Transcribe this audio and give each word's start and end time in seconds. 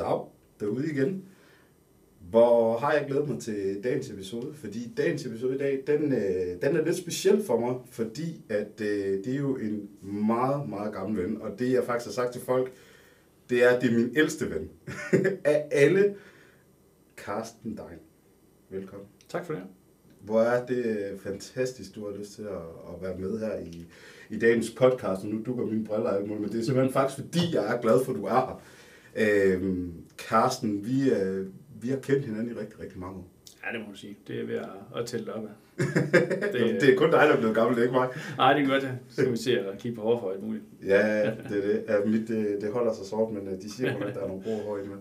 Dag, 0.00 0.24
derude 0.60 0.90
igen. 0.92 1.24
Hvor 2.30 2.78
har 2.78 2.92
jeg 2.92 3.04
glædet 3.08 3.28
mig 3.28 3.40
til 3.40 3.80
dagens 3.84 4.10
episode, 4.10 4.54
fordi 4.54 4.92
dagens 4.96 5.26
episode 5.26 5.54
i 5.54 5.58
dag, 5.58 5.82
den, 5.86 6.12
øh, 6.12 6.62
den 6.62 6.76
er 6.76 6.84
lidt 6.84 6.96
speciel 6.96 7.44
for 7.44 7.60
mig, 7.60 7.74
fordi 7.90 8.44
at 8.48 8.80
øh, 8.80 9.24
det 9.24 9.28
er 9.28 9.38
jo 9.38 9.56
en 9.56 9.88
meget, 10.02 10.68
meget 10.68 10.92
gammel 10.92 11.22
ven, 11.22 11.42
og 11.42 11.58
det 11.58 11.72
jeg 11.72 11.84
faktisk 11.84 12.06
har 12.06 12.22
sagt 12.22 12.32
til 12.32 12.42
folk, 12.42 12.72
det 13.50 13.64
er, 13.64 13.68
at 13.68 13.82
det 13.82 13.90
er 13.92 13.98
min 13.98 14.16
ældste 14.16 14.50
ven 14.50 14.70
af 15.44 15.64
alle, 15.70 16.14
Carsten 17.16 17.76
Dein. 17.76 17.98
Velkommen. 18.70 19.06
Tak 19.28 19.46
for 19.46 19.52
det. 19.52 19.62
Hvor 20.20 20.40
er 20.40 20.66
det 20.66 21.14
fantastisk, 21.22 21.94
du 21.94 22.10
har 22.10 22.18
lyst 22.18 22.32
til 22.32 22.42
at, 22.42 22.94
at 22.94 23.02
være 23.02 23.18
med 23.18 23.38
her 23.38 23.58
i, 23.58 23.86
i 24.30 24.38
dagens 24.38 24.70
podcast, 24.70 25.22
og 25.22 25.28
nu 25.28 25.42
dukker 25.46 25.66
mine 25.66 25.84
briller 25.84 26.20
muligt, 26.20 26.40
men 26.40 26.52
det 26.52 26.60
er 26.60 26.64
simpelthen 26.64 26.92
faktisk 26.92 27.20
fordi, 27.20 27.40
jeg 27.54 27.74
er 27.74 27.80
glad 27.80 28.04
for, 28.04 28.12
at 28.12 28.18
du 28.18 28.24
er 28.24 28.30
her. 28.30 28.62
Øhm, 29.16 29.92
Carsten, 30.18 30.86
vi, 30.86 31.10
øh, 31.10 31.46
vi 31.82 31.88
har 31.88 31.96
kendt 31.96 32.24
hinanden 32.24 32.50
i 32.50 32.60
rigtig, 32.60 32.80
rigtig 32.80 32.98
mange 32.98 33.16
år. 33.16 33.28
Ja, 33.64 33.78
det 33.78 33.86
må 33.86 33.92
du 33.92 33.98
sige. 33.98 34.16
Det 34.28 34.40
er 34.40 34.46
ved 34.46 34.54
at, 34.54 34.68
at 34.96 35.06
tælle 35.06 35.26
det 35.26 35.34
op 35.34 35.44
af. 35.44 35.50
det, 36.52 36.80
det 36.80 36.92
er 36.92 36.96
kun 36.96 37.10
dig, 37.10 37.20
der 37.20 37.32
er 37.32 37.38
blevet 37.38 37.54
gammel, 37.54 37.76
det 37.76 37.80
er 37.80 37.86
ikke 37.86 37.98
mig. 37.98 38.08
Nej, 38.36 38.52
det 38.52 38.62
er 38.62 38.68
godt. 38.68 38.82
Så 39.08 39.16
skal 39.16 39.32
vi 39.32 39.36
se 39.36 39.58
at 39.58 39.78
kigge 39.78 39.96
på 39.96 40.02
hår 40.02 40.20
for 40.20 40.30
alt 40.30 40.42
muligt. 40.42 40.64
Ja, 40.86 41.30
det 41.48 41.64
er 41.64 41.66
det. 41.66 41.84
Ja, 41.88 41.94
mit, 42.06 42.28
det, 42.28 42.58
det 42.60 42.72
holder 42.72 42.92
sig 42.92 43.06
sort, 43.06 43.32
men 43.32 43.48
øh, 43.48 43.62
de 43.62 43.72
siger 43.72 43.96
at 43.96 44.14
der 44.14 44.20
er 44.20 44.28
nogle 44.28 44.42
gode 44.42 44.60
hår 44.66 44.78
i 44.78 44.88
med. 44.88 44.96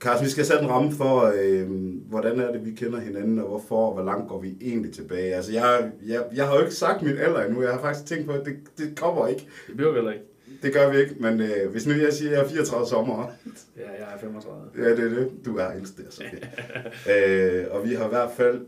Carsten, 0.00 0.24
vi 0.24 0.30
skal 0.30 0.44
sætte 0.44 0.64
en 0.64 0.70
ramme 0.70 0.92
for, 0.92 1.32
øh, 1.42 1.70
hvordan 2.08 2.40
er 2.40 2.52
det, 2.52 2.66
vi 2.66 2.70
kender 2.70 3.00
hinanden, 3.00 3.38
og 3.38 3.48
hvorfor, 3.48 3.86
og 3.86 3.94
hvor 3.94 4.04
langt 4.04 4.28
går 4.28 4.40
vi 4.40 4.56
egentlig 4.60 4.92
tilbage. 4.92 5.34
Altså, 5.34 5.52
jeg, 5.52 5.90
jeg, 6.06 6.24
jeg 6.34 6.46
har 6.46 6.54
jo 6.54 6.60
ikke 6.60 6.74
sagt 6.74 7.02
min 7.02 7.16
alder 7.16 7.44
endnu. 7.44 7.62
Jeg 7.62 7.72
har 7.72 7.80
faktisk 7.80 8.06
tænkt 8.06 8.26
på, 8.26 8.32
at 8.32 8.46
det, 8.46 8.56
det 8.78 8.98
kommer 8.98 9.26
ikke. 9.26 9.48
Det 9.66 9.78
vi 9.78 9.82
heller 9.82 10.12
ikke. 10.12 10.24
Det 10.62 10.72
gør 10.72 10.92
vi 10.92 10.98
ikke, 10.98 11.14
men 11.18 11.40
øh, 11.40 11.70
hvis 11.70 11.86
nu 11.86 11.92
jeg 11.92 12.12
siger, 12.12 12.30
at 12.30 12.36
jeg 12.36 12.44
er 12.44 12.48
34 12.48 12.86
sommer. 12.86 13.32
Ja, 13.76 13.90
jeg 13.90 14.14
er 14.14 14.18
35. 14.18 14.70
Ja, 14.76 14.90
det 14.90 15.12
er 15.12 15.18
det. 15.18 15.30
Du 15.44 15.56
er 15.56 15.72
ældst 15.72 15.98
der, 15.98 16.10
så 16.10 16.24
øh, 17.12 17.66
Og 17.70 17.88
vi 17.88 17.94
har 17.94 18.06
i 18.06 18.08
hvert 18.08 18.30
fald 18.36 18.66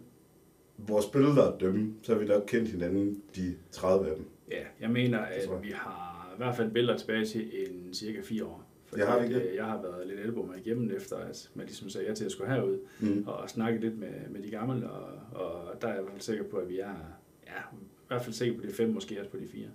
vores 0.78 1.06
billeder 1.06 1.58
dømme, 1.58 1.94
så 2.02 2.12
har 2.12 2.18
vi 2.18 2.26
nok 2.26 2.42
kendt 2.46 2.68
hinanden 2.68 3.22
de 3.36 3.54
30 3.72 4.10
af 4.10 4.16
dem. 4.16 4.24
Ja, 4.50 4.62
jeg 4.80 4.90
mener, 4.90 5.18
at 5.18 5.48
vi 5.62 5.70
har 5.74 6.32
i 6.34 6.36
hvert 6.36 6.56
fald 6.56 6.70
billeder 6.70 6.98
tilbage 6.98 7.24
til 7.24 7.50
en 7.54 7.94
cirka 7.94 8.20
4 8.24 8.44
år. 8.44 8.66
Fordi 8.86 9.00
det 9.00 9.08
har 9.08 9.18
vi 9.18 9.24
ikke. 9.24 9.56
Jeg 9.56 9.64
har 9.64 9.82
været 9.82 10.06
lidt 10.06 10.20
elbo 10.20 10.42
med 10.42 10.54
igennem 10.66 10.96
efter, 10.96 11.16
at 11.16 11.50
man 11.54 11.66
ligesom 11.66 11.88
sagde 11.88 12.06
ja 12.08 12.14
til 12.14 12.24
at 12.24 12.32
skulle 12.32 12.54
herud 12.54 12.78
mm. 13.00 13.24
og 13.26 13.50
snakke 13.50 13.80
lidt 13.80 13.98
med, 13.98 14.08
med 14.30 14.42
de 14.42 14.50
gamle, 14.50 14.90
og, 14.90 15.08
og 15.32 15.82
der 15.82 15.88
er 15.88 15.92
jeg 15.92 16.00
i 16.00 16.02
hvert 16.02 16.12
fald 16.12 16.22
sikker 16.22 16.44
på, 16.44 16.56
at 16.56 16.68
vi 16.68 16.78
er, 16.78 16.94
ja, 17.46 17.58
i 17.72 18.08
hvert 18.08 18.22
fald 18.22 18.34
sikker 18.34 18.60
på 18.60 18.66
de 18.66 18.72
fem, 18.72 18.88
måske 18.88 19.20
også 19.20 19.30
på 19.30 19.36
de 19.36 19.48
fire. 19.48 19.68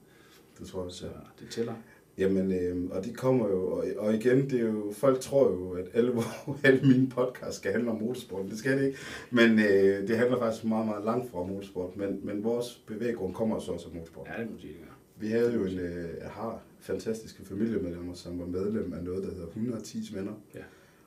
Det 0.60 0.68
tror 0.68 0.84
jeg 0.84 0.92
så. 0.92 1.06
det 1.40 1.50
tæller. 1.50 1.74
Jamen, 2.22 2.52
øh, 2.52 2.90
og 2.92 3.06
de 3.06 3.14
kommer 3.14 3.50
jo, 3.50 3.68
og, 3.68 3.86
og 3.98 4.14
igen, 4.14 4.50
det 4.50 4.60
er 4.60 4.66
jo, 4.66 4.92
folk 4.92 5.20
tror 5.20 5.52
jo, 5.52 5.72
at 5.72 5.86
alle, 5.94 6.14
alle 6.64 6.82
mine 6.82 7.10
podcasts 7.10 7.58
skal 7.58 7.72
handle 7.72 7.92
om 7.92 8.02
motorsport. 8.02 8.46
Det 8.50 8.58
skal 8.58 8.78
det 8.78 8.86
ikke. 8.86 8.98
Men 9.32 9.60
øh, 9.60 10.08
det 10.08 10.18
handler 10.18 10.40
faktisk 10.40 10.66
meget, 10.66 10.86
meget 10.86 11.06
langt 11.06 11.32
fra 11.32 11.44
motorsport. 11.44 11.98
Men, 11.98 12.20
men 12.24 12.44
vores 12.44 12.84
bevæggrund 12.88 13.34
kommer 13.34 13.60
så 13.60 13.72
også 13.72 13.88
af 13.88 13.96
motorsport. 13.96 14.28
Ja, 14.38 14.44
det 14.44 14.52
må 14.52 14.58
sige, 14.58 14.74
det 14.74 14.82
gør. 14.82 14.98
Vi 15.20 15.28
havde 15.28 15.54
jo 15.54 15.66
en, 15.66 15.80
øh, 15.80 16.10
har 16.24 16.62
fantastiske 16.80 17.46
familiemedlemmer, 17.46 18.14
som 18.14 18.40
var 18.40 18.46
medlem 18.46 18.94
af 18.94 19.04
noget, 19.04 19.24
der 19.24 19.32
hedder 19.32 19.48
110 19.48 20.16
venner. 20.16 20.34
Ja. 20.56 20.60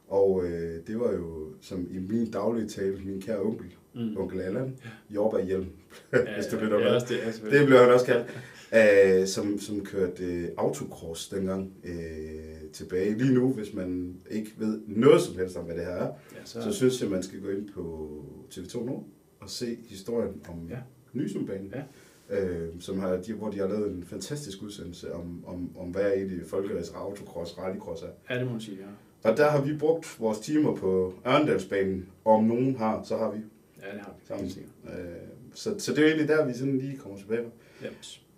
Og 0.08 0.44
øh, 0.44 0.86
det 0.86 1.00
var 1.00 1.12
jo, 1.12 1.48
som 1.60 1.88
i 1.90 1.98
min 1.98 2.30
daglige 2.30 2.68
tale, 2.68 3.00
min 3.04 3.20
kære 3.20 3.40
onkel, 3.40 3.76
mm. 3.94 4.16
onkel 4.16 4.40
Allan, 4.40 4.76
ja. 4.84 5.14
Jorba 5.14 5.44
Hjelm, 5.44 5.66
ja, 6.12 6.34
hvis 6.34 6.46
du 6.46 6.60
lidt 6.60 6.70
ja, 6.70 6.94
det, 6.94 7.08
det, 7.08 7.52
det 7.52 7.66
blev 7.66 7.78
han 7.78 7.90
også 7.90 8.06
kaldt 8.06 8.26
øh, 8.74 9.26
som, 9.26 9.58
som 9.58 9.84
kørte 9.84 10.24
øh, 10.24 10.48
autocross 10.56 11.28
dengang 11.28 11.72
øh, 11.84 12.70
tilbage. 12.72 13.18
Lige 13.18 13.34
nu, 13.34 13.52
hvis 13.52 13.74
man 13.74 14.16
ikke 14.30 14.50
ved 14.56 14.80
noget 14.86 15.22
som 15.22 15.38
helst 15.38 15.56
om, 15.56 15.64
hvad 15.64 15.76
det 15.76 15.84
her 15.84 15.92
er, 15.92 16.06
ja, 16.06 16.38
så... 16.44 16.62
så 16.62 16.72
synes 16.72 17.02
jeg, 17.02 17.10
man 17.10 17.22
skal 17.22 17.40
gå 17.40 17.48
ind 17.48 17.68
på 17.74 18.10
TV2 18.54 18.84
nu 18.84 19.04
og 19.40 19.50
se 19.50 19.78
historien 19.88 20.40
om 20.48 20.68
ja. 20.70 20.78
Nysumbanen. 21.12 21.74
Ja. 21.74 21.82
Øh, 22.30 22.68
som 22.80 22.98
har, 22.98 23.16
de, 23.16 23.32
hvor 23.32 23.50
de 23.50 23.58
har 23.58 23.68
lavet 23.68 23.90
en 23.90 24.04
fantastisk 24.04 24.62
udsendelse 24.62 25.14
om, 25.14 25.44
om, 25.46 25.76
om 25.76 25.88
hvad 25.88 26.02
er 26.02 26.12
egentlig 26.12 26.46
folkeræs, 26.46 26.90
autocross, 26.90 27.58
rallycross 27.58 28.02
er. 28.02 28.06
Ja, 28.30 28.38
det 28.38 28.46
må 28.46 28.52
man 28.52 28.60
sige, 28.60 28.76
ja. 28.76 29.30
Og 29.30 29.36
der 29.36 29.50
har 29.50 29.62
vi 29.62 29.76
brugt 29.76 30.20
vores 30.20 30.38
timer 30.38 30.76
på 30.76 31.14
Ørndalsbanen, 31.26 32.08
og 32.24 32.32
om 32.32 32.44
nogen 32.44 32.76
har, 32.76 33.02
så 33.02 33.16
har 33.16 33.30
vi. 33.30 33.38
Ja, 33.84 33.92
det 33.92 34.00
har 34.00 34.14
vi. 34.18 34.50
Sammen. 34.50 34.50
Øh, 34.84 35.28
så, 35.54 35.78
så 35.78 35.90
det 35.90 35.98
er 35.98 36.02
jo 36.02 36.08
egentlig 36.08 36.28
der, 36.28 36.46
vi 36.46 36.52
sådan 36.52 36.78
lige 36.78 36.96
kommer 36.96 37.18
tilbage 37.18 37.42
på. 37.42 37.50
Yep. 37.84 37.92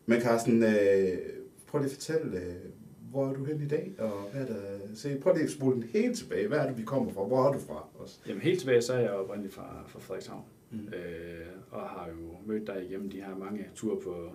Men 0.07 0.21
Carsten, 0.21 0.63
øh, 0.63 1.19
prøv 1.67 1.81
lige 1.81 1.91
at 1.91 1.95
fortælle, 1.95 2.41
øh, 2.41 2.55
hvor 3.11 3.29
er 3.29 3.33
du 3.33 3.45
hen 3.45 3.61
i 3.61 3.69
dag, 3.69 3.95
og 3.99 4.31
hvad 4.33 4.43
er 4.43 4.47
der, 4.47 4.79
se, 4.95 5.19
prøv 5.21 5.35
lige 5.35 5.45
at 5.45 5.51
spole 5.51 5.75
den 5.75 5.83
helt 5.83 6.19
tilbage. 6.19 6.49
Hvad 6.49 6.59
er 6.59 6.67
det, 6.67 6.79
vi 6.79 6.83
kommer 6.83 7.13
fra? 7.13 7.25
Hvor 7.25 7.49
er 7.49 7.53
du 7.53 7.59
fra? 7.59 7.89
Også? 7.95 8.19
Jamen 8.29 8.43
helt 8.43 8.59
tilbage, 8.59 8.83
så 8.83 8.93
er 8.93 8.99
jeg 8.99 9.11
oprindeligt 9.11 9.55
fra, 9.55 9.85
fra 9.89 10.01
Frederikshavn, 10.01 10.45
mm. 10.71 10.79
øh, 10.79 11.47
og 11.71 11.81
har 11.81 12.09
jo 12.09 12.37
mødt 12.47 12.67
dig 12.67 12.87
igennem 12.89 13.11
de 13.11 13.21
her 13.21 13.37
mange 13.37 13.69
ture 13.75 14.01
på 14.01 14.31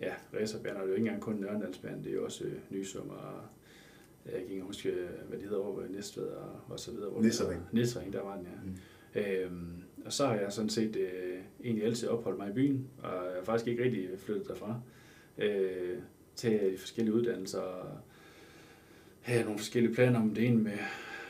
ja, 0.00 0.12
racerbaner. 0.34 0.74
Det 0.74 0.84
er 0.84 0.88
jo 0.88 0.94
ikke 0.94 1.06
engang 1.06 1.22
kun 1.22 1.34
Nørrendalsbanen, 1.34 2.04
det 2.04 2.10
er 2.10 2.14
jo 2.14 2.24
også 2.24 2.44
øh, 2.44 2.52
Nysum 2.70 3.08
og 3.08 3.32
jeg 4.32 4.40
kan 4.40 4.50
ikke 4.50 4.62
huske, 4.62 4.94
hvad 5.28 5.38
det 5.38 5.48
hedder 5.48 5.62
over 5.62 5.80
ved 5.80 5.88
Næstved 5.88 6.26
og, 6.26 6.60
og 6.68 6.80
så 6.80 6.90
videre. 6.90 7.22
Nissering. 7.22 7.62
Nissering, 7.72 8.12
der 8.12 8.22
var 8.22 8.36
den, 8.36 8.46
ja. 8.46 8.50
Mm. 8.64 8.76
Øhm, 9.14 9.77
og 10.08 10.12
så 10.12 10.26
har 10.26 10.34
jeg 10.34 10.52
sådan 10.52 10.70
set 10.70 10.96
øh, 10.96 11.38
egentlig 11.64 11.84
altid 11.84 12.08
opholdt 12.08 12.38
mig 12.38 12.50
i 12.50 12.52
byen, 12.52 12.86
og 12.98 13.10
jeg 13.10 13.34
har 13.36 13.44
faktisk 13.44 13.68
ikke 13.68 13.84
rigtig 13.84 14.08
flyttet 14.18 14.48
derfra 14.48 14.80
øh, 15.38 15.98
til 16.36 16.50
de 16.50 16.78
forskellige 16.78 17.14
uddannelser 17.14 17.58
og 17.58 17.98
have 19.20 19.44
nogle 19.44 19.58
forskellige 19.58 19.94
planer 19.94 20.20
om 20.20 20.34
det 20.34 20.46
ene 20.46 20.58
med 20.58 20.78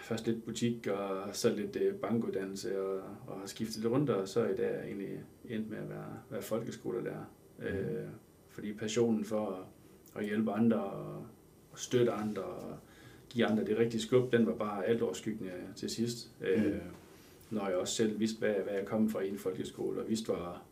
først 0.03 0.27
lidt 0.27 0.44
butik 0.44 0.87
og 0.87 1.28
så 1.33 1.55
lidt 1.55 1.77
øh, 1.77 1.94
bankuddannelse 1.94 2.81
og, 2.83 3.00
og 3.27 3.41
har 3.41 3.47
skiftet 3.47 3.83
lidt 3.83 3.93
rundt, 3.93 4.11
og 4.11 4.28
så 4.28 4.41
er 4.41 4.49
i 4.49 4.56
dag 4.56 4.84
egentlig 4.84 5.21
endt 5.49 5.71
med 5.71 5.78
at 5.78 5.88
være, 5.88 6.19
være 6.31 6.43
folkeskolelærer. 6.43 7.25
Mm. 7.59 7.65
Øh, 7.65 8.09
fordi 8.49 8.72
passionen 8.72 9.25
for 9.25 9.50
at, 9.50 10.21
at 10.21 10.28
hjælpe 10.28 10.53
andre 10.53 10.77
og, 10.77 11.27
og 11.71 11.78
støtte 11.78 12.12
andre 12.12 12.43
og 12.43 12.78
give 13.28 13.47
andre 13.47 13.65
det 13.65 13.78
rigtige 13.78 14.00
skub, 14.00 14.33
den 14.33 14.47
var 14.47 14.55
bare 14.55 14.87
alt 14.87 15.03
overskyggende 15.03 15.53
til 15.77 15.91
sidst. 15.91 16.31
Mm. 16.41 16.47
Øh, 16.47 16.77
når 17.51 17.69
jeg 17.69 17.77
også 17.77 17.95
selv 17.95 18.21
vidste, 18.21 18.39
hvad, 18.39 18.55
hvad 18.55 18.75
jeg 18.75 18.87
kom 18.87 19.11
fra 19.11 19.21
i 19.21 19.29
en 19.29 19.39
folkeskole, 19.39 20.01
og 20.01 20.09
vidste, 20.09 20.27
hvor, 20.27 20.63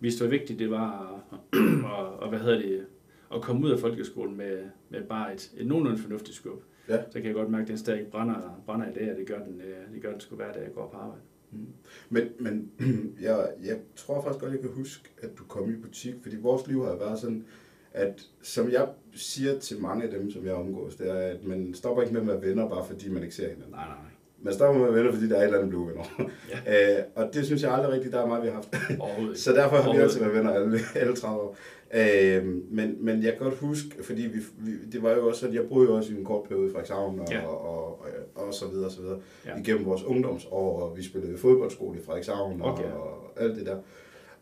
vidste, 0.00 0.24
hvor 0.24 0.30
vigtigt 0.30 0.58
det 0.58 0.70
var 0.70 1.22
at, 1.32 1.58
og, 1.98 2.16
og 2.16 2.28
hvad 2.28 2.38
hedder 2.38 2.58
det, 2.58 2.86
at 3.34 3.42
komme 3.42 3.66
ud 3.66 3.70
af 3.70 3.78
folkeskolen 3.78 4.36
med, 4.36 4.58
med 4.88 5.02
bare 5.02 5.34
et, 5.34 5.52
et 5.56 5.66
nogenlunde 5.66 5.98
fornuftigt 5.98 6.36
skub. 6.36 6.62
Ja. 6.88 7.02
Så 7.10 7.12
kan 7.12 7.24
jeg 7.24 7.34
godt 7.34 7.50
mærke, 7.50 7.62
at 7.62 7.68
den 7.68 7.78
stadig 7.78 8.06
brænder, 8.06 8.62
brænder 8.66 8.90
i 8.90 8.94
dag, 8.94 9.12
og 9.12 9.16
det 9.18 9.26
gør 9.26 9.38
den, 9.44 9.60
øh, 9.60 9.94
det 9.94 10.02
gør 10.02 10.10
den 10.10 10.20
sgu 10.20 10.36
hver 10.36 10.52
dag, 10.52 10.62
jeg 10.62 10.72
går 10.74 10.88
på 10.88 10.96
arbejde. 10.96 11.22
Mm. 11.50 11.66
Men, 12.10 12.28
men 12.38 12.70
jeg, 13.20 13.48
jeg 13.64 13.78
tror 13.96 14.22
faktisk 14.22 14.40
godt, 14.40 14.52
jeg 14.52 14.60
kan 14.60 14.70
huske, 14.70 15.10
at 15.22 15.30
du 15.38 15.44
kom 15.44 15.70
i 15.70 15.76
butik, 15.76 16.14
fordi 16.22 16.36
vores 16.36 16.66
liv 16.66 16.84
har 16.84 16.96
været 16.96 17.18
sådan, 17.18 17.44
at 17.92 18.28
som 18.42 18.70
jeg 18.70 18.88
siger 19.12 19.58
til 19.58 19.80
mange 19.80 20.04
af 20.04 20.10
dem, 20.10 20.30
som 20.30 20.46
jeg 20.46 20.54
omgås, 20.54 20.96
det 20.96 21.10
er, 21.10 21.14
at 21.14 21.44
man 21.44 21.74
stopper 21.74 22.02
ikke 22.02 22.14
med 22.14 22.20
at 22.20 22.26
være 22.28 22.42
venner, 22.42 22.68
bare 22.68 22.86
fordi 22.86 23.08
man 23.08 23.22
ikke 23.22 23.34
ser 23.34 23.48
hinanden. 23.48 23.70
Nej, 23.70 23.86
nej. 23.86 24.13
Man 24.44 24.54
stopper 24.54 24.80
med 24.80 24.92
venner, 24.92 25.12
fordi 25.12 25.28
der 25.28 25.36
er 25.36 25.40
et 25.40 25.44
eller 25.44 25.58
andet 25.58 25.70
blue 25.70 25.88
venner. 25.88 26.30
Ja. 26.66 26.96
øh, 26.98 27.04
og 27.14 27.30
det 27.34 27.46
synes 27.46 27.62
jeg 27.62 27.72
aldrig 27.72 27.92
rigtigt, 27.92 28.12
der 28.12 28.22
er 28.22 28.26
meget, 28.26 28.42
vi 28.42 28.48
har 28.48 28.54
haft. 28.54 29.38
så 29.38 29.52
derfor 29.52 29.76
har 29.76 29.92
vi 29.92 29.98
altid 29.98 30.20
været 30.20 30.34
venner 30.34 30.50
alle, 30.50 30.78
alle 30.94 31.16
30 31.16 31.40
år. 31.40 31.56
Øh, 31.94 32.44
men, 32.70 32.96
men 33.00 33.22
jeg 33.22 33.32
kan 33.32 33.40
godt 33.40 33.58
huske, 33.58 33.90
fordi 34.02 34.22
vi, 34.22 34.38
vi, 34.58 34.72
det 34.92 35.02
var 35.02 35.10
jo 35.10 35.28
også, 35.28 35.48
at 35.48 35.54
jeg 35.54 35.62
boede 35.68 35.88
jo 35.88 35.96
også 35.96 36.12
i 36.12 36.16
en 36.16 36.24
kort 36.24 36.48
periode 36.48 36.68
i 36.68 36.70
Frederikshavn 36.70 37.20
og, 37.20 37.26
ja. 37.30 37.46
og, 37.46 37.64
og, 37.64 38.00
og, 38.34 38.46
og 38.46 38.54
så 38.54 38.66
videre 38.68 38.86
og 38.86 38.92
så 38.92 39.00
videre. 39.00 39.18
Ja. 39.46 39.58
Igennem 39.58 39.86
vores 39.86 40.02
ungdomsår, 40.02 40.80
og 40.80 40.96
vi 40.96 41.02
spillede 41.02 41.38
fodboldskole 41.38 41.98
i 41.98 42.02
Frederikshavn 42.02 42.62
og, 42.62 42.72
okay. 42.72 42.84
og, 42.84 43.02
og 43.02 43.42
alt 43.42 43.56
det 43.56 43.66
der. 43.66 43.76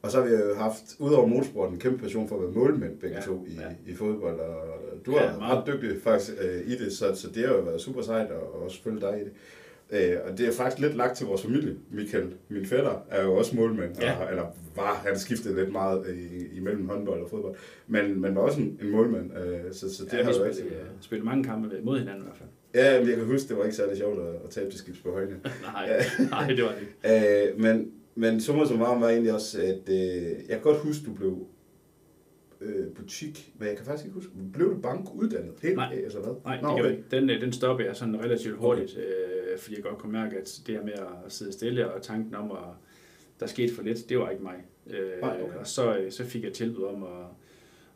Og 0.02 0.10
så 0.10 0.18
har 0.20 0.26
vi 0.28 0.32
jo 0.32 0.54
haft, 0.54 0.96
udover 0.98 1.26
motorsport, 1.26 1.70
en 1.70 1.78
kæmpe 1.78 2.02
passion 2.02 2.28
for 2.28 2.36
at 2.36 2.42
være 2.42 2.50
målmænd 2.50 2.98
begge 2.98 3.16
ja, 3.16 3.22
to 3.22 3.44
i, 3.48 3.54
ja. 3.54 3.92
i 3.92 3.94
fodbold. 3.94 4.40
Og 4.40 4.56
du 5.06 5.12
er 5.12 5.22
ja, 5.22 5.32
ret 5.40 5.66
dygtig 5.66 6.02
faktisk 6.02 6.32
øh, 6.40 6.60
i 6.66 6.76
det, 6.76 6.92
så, 6.92 7.14
så 7.14 7.28
det 7.34 7.46
har 7.46 7.54
jo 7.54 7.60
været 7.60 7.80
super 7.80 8.02
sejt 8.02 8.30
at 8.30 8.36
også 8.64 8.82
følge 8.82 9.00
dig 9.00 9.20
i 9.20 9.24
det. 9.24 9.32
Øh, 9.90 10.16
og 10.24 10.38
det 10.38 10.48
er 10.48 10.52
faktisk 10.52 10.80
lidt 10.80 10.96
lagt 10.96 11.16
til 11.16 11.26
vores 11.26 11.42
familie. 11.42 11.76
Michael, 11.90 12.34
min 12.48 12.66
fætter, 12.66 13.06
er 13.10 13.24
jo 13.24 13.34
også 13.34 13.56
målmand, 13.56 14.00
ja. 14.00 14.16
og, 14.16 14.30
eller 14.30 14.44
var, 14.76 14.94
han 15.06 15.18
skiftede 15.18 15.56
lidt 15.56 15.72
meget 15.72 16.06
i, 16.16 16.56
imellem 16.56 16.88
håndbold 16.88 17.22
og 17.22 17.30
fodbold, 17.30 17.54
men, 17.86 18.20
men 18.20 18.34
var 18.34 18.40
også 18.40 18.60
en, 18.60 18.78
en 18.82 18.90
målmand, 18.90 19.38
øh, 19.38 19.72
så, 19.72 19.94
så 19.94 20.04
det 20.04 20.12
ja, 20.12 20.22
har 20.22 20.32
jo 20.32 20.42
altid 20.42 20.62
været. 20.62 20.86
spillet 21.00 21.24
mange 21.24 21.44
kampe 21.44 21.80
mod 21.82 21.98
hinanden 21.98 22.22
i 22.22 22.24
hvert 22.24 22.36
fald. 22.36 22.48
Ja, 22.74 23.00
men 23.00 23.08
jeg 23.08 23.16
kan 23.16 23.26
huske, 23.26 23.48
det 23.48 23.56
var 23.56 23.64
ikke 23.64 23.76
særlig 23.76 23.96
sjovt 23.96 24.20
at, 24.20 24.34
at 24.44 24.50
tabe 24.50 24.70
til 24.70 24.78
skibs 24.78 24.98
på 24.98 25.10
højne. 25.10 25.36
nej, 25.74 26.02
nej, 26.30 26.46
det 26.46 26.64
var 26.64 26.72
det 26.72 26.80
ikke. 26.80 27.50
øh, 27.50 27.60
men, 27.60 27.90
men 28.14 28.40
summa 28.40 28.66
som 28.66 28.80
var, 28.80 29.08
egentlig 29.08 29.34
også, 29.34 29.60
at 29.62 29.88
øh, 29.88 29.96
jeg 30.48 30.48
kan 30.48 30.60
godt 30.60 30.78
huske, 30.78 31.06
du 31.06 31.12
blev 31.12 31.46
øh, 32.60 32.86
butik, 32.94 33.52
men 33.58 33.68
jeg 33.68 33.76
kan 33.76 33.86
faktisk 33.86 34.06
ikke 34.06 34.14
huske, 34.14 34.30
blev 34.52 34.70
du 34.74 34.80
bankuddannet 34.80 35.52
helt 35.62 35.76
Nej, 35.76 36.00
altså 36.04 36.18
hvad? 36.18 36.32
Nej, 36.44 36.60
Nå, 36.60 36.68
det 36.68 36.80
okay. 36.80 36.90
ikke. 36.90 37.04
Den, 37.10 37.30
øh, 37.30 37.40
den 37.40 37.52
stoppede 37.52 37.88
jeg 37.88 37.96
sådan 37.96 38.20
relativt 38.24 38.56
hurtigt, 38.56 38.90
okay. 38.96 39.06
Øh, 39.52 39.58
fordi 39.58 39.76
jeg 39.76 39.84
godt 39.84 39.98
kunne 39.98 40.12
mærke, 40.12 40.36
at 40.38 40.62
det 40.66 40.74
her 40.74 40.84
med 40.84 40.92
at 40.92 41.32
sidde 41.32 41.52
stille 41.52 41.92
og 41.92 42.02
tanken 42.02 42.34
om, 42.34 42.50
at 42.50 42.58
der 43.40 43.46
skete 43.46 43.74
for 43.74 43.82
lidt, 43.82 44.08
det 44.08 44.18
var 44.18 44.30
ikke 44.30 44.42
mig. 44.42 44.64
Øh, 44.86 45.12
okay. 45.22 45.54
Og 45.58 45.66
så, 45.66 45.96
øh, 45.96 46.12
så 46.12 46.24
fik 46.24 46.44
jeg 46.44 46.52
tilbud 46.52 46.84
om 46.84 47.02
at, 47.02 47.26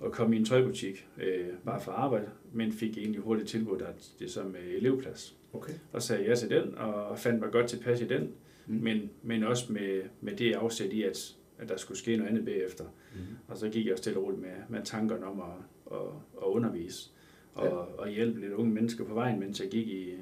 at 0.05 0.13
komme 0.13 0.37
i 0.37 0.39
en 0.39 0.45
tøjbutik, 0.45 1.09
øh, 1.23 1.49
bare 1.65 1.81
for 1.81 1.93
arbejde, 1.93 2.29
men 2.53 2.73
fik 2.73 2.99
egentlig 2.99 3.21
hurtigt 3.21 3.49
tilbudt 3.49 3.83
at 3.83 4.11
det 4.19 4.31
som 4.31 4.57
øh, 4.57 4.75
elevplads. 4.75 5.37
Okay. 5.53 5.73
Og 5.93 6.03
sagde 6.03 6.25
ja 6.25 6.35
til 6.35 6.51
den, 6.51 6.75
og 6.75 7.19
fandt 7.19 7.41
mig 7.41 7.51
godt 7.51 7.67
tilpas 7.67 8.01
i 8.01 8.05
den, 8.05 8.33
mm. 8.67 8.75
men, 8.75 9.11
men 9.23 9.43
også 9.43 9.73
med, 9.73 10.03
med 10.21 10.37
det 10.37 10.55
afsæt 10.55 10.93
i, 10.93 11.03
at, 11.03 11.37
at 11.59 11.69
der 11.69 11.77
skulle 11.77 11.99
ske 11.99 12.17
noget 12.17 12.31
andet 12.31 12.45
bagefter. 12.45 12.85
Mm. 13.15 13.21
Og 13.49 13.57
så 13.57 13.69
gik 13.69 13.87
jeg 13.87 13.99
stille 13.99 14.19
og 14.19 14.25
roligt 14.25 14.43
med, 14.43 14.51
med 14.69 14.83
tankerne 14.85 15.27
om 15.27 15.41
at, 15.41 15.97
at, 15.99 16.07
at 16.43 16.47
undervise 16.47 17.11
og, 17.55 17.67
ja. 17.67 18.03
og 18.03 18.09
hjælpe 18.09 18.41
lidt 18.41 18.53
unge 18.53 18.75
mennesker 18.75 19.05
på 19.05 19.15
vejen, 19.15 19.41
mens 19.41 19.61
jeg 19.61 19.69
gik 19.69 19.89
i, 19.89 20.15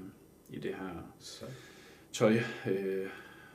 i 0.56 0.58
det 0.58 0.70
her 0.70 1.14
så. 1.18 1.44
tøj, 2.12 2.32
øh, 2.66 3.06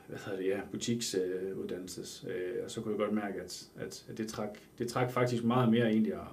hvad 0.08 0.18
hedder 0.26 0.38
det, 0.38 0.48
ja, 0.48 0.60
butiksuddannelses. 0.70 2.26
Øh, 2.28 2.64
og 2.64 2.70
så 2.70 2.80
kunne 2.80 2.92
jeg 2.92 2.98
godt 2.98 3.14
mærke, 3.14 3.40
at, 3.40 3.68
at, 3.76 4.04
det, 4.16 4.28
trak, 4.28 4.58
det 4.78 4.88
trak 4.88 5.12
faktisk 5.12 5.44
meget 5.44 5.70
mere 5.70 5.86
egentlig 5.86 6.12
at, 6.12 6.28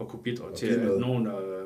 at 0.00 0.08
kunne 0.08 0.22
bidrage 0.22 0.56
til, 0.56 0.66
at 0.66 1.00
nogen, 1.00 1.26
og, 1.26 1.64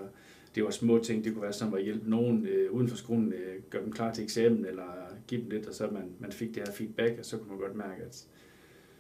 det 0.55 0.65
var 0.65 0.71
små 0.71 0.99
ting, 0.99 1.25
det 1.25 1.33
kunne 1.33 1.43
være 1.43 1.53
sådan 1.53 1.75
at 1.75 1.83
hjælpe 1.85 2.11
nogen 2.11 2.47
øh, 2.47 2.73
uden 2.73 2.89
for 2.89 2.97
skolen, 2.97 3.33
øh, 3.33 3.63
gøre 3.71 3.85
dem 3.85 3.93
klar 3.93 4.13
til 4.13 4.25
eksamen, 4.25 4.67
eller 4.67 4.83
give 5.27 5.41
dem 5.41 5.51
lidt, 5.51 5.67
og 5.67 5.75
så 5.75 5.89
man, 5.93 6.11
man 6.19 6.33
fik 6.33 6.49
det 6.49 6.63
her 6.69 6.73
feedback, 6.73 7.19
og 7.19 7.25
så 7.25 7.37
kunne 7.37 7.49
man 7.49 7.59
godt 7.59 7.77
mærke, 7.77 8.03
at, 8.03 8.27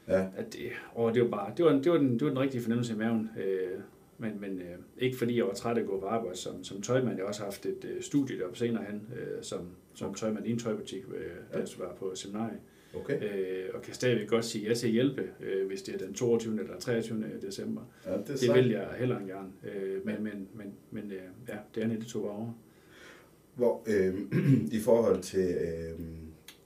ja. 0.08 0.26
at 0.36 0.52
det, 0.52 0.60
åh, 0.96 1.14
det 1.14 1.22
var 1.22 1.28
bare, 1.28 1.52
det 1.56 1.64
var, 1.64 1.72
det 1.72 1.92
var, 1.92 1.98
den, 1.98 2.12
det 2.12 2.22
var 2.22 2.28
den 2.28 2.38
rigtige 2.38 2.62
fornemmelse 2.62 2.92
i 2.92 2.96
maven. 2.96 3.30
Øh, 3.38 3.80
men, 4.22 4.40
men 4.40 4.58
øh, 4.58 4.78
ikke 4.98 5.16
fordi 5.18 5.36
jeg 5.36 5.46
var 5.46 5.52
træt 5.52 5.76
af 5.76 5.80
at 5.80 5.86
gå 5.86 6.00
på 6.00 6.06
arbejde 6.06 6.38
som, 6.38 6.64
som 6.64 6.82
tøjmand. 6.82 7.16
Jeg 7.16 7.22
har 7.22 7.28
også 7.28 7.42
haft 7.42 7.66
et 7.66 7.84
øh, 7.84 8.02
studie 8.02 8.38
deroppe 8.38 8.58
senere 8.58 8.84
hen, 8.84 9.08
øh, 9.16 9.42
som, 9.42 9.60
som 9.94 10.08
okay. 10.08 10.18
tøjmand 10.18 10.46
i 10.46 10.50
en 10.50 10.58
tøjbutik, 10.58 11.02
øh, 11.14 11.22
ja. 11.52 11.58
der 11.58 11.66
var 11.78 11.94
på 11.94 12.14
seminariet. 12.14 12.58
Okay. 12.94 13.22
Øh, 13.22 13.68
og 13.74 13.82
kan 13.82 13.94
stadigvæk 13.94 14.28
godt 14.28 14.44
sige 14.44 14.68
ja 14.68 14.74
til 14.74 14.86
at 14.86 14.92
hjælpe, 14.92 15.22
øh, 15.40 15.66
hvis 15.66 15.82
det 15.82 15.94
er 15.94 15.98
den 15.98 16.14
22. 16.14 16.60
eller 16.60 16.78
23. 16.78 17.24
december. 17.42 17.82
Ja, 18.06 18.16
det, 18.16 18.40
det 18.40 18.54
vil 18.54 18.70
jeg 18.70 18.88
heller 18.98 19.18
end 19.18 19.26
gerne. 19.26 19.48
Øh, 19.74 20.06
men 20.06 20.22
men, 20.22 20.48
men, 20.54 20.74
men 20.90 21.12
øh, 21.12 21.22
ja, 21.48 21.56
det 21.74 21.82
er 21.82 21.88
det 21.88 22.06
to 22.06 22.24
år. 22.24 22.58
Hvor, 23.54 23.82
øh, 23.86 24.14
I 24.78 24.80
forhold 24.80 25.22
til... 25.22 25.54
Øh, 25.60 26.00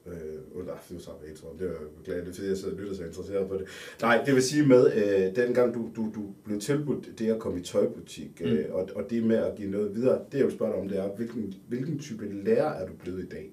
Øh, 0.07 0.67
nej, 0.67 0.75
nu 0.91 0.99
sagde 0.99 1.19
jeg 1.29 1.37
tror 1.37 1.55
det 1.59 1.69
var 1.69 1.75
beklageligt, 1.99 2.37
fordi 2.37 2.49
jeg 2.49 2.57
sidder 2.57 2.75
og 2.75 2.81
lytter 2.81 2.95
så 2.95 3.05
interesseret 3.05 3.49
på 3.49 3.55
det. 3.55 3.67
Nej, 4.03 4.23
det 4.27 4.35
vil 4.35 4.43
sige 4.43 4.67
med, 4.67 4.93
øh, 4.95 5.37
dengang 5.45 5.75
du, 5.75 5.91
du, 5.97 6.03
du 6.15 6.23
blev 6.45 6.61
tilbudt 6.61 7.19
det 7.19 7.31
at 7.31 7.39
komme 7.39 7.61
i 7.61 7.63
tøjbutik, 7.63 8.43
øh, 8.45 8.59
mm. 8.59 8.75
og, 8.75 8.89
og 8.95 9.11
det 9.11 9.25
med 9.25 9.37
at 9.37 9.57
give 9.57 9.71
noget 9.71 9.95
videre, 9.95 10.21
det 10.33 10.39
jeg 10.39 10.47
vil 10.47 10.55
spørge 10.55 10.73
dig 10.73 10.81
om, 10.81 10.89
det 10.89 10.99
er, 10.99 11.09
hvilken, 11.09 11.55
hvilken 11.69 11.99
type 11.99 12.45
lærer 12.45 12.73
er 12.73 12.87
du 12.87 12.93
blevet 13.03 13.23
i 13.23 13.27
dag? 13.27 13.51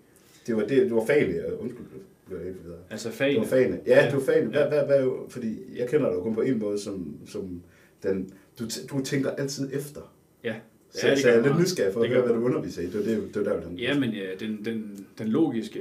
Det 0.48 0.56
var, 0.56 0.62
det, 0.62 0.70
det 0.70 0.96
var 0.96 1.06
fagligt, 1.06 1.46
undskyld, 1.60 1.86
blev 2.28 2.38
jeg 2.38 2.46
helt 2.46 2.64
videre. 2.64 2.80
Altså 2.90 3.12
fagene? 3.12 3.42
Det 3.42 3.52
var 3.52 3.58
fagene. 3.58 3.80
Ja, 3.86 4.06
det 4.06 4.14
var 4.14 4.22
fagene. 4.22 4.50
Hvad, 4.50 4.68
hvad, 4.68 4.86
hvad, 4.86 5.30
fordi 5.30 5.78
jeg 5.78 5.90
kender 5.90 6.14
dig 6.14 6.22
kun 6.22 6.36
på 6.36 6.42
en 6.42 6.60
måde, 6.60 6.80
som, 6.80 7.18
som 7.28 7.62
den, 8.04 8.34
du, 8.60 8.66
du 8.92 9.04
tænker 9.04 9.32
altid 9.32 9.70
efter. 9.74 10.14
Ja. 10.44 10.56
Så, 10.92 11.08
ja, 11.08 11.16
så 11.16 11.30
jeg 11.30 11.38
er 11.38 11.44
lidt 11.44 11.60
nysgerrig 11.60 11.94
for 11.94 12.02
at 12.02 12.10
høre, 12.10 12.22
hvad 12.22 12.36
du 12.36 12.46
underviser 12.46 12.82
i. 12.82 12.86
Det 12.86 12.94
var, 12.94 13.04
det, 13.04 13.34
det 13.34 13.46
var 13.46 13.54
der, 13.54 13.68
den 13.68 13.78
Ja, 13.78 14.00
men 14.00 14.10
ja, 14.10 14.26
den, 14.40 14.66
den, 14.66 15.06
den 15.18 15.28
logiske 15.28 15.80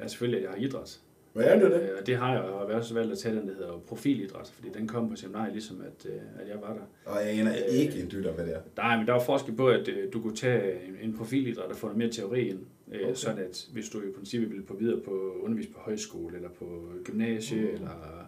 er 0.00 0.08
selvfølgelig, 0.08 0.38
at 0.38 0.44
jeg 0.44 0.50
har 0.50 0.58
idræt. 0.58 1.00
Hvad 1.36 1.44
er 1.44 1.58
det 1.58 1.70
det? 1.70 1.82
Øh, 1.82 1.88
og 2.00 2.06
det 2.06 2.16
har 2.16 2.32
jeg, 2.32 2.42
og 2.42 2.68
jeg 2.70 2.78
også 2.78 2.94
valgt 2.94 3.12
at 3.12 3.18
tage 3.18 3.36
den, 3.36 3.48
der 3.48 3.54
hedder 3.54 3.78
profilidræt, 3.86 4.48
fordi 4.54 4.68
den 4.78 4.88
kom 4.88 5.10
på 5.10 5.16
seminariet, 5.16 5.52
ligesom 5.52 5.80
at, 5.80 6.10
øh, 6.10 6.20
at 6.40 6.48
jeg 6.48 6.56
var 6.60 6.72
der. 6.74 7.10
Og 7.12 7.20
jeg 7.22 7.38
aner 7.38 7.52
øh, 7.52 7.74
ikke 7.74 8.00
en 8.00 8.10
dytter, 8.10 8.32
hvad 8.32 8.46
det 8.46 8.54
er. 8.54 8.60
Nej, 8.76 8.96
men 8.96 9.06
der 9.06 9.12
var 9.12 9.20
forskel 9.20 9.54
på, 9.54 9.68
at 9.68 9.88
du 10.12 10.22
kunne 10.22 10.36
tage 10.36 10.86
en, 10.88 10.96
en 11.02 11.16
profilidræt 11.16 11.70
og 11.70 11.76
få 11.76 11.86
noget 11.86 11.98
mere 11.98 12.10
teori 12.10 12.48
ind, 12.48 12.58
okay. 12.88 13.14
sådan 13.14 13.38
at 13.38 13.68
hvis 13.72 13.88
du 13.88 14.00
i 14.00 14.12
princippet 14.16 14.50
ville 14.50 14.64
på 14.64 14.76
videre 14.76 15.00
på 15.00 15.40
undervis 15.42 15.66
på 15.66 15.78
højskole, 15.80 16.36
eller 16.36 16.48
på 16.48 16.88
gymnasie, 17.04 17.62
mm. 17.62 17.74
eller 17.74 18.26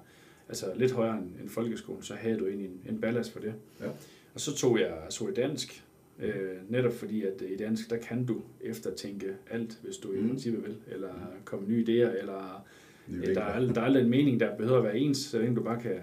altså 0.48 0.66
lidt 0.76 0.92
højere 0.92 1.18
end, 1.18 1.40
end 1.40 1.48
folkeskolen, 1.48 2.02
så 2.02 2.14
havde 2.14 2.38
du 2.38 2.46
egentlig 2.46 2.66
en, 2.66 2.80
en 2.88 3.00
ballast 3.00 3.32
for 3.32 3.40
det. 3.40 3.54
Ja. 3.80 3.86
Og 4.34 4.40
så 4.40 4.56
tog 4.56 4.80
jeg, 4.80 4.92
så 5.08 5.32
dansk, 5.36 5.84
Øh, 6.22 6.56
netop 6.68 6.92
fordi, 6.92 7.22
at 7.22 7.42
i 7.48 7.56
dansk, 7.56 7.90
der 7.90 7.96
kan 7.96 8.26
du 8.26 8.42
eftertænke 8.60 9.26
alt, 9.50 9.78
hvis 9.82 9.96
du 9.96 10.08
mm. 10.08 10.24
i 10.24 10.28
princippet 10.28 10.64
vil, 10.64 10.76
eller 10.86 11.12
komme 11.44 11.68
nye 11.68 11.84
idéer, 11.84 12.18
eller 12.18 12.66
ja, 13.08 13.34
der, 13.34 13.40
er, 13.40 13.72
der 13.72 13.80
er 13.80 13.84
aldrig 13.84 14.02
en 14.02 14.10
mening, 14.10 14.40
der 14.40 14.56
behøver 14.56 14.78
at 14.78 14.84
være 14.84 14.98
ens, 14.98 15.18
så 15.18 15.38
længe 15.38 15.56
du 15.56 15.62
bare 15.62 15.80
kan, 15.80 16.00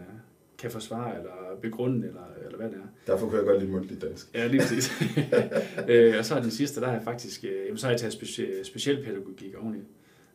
kan 0.58 0.72
forsvare, 0.72 1.18
eller 1.18 1.60
begrunde, 1.62 2.08
eller, 2.08 2.24
eller 2.46 2.58
hvad 2.58 2.70
det 2.70 2.78
er. 2.78 2.88
Derfor 3.08 3.30
kan 3.30 3.38
jeg 3.38 3.46
godt 3.46 3.60
lide 3.60 3.72
mundtligt 3.72 4.02
dansk. 4.02 4.36
Ja, 4.36 4.48
lige 4.48 4.62
præcis. 4.62 4.92
øh, 5.90 6.16
og 6.20 6.26
så 6.26 6.36
er 6.36 6.42
den 6.42 6.52
sidste, 6.52 6.82
der 6.82 6.88
er 6.88 7.04
faktisk, 7.04 7.44
øh, 7.44 7.66
jamen, 7.66 7.78
så 7.78 7.86
har 7.86 7.92
jeg 7.92 8.00
taget 8.00 8.14
speci- 8.14 8.64
speciel 8.64 9.04
pædagogik 9.04 9.56
oveni. 9.56 9.80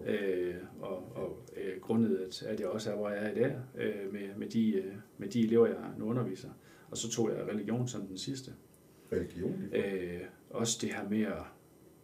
Øh, 0.07 0.55
og 0.81 1.17
og 1.17 1.47
øh, 1.57 1.81
grundet, 1.81 2.17
at, 2.17 2.43
at 2.43 2.61
jeg 2.61 2.69
også 2.69 2.91
er, 2.91 2.97
hvor 2.97 3.11
jeg 3.11 3.25
er 3.25 3.31
i 3.31 3.35
dag, 3.35 3.57
øh, 3.79 4.13
med, 4.13 4.21
med, 4.37 4.49
de, 4.49 4.73
øh, 4.73 4.93
med 5.19 5.29
de 5.29 5.45
elever, 5.45 5.67
jeg 5.67 5.77
nu 5.99 6.05
underviser. 6.05 6.49
Og 6.91 6.97
så 6.97 7.11
tog 7.11 7.31
jeg 7.31 7.55
religion 7.55 7.89
som 7.89 8.07
den 8.07 8.19
sidste 8.19 8.53
religion? 9.13 9.65
Øh, 9.73 10.21
også 10.51 10.79
det 10.81 10.95
her 10.95 11.09
med 11.09 11.23
at, 11.23 11.43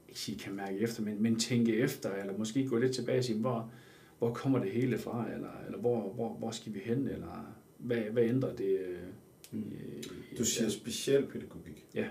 ikke 0.08 0.20
sige, 0.20 0.38
kan 0.38 0.54
mærke 0.54 0.78
efter, 0.78 1.02
men, 1.02 1.22
men 1.22 1.38
tænke 1.38 1.76
efter, 1.76 2.12
eller 2.14 2.38
måske 2.38 2.66
gå 2.66 2.78
lidt 2.78 2.94
tilbage 2.94 3.18
og 3.18 3.24
sige, 3.24 3.38
hvor, 3.38 3.72
hvor 4.18 4.34
kommer 4.34 4.58
det 4.58 4.70
hele 4.70 4.98
fra, 4.98 5.26
eller, 5.34 5.50
eller 5.66 5.78
hvor, 5.78 6.12
hvor, 6.12 6.34
hvor 6.34 6.50
skal 6.50 6.74
vi 6.74 6.78
hen, 6.78 7.08
eller 7.08 7.56
hvad, 7.78 7.96
hvad 7.96 8.22
ændrer 8.22 8.56
det? 8.56 8.78
Øh, 8.80 8.98
mm. 9.52 9.72
du 10.38 10.44
siger 10.44 10.64
ja. 10.64 10.70
speciel 10.70 11.26
pædagogik. 11.26 11.86
Ja. 11.94 12.06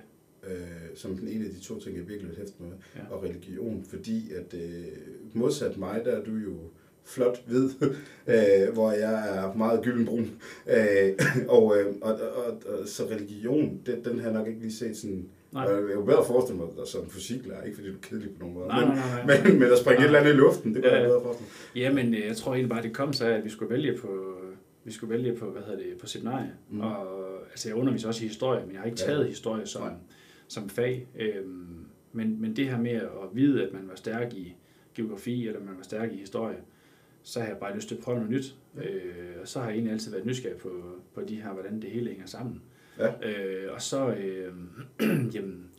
Øh, 0.48 0.96
som 0.96 1.18
den 1.18 1.28
ene 1.28 1.46
af 1.46 1.52
de 1.52 1.60
to 1.60 1.80
ting, 1.80 1.98
jeg 1.98 2.08
virkelig 2.08 2.30
vil 2.30 2.38
hæfte 2.38 2.64
med, 2.64 2.72
ja. 2.96 3.08
og 3.10 3.24
religion, 3.24 3.84
fordi 3.84 4.34
at 4.34 4.54
øh, 4.54 4.88
modsat 5.34 5.78
mig, 5.78 6.02
der 6.06 6.12
er 6.12 6.24
du 6.24 6.36
jo 6.36 6.58
flot 7.06 7.42
hvid, 7.48 7.70
øh, 8.34 8.74
hvor 8.74 8.92
jeg 8.92 9.38
er 9.38 9.54
meget 9.54 9.82
gyldenbrun. 9.84 10.32
Øh, 10.68 11.14
og, 11.48 11.78
øh, 11.78 11.86
og, 12.02 12.14
og, 12.14 12.62
og, 12.66 12.88
så 12.88 13.04
religion, 13.04 13.82
den, 13.86 14.04
den 14.06 14.20
har 14.20 14.30
jeg 14.30 14.38
nok 14.38 14.48
ikke 14.48 14.60
lige 14.60 14.74
set 14.74 14.98
sådan... 14.98 15.30
Nej. 15.52 15.64
Jeg 15.64 15.74
er 15.74 15.94
jo 15.94 16.02
bedre 16.02 16.26
forestille 16.26 16.62
mig 16.62 16.68
dig 16.78 16.88
som 16.88 17.10
fysiklærer, 17.10 17.64
ikke 17.64 17.76
fordi 17.76 17.90
du 17.90 17.96
er 17.96 18.02
kedelig 18.02 18.30
på 18.30 18.40
nogen 18.40 18.54
måde. 18.54 18.68
Nej, 18.68 18.86
nej, 18.86 18.96
nej, 18.96 19.26
nej. 19.26 19.44
Men, 19.44 19.60
men 19.60 19.70
der 19.70 19.78
springer 19.78 20.02
et 20.02 20.06
eller 20.06 20.20
andet 20.20 20.34
i 20.34 20.36
luften, 20.36 20.76
det 20.76 20.84
kan 20.84 20.92
ja, 20.92 20.98
jeg 20.98 21.08
bedre 21.08 21.22
forestille 21.24 21.50
mig. 21.50 21.82
Jamen, 21.82 22.14
øh, 22.14 22.28
jeg 22.28 22.38
tror 22.38 22.54
egentlig 22.54 22.70
bare, 22.70 22.84
det 22.84 22.94
kom 22.94 23.14
så 23.14 23.26
at 23.28 23.44
vi 23.44 23.50
skulle 23.50 23.74
vælge 23.74 23.98
på, 23.98 24.08
vi 24.84 24.92
skulle 24.92 25.14
vælge 25.14 25.36
på, 25.36 25.46
hvad 25.46 25.62
hedder 25.62 25.78
det, 25.78 25.98
på 26.00 26.08
seminarie. 26.08 26.52
Mm. 26.70 26.82
Og, 26.82 27.08
altså, 27.52 27.70
jeg 27.70 27.76
underviser 27.78 28.08
også 28.08 28.24
i 28.24 28.28
historie, 28.28 28.62
men 28.66 28.72
jeg 28.72 28.80
har 28.80 28.86
ikke 28.86 28.98
taget 28.98 29.24
ja. 29.24 29.28
historie 29.28 29.68
som, 29.68 29.90
som 30.48 30.70
fag. 30.70 31.08
Øhm, 31.20 31.86
men, 32.12 32.42
men 32.42 32.56
det 32.56 32.66
her 32.66 32.80
med 32.80 32.92
at 32.92 33.30
vide, 33.34 33.64
at 33.64 33.74
man 33.74 33.88
var 33.88 33.96
stærk 33.96 34.34
i 34.34 34.56
geografi, 34.96 35.48
eller 35.48 35.60
man 35.60 35.78
var 35.78 35.84
stærk 35.84 36.12
i 36.14 36.18
historie, 36.18 36.58
så 37.26 37.40
har 37.40 37.48
jeg 37.48 37.58
bare 37.58 37.76
lyst 37.76 37.88
til 37.88 37.96
at 37.96 38.02
prøve 38.02 38.18
noget 38.18 38.32
nyt. 38.32 38.56
Øh, 38.78 39.42
og 39.42 39.48
så 39.48 39.60
har 39.60 39.66
jeg 39.66 39.74
egentlig 39.74 39.94
altid 39.94 40.12
været 40.12 40.26
nysgerrig 40.26 40.58
på, 40.58 40.70
på 41.14 41.22
de 41.22 41.42
her, 41.42 41.54
hvordan 41.54 41.82
det 41.82 41.90
hele 41.90 42.10
hænger 42.10 42.26
sammen. 42.26 42.62
Ja. 43.00 43.30
Øh, 43.30 43.74
og 43.74 43.82
så, 43.82 44.14
øh, 44.14 44.54
jamen, 45.36 45.70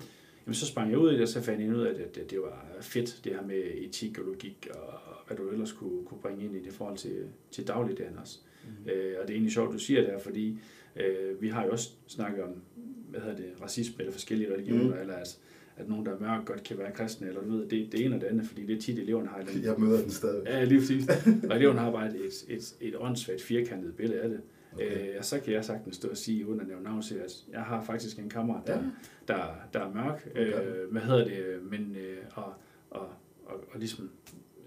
jamen, 0.47 0.55
så 0.55 0.67
sprang 0.67 0.91
jeg 0.91 0.99
ud 0.99 1.11
i 1.11 1.15
det, 1.15 1.23
og 1.23 1.29
så 1.29 1.43
fandt 1.43 1.63
jeg 1.63 1.75
ud 1.75 1.83
af, 1.83 1.91
at 1.91 2.15
det, 2.15 2.31
det 2.31 2.41
var 2.41 2.67
fedt, 2.81 3.21
det 3.25 3.33
her 3.33 3.43
med 3.43 3.63
etik 3.75 4.19
og 4.19 4.25
logik, 4.25 4.69
og 4.75 5.01
hvad 5.27 5.37
du 5.37 5.51
ellers 5.51 5.73
kunne, 5.73 6.05
kunne 6.05 6.21
bringe 6.21 6.45
ind 6.45 6.57
i 6.57 6.63
det 6.63 6.73
forhold 6.73 6.97
til, 6.97 7.25
til 7.51 7.67
dagligdagen 7.67 8.19
også. 8.19 8.39
Mm. 8.65 8.91
Øh, 8.91 9.15
og 9.21 9.29
det 9.29 9.31
er 9.31 9.35
egentlig 9.35 9.53
sjovt, 9.53 9.73
du 9.73 9.79
siger 9.79 10.01
det 10.01 10.11
her, 10.11 10.19
fordi 10.19 10.59
øh, 10.97 11.43
vi 11.43 11.49
har 11.49 11.65
jo 11.65 11.71
også 11.71 11.91
snakket 12.07 12.45
om, 12.45 12.63
hvad 13.11 13.21
hedder 13.21 13.37
det, 13.37 13.63
racisme 13.63 13.97
eller 13.99 14.13
forskellige 14.13 14.53
religioner, 14.53 14.95
mm. 14.95 15.01
eller 15.01 15.15
altså, 15.15 15.37
at 15.77 15.89
nogen, 15.89 16.07
der 16.07 16.13
er 16.13 16.21
mørk, 16.21 16.45
godt 16.45 16.63
kan 16.63 16.79
være 16.79 16.93
kristne, 16.93 17.29
eller 17.29 17.41
du 17.41 17.51
ved, 17.51 17.69
det, 17.69 17.93
det 17.93 18.05
ene 18.05 18.15
og 18.15 18.21
det 18.21 18.27
andet, 18.27 18.47
fordi 18.47 18.67
det 18.67 18.77
er 18.77 18.81
tit, 18.81 18.99
eleverne 18.99 19.29
har... 19.29 19.45
Jeg 19.63 19.75
møder 19.79 20.01
den 20.01 20.11
stadig. 20.11 20.43
Ja, 20.47 20.65
lige 20.65 20.81
præcis. 20.81 21.09
og 21.51 21.57
eleverne 21.57 21.79
har 21.79 21.91
bare 21.91 22.07
et, 22.07 22.15
et, 22.15 22.57
et, 22.57 22.75
et 22.81 22.95
åndssvagt 22.99 23.43
firkantet 23.43 23.97
billede 23.97 24.21
af 24.21 24.29
det. 24.29 24.41
Okay. 24.75 25.09
Øh, 25.09 25.15
og 25.19 25.25
så 25.25 25.41
kan 25.41 25.53
jeg 25.53 25.65
sagtens 25.65 25.97
stå 25.97 26.09
og 26.09 26.17
sige, 26.17 26.49
uden 26.49 26.61
at 26.61 26.67
nævne 26.69 26.85
navn, 26.85 26.99
at 26.99 27.45
jeg 27.53 27.61
har 27.61 27.85
faktisk 27.85 28.19
en 28.19 28.29
kammerat, 28.29 28.67
der, 28.67 28.77
ja. 28.77 28.83
der, 29.29 29.55
der 29.73 29.81
er 29.81 29.95
mørk. 29.95 30.29
Okay. 30.31 30.47
Øh, 30.47 30.91
hvad 30.93 31.03
hedder 31.03 31.25
det? 31.25 31.45
Men, 31.71 31.97
øh, 32.01 32.17
og, 32.35 32.53
og, 32.91 33.09
og, 33.47 33.55
og 33.73 33.79
ligesom 33.79 34.11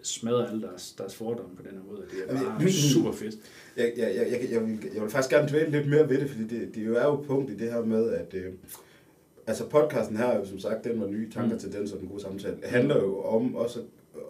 smadre 0.01 0.50
alle 0.50 0.62
deres, 0.62 0.92
deres 0.92 1.16
fordomme 1.16 1.56
på 1.56 1.63
den 1.63 1.72
her 1.72 1.84
måde. 1.92 2.01
Det 2.12 2.24
er 2.28 2.44
bare 2.44 2.70
super 2.94 3.12
fedt. 3.12 3.36
Jeg, 3.78 3.94
jeg, 3.98 4.16
jeg, 4.16 4.28
jeg, 4.32 4.51
jeg, 4.51 4.68
vil, 4.68 4.80
jeg 4.94 5.01
vil 5.01 5.10
faktisk 5.10 5.30
gerne 5.30 5.50
dvæle 5.50 5.72
lidt 5.72 5.89
mere 5.89 6.10
ved 6.10 6.20
det, 6.20 6.30
fordi 6.30 6.44
det, 6.44 6.75
det 6.75 6.86
jo 6.86 6.96
er 6.96 7.06
jo 7.06 7.16
punkt 7.16 7.51
i 7.51 7.56
det 7.56 7.72
her 7.72 7.86
med, 7.86 8.10
at 8.10 8.34
øh, 8.34 8.54
altså 9.50 9.65
podcasten 9.65 10.18
her 10.18 10.25
er 10.25 10.39
jo 10.39 10.46
som 10.46 10.60
sagt, 10.60 10.84
den 10.84 11.01
var 11.01 11.08
nye 11.08 11.32
tanker 11.32 11.53
mm. 11.53 11.60
til 11.60 11.74
den, 11.74 11.88
så 11.88 11.96
den 11.98 12.08
gode 12.08 12.22
samtale, 12.22 12.56
det 12.56 12.70
handler 12.70 12.98
jo 12.98 13.22
om 13.24 13.56
også 13.56 13.79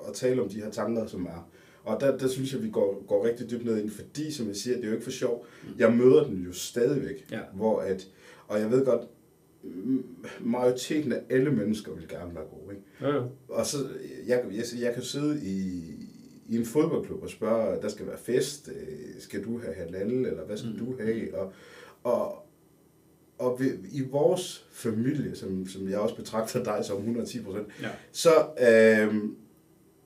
at, 0.07 0.13
tale 0.13 0.41
om 0.41 0.49
de 0.49 0.61
her 0.61 0.69
tanker, 0.69 1.05
som 1.05 1.25
er. 1.25 1.49
Og 1.83 2.01
der, 2.01 2.17
der 2.17 2.27
synes 2.27 2.53
jeg, 2.53 2.63
vi 2.63 2.69
går, 2.69 3.03
går 3.07 3.25
rigtig 3.25 3.51
dybt 3.51 3.65
ned 3.65 3.77
ind, 3.77 3.89
fordi 3.89 4.31
som 4.31 4.47
jeg 4.47 4.55
siger, 4.55 4.75
det 4.75 4.83
er 4.83 4.87
jo 4.87 4.93
ikke 4.93 5.03
for 5.03 5.11
sjov. 5.11 5.45
Mm. 5.63 5.69
Jeg 5.79 5.93
møder 5.93 6.23
den 6.23 6.43
jo 6.43 6.53
stadigvæk, 6.53 7.31
ja. 7.31 7.39
hvor 7.53 7.79
at, 7.79 8.07
og 8.47 8.59
jeg 8.59 8.71
ved 8.71 8.85
godt, 8.85 9.01
majoriteten 10.41 11.11
af 11.11 11.21
alle 11.29 11.51
mennesker 11.51 11.91
vil 11.93 12.07
gerne 12.07 12.35
være 12.35 12.43
gode. 12.43 12.75
Ikke? 12.75 12.85
Ja, 13.01 13.15
ja. 13.15 13.23
Og 13.49 13.65
så, 13.65 13.77
jeg, 14.27 14.43
jeg, 14.51 14.63
jeg 14.81 14.93
kan 14.93 15.03
sidde 15.03 15.45
i, 15.45 15.81
i 16.49 16.57
en 16.57 16.65
fodboldklub 16.65 17.23
og 17.23 17.29
spørge, 17.29 17.81
der 17.81 17.87
skal 17.87 18.07
være 18.07 18.17
fest, 18.17 18.69
øh, 18.69 19.21
skal 19.21 19.43
du 19.43 19.59
have 19.59 19.73
halal, 19.75 20.11
eller 20.11 20.45
hvad 20.45 20.57
skal 20.57 20.71
mm. 20.71 20.77
du 20.77 20.95
have? 21.03 21.37
Og, 21.37 21.53
og, 22.03 22.48
og 23.39 23.59
vi, 23.59 23.69
i 23.91 24.01
vores 24.11 24.65
familie, 24.71 25.35
som, 25.35 25.67
som 25.67 25.89
jeg 25.89 25.99
også 25.99 26.15
betragter 26.15 26.63
dig 26.63 26.85
som 26.85 26.97
110 26.97 27.41
procent, 27.43 27.67
ja. 27.81 27.87
så, 28.11 28.29
øh, 28.59 29.15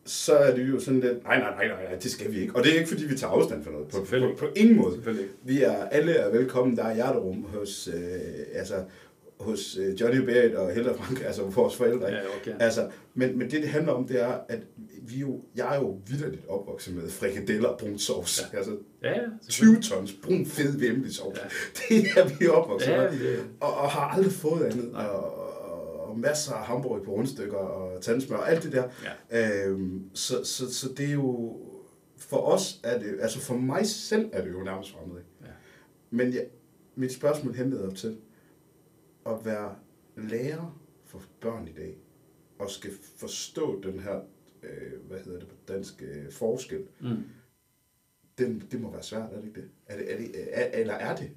så 0.06 0.34
er 0.34 0.56
det 0.56 0.70
jo 0.70 0.80
sådan 0.80 1.00
lidt, 1.00 1.24
nej, 1.24 1.40
nej, 1.40 1.68
nej, 1.68 1.84
nej, 1.84 1.96
det 2.04 2.12
skal 2.12 2.32
vi 2.32 2.42
ikke. 2.42 2.56
Og 2.56 2.64
det 2.64 2.72
er 2.74 2.78
ikke, 2.78 2.90
fordi 2.90 3.06
vi 3.06 3.18
tager 3.18 3.32
afstand 3.32 3.64
for 3.64 3.72
noget. 3.72 3.88
På, 3.88 3.98
på, 3.98 4.06
på, 4.20 4.36
på 4.38 4.48
ingen 4.56 4.78
måde. 4.78 4.98
Vi 5.44 5.64
er 5.64 5.86
alle 5.86 6.12
er 6.14 6.32
velkommen. 6.32 6.78
Der 6.78 6.84
er 6.84 6.96
hjerterum 6.96 7.46
hos, 7.54 7.90
øh, 7.94 8.02
altså, 8.54 8.76
hos 9.44 9.78
øh, 9.78 10.02
Johnny 10.02 10.20
Barrett 10.20 10.56
og 10.56 10.74
Helda 10.74 10.92
Frank, 10.92 11.22
altså 11.26 11.44
vores 11.44 11.76
forældre. 11.76 12.08
Ikke? 12.08 12.22
Ja, 12.22 12.36
okay. 12.42 12.64
altså, 12.64 12.90
men, 13.14 13.38
men 13.38 13.52
det, 13.52 13.62
det 13.62 13.70
handler 13.70 13.94
om, 13.94 14.08
det 14.08 14.22
er, 14.22 14.40
at 14.50 14.60
vi 15.02 15.16
jo, 15.16 15.42
jeg 15.56 15.76
er 15.76 15.80
jo 15.80 16.00
vidderligt 16.08 16.48
opvokset 16.48 16.96
med 16.96 17.10
frikadeller 17.10 17.70
og 17.70 17.80
brun 17.80 18.00
sovs. 18.00 18.42
Ja. 18.54 18.58
Altså, 18.58 18.78
ja, 19.04 19.14
20 19.50 19.82
tons 19.82 20.14
brun 20.24 20.46
fed 20.46 20.80
vemmelig 20.80 21.16
sovs. 21.16 21.38
Ja. 21.38 21.44
Det 21.90 22.06
er 22.18 22.38
vi 22.40 22.48
opvokset 22.48 22.92
ja, 22.92 23.12
med. 23.12 23.20
Det... 23.20 23.40
Og, 23.60 23.74
og, 23.74 23.90
har 23.90 24.02
aldrig 24.02 24.34
fået 24.34 24.66
andet. 24.66 24.92
Nej. 24.92 25.06
Og, 25.06 26.10
og 26.10 26.20
masser 26.20 26.54
af 26.54 26.66
hamburg 26.66 27.04
på 27.06 27.12
rundstykker 27.12 27.58
og 27.58 28.02
tandsmør 28.02 28.38
og 28.38 28.52
alt 28.52 28.64
det 28.64 28.72
der. 28.72 28.84
Ja. 29.32 29.68
Øhm, 29.68 30.04
så, 30.14 30.44
så, 30.44 30.74
så 30.74 30.90
det 30.98 31.06
er 31.06 31.14
jo, 31.14 31.58
for 32.18 32.38
os 32.38 32.80
er 32.84 33.00
det, 33.00 33.18
altså 33.22 33.40
for 33.40 33.56
mig 33.56 33.88
selv 33.88 34.30
er 34.34 34.44
det 34.44 34.52
jo 34.52 34.64
nærmest 34.64 34.92
fremmed. 34.92 35.22
Ja. 35.42 35.48
Men 36.10 36.30
ja, 36.30 36.40
mit 36.96 37.14
spørgsmål 37.14 37.56
hentede 37.56 37.88
op 37.88 37.96
til, 37.96 38.18
at 39.26 39.46
være 39.46 39.76
lærer 40.16 40.80
for 41.06 41.22
børn 41.42 41.68
i 41.68 41.72
dag, 41.72 41.98
og 42.60 42.70
skal 42.70 42.92
forstå 43.18 43.82
den 43.82 44.00
her, 44.00 44.22
øh, 44.64 45.02
hvad 45.08 45.20
hedder 45.20 45.40
det 45.40 45.48
på 45.48 45.56
dansk, 45.68 46.02
øh, 46.02 46.32
forskel, 46.32 46.88
mm. 47.02 47.24
den, 48.38 48.68
det 48.72 48.82
må 48.82 48.92
være 48.92 49.04
svært, 49.04 49.32
er 49.32 49.36
det 49.36 49.48
ikke 49.48 49.62
det? 49.62 49.70
Er 49.86 49.98
det, 49.98 50.14
er 50.14 50.18
det 50.18 50.60
er, 50.60 50.82
eller 50.82 50.94
er 50.94 51.16
det? 51.16 51.32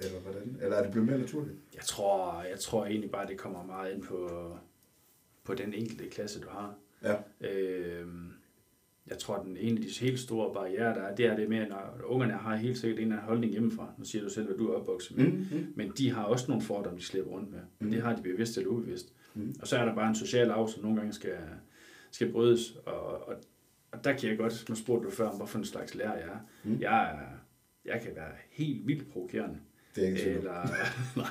Eller 0.00 0.20
hvordan? 0.20 0.58
Eller 0.62 0.76
er 0.76 0.82
det 0.82 0.92
blevet 0.92 1.08
mere 1.08 1.18
naturligt? 1.18 1.58
Jeg 1.74 1.82
tror, 1.82 2.42
jeg 2.42 2.60
tror 2.60 2.86
egentlig 2.86 3.10
bare, 3.10 3.26
det 3.26 3.38
kommer 3.38 3.64
meget 3.64 3.94
ind 3.94 4.02
på, 4.02 4.50
på 5.44 5.54
den 5.54 5.74
enkelte 5.74 6.08
klasse, 6.08 6.40
du 6.40 6.48
har. 6.48 6.74
Ja. 7.02 7.16
Øh, 7.40 8.08
jeg 9.06 9.18
tror, 9.18 9.34
at 9.34 9.46
den 9.46 9.56
ene 9.56 9.76
af 9.76 9.82
de 9.82 9.88
helt 10.00 10.20
store 10.20 10.54
barriere, 10.54 10.94
der 10.94 11.02
er, 11.02 11.14
det 11.14 11.26
er 11.26 11.36
det 11.36 11.48
med, 11.48 11.68
når 11.68 12.00
ungerne 12.04 12.32
har 12.32 12.56
helt 12.56 12.78
sikkert 12.78 13.00
en 13.00 13.12
holdning 13.12 13.52
hjemmefra. 13.52 13.92
Nu 13.98 14.04
siger 14.04 14.22
du 14.24 14.30
selv, 14.30 14.46
hvad 14.46 14.56
du 14.56 14.68
er 14.68 14.74
opvokset 14.74 15.16
med. 15.16 15.26
Mm-hmm. 15.26 15.72
Men 15.76 15.92
de 15.98 16.10
har 16.10 16.24
også 16.24 16.44
nogle 16.48 16.62
fordomme, 16.62 16.98
de 16.98 17.04
slæber 17.04 17.30
rundt 17.30 17.50
med. 17.50 17.58
Mm-hmm. 17.58 17.92
Det 17.92 18.02
har 18.02 18.16
de 18.16 18.22
bevidst 18.22 18.56
eller 18.56 18.70
ubevidst. 18.70 19.12
Mm-hmm. 19.34 19.54
Og 19.60 19.68
så 19.68 19.76
er 19.76 19.84
der 19.84 19.94
bare 19.94 20.08
en 20.08 20.14
social 20.14 20.50
arv, 20.50 20.68
som 20.68 20.82
nogle 20.82 20.96
gange 20.96 21.12
skal, 21.12 21.36
skal 22.10 22.32
brydes. 22.32 22.76
Og, 22.86 23.28
og, 23.28 23.34
og 23.92 24.04
der 24.04 24.12
kan 24.12 24.28
jeg 24.28 24.38
godt, 24.38 24.68
nu 24.68 24.74
spurgte 24.74 25.06
du 25.06 25.14
før 25.14 25.28
om, 25.28 25.36
hvorfor 25.36 25.58
en 25.58 25.64
slags 25.64 25.94
lærer 25.94 26.14
jeg 26.14 26.26
er. 26.28 26.38
Mm. 26.64 26.80
Jeg, 26.80 27.10
er 27.10 27.40
jeg 27.84 28.00
kan 28.02 28.12
være 28.16 28.32
helt 28.50 28.86
vildt 28.86 29.12
provokerende. 29.12 29.56
Det 29.96 30.04
er 30.04 30.08
ikke 30.08 30.30
eller, 30.30 30.68
nej, 31.16 31.30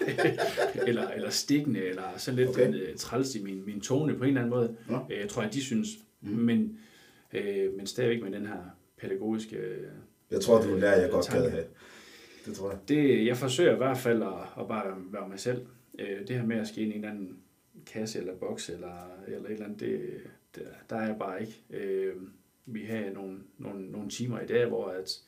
eller, 0.88 1.08
eller 1.08 1.30
stikkende, 1.30 1.80
eller 1.80 2.04
så 2.18 2.32
lidt 2.32 2.50
okay. 2.50 2.74
uh, 2.74 2.96
træls 2.98 3.36
i 3.36 3.44
min, 3.44 3.66
min 3.66 3.82
tone 3.82 4.16
på 4.16 4.24
en 4.24 4.28
eller 4.28 4.42
anden 4.42 4.50
måde. 4.50 4.76
Ja. 4.90 5.00
Uh, 5.00 5.12
jeg 5.20 5.30
tror, 5.30 5.42
at 5.42 5.54
de 5.54 5.62
synes. 5.62 5.88
Mm. 6.22 6.30
Men 6.30 6.80
øh, 7.34 7.74
men 7.74 7.88
stadigvæk 7.88 8.24
med 8.24 8.32
den 8.32 8.46
her 8.46 8.64
pædagogiske... 8.98 9.58
Jeg 10.32 10.42
tror, 10.42 10.62
du 10.62 10.76
lærer, 10.76 11.02
jeg 11.02 11.12
godt 11.12 11.28
kan 11.30 11.52
have. 11.52 11.66
Det 12.46 12.56
tror 12.56 12.70
jeg. 12.70 12.80
Det, 12.88 13.26
jeg 13.26 13.38
forsøger 13.38 13.74
i 13.74 13.78
hvert 13.78 13.98
fald 13.98 14.24
at, 14.24 14.60
at 14.60 14.68
bare 14.68 14.96
være 15.12 15.30
mig 15.30 15.40
selv. 15.40 15.66
Øh, 16.00 16.28
det 16.28 16.30
her 16.30 16.46
med 16.46 16.58
at 16.58 16.68
ske 16.68 16.82
ind 16.82 16.92
i 16.92 16.96
en 16.96 17.04
eller 17.04 17.16
anden 17.16 17.38
kasse 17.86 18.20
eller 18.20 18.36
boks 18.36 18.70
eller, 18.70 19.12
eller 19.28 19.50
et 19.50 19.54
eller 19.54 19.66
andet, 19.66 19.80
det, 19.80 20.22
det, 20.56 20.68
der 20.90 20.96
er 20.96 21.08
jeg 21.08 21.16
bare 21.20 21.42
ikke. 21.42 21.64
Øh, 21.70 22.14
vi 22.66 22.84
har 22.84 23.12
nogle, 23.14 23.40
nogle, 23.58 23.92
nogle 23.92 24.10
timer 24.10 24.40
i 24.40 24.46
dag, 24.46 24.66
hvor 24.66 24.88
at, 24.88 25.22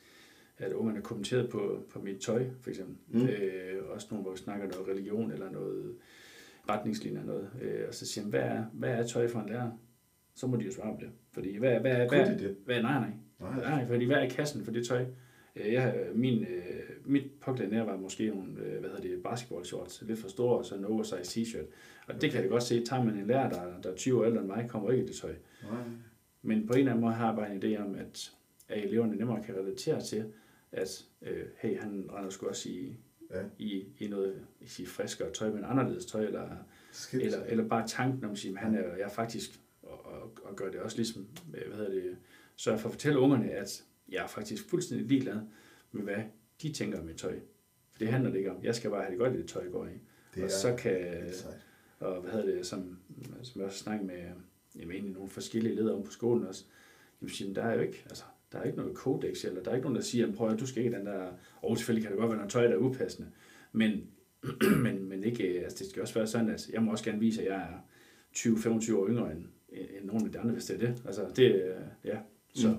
at 0.58 0.72
ungerne 0.72 1.02
kommenterede 1.02 1.48
på, 1.48 1.82
på 1.90 1.98
mit 1.98 2.20
tøj, 2.20 2.44
for 2.60 2.70
eksempel. 2.70 2.96
Mm. 3.08 3.28
Øh, 3.28 3.82
også 3.90 4.06
nogle, 4.10 4.22
hvor 4.22 4.32
vi 4.32 4.38
snakker 4.38 4.68
noget 4.68 4.88
religion 4.88 5.32
eller 5.32 5.50
noget 5.50 5.96
retningslinjer 6.68 7.24
noget. 7.24 7.50
Øh, 7.62 7.88
og 7.88 7.94
så 7.94 8.06
siger 8.06 8.26
hvad 8.26 8.40
er, 8.40 8.64
hvad 8.72 8.90
er 8.90 9.06
tøj 9.06 9.28
for 9.28 9.40
en 9.40 9.48
lærer? 9.48 9.70
så 10.34 10.46
må 10.46 10.56
de 10.56 10.64
jo 10.64 10.72
svare 10.72 10.94
på 10.94 11.00
det. 11.00 11.10
Fordi 11.32 11.56
hvad, 11.56 11.80
hvad, 11.80 11.94
hvad, 11.94 12.08
hvad, 12.08 12.54
hvad, 12.64 12.82
nej, 12.82 13.00
nej, 13.00 13.10
nej. 13.40 13.60
Nej, 13.60 13.86
fordi 13.86 14.04
hvad 14.04 14.16
er 14.16 14.28
kassen 14.28 14.64
for 14.64 14.72
det 14.72 14.86
tøj? 14.86 15.04
Øh, 15.56 15.72
jeg, 15.72 16.06
min, 16.14 16.42
øh, 16.42 16.82
mit 17.04 17.30
påklædning 17.40 17.86
var 17.86 17.96
måske 17.96 18.28
nogle, 18.28 18.60
øh, 18.60 18.80
hvad 18.80 18.90
hedder 18.90 19.02
det, 19.02 19.22
basketball 19.22 19.64
shorts, 19.64 20.02
lidt 20.06 20.18
for 20.18 20.28
store, 20.28 20.58
og 20.58 20.64
så 20.64 20.74
en 20.74 20.84
oversized 20.84 21.42
t-shirt. 21.42 21.66
Og 22.06 22.14
okay. 22.14 22.20
det 22.20 22.30
kan 22.30 22.40
jeg 22.40 22.50
godt 22.50 22.62
se, 22.62 22.84
tager 22.84 23.04
man 23.04 23.18
en 23.18 23.26
lærer, 23.26 23.50
der, 23.50 23.80
der 23.82 23.90
er 23.90 23.94
20 23.96 24.20
år 24.20 24.24
ældre 24.24 24.40
end 24.40 24.46
mig, 24.46 24.66
kommer 24.68 24.90
ikke 24.90 25.04
i 25.04 25.06
det 25.06 25.16
tøj. 25.16 25.34
Nej. 25.62 25.82
Men 26.42 26.66
på 26.66 26.72
en 26.72 26.78
eller 26.78 26.92
anden 26.92 27.04
måde 27.04 27.14
har 27.14 27.26
jeg 27.26 27.36
bare 27.36 27.54
en 27.54 27.62
idé 27.62 27.82
om, 27.82 27.94
at, 27.94 28.32
at 28.68 28.84
eleverne 28.84 29.16
nemmere 29.16 29.42
kan 29.44 29.54
relatere 29.54 30.00
til, 30.00 30.24
at 30.72 31.04
øh, 31.22 31.44
hey, 31.58 31.80
han 31.80 32.08
render 32.12 32.30
sgu 32.30 32.46
også 32.46 32.68
i, 32.68 32.96
ja. 33.30 33.42
i, 33.58 33.84
i 33.98 34.08
noget 34.08 34.46
i 34.60 34.66
sige, 34.66 34.86
friskere 34.86 35.30
tøj, 35.32 35.50
men 35.50 35.64
anderledes 35.64 36.06
tøj, 36.06 36.24
eller, 36.24 36.48
eller, 37.12 37.44
eller 37.44 37.68
bare 37.68 37.88
tanken 37.88 38.24
om 38.24 38.30
at 38.30 38.38
sige, 38.38 38.56
han 38.56 38.74
er, 38.74 38.96
jeg 38.96 39.04
er 39.04 39.08
faktisk 39.08 39.60
og, 39.92 40.38
og 40.44 40.56
gøre 40.56 40.72
det 40.72 40.80
også 40.80 40.96
ligesom, 40.96 41.26
øh, 41.54 41.66
hvad 41.66 41.76
hedder 41.76 41.92
det, 41.92 42.16
sørge 42.56 42.78
for 42.78 42.88
at 42.88 42.92
fortælle 42.92 43.18
ungerne, 43.18 43.50
at 43.50 43.84
jeg 44.08 44.22
er 44.22 44.26
faktisk 44.26 44.68
fuldstændig 44.68 45.06
ligeglad 45.06 45.40
med, 45.92 46.02
hvad 46.02 46.24
de 46.62 46.72
tænker 46.72 46.98
om 46.98 47.04
mit 47.04 47.16
tøj. 47.16 47.38
For 47.90 47.98
det 47.98 48.08
handler 48.08 48.30
det 48.30 48.38
ikke 48.38 48.50
om. 48.50 48.62
Jeg 48.62 48.74
skal 48.74 48.90
bare 48.90 49.02
have 49.02 49.10
det 49.10 49.18
godt 49.18 49.34
i 49.34 49.38
det 49.38 49.48
tøj, 49.48 49.62
jeg 49.62 49.72
går 49.72 49.86
i. 49.86 50.00
Det 50.34 50.44
og 50.44 50.50
så 50.50 50.74
kan, 50.78 51.30
og 51.98 52.20
hvad 52.20 52.32
hedder 52.32 52.54
det, 52.54 52.66
som, 52.66 52.98
som 53.42 53.60
jeg 53.60 53.66
også 53.66 53.78
snakker 53.78 54.06
med, 54.06 54.24
jamen, 54.76 54.90
egentlig 54.90 55.14
nogle 55.14 55.28
forskellige 55.28 55.74
ledere 55.74 55.94
om 55.94 56.04
på 56.04 56.10
skolen 56.10 56.46
også, 56.46 56.64
jamen, 57.20 57.30
siger, 57.30 57.54
der 57.54 57.62
er 57.62 57.74
jo 57.74 57.80
ikke, 57.80 58.02
altså, 58.08 58.24
der 58.52 58.58
er 58.58 58.64
ikke 58.64 58.78
noget 58.78 58.94
kodex, 58.94 59.44
eller 59.44 59.62
der 59.62 59.70
er 59.70 59.74
ikke 59.74 59.84
nogen, 59.84 59.96
der 59.96 60.02
siger, 60.02 60.32
prøv 60.32 60.48
at 60.48 60.60
du 60.60 60.66
skal 60.66 60.84
ikke 60.84 60.96
den 60.96 61.06
der, 61.06 61.32
og 61.62 61.78
selvfølgelig 61.78 62.02
kan 62.02 62.12
det 62.12 62.20
godt 62.20 62.30
være 62.30 62.38
noget 62.38 62.52
tøj, 62.52 62.62
der 62.62 62.70
er 62.70 62.76
upassende, 62.76 63.30
men, 63.72 64.06
men, 64.82 65.04
men 65.08 65.24
ikke, 65.24 65.44
altså, 65.44 65.78
det 65.78 65.90
skal 65.90 66.02
også 66.02 66.14
være 66.14 66.26
sådan, 66.26 66.50
at 66.50 66.68
jeg 66.72 66.82
må 66.82 66.90
også 66.90 67.04
gerne 67.04 67.20
vise, 67.20 67.42
at 67.42 67.48
jeg 67.48 67.56
er 67.56 67.78
20-25 68.36 68.94
år 68.96 69.08
yngre 69.08 69.32
end, 69.32 69.44
end 69.72 70.06
nogle 70.06 70.24
af 70.26 70.32
de 70.32 70.38
andre, 70.38 70.52
hvis 70.52 70.64
det 70.64 70.74
er 70.74 70.86
det. 70.86 71.02
Altså, 71.06 71.22
det, 71.36 71.62
ja, 72.04 72.16
så... 72.54 72.68
Mm. 72.68 72.76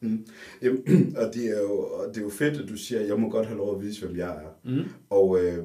Mm. 0.00 0.26
Jamen, 0.62 0.84
og 1.20 1.34
det 1.34 1.46
er, 1.56 1.60
jo, 1.60 1.78
og 1.78 2.08
det 2.08 2.16
er 2.16 2.22
jo 2.22 2.30
fedt, 2.30 2.60
at 2.60 2.68
du 2.68 2.76
siger, 2.76 3.00
at 3.00 3.08
jeg 3.08 3.20
må 3.20 3.30
godt 3.30 3.46
have 3.46 3.58
lov 3.58 3.76
at 3.76 3.82
vise, 3.82 4.06
hvem 4.06 4.16
jeg 4.16 4.28
er. 4.28 4.70
Mm. 4.70 4.84
Og 5.10 5.44
øh, 5.44 5.64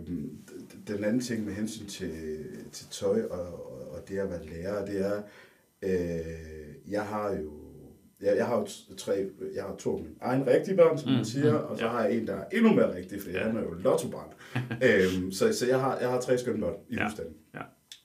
den 0.88 1.04
anden 1.04 1.20
ting 1.20 1.46
med 1.46 1.54
hensyn 1.54 1.86
til, 1.86 2.12
til 2.72 2.86
tøj 2.92 3.22
og, 3.22 3.40
og, 3.40 3.92
og 3.92 4.10
det 4.10 4.18
at 4.18 4.30
være 4.30 4.46
lærer, 4.46 4.86
det 4.86 5.06
er, 5.06 5.22
øh, 5.82 6.92
jeg 6.92 7.02
har 7.02 7.32
jo 7.32 7.52
jeg, 8.22 8.38
jeg 8.38 8.46
har 8.46 8.60
jo 8.60 8.68
tre, 8.98 9.30
jeg 9.56 9.64
har 9.64 9.76
to 9.76 9.98
af 9.98 10.04
mine 10.04 10.16
egne 10.22 10.54
rigtige 10.54 10.76
børn, 10.76 10.98
som 10.98 11.10
mm, 11.10 11.16
man 11.16 11.26
siger, 11.26 11.60
mm, 11.60 11.66
og 11.66 11.78
så 11.78 11.86
ja. 11.86 11.92
har 11.92 12.04
jeg 12.04 12.18
en, 12.18 12.28
der 12.28 12.36
er 12.36 12.44
endnu 12.54 12.74
mere 12.74 12.96
rigtig, 12.96 13.22
for 13.22 13.30
ja. 13.30 13.44
han 13.44 13.58
er 13.58 13.62
jo 13.62 13.74
lottobarn. 13.74 14.30
øhm, 14.88 15.32
så 15.32 15.54
så 15.54 15.68
jeg, 15.68 15.80
har, 15.80 16.00
jeg 16.00 16.10
har 16.10 16.22
tre 16.22 16.38
skønne 16.38 16.60
børn 16.60 16.76
i 16.90 16.96
ja. 16.96 17.04
husstanden. 17.04 17.36
Ja. 17.54 17.62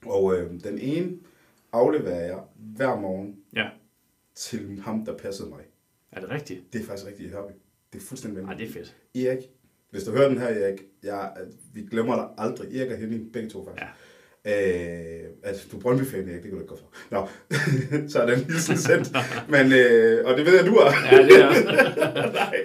Og 0.07 0.37
øh, 0.37 0.51
den 0.65 0.79
ene, 0.79 1.13
afleverer 1.73 2.27
jeg 2.27 2.41
hver 2.57 3.01
morgen 3.01 3.37
ja. 3.57 3.69
til 4.35 4.81
ham, 4.81 5.05
der 5.05 5.19
passede 5.19 5.49
mig. 5.49 5.61
Er 6.13 6.21
det 6.21 6.31
rigtigt? 6.31 6.73
Det 6.73 6.81
er 6.81 6.85
faktisk 6.85 7.07
rigtigt 7.07 7.29
i 7.29 7.33
Hørby. 7.33 7.53
Det 7.93 7.99
er 7.99 8.03
fuldstændig 8.03 8.37
vildt. 8.43 8.59
det 8.59 8.69
er 8.69 8.73
fedt. 8.73 8.97
Erik, 9.15 9.39
hvis 9.91 10.05
du 10.05 10.11
hører 10.11 10.29
den 10.29 10.39
her, 10.39 10.49
Erik, 10.49 10.83
jeg, 11.03 11.33
vi 11.73 11.81
glemmer 11.91 12.15
dig 12.15 12.29
aldrig. 12.39 12.77
Erik 12.77 12.93
og 12.93 12.99
Henning, 12.99 13.33
begge 13.33 13.49
to 13.49 13.65
faktisk. 13.65 13.83
Ja. 13.83 13.89
Øh, 14.47 15.27
altså, 15.43 15.69
du 15.73 15.77
er 15.77 15.81
Brøndby-fan, 15.81 16.29
Erik, 16.29 16.43
det 16.43 16.43
kan 16.43 16.51
du 16.51 16.59
ikke 16.59 16.69
gå 16.69 16.77
for. 16.77 16.93
Nå, 17.11 17.29
så 18.11 18.21
er 18.21 18.27
den 18.27 18.45
hilsen 18.45 18.77
sendt. 18.77 19.13
men, 19.49 19.73
øh, 19.73 20.27
og 20.27 20.37
det 20.37 20.47
ved 20.47 20.57
jeg, 20.57 20.67
du 20.67 20.75
er. 20.75 20.91
Ja, 21.13 21.23
det 21.23 21.41
er 21.41 22.33
nej, 22.41 22.57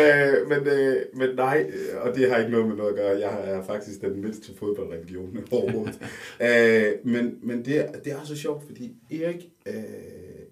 øh, 0.00 0.48
men, 0.48 0.66
øh, 0.66 0.96
men 1.14 1.36
nej, 1.36 1.70
og 2.00 2.14
det 2.14 2.30
har 2.30 2.38
ikke 2.38 2.50
noget 2.50 2.66
med 2.68 2.76
noget 2.76 2.90
at 2.90 2.96
gøre. 2.96 3.18
Jeg 3.18 3.50
er 3.50 3.64
faktisk 3.64 4.00
den 4.00 4.20
mindste 4.20 4.56
fodboldreligion 4.56 5.38
overhovedet. 5.50 6.00
øh, 6.40 7.12
men 7.12 7.38
men 7.42 7.64
det, 7.64 7.78
er, 7.78 7.92
det 7.92 8.12
er 8.12 8.24
så 8.24 8.36
sjovt, 8.36 8.66
fordi 8.66 8.96
Erik 9.10 9.50
øh, 9.66 9.74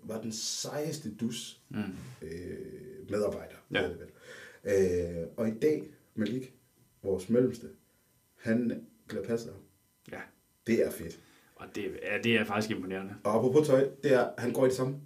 var 0.02 0.20
den 0.20 0.32
sejeste 0.32 1.10
dus 1.20 1.60
mm. 1.70 1.78
øh, 2.22 3.10
medarbejder. 3.10 3.56
Ja. 3.74 3.88
Øh, 4.64 5.26
og 5.36 5.48
i 5.48 5.54
dag, 5.62 5.82
Malik, 6.14 6.52
vores 7.02 7.28
mellemste, 7.28 7.66
han 8.36 8.86
passer 9.26 9.50
ham. 9.52 9.60
Det 10.66 10.86
er 10.86 10.90
fedt. 10.90 11.20
Og 11.56 11.66
det, 11.74 11.82
ja, 12.02 12.18
det 12.24 12.36
er 12.36 12.44
faktisk 12.44 12.70
imponerende. 12.70 13.14
Og 13.24 13.34
apropos 13.34 13.68
tøj, 13.68 13.88
det 14.02 14.12
er, 14.12 14.28
han 14.38 14.52
går 14.52 14.64
i 14.64 14.68
det 14.68 14.76
samme. 14.76 14.96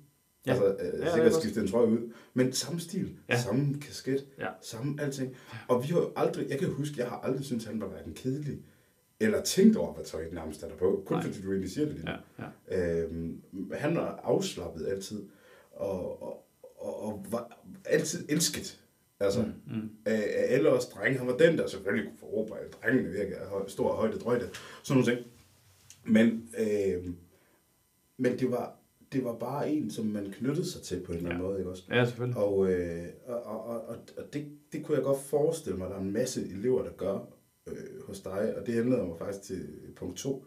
Ja. 0.46 0.50
Altså, 0.50 0.76
øh, 0.80 1.00
ja, 1.00 1.14
sikkert 1.14 1.34
skifte 1.34 1.60
en 1.60 1.68
trøje 1.68 1.86
ud. 1.86 2.12
Men 2.34 2.52
samme 2.52 2.80
stil, 2.80 3.16
ja. 3.28 3.40
samme 3.40 3.80
kasket, 3.80 4.26
ja. 4.38 4.48
samme 4.62 5.02
alting. 5.02 5.36
Og 5.68 5.82
vi 5.82 5.88
har 5.88 6.12
aldrig, 6.16 6.48
jeg 6.48 6.58
kan 6.58 6.68
huske, 6.68 6.94
jeg 6.98 7.08
har 7.08 7.20
aldrig 7.20 7.44
syntes, 7.44 7.64
han 7.64 7.80
var 7.80 7.86
hverken 7.86 8.14
kedelig, 8.14 8.58
eller 9.20 9.42
tænkt 9.42 9.76
over, 9.76 9.94
hvad 9.94 10.04
tøj 10.04 10.24
nærmest 10.32 10.62
er 10.62 10.68
der 10.68 10.76
på. 10.76 11.02
Kun 11.06 11.16
Nej. 11.16 11.26
fordi 11.26 11.42
du 11.42 11.50
egentlig 11.50 11.70
siger 11.70 11.86
det 11.86 11.94
lige. 11.94 12.10
Ja, 12.10 12.44
ja. 12.68 13.02
Øhm, 13.02 13.42
han 13.72 13.96
var 13.96 14.20
afslappet 14.24 14.86
altid, 14.86 15.28
og, 15.72 16.22
og, 16.22 16.46
og, 16.78 17.02
og 17.02 17.26
var 17.30 17.64
altid 17.84 18.26
elsket. 18.28 18.80
Altså, 19.20 19.42
mm, 19.42 19.76
mm. 19.76 19.90
Af, 20.06 20.12
af 20.36 20.54
alle 20.54 20.70
os 20.70 20.86
drenge. 20.86 21.18
Han 21.18 21.26
var 21.26 21.36
den, 21.36 21.58
der 21.58 21.66
selvfølgelig 21.66 22.08
kunne 22.08 22.18
få 22.18 22.26
råbe 22.26 22.54
af 22.54 22.70
drengene 22.70 23.08
virkelig 23.08 23.38
stor 23.68 23.92
højde 23.92 24.18
drøjde. 24.18 24.50
Sådan 24.82 25.02
nogle 25.02 25.16
ting. 25.16 25.26
Men, 26.04 26.48
øh, 26.58 27.04
men 28.16 28.38
det 28.38 28.50
var, 28.50 28.76
det 29.12 29.24
var 29.24 29.34
bare 29.34 29.70
en, 29.70 29.90
som 29.90 30.06
man 30.06 30.32
knyttede 30.32 30.70
sig 30.70 30.82
til 30.82 31.00
på 31.00 31.12
en 31.12 31.18
eller 31.18 31.30
anden 31.30 31.42
ja. 31.42 31.48
måde, 31.48 31.58
ikke 31.58 31.70
også? 31.70 31.82
Ja, 31.90 32.04
selvfølgelig. 32.04 32.36
Og, 32.36 32.72
øh, 32.72 33.06
og, 33.26 33.42
og, 33.42 33.88
og, 33.88 33.96
og 34.16 34.32
det, 34.32 34.46
det 34.72 34.84
kunne 34.84 34.96
jeg 34.96 35.04
godt 35.04 35.22
forestille 35.22 35.78
mig, 35.78 35.86
at 35.86 35.90
der 35.90 35.96
er 35.96 36.02
en 36.02 36.12
masse 36.12 36.48
elever, 36.48 36.82
der 36.82 36.92
gør 36.92 37.18
øh, 37.66 38.02
hos 38.06 38.20
dig, 38.20 38.54
og 38.56 38.66
det 38.66 38.74
handlede 38.74 39.06
mig 39.06 39.18
faktisk 39.18 39.42
til 39.42 39.68
punkt 39.96 40.18
2. 40.18 40.44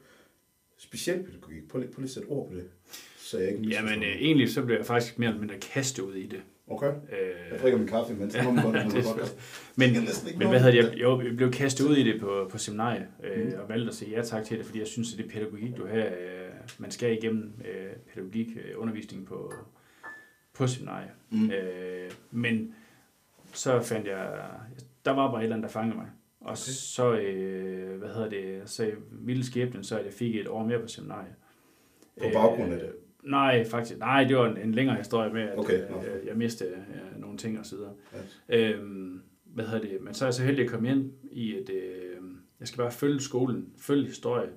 specialpædagogik? 0.78 1.68
Prøv 1.70 1.82
lige, 1.82 1.92
prøv 1.92 2.02
lige 2.02 2.10
at 2.10 2.14
sætte 2.14 2.28
ord 2.28 2.50
på 2.50 2.56
det, 2.56 2.70
så 3.18 3.40
jeg 3.40 3.50
ikke 3.50 3.64
Jamen, 3.64 4.04
øh, 4.04 4.10
egentlig 4.10 4.50
så 4.50 4.66
blev 4.66 4.76
jeg 4.78 4.86
faktisk 4.86 5.20
mere 5.20 5.30
eller 5.30 5.42
mindre 5.42 5.60
kastet 5.60 6.04
ud 6.04 6.16
i 6.16 6.28
det. 6.28 6.42
Okay. 6.68 6.88
Øh, 6.88 7.52
jeg 7.52 7.60
drikker 7.60 7.80
min 7.80 7.88
kaffe, 7.88 8.14
men 8.14 8.32
så 8.32 8.44
må 8.44 8.52
man 8.52 8.64
godt 8.74 8.94
det 8.94 9.04
godt. 9.04 9.36
Men, 9.76 9.94
men 10.38 10.48
hvad 10.50 10.60
hedder 10.60 10.90
det? 10.90 11.02
Jo, 11.02 11.22
jeg 11.22 11.36
blev 11.36 11.52
kastet 11.52 11.86
ud 11.86 11.96
i 11.96 12.12
det 12.12 12.22
på, 12.22 12.48
på 12.52 12.58
seminariet, 12.58 13.08
øh, 13.24 13.46
mm. 13.46 13.54
og 13.60 13.70
valgte 13.70 13.88
at 13.88 13.96
sige 13.96 14.12
ja 14.12 14.22
tak 14.22 14.44
til 14.44 14.58
det, 14.58 14.66
fordi 14.66 14.80
jeg 14.80 14.88
synes, 14.88 15.14
at 15.14 15.18
det 15.18 15.32
pædagogik, 15.32 15.78
du 15.78 15.88
har, 15.88 15.98
øh, 15.98 16.52
man 16.78 16.92
skal 16.92 17.18
igennem 17.18 17.54
øh, 17.66 17.92
pædagogik, 18.14 18.48
øh, 18.56 18.82
undervisning 18.82 19.26
på, 19.26 19.54
på 20.54 20.68
seminariet. 20.68 21.12
Mm. 21.32 21.52
Øh, 21.52 22.12
men 22.32 22.76
så 23.54 23.82
fandt 23.82 24.08
jeg, 24.08 24.50
der 25.06 25.12
var 25.12 25.32
bare 25.32 25.40
et 25.40 25.44
eller 25.44 25.56
andet, 25.56 25.68
der 25.68 25.74
fangede 25.74 25.98
mig. 25.98 26.08
Og 26.42 26.52
okay. 26.52 26.56
så, 26.56 27.14
øh, 27.14 28.00
hvad 28.00 28.10
hedder 28.10 28.30
det, 28.30 28.62
så 28.70 28.92
ville 29.12 29.46
skæbnen, 29.46 29.84
så 29.84 30.00
jeg 30.00 30.14
fik 30.14 30.36
et 30.36 30.48
år 30.48 30.66
mere 30.66 30.80
på 30.80 30.88
seminariet. 30.88 31.34
På 32.22 32.26
baggrund 32.34 32.74
af 32.74 32.80
det? 32.80 32.92
Nej, 33.24 33.66
faktisk. 33.66 34.00
Nej, 34.00 34.24
det 34.24 34.38
var 34.38 34.48
en, 34.48 34.58
en 34.58 34.72
længere 34.72 34.98
historie 34.98 35.34
med, 35.34 35.42
at 35.42 35.58
okay, 35.58 35.82
øh, 35.82 36.28
jeg, 36.28 36.38
mistede 36.38 36.70
ja, 36.70 37.20
nogle 37.20 37.38
ting 37.38 37.60
og 37.60 37.66
så 37.66 37.76
videre. 37.76 37.94
Ja. 38.50 38.72
Øhm, 38.72 39.22
hvad 39.46 39.66
hedder 39.66 39.88
det? 39.88 40.02
Men 40.02 40.14
så 40.14 40.26
er 40.26 40.28
jeg 40.28 40.34
så 40.34 40.44
heldig 40.44 40.66
at 40.66 40.72
komme 40.72 40.90
ind 40.90 41.12
i 41.32 41.56
et... 41.56 41.70
Øh, 41.70 42.22
jeg 42.60 42.68
skal 42.68 42.78
bare 42.78 42.92
følge 42.92 43.20
skolen, 43.20 43.74
følge 43.78 44.06
historie, 44.06 44.50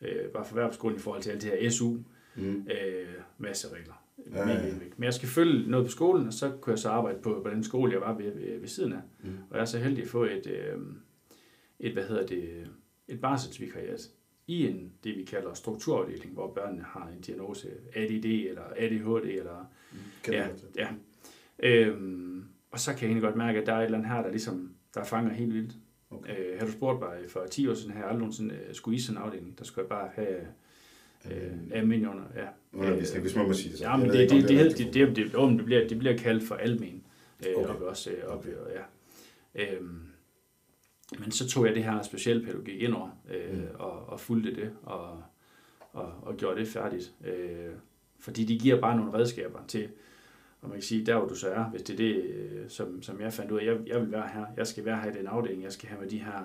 øh, 0.00 0.24
bare 0.34 0.44
for 0.44 0.56
erhvervsskolen 0.56 0.96
i 0.96 1.00
forhold 1.00 1.22
til 1.22 1.30
alt 1.30 1.42
det 1.42 1.50
her 1.50 1.70
SU, 1.70 1.96
mm. 2.36 2.66
øh, 2.70 3.06
masse 3.38 3.68
regler. 3.68 4.04
Ja, 4.32 4.48
ja, 4.48 4.66
ja. 4.66 4.72
Men 4.96 5.04
jeg 5.04 5.14
skal 5.14 5.28
følge 5.28 5.70
noget 5.70 5.86
på 5.86 5.90
skolen, 5.90 6.26
og 6.26 6.32
så 6.32 6.50
kunne 6.60 6.70
jeg 6.70 6.78
så 6.78 6.88
arbejde 6.88 7.18
på, 7.22 7.40
på 7.44 7.50
den 7.50 7.64
skole, 7.64 7.92
jeg 7.92 8.00
var 8.00 8.16
ved, 8.16 8.32
ved, 8.34 8.60
ved 8.60 8.68
siden 8.68 8.92
af. 8.92 9.00
Mm. 9.22 9.30
Og 9.50 9.56
jeg 9.56 9.60
er 9.60 9.64
så 9.64 9.78
heldig 9.78 10.02
at 10.02 10.08
få 10.08 10.24
et, 10.24 10.46
øh, 10.46 10.78
et 11.80 11.92
hvad 11.92 12.04
hedder 12.04 12.26
det, 12.26 12.66
et 13.08 13.20
barselsvikariat 13.20 14.10
i 14.48 14.66
en, 14.66 14.92
det 15.04 15.16
vi 15.16 15.22
kalder 15.22 15.54
strukturafdeling, 15.54 16.32
hvor 16.32 16.52
børnene 16.52 16.82
har 16.82 17.08
en 17.16 17.20
diagnose, 17.20 17.68
ADD 17.94 18.24
eller 18.24 18.62
ADHD, 18.76 19.24
eller, 19.24 19.70
mm, 19.92 19.98
ja, 20.32 20.48
ja. 20.76 20.88
Øhm, 21.58 22.44
og 22.70 22.80
så 22.80 22.90
kan 22.90 23.00
jeg 23.00 23.06
egentlig 23.06 23.22
godt 23.22 23.36
mærke, 23.36 23.60
at 23.60 23.66
der 23.66 23.72
er 23.72 23.78
et 23.78 23.84
eller 23.84 23.98
andet 23.98 24.12
her, 24.12 24.22
der 24.22 24.30
ligesom, 24.30 24.72
der 24.94 25.04
fanger 25.04 25.32
helt 25.32 25.54
vildt. 25.54 25.74
Okay. 26.10 26.52
Øh, 26.52 26.58
har 26.58 26.66
du 26.66 26.72
spurgt 26.72 27.00
mig 27.00 27.18
for 27.28 27.46
10 27.50 27.68
år 27.68 27.74
siden, 27.74 27.90
har 27.90 27.98
jeg 27.98 28.08
aldrig 28.08 28.18
nogensinde 28.18 28.54
uh, 28.68 28.74
skulle 28.74 28.96
i 28.96 29.00
sådan 29.00 29.22
en 29.22 29.26
afdeling, 29.26 29.58
der 29.58 29.64
skulle 29.64 29.82
jeg 29.82 29.88
bare 29.88 30.10
have 30.14 30.38
øh, 31.30 31.52
almen 31.70 32.08
under, 32.08 32.22
ja. 32.36 32.46
Undervisning, 32.72 33.22
hvis 33.22 33.36
man 33.36 33.46
må 33.46 33.52
sige 33.52 33.70
det 33.70 33.78
så. 33.78 33.84
Ja, 33.84 33.96
men 33.96 34.10
det, 34.10 34.30
det, 34.30 34.30
det, 34.30 34.48
det, 34.48 34.78
det, 34.78 34.78
det, 34.78 34.94
det, 34.94 35.16
det, 35.16 35.32
det, 35.32 35.64
bliver, 35.64 35.88
det 35.88 35.98
bliver 35.98 36.16
kaldt 36.16 36.44
for 36.44 36.54
almen, 36.54 37.02
øh, 37.46 37.54
okay. 37.56 37.68
og 37.68 37.86
også 37.86 38.10
øh, 38.10 38.24
op, 38.24 38.38
okay. 38.38 38.50
ja. 38.74 38.82
Øhm, 39.54 40.07
men 41.18 41.30
så 41.30 41.48
tog 41.48 41.66
jeg 41.66 41.74
det 41.74 41.84
her 41.84 42.02
specialpædagogik 42.02 42.82
ind 42.82 42.94
over, 42.94 43.10
øh, 43.30 43.58
mm. 43.58 43.66
og, 43.74 44.08
og 44.08 44.20
fulgte 44.20 44.54
det, 44.54 44.72
og, 44.82 45.22
og, 45.92 46.12
og 46.22 46.36
gjorde 46.36 46.60
det 46.60 46.68
færdigt. 46.68 47.14
Øh, 47.24 47.72
fordi 48.18 48.44
de 48.44 48.58
giver 48.58 48.80
bare 48.80 48.96
nogle 48.96 49.12
redskaber 49.12 49.58
til, 49.68 49.88
og 50.60 50.68
man 50.68 50.76
kan 50.76 50.82
sige, 50.82 51.06
der 51.06 51.18
hvor 51.18 51.28
du 51.28 51.34
så 51.34 51.48
er, 51.48 51.64
hvis 51.64 51.82
det 51.82 51.92
er 51.92 51.96
det, 51.96 52.22
øh, 52.24 52.68
som, 52.68 53.02
som 53.02 53.20
jeg 53.20 53.32
fandt 53.32 53.50
ud 53.50 53.58
af, 53.58 53.64
jeg, 53.64 53.78
jeg 53.86 54.00
vil 54.00 54.12
være 54.12 54.28
her, 54.34 54.46
jeg 54.56 54.66
skal 54.66 54.84
være 54.84 55.00
her 55.00 55.10
i 55.10 55.14
den 55.18 55.26
afdeling, 55.26 55.62
jeg 55.62 55.72
skal 55.72 55.88
have 55.88 56.00
med 56.00 56.10
de 56.10 56.18
her 56.18 56.44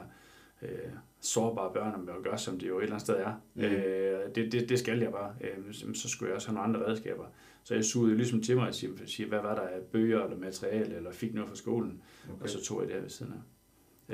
øh, 0.61 0.91
sårbare 1.19 1.73
børn 1.73 2.05
med 2.05 2.13
at 2.13 2.23
gøre, 2.23 2.37
som 2.37 2.59
det 2.59 2.67
jo 2.67 2.77
et 2.77 2.83
eller 2.83 2.95
andet 2.95 3.01
sted 3.01 3.15
er. 3.15 3.33
Mm. 3.53 3.61
Øh, 3.61 4.35
det, 4.35 4.51
det, 4.51 4.69
det 4.69 4.79
skal 4.79 4.99
jeg 4.99 5.11
bare. 5.11 5.33
Øh, 5.41 5.73
så 5.93 6.09
skulle 6.09 6.29
jeg 6.29 6.35
også 6.35 6.47
have 6.47 6.55
nogle 6.55 6.67
andre 6.67 6.91
redskaber. 6.91 7.25
Så 7.63 7.75
jeg 7.75 7.85
sugede 7.85 8.15
ligesom 8.15 8.41
til 8.41 8.55
mig 8.55 8.67
og 8.67 8.73
sige, 8.73 9.27
hvad 9.27 9.41
var 9.41 9.55
der 9.55 9.61
af 9.61 9.81
bøger 9.91 10.23
eller 10.23 10.37
materiale, 10.37 10.95
eller 10.95 11.11
fik 11.11 11.33
noget 11.33 11.49
fra 11.49 11.55
skolen, 11.55 12.01
okay. 12.29 12.43
og 12.43 12.49
så 12.49 12.63
tog 12.63 12.79
jeg 12.79 12.87
det 12.87 12.95
her 12.95 13.01
ved 13.01 13.09
siden 13.09 13.33
af. 13.33 13.39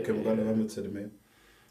Kan 0.05 0.15
man 0.15 0.23
godt 0.23 0.37
lade 0.37 0.47
være 0.47 0.57
med 0.57 0.65
at 0.65 0.71
tage 0.71 0.85
det 0.85 0.93
med? 0.93 1.09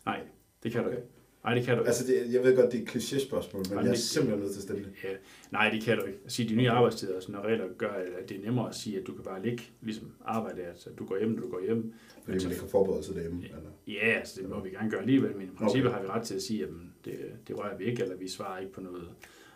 Nej, 0.06 0.20
det 0.62 0.72
kan 0.72 0.84
du 0.84 0.90
ikke. 0.90 1.02
Nej, 1.44 1.54
det 1.54 1.64
kan 1.64 1.74
du 1.74 1.80
ikke. 1.80 1.88
Altså, 1.88 2.06
det, 2.06 2.32
jeg 2.34 2.42
ved 2.42 2.56
godt, 2.56 2.72
det 2.72 2.78
er 2.78 2.82
et 2.82 2.88
kliché-spørgsmål, 2.88 3.62
men 3.68 3.74
Nej, 3.74 3.82
jeg 3.82 3.88
er 3.88 3.92
det, 3.92 4.02
simpelthen 4.02 4.40
nødt 4.40 4.52
til 4.52 4.58
at 4.58 4.62
stille 4.62 4.84
det. 4.84 4.92
Ja. 5.04 5.08
Nej, 5.50 5.70
det 5.70 5.82
kan 5.82 5.98
du 5.98 6.04
ikke. 6.04 6.18
Sige, 6.26 6.48
de 6.48 6.54
nye 6.54 6.70
arbejdstider 6.70 7.16
og 7.16 7.22
sådan 7.22 7.34
nogle 7.34 7.48
regler 7.48 7.66
gør, 7.78 7.88
at 7.88 8.28
det 8.28 8.36
er 8.36 8.44
nemmere 8.44 8.68
at 8.68 8.74
sige, 8.74 9.00
at 9.00 9.06
du 9.06 9.12
kan 9.12 9.24
bare 9.24 9.42
ligge, 9.42 9.62
ligesom 9.80 10.12
arbejde, 10.24 10.62
at 10.62 10.88
du 10.98 11.06
går 11.06 11.18
hjem, 11.18 11.38
du 11.38 11.50
går 11.50 11.60
hjem. 11.64 11.94
Fordi 12.24 12.38
man 12.38 12.50
ikke 12.50 12.60
har 12.60 12.68
forberedt 12.68 13.04
sig 13.04 13.14
derhjemme? 13.14 13.44
Eller? 13.44 13.70
Ja, 13.86 14.18
altså, 14.18 14.40
det 14.40 14.50
må 14.50 14.62
vi 14.62 14.70
gerne 14.70 14.90
gøre 14.90 15.00
alligevel, 15.00 15.36
men 15.36 15.46
i 15.46 15.50
princippet 15.58 15.90
okay. 15.90 15.98
har 15.98 16.02
vi 16.02 16.08
ret 16.08 16.26
til 16.26 16.34
at 16.34 16.42
sige, 16.42 16.62
at 16.62 16.68
det, 17.04 17.18
det 17.48 17.58
rører 17.58 17.76
vi 17.76 17.84
ikke, 17.84 18.02
eller 18.02 18.16
vi 18.16 18.28
svarer 18.28 18.60
ikke 18.60 18.72
på 18.72 18.80
noget 18.80 19.08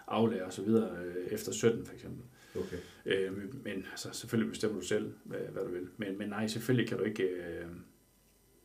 aflærer 0.06 0.44
og 0.44 0.52
så 0.52 0.62
videre 0.62 0.90
øh, 1.04 1.26
efter 1.32 1.52
17 1.52 1.86
for 1.86 1.94
eksempel. 1.94 2.22
Okay. 2.56 2.76
Øh, 3.06 3.32
men 3.64 3.86
altså, 3.90 4.08
selvfølgelig 4.12 4.50
bestemmer 4.50 4.80
du 4.80 4.86
selv, 4.86 5.12
hvad, 5.24 5.38
hvad 5.52 5.62
du 5.62 5.70
vil. 5.70 5.88
Men, 5.96 6.18
men 6.18 6.28
nej, 6.28 6.46
selvfølgelig 6.46 6.88
kan 6.88 6.98
du 6.98 7.04
ikke... 7.04 7.22
Øh, 7.22 7.66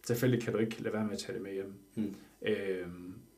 selvfølgelig 0.07 0.43
kan 0.43 0.53
du 0.53 0.59
ikke 0.59 0.81
lade 0.81 0.93
være 0.93 1.03
med 1.03 1.13
at 1.13 1.19
tage 1.19 1.33
det 1.33 1.43
med 1.43 1.53
hjem. 1.53 1.73
Mm. 1.95 2.15
Øh, 2.41 2.87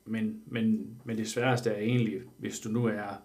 men, 0.06 0.42
men, 0.46 0.96
men 1.04 1.18
det 1.18 1.28
sværeste 1.28 1.70
er 1.70 1.80
egentlig, 1.80 2.22
hvis 2.38 2.60
du 2.60 2.70
nu 2.70 2.86
er, 2.86 3.22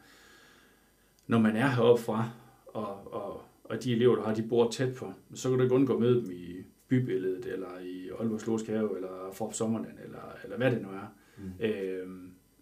når 1.26 1.38
man 1.38 1.56
er 1.56 1.68
heroppe 1.68 2.02
fra, 2.02 2.30
og, 2.66 3.12
og, 3.14 3.42
og 3.64 3.84
de 3.84 3.92
elever, 3.92 4.14
du 4.14 4.22
har, 4.22 4.34
de 4.34 4.42
bor 4.42 4.70
tæt 4.70 4.94
på, 4.94 5.12
så 5.34 5.48
kan 5.48 5.58
du 5.58 5.64
ikke 5.64 5.74
undgå 5.74 5.94
at 5.94 6.00
møde 6.00 6.22
dem 6.22 6.30
i 6.32 6.64
bybilledet, 6.88 7.46
eller 7.46 7.78
i 7.82 8.08
Aalborg 8.20 8.66
Have, 8.66 8.96
eller 8.96 9.30
Forp 9.32 9.54
Sommerland, 9.54 9.98
eller, 10.04 10.36
eller 10.44 10.56
hvad 10.56 10.70
det 10.70 10.82
nu 10.82 10.88
er. 10.88 11.14
Mm. 11.38 11.64
Øh, 11.64 12.08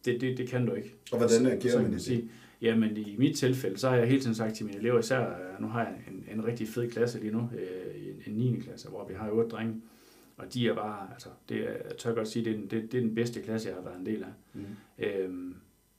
det, 0.04 0.20
det, 0.20 0.38
det 0.38 0.48
kan 0.48 0.66
du 0.66 0.72
ikke. 0.72 0.94
Og 1.12 1.18
hvordan 1.18 1.46
agerer 1.46 1.82
man 1.82 1.92
i 1.92 1.96
det? 1.96 2.28
Jamen 2.62 2.96
i 2.96 3.16
mit 3.18 3.36
tilfælde, 3.36 3.78
så 3.78 3.88
har 3.88 3.96
jeg 3.96 4.06
hele 4.06 4.20
tiden 4.20 4.34
sagt 4.34 4.54
til 4.54 4.66
mine 4.66 4.78
elever, 4.78 4.98
især 4.98 5.36
nu 5.60 5.66
har 5.66 5.80
jeg 5.80 5.94
en, 6.08 6.38
en 6.38 6.44
rigtig 6.46 6.68
fed 6.68 6.90
klasse 6.90 7.20
lige 7.20 7.32
nu, 7.32 7.50
øh, 7.58 8.08
en, 8.26 8.34
en 8.34 8.52
9. 8.52 8.60
klasse, 8.60 8.88
hvor 8.88 9.08
vi 9.08 9.14
har 9.14 9.30
otte 9.30 9.50
drenge. 9.50 9.74
Og 10.36 10.54
de 10.54 10.68
er 10.68 10.74
bare, 10.74 11.08
altså, 11.12 11.28
det 11.48 11.56
er, 11.56 11.72
jeg 11.72 11.96
tør 11.98 12.14
godt 12.14 12.28
sige, 12.28 12.44
det 12.44 12.52
er, 12.52 12.56
den, 12.56 12.66
det, 12.66 12.92
det 12.92 12.98
er 12.98 13.02
den 13.02 13.14
bedste 13.14 13.42
klasse, 13.42 13.68
jeg 13.68 13.76
har 13.76 13.82
været 13.82 13.98
en 13.98 14.06
del 14.06 14.22
af. 14.22 14.28
Mm. 14.54 14.64
Øhm, 14.98 15.54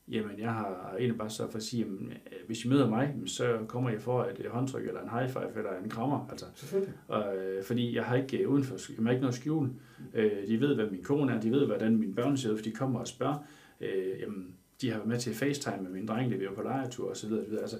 jamen, 0.07 0.39
jeg 0.39 0.53
har 0.53 0.93
egentlig 0.97 1.17
bare 1.17 1.29
så 1.29 1.51
for 1.51 1.57
at 1.57 1.63
sige, 1.63 1.83
jamen, 1.83 2.13
hvis 2.47 2.65
I 2.65 2.67
møder 2.67 2.89
mig, 2.89 3.15
så 3.25 3.59
kommer 3.67 3.89
jeg 3.89 4.01
for 4.01 4.23
et 4.23 4.45
håndtryk, 4.49 4.87
eller 4.87 5.01
en 5.01 5.09
high 5.09 5.29
five, 5.29 5.57
eller 5.57 5.77
en 5.83 5.89
krammer. 5.89 6.27
Altså. 6.31 6.45
Selvfølgelig. 6.55 6.93
Og, 7.07 7.37
øh, 7.37 7.63
fordi 7.63 7.95
jeg 7.95 8.05
har 8.05 8.15
ikke 8.15 8.37
øh, 8.37 8.49
udenfor, 8.49 8.75
jeg 8.97 9.03
har 9.05 9.11
ikke 9.11 9.21
noget 9.21 9.35
skjul. 9.35 9.69
Øh, 10.13 10.47
de 10.47 10.59
ved, 10.59 10.75
hvad 10.75 10.89
min 10.89 11.03
kone 11.03 11.33
er, 11.33 11.41
de 11.41 11.51
ved, 11.51 11.65
hvordan 11.65 11.97
mine 11.97 12.15
børn 12.15 12.37
ser 12.37 12.51
ud, 12.51 12.57
for 12.57 12.63
de 12.63 12.71
kommer 12.71 12.99
og 12.99 13.07
spørger. 13.07 13.45
Øh, 13.81 14.19
jamen, 14.19 14.55
de 14.81 14.89
har 14.89 14.97
været 14.97 15.09
med 15.09 15.19
til 15.19 15.33
FaceTime 15.33 15.83
med 15.83 15.91
min 15.91 16.07
dreng, 16.07 16.31
da 16.31 16.37
vi 16.37 16.45
var 16.45 16.53
på 16.53 16.61
lejetur 16.61 17.09
og 17.09 17.17
så 17.17 17.27
videre. 17.27 17.45
videre. 17.45 17.61
Altså, 17.61 17.77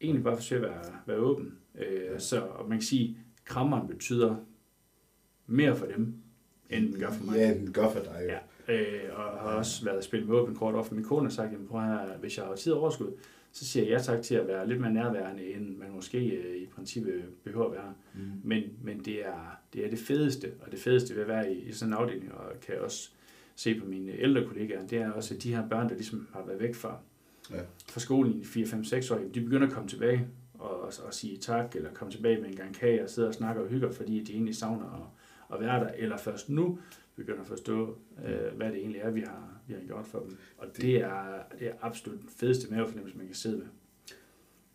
egentlig 0.00 0.24
bare 0.24 0.36
forsøge 0.36 0.66
at 0.66 0.70
være, 0.70 0.84
være 1.06 1.16
åben. 1.16 1.54
Øh, 1.78 2.04
ja. 2.04 2.18
Så 2.18 2.40
og 2.40 2.68
man 2.68 2.78
kan 2.78 2.86
sige, 2.86 3.18
krammeren 3.44 3.88
betyder 3.88 4.36
mere 5.48 5.76
for 5.76 5.86
dem, 5.86 6.14
end 6.70 6.92
den 6.92 7.00
gør 7.00 7.10
for 7.10 7.24
mig. 7.24 7.36
Ja, 7.36 7.54
den 7.54 7.72
gør 7.72 7.90
for 7.90 8.00
dig. 8.00 8.26
Ja. 8.28 8.38
Øh, 8.74 9.00
og 9.12 9.22
har 9.22 9.56
også 9.56 9.84
været 9.84 9.98
at 9.98 10.04
spille 10.04 10.26
med 10.26 10.36
åben 10.36 10.54
kort 10.54 10.86
for 10.86 10.94
Min 10.94 11.04
kone 11.04 11.22
har 11.22 11.30
sagt, 11.30 11.52
at 11.52 12.18
hvis 12.20 12.38
jeg 12.38 12.44
har 12.44 12.54
tid 12.54 12.72
og 12.72 12.80
overskud, 12.80 13.12
så 13.52 13.64
siger 13.64 13.84
jeg 13.84 13.92
ja 13.92 13.98
tak 13.98 14.22
til 14.22 14.34
at 14.34 14.48
være 14.48 14.68
lidt 14.68 14.80
mere 14.80 14.92
nærværende, 14.92 15.54
end 15.54 15.76
man 15.76 15.90
måske 15.90 16.28
øh, 16.28 16.56
i 16.56 16.66
princippet 16.66 17.24
behøver 17.44 17.66
at 17.66 17.72
være. 17.72 17.94
Mm. 18.14 18.20
Men, 18.44 18.62
men 18.82 18.98
det, 18.98 19.26
er, 19.26 19.60
det 19.72 19.84
er 19.84 19.90
det 19.90 19.98
fedeste, 19.98 20.52
og 20.60 20.72
det 20.72 20.80
fedeste 20.80 21.14
ved 21.14 21.22
at 21.22 21.28
være 21.28 21.52
i, 21.52 21.68
i 21.68 21.72
sådan 21.72 21.92
en 21.92 21.98
afdeling, 21.98 22.32
og 22.34 22.60
kan 22.66 22.80
også 22.80 23.10
se 23.56 23.80
på 23.80 23.86
mine 23.86 24.12
ældre 24.12 24.44
kollegaer, 24.46 24.86
det 24.86 24.98
er 24.98 25.10
også, 25.10 25.34
at 25.34 25.42
de 25.42 25.54
her 25.54 25.68
børn, 25.68 25.88
der 25.88 25.94
ligesom 25.94 26.28
har 26.32 26.44
været 26.46 26.60
væk 26.60 26.74
fra, 26.74 26.98
ja. 27.50 27.60
fra 27.88 28.00
skolen 28.00 28.34
i 28.34 28.42
4-5-6 28.42 29.14
år, 29.14 29.20
de 29.34 29.40
begynder 29.40 29.66
at 29.66 29.72
komme 29.72 29.88
tilbage 29.88 30.26
og, 30.54 30.80
og, 30.80 30.92
og 31.06 31.14
sige 31.14 31.36
tak, 31.36 31.76
eller 31.76 31.92
komme 31.92 32.12
tilbage 32.12 32.40
med 32.40 32.48
en 32.48 32.56
gang 32.56 32.74
kage 32.74 33.02
og 33.02 33.10
sidde 33.10 33.28
og 33.28 33.34
snakke 33.34 33.62
og 33.62 33.68
hygge, 33.68 33.92
fordi 33.92 34.24
de 34.24 34.32
egentlig 34.32 34.56
savner 34.56 34.84
at 34.84 35.18
at 35.54 35.60
være 35.60 35.84
der, 35.84 35.90
eller 35.96 36.16
først 36.16 36.48
nu 36.48 36.78
begynder 37.16 37.40
at 37.40 37.46
forstå, 37.46 37.98
øh, 38.26 38.56
hvad 38.56 38.68
det 38.68 38.76
egentlig 38.76 39.00
er, 39.00 39.10
vi 39.10 39.20
har, 39.20 39.60
vi 39.66 39.74
har 39.74 39.80
gjort 39.86 40.06
for 40.06 40.18
dem. 40.18 40.36
Og 40.58 40.66
det, 40.76 40.96
er, 40.96 41.42
det 41.58 41.68
er 41.68 41.72
absolut 41.80 42.20
den 42.20 42.28
fedeste 42.28 42.70
mavefornemmelse, 42.70 43.18
man 43.18 43.26
kan 43.26 43.36
sidde 43.36 43.58
med. 43.58 43.66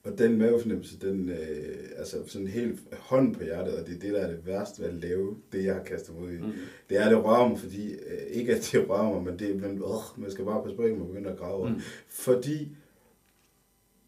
Og 0.03 0.17
den 0.17 0.37
mavefornemmelse, 0.37 0.99
den, 0.99 1.29
øh, 1.29 1.89
altså 1.97 2.27
sådan 2.27 2.47
helt 2.47 2.79
hånd 2.93 3.35
på 3.35 3.43
hjertet, 3.43 3.75
og 3.75 3.87
det 3.87 3.95
er 3.95 3.99
det, 3.99 4.13
der 4.13 4.19
er 4.19 4.31
det 4.31 4.45
værste 4.45 4.81
ved 4.81 4.89
at 4.89 4.95
lave 4.95 5.37
det, 5.51 5.65
jeg 5.65 5.75
har 5.75 5.83
kastet 5.83 6.15
mod 6.15 6.31
i. 6.31 6.37
Mm. 6.37 6.51
Det 6.89 6.97
er, 6.97 7.09
det 7.09 7.23
rører 7.23 7.49
mig, 7.49 7.59
fordi, 7.59 7.93
øh, 7.93 8.21
ikke 8.29 8.55
at 8.55 8.69
det 8.71 8.89
rører 8.89 9.13
mig, 9.13 9.23
men 9.23 9.39
det, 9.39 9.61
men, 9.61 9.71
øh, 9.77 10.21
man 10.21 10.31
skal 10.31 10.45
bare 10.45 10.63
passe 10.63 10.75
på, 10.75 10.81
at 10.81 10.97
man 10.97 11.07
begynder 11.07 11.31
at 11.31 11.37
grave 11.37 11.69
mm. 11.69 11.79
Fordi, 12.07 12.75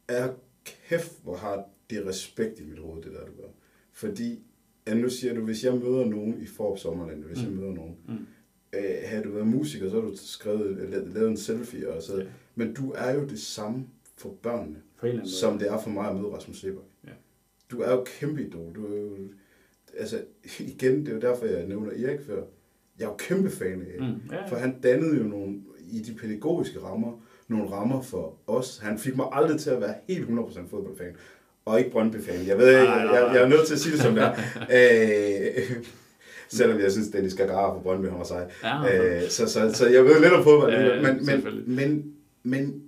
er 0.08 0.34
kæft, 0.65 1.23
hvor 1.23 1.36
har 1.36 1.65
det 1.89 2.06
respekt 2.06 2.60
i 2.60 2.63
mit 2.63 2.80
hoved, 2.80 3.04
det 3.04 3.12
der, 3.12 3.25
du 3.25 3.32
gør. 3.41 3.49
Fordi 3.91 4.43
Ja, 4.88 4.93
nu 4.93 5.10
siger 5.10 5.34
du, 5.34 5.41
hvis 5.41 5.63
jeg 5.63 5.74
møder 5.74 6.06
nogen 6.06 6.41
i 6.41 6.45
Forop 6.45 6.78
Sommerland, 6.78 7.24
hvis 7.24 7.38
mm. 7.38 7.43
jeg 7.43 7.54
møder 7.54 7.74
nogen, 7.74 7.95
mm. 8.08 8.26
øh, 8.74 8.95
havde 9.04 9.24
du 9.24 9.32
været 9.32 9.48
musiker, 9.48 9.89
så 9.89 9.95
har 9.95 10.08
du 10.08 10.15
skrevet, 10.15 10.89
lavet 11.13 11.30
en 11.30 11.38
selfie, 11.38 11.89
og 11.89 12.02
så, 12.02 12.17
ja. 12.17 12.26
men 12.56 12.74
du 12.74 12.91
er 12.91 13.13
jo 13.13 13.26
det 13.26 13.39
samme 13.39 13.88
for 14.17 14.30
børnene, 14.41 14.78
for 14.95 15.08
som 15.24 15.60
det 15.60 15.71
er 15.71 15.82
for 15.82 15.89
mig 15.89 16.10
at 16.10 16.15
møde 16.15 16.28
Rasmus 16.28 16.60
Sebak. 16.60 16.84
Ja. 17.06 17.12
Du 17.71 17.82
er 17.82 17.91
jo 17.91 18.04
kæmpe 18.04 18.48
idol. 18.48 18.76
Du 18.76 18.86
er 18.86 19.00
jo, 19.00 19.17
altså, 19.98 20.21
igen, 20.74 21.00
det 21.00 21.08
er 21.08 21.13
jo 21.13 21.21
derfor, 21.21 21.45
jeg 21.45 21.67
nævner 21.67 21.91
Erik 21.91 22.21
før. 22.21 22.43
Jeg 23.00 23.06
er 23.06 23.10
jo 23.10 23.15
kæmpe 23.15 23.50
fan 23.50 23.82
af 23.82 24.00
mm. 24.00 24.32
ja, 24.32 24.36
ja. 24.36 24.45
for 24.45 24.56
han 24.56 24.82
dannede 24.82 25.17
jo 25.17 25.24
nogle, 25.24 25.62
i 25.91 26.00
de 26.00 26.15
pædagogiske 26.15 26.80
rammer, 26.80 27.21
nogle 27.48 27.71
rammer 27.71 28.02
for 28.02 28.38
os. 28.48 28.78
Han 28.78 28.98
fik 28.98 29.15
mig 29.15 29.26
aldrig 29.32 29.60
til 29.60 29.69
at 29.69 29.82
være 29.82 29.95
helt 30.08 30.30
100% 30.30 30.67
fodboldfan 30.69 31.15
og 31.65 31.80
ikke 31.80 31.91
Brøndby-fan. 31.91 32.47
Jeg 32.47 32.58
ved 32.58 32.67
ikke, 32.69 32.91
jeg, 32.93 33.10
jeg, 33.13 33.36
jeg 33.36 33.43
er 33.43 33.47
nødt 33.47 33.67
til 33.67 33.73
at 33.73 33.80
sige 33.80 33.93
det 33.93 34.01
som 34.01 34.15
det 34.15 34.23
er. 34.23 34.34
øh, 34.78 35.86
selvom 36.47 36.80
jeg 36.80 36.91
synes, 36.91 37.08
Dennis 37.08 37.34
Gagara 37.34 37.73
på 37.73 37.80
Brøndby 37.80 38.08
har 38.08 38.23
sig. 38.23 38.51
Ja, 38.63 39.15
øh, 39.15 39.30
så, 39.30 39.47
så, 39.47 39.71
så 39.73 39.88
jeg 39.88 40.06
ved 40.06 40.21
lidt 40.21 40.34
om 40.34 40.43
fodbold. 40.43 40.73
Ja, 40.73 41.01
men, 41.01 41.25
men, 41.25 41.75
men 41.75 42.15
Men, 42.43 42.84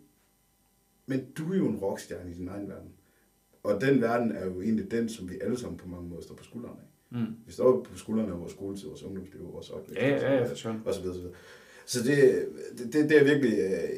men 1.05 1.25
du 1.37 1.53
er 1.53 1.57
jo 1.57 1.67
en 1.67 1.75
rockstjerne 1.75 2.31
i 2.31 2.33
din 2.33 2.47
egen 2.47 2.69
verden. 2.69 2.89
Og 3.63 3.81
den 3.81 4.01
verden 4.01 4.31
er 4.31 4.45
jo 4.45 4.61
egentlig 4.61 4.91
den, 4.91 5.09
som 5.09 5.29
vi 5.29 5.35
alle 5.41 5.59
sammen 5.59 5.77
på 5.77 5.87
mange 5.87 6.09
måder 6.09 6.21
står 6.21 6.35
på 6.35 6.43
skuldrene 6.43 6.75
af. 6.79 7.17
Mm. 7.19 7.35
Vi 7.45 7.51
står 7.51 7.87
på 7.91 7.97
skuldrene 7.97 8.33
af 8.33 8.39
vores 8.39 8.51
skoletid, 8.51 8.87
vores 8.87 9.03
ungdomsliv, 9.03 9.53
vores 9.53 9.69
opvækst. 9.69 10.01
Ja, 10.01 10.09
ja, 10.09 10.33
ja, 10.33 10.45
for 10.49 10.55
sure. 10.55 10.81
Og 10.85 10.93
så 10.93 11.01
videre, 11.01 11.15
så 11.15 11.21
videre. 11.21 11.35
Så 11.85 12.03
det, 12.03 12.45
det, 12.77 12.93
det, 12.93 13.09
det 13.09 13.17
er 13.17 13.23
virkelig... 13.23 13.59
Øh, 13.59 13.89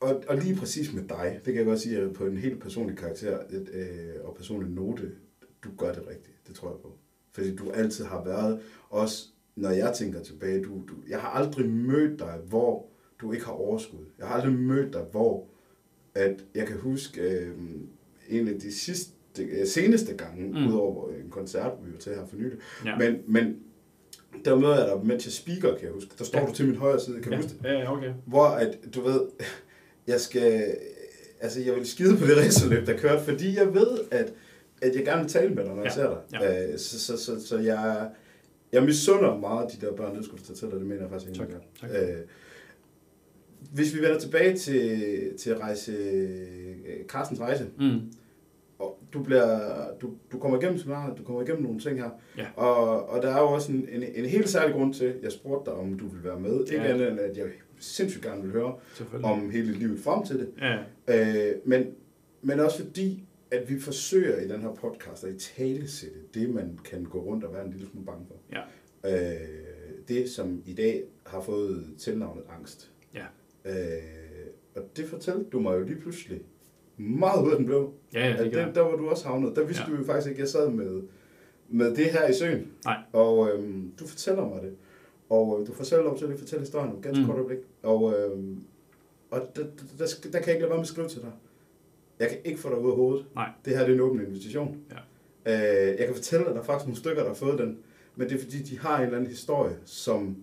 og, 0.00 0.22
og 0.28 0.36
lige 0.36 0.56
præcis 0.56 0.92
med 0.92 1.02
dig, 1.08 1.32
det 1.34 1.44
kan 1.44 1.56
jeg 1.56 1.64
godt 1.64 1.80
sige, 1.80 1.98
at 1.98 2.12
på 2.12 2.26
en 2.26 2.36
helt 2.36 2.60
personlig 2.60 2.98
karakter 2.98 3.38
et, 3.50 3.68
øh, 3.72 4.24
og 4.24 4.34
personlig 4.34 4.70
note, 4.70 5.10
du 5.64 5.68
gør 5.78 5.92
det 5.92 6.02
rigtigt. 6.08 6.36
Det 6.48 6.54
tror 6.54 6.68
jeg 6.68 6.78
på. 6.82 6.98
Fordi 7.32 7.56
du 7.56 7.70
altid 7.70 8.04
har 8.04 8.24
været, 8.24 8.60
også 8.90 9.26
når 9.56 9.70
jeg 9.70 9.94
tænker 9.96 10.22
tilbage, 10.22 10.62
du, 10.64 10.70
du, 10.88 10.94
jeg 11.08 11.20
har 11.20 11.28
aldrig 11.28 11.68
mødt 11.70 12.18
dig, 12.18 12.38
hvor 12.48 12.86
du 13.20 13.32
ikke 13.32 13.44
har 13.44 13.52
overskud. 13.52 14.04
Jeg 14.18 14.26
har 14.26 14.34
aldrig 14.34 14.52
mødt 14.52 14.92
dig, 14.92 15.02
hvor 15.10 15.46
at 16.14 16.44
jeg 16.54 16.66
kan 16.66 16.76
huske 16.76 17.20
øh, 17.20 17.56
en 18.28 18.48
af 18.48 18.60
de 18.60 18.74
sidste, 18.74 19.12
øh, 19.40 19.66
seneste 19.66 20.16
gange, 20.16 20.48
mm. 20.48 20.66
udover 20.66 21.10
en 21.10 21.30
koncert, 21.30 21.72
vi 21.84 21.92
var 21.92 21.98
til 21.98 22.14
her 22.14 22.26
for 22.26 22.36
nylig, 22.36 22.58
ja. 22.84 22.98
men, 22.98 23.16
men 23.26 23.56
der 24.44 24.56
møder 24.56 24.78
jeg 24.78 24.96
dig 24.96 25.06
med 25.06 25.18
til 25.18 25.32
speaker, 25.32 25.76
kan 25.76 25.84
jeg 25.84 25.92
huske. 25.92 26.10
Der 26.18 26.24
står 26.24 26.40
ja. 26.40 26.46
du 26.46 26.52
til 26.52 26.66
min 26.66 26.76
højre 26.76 27.00
side, 27.00 27.20
kan 27.20 27.32
du 27.32 27.36
ja. 27.36 27.42
huske 27.42 27.58
det? 27.58 27.64
Ja, 27.64 27.92
okay. 27.92 28.12
Hvor 28.26 28.44
at, 28.44 28.78
du 28.94 29.00
ved, 29.00 29.20
jeg 30.06 30.20
skal, 30.20 30.76
altså 31.40 31.60
jeg 31.60 31.74
vil 31.74 31.86
skide 31.86 32.16
på 32.16 32.26
det 32.26 32.36
racerløb, 32.36 32.86
der 32.86 32.96
kørte, 32.96 33.24
fordi 33.24 33.56
jeg 33.58 33.74
ved, 33.74 33.98
at, 34.10 34.32
at 34.82 34.96
jeg 34.96 35.04
gerne 35.04 35.20
vil 35.20 35.30
tale 35.30 35.54
med 35.54 35.64
dig, 35.64 35.72
når 35.74 35.78
ja. 35.78 35.84
jeg 35.84 35.92
ser 35.92 36.08
dig. 36.08 36.40
Ja. 36.40 36.72
Øh, 36.72 36.78
så, 36.78 37.00
så, 37.00 37.16
så, 37.16 37.46
så 37.46 37.58
jeg, 37.58 38.10
jeg 38.72 38.82
misunder 38.82 39.36
meget 39.36 39.72
de 39.72 39.86
der 39.86 39.92
børn, 39.92 40.16
det 40.16 40.24
skulle 40.24 40.42
tage 40.42 40.56
til 40.56 40.68
dig, 40.70 40.78
det 40.78 40.86
mener 40.86 41.02
jeg 41.02 41.10
faktisk 41.10 41.30
ikke. 41.30 41.52
Tak. 41.52 41.62
tak. 41.80 41.90
Øh, 41.90 42.16
hvis 43.72 43.94
vi 43.94 44.02
vender 44.02 44.18
tilbage 44.18 44.56
til, 44.56 44.98
til 45.38 45.56
rejse, 45.56 45.92
øh, 45.92 47.06
Carstens 47.08 47.40
rejse, 47.40 47.66
mm. 47.78 48.00
og 48.78 48.98
du, 49.12 49.22
bliver, 49.22 49.58
du, 50.00 50.10
du 50.32 50.38
kommer 50.38 50.58
igennem 50.58 50.78
seminaret, 50.78 51.18
du 51.18 51.22
kommer 51.22 51.42
igennem 51.42 51.62
nogle 51.62 51.80
ting 51.80 51.98
her, 51.98 52.10
ja. 52.38 52.46
og, 52.56 53.08
og 53.08 53.22
der 53.22 53.28
er 53.28 53.40
jo 53.40 53.46
også 53.46 53.72
en, 53.72 53.88
en, 53.92 54.02
en 54.14 54.24
helt 54.24 54.48
særlig 54.48 54.74
grund 54.74 54.94
til, 54.94 55.14
jeg 55.22 55.32
spurgte 55.32 55.70
dig, 55.70 55.78
om 55.78 55.98
du 55.98 56.08
vil 56.08 56.24
være 56.24 56.40
med. 56.40 56.64
Ja. 56.64 56.72
Ikke 56.72 56.84
andet 56.84 57.08
end, 57.08 57.20
at 57.20 57.36
jeg 57.36 57.46
sindssygt 57.80 58.24
gerne 58.24 58.42
vil 58.42 58.52
høre 58.52 58.74
om 59.22 59.50
hele 59.50 59.72
livet 59.72 60.00
frem 60.00 60.26
til 60.26 60.38
det. 60.38 60.50
Ja. 60.58 61.50
Øh, 61.50 61.56
men, 61.64 61.86
men 62.42 62.60
også 62.60 62.84
fordi, 62.84 63.24
at 63.50 63.70
vi 63.70 63.80
forsøger 63.80 64.40
i 64.40 64.48
den 64.48 64.60
her 64.60 64.74
podcast 64.74 65.24
at 65.24 65.34
i 65.34 65.38
tale 65.38 65.88
sætte 65.88 66.18
det, 66.34 66.50
man 66.50 66.78
kan 66.84 67.04
gå 67.04 67.20
rundt 67.20 67.44
og 67.44 67.54
være 67.54 67.64
en 67.64 67.72
lille 67.72 67.86
smule 67.86 68.06
bange 68.06 68.26
for. 68.26 68.36
Ja. 68.52 68.62
Øh, 69.32 69.48
det, 70.08 70.30
som 70.30 70.62
i 70.66 70.74
dag 70.74 71.02
har 71.26 71.40
fået 71.40 71.84
tilnavnet 71.98 72.44
angst. 72.58 72.90
Ja. 73.14 73.24
Øh, 73.64 74.02
og 74.76 74.82
det 74.96 75.08
fortalte 75.08 75.44
du 75.52 75.60
mig 75.60 75.78
jo 75.78 75.84
lige 75.84 76.00
pludselig 76.00 76.40
meget 76.96 77.46
ud 77.46 77.50
af 77.50 77.56
den 77.56 77.66
blå. 77.66 77.94
Ja, 78.14 78.28
ja, 78.28 78.44
det 78.44 78.52
den, 78.52 78.74
der 78.74 78.80
var 78.80 78.96
du 78.96 79.08
også 79.08 79.28
havnet. 79.28 79.56
Der 79.56 79.64
vidste 79.64 79.84
ja. 79.88 79.92
du 79.92 79.98
jo 80.00 80.04
faktisk 80.04 80.28
ikke, 80.28 80.38
at 80.38 80.40
jeg 80.40 80.48
sad 80.48 80.70
med, 80.70 81.02
med 81.68 81.96
det 81.96 82.06
her 82.06 82.28
i 82.28 82.34
søen. 82.34 82.72
Nej. 82.84 82.96
Og 83.12 83.50
øhm, 83.50 83.92
du 84.00 84.06
fortæller 84.06 84.48
mig 84.48 84.62
det. 84.62 84.76
Og 85.30 85.58
øh, 85.60 85.66
du 85.66 85.72
får 85.72 85.84
selv 85.84 86.02
lov 86.02 86.18
til 86.18 86.24
at 86.24 86.38
fortælle 86.38 86.62
historien 86.62 86.90
om 86.90 87.02
ganske 87.02 87.20
mm. 87.20 87.26
kort 87.26 87.36
øjeblik. 87.36 87.58
Og, 87.82 88.14
øhm, 88.14 88.60
og 89.30 89.40
der, 89.56 89.62
der, 89.62 89.68
der, 89.98 90.06
der, 90.32 90.38
kan 90.38 90.46
jeg 90.46 90.54
ikke 90.54 90.60
lade 90.60 90.70
være 90.70 90.78
med 90.78 90.84
at 90.84 90.88
skrive 90.88 91.08
til 91.08 91.20
dig. 91.20 91.32
Jeg 92.18 92.28
kan 92.28 92.38
ikke 92.44 92.60
få 92.60 92.68
dig 92.68 92.78
ud 92.78 92.90
af 92.90 92.96
hovedet. 92.96 93.26
Nej. 93.34 93.48
Det 93.64 93.76
her 93.76 93.80
det 93.80 93.90
er 93.90 93.94
en 93.94 94.00
åben 94.00 94.20
invitation. 94.20 94.78
Ja. 94.90 94.96
Øh, 95.46 95.98
jeg 95.98 96.06
kan 96.06 96.14
fortælle 96.14 96.44
dig, 96.44 96.50
at 96.50 96.54
der 96.54 96.60
er 96.60 96.66
faktisk 96.66 96.86
nogle 96.86 96.98
stykker, 96.98 97.22
der 97.22 97.28
har 97.28 97.34
fået 97.34 97.58
den. 97.58 97.78
Men 98.16 98.28
det 98.28 98.36
er 98.36 98.42
fordi, 98.42 98.62
de 98.62 98.78
har 98.78 98.96
en 98.96 99.04
eller 99.04 99.16
anden 99.16 99.30
historie, 99.30 99.76
som 99.84 100.36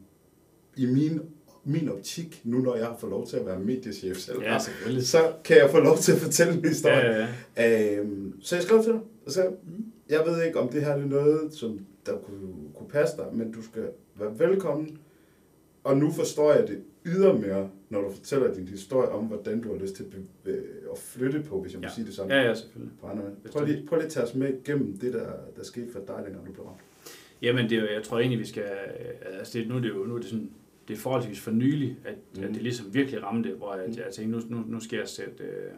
i 0.76 0.86
min 0.86 1.22
min 1.68 1.90
optik, 1.90 2.42
nu 2.44 2.58
når 2.58 2.76
jeg 2.76 2.86
har 2.86 2.98
fået 3.00 3.10
lov 3.10 3.28
til 3.28 3.38
at 3.38 3.46
være 3.46 3.60
mediechef 3.60 4.18
selv, 4.18 4.42
ja, 4.42 4.60
så 5.02 5.34
kan 5.44 5.58
jeg 5.58 5.70
få 5.70 5.80
lov 5.80 5.98
til 5.98 6.12
at 6.12 6.18
fortælle 6.18 6.54
en 6.54 6.66
historie. 6.66 6.96
Ja, 6.96 7.28
ja, 7.58 7.68
ja. 7.72 7.98
Øhm, 7.98 8.42
så 8.42 8.56
jeg 8.56 8.64
skrev 8.64 8.84
til 8.84 8.92
dig, 8.92 9.02
og 9.26 9.32
sagde, 9.32 9.50
mm. 9.50 9.86
jeg 10.10 10.24
ved 10.26 10.44
ikke, 10.44 10.60
om 10.60 10.70
det 10.70 10.82
her 10.82 10.92
er 10.92 11.06
noget, 11.06 11.54
som 11.54 11.80
der 12.06 12.18
kunne, 12.18 12.54
kunne 12.76 12.90
passe 12.90 13.18
dig, 13.18 13.26
men 13.34 13.52
du 13.52 13.62
skal 13.62 13.84
være 14.20 14.40
velkommen. 14.40 14.98
Og 15.84 15.98
nu 15.98 16.12
forstår 16.12 16.54
jeg 16.54 16.68
det 16.68 16.84
ydermere, 17.06 17.70
når 17.90 18.02
du 18.02 18.12
fortæller 18.12 18.54
din 18.54 18.68
historie 18.68 19.10
om, 19.10 19.26
hvordan 19.26 19.62
du 19.62 19.74
har 19.74 19.80
lyst 19.80 19.96
til 19.96 20.04
at, 20.46 20.54
at 20.92 20.98
flytte 20.98 21.44
på, 21.50 21.62
hvis 21.62 21.74
jeg 21.74 21.80
må 21.82 21.88
ja. 21.88 21.94
sige 21.94 22.06
det 22.06 22.14
sådan. 22.14 22.32
Ja, 22.32 22.42
ja, 22.42 22.54
selvfølgelig. 22.54 22.94
Prøv 23.52 23.66
lige, 23.66 23.86
prøv 23.88 23.98
lige 23.98 24.06
at 24.06 24.12
tage 24.12 24.26
os 24.26 24.36
med 24.36 24.54
igennem 24.54 24.98
det, 24.98 25.14
der, 25.14 25.32
der 25.56 25.64
skete 25.64 25.92
for 25.92 26.00
dig, 26.00 26.24
dengang 26.26 26.48
du 26.48 26.52
blev 26.52 26.66
ramt. 26.66 26.80
Jamen, 27.42 27.70
det 27.70 27.78
er, 27.78 27.94
jeg 27.94 28.04
tror 28.04 28.20
egentlig, 28.20 28.40
vi 28.40 28.46
skal... 28.46 28.64
Altså, 29.40 29.60
det, 29.60 29.68
nu, 29.68 29.76
er 29.76 29.80
det 29.80 29.90
jo, 29.90 30.04
nu 30.04 30.16
er 30.16 30.20
det 30.20 30.28
sådan 30.28 30.52
det 30.88 30.94
er 30.94 30.98
forholdsvis 30.98 31.40
for 31.40 31.52
nylig, 31.52 31.98
at, 32.06 32.16
mm. 32.38 32.44
at 32.44 32.50
det 32.50 32.62
ligesom 32.62 32.94
virkelig 32.94 33.24
ramte, 33.24 33.54
hvor 33.54 33.76
jeg, 33.76 33.88
mm. 33.88 33.94
jeg 33.98 34.14
tænkte, 34.14 34.40
nu, 34.40 34.58
nu, 34.58 34.64
nu 34.68 34.80
skal 34.80 34.98
jeg 34.98 35.08
sætte... 35.08 35.44
Øh, 35.44 35.72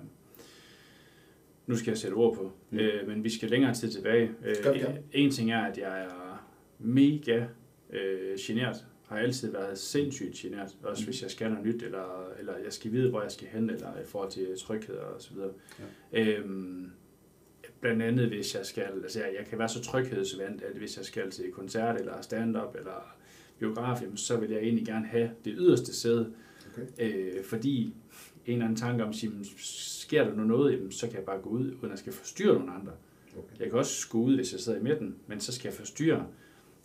nu 1.67 1.75
skal 1.75 1.91
jeg 1.91 1.97
sætte 1.97 2.15
ord 2.15 2.35
på. 2.35 2.51
Mm. 2.69 2.79
Øh, 2.79 3.07
men 3.07 3.23
vi 3.23 3.29
skal 3.29 3.49
længere 3.49 3.73
tid 3.73 3.91
tilbage. 3.91 4.31
Øh, 4.45 4.55
en, 4.75 4.85
en 5.11 5.31
ting 5.31 5.51
er, 5.51 5.61
at 5.61 5.77
jeg 5.77 6.01
er 6.01 6.45
mega 6.79 7.45
øh, 7.89 8.37
genert. 8.39 8.85
Har 9.07 9.17
altid 9.17 9.51
været 9.51 9.77
sindssygt 9.77 10.33
genert. 10.33 10.75
Også 10.83 11.05
hvis 11.05 11.21
jeg 11.21 11.31
skal 11.31 11.49
noget 11.49 11.65
nyt, 11.65 11.83
eller, 11.83 12.33
eller 12.39 12.53
jeg 12.63 12.73
skal 12.73 12.91
vide, 12.91 13.09
hvor 13.09 13.21
jeg 13.21 13.31
skal 13.31 13.47
hen, 13.47 13.69
eller 13.69 13.99
i 14.01 14.05
forhold 14.05 14.31
til 14.31 14.47
tryghed 14.59 14.95
og 14.95 15.21
så 15.21 15.33
videre. 15.33 15.51
Ja. 16.13 16.37
Øhm, 16.37 16.91
blandt 17.81 18.01
andet, 18.01 18.27
hvis 18.27 18.55
jeg 18.55 18.65
skal... 18.65 18.83
Altså, 18.83 19.19
jeg, 19.19 19.33
jeg 19.39 19.45
kan 19.45 19.59
være 19.59 19.69
så 19.69 19.81
tryghedsvandt, 19.81 20.61
at 20.61 20.77
hvis 20.77 20.97
jeg 20.97 21.05
skal 21.05 21.31
til 21.31 21.51
koncert, 21.51 21.99
eller 22.01 22.21
stand-up, 22.21 22.75
eller 22.75 23.15
biograf, 23.59 24.01
jamen, 24.01 24.17
så 24.17 24.37
vil 24.37 24.49
jeg 24.49 24.59
egentlig 24.59 24.85
gerne 24.85 25.05
have 25.05 25.31
det 25.45 25.53
yderste 25.57 25.95
sæde. 25.95 26.33
Okay. 26.71 26.87
Øh, 27.37 27.43
fordi 27.43 27.93
en 28.45 28.53
eller 28.53 28.65
anden 28.65 28.77
tanke 28.77 29.03
om, 29.03 29.09
at 29.09 29.15
sker 29.57 30.23
der 30.23 30.35
nu 30.35 30.43
noget, 30.43 30.73
jamen, 30.73 30.91
så 30.91 31.07
kan 31.07 31.15
jeg 31.15 31.25
bare 31.25 31.41
gå 31.41 31.49
ud, 31.49 31.71
uden 31.81 31.91
at 31.91 31.99
skal 31.99 32.13
forstyrre 32.13 32.53
nogle 32.53 32.71
andre. 32.71 32.91
Okay. 33.37 33.59
Jeg 33.59 33.69
kan 33.69 33.79
også 33.79 34.09
gå 34.09 34.17
ud, 34.17 34.35
hvis 34.35 34.51
jeg 34.51 34.59
sidder 34.59 34.79
i 34.79 34.83
midten, 34.83 35.15
men 35.27 35.39
så 35.39 35.51
skal 35.51 35.69
jeg 35.69 35.73
forstyrre 35.73 36.27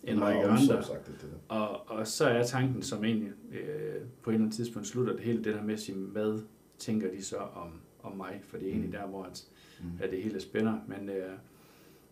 en 0.05 0.21
række 0.21 0.45
andre. 0.45 0.83
Sagt 0.83 1.07
det, 1.07 1.21
det 1.21 1.29
og, 1.47 1.89
og 1.89 2.07
så 2.07 2.25
er 2.25 2.43
tanken, 2.43 2.81
som 2.81 3.03
egentlig 3.03 3.31
øh, 3.51 4.01
på 4.21 4.29
et 4.29 4.33
eller 4.33 4.45
andet 4.45 4.55
tidspunkt 4.55 4.87
slutter 4.87 5.13
det 5.13 5.21
hele, 5.21 5.43
det 5.43 5.55
der 5.55 5.63
med 5.63 5.73
at 5.73 5.79
sige, 5.79 5.97
hvad 5.97 6.39
tænker 6.77 7.11
de 7.11 7.23
så 7.23 7.37
om, 7.37 7.71
om 8.03 8.17
mig? 8.17 8.41
For 8.43 8.57
det 8.57 8.65
er 8.65 8.69
egentlig 8.69 8.89
mm. 8.89 8.95
der, 8.95 9.07
hvor 9.07 9.23
at, 9.23 9.43
mm. 9.79 9.85
at 9.99 10.11
det 10.11 10.23
hele 10.23 10.41
spænder. 10.41 10.73
Men, 10.87 11.09
øh, 11.09 11.31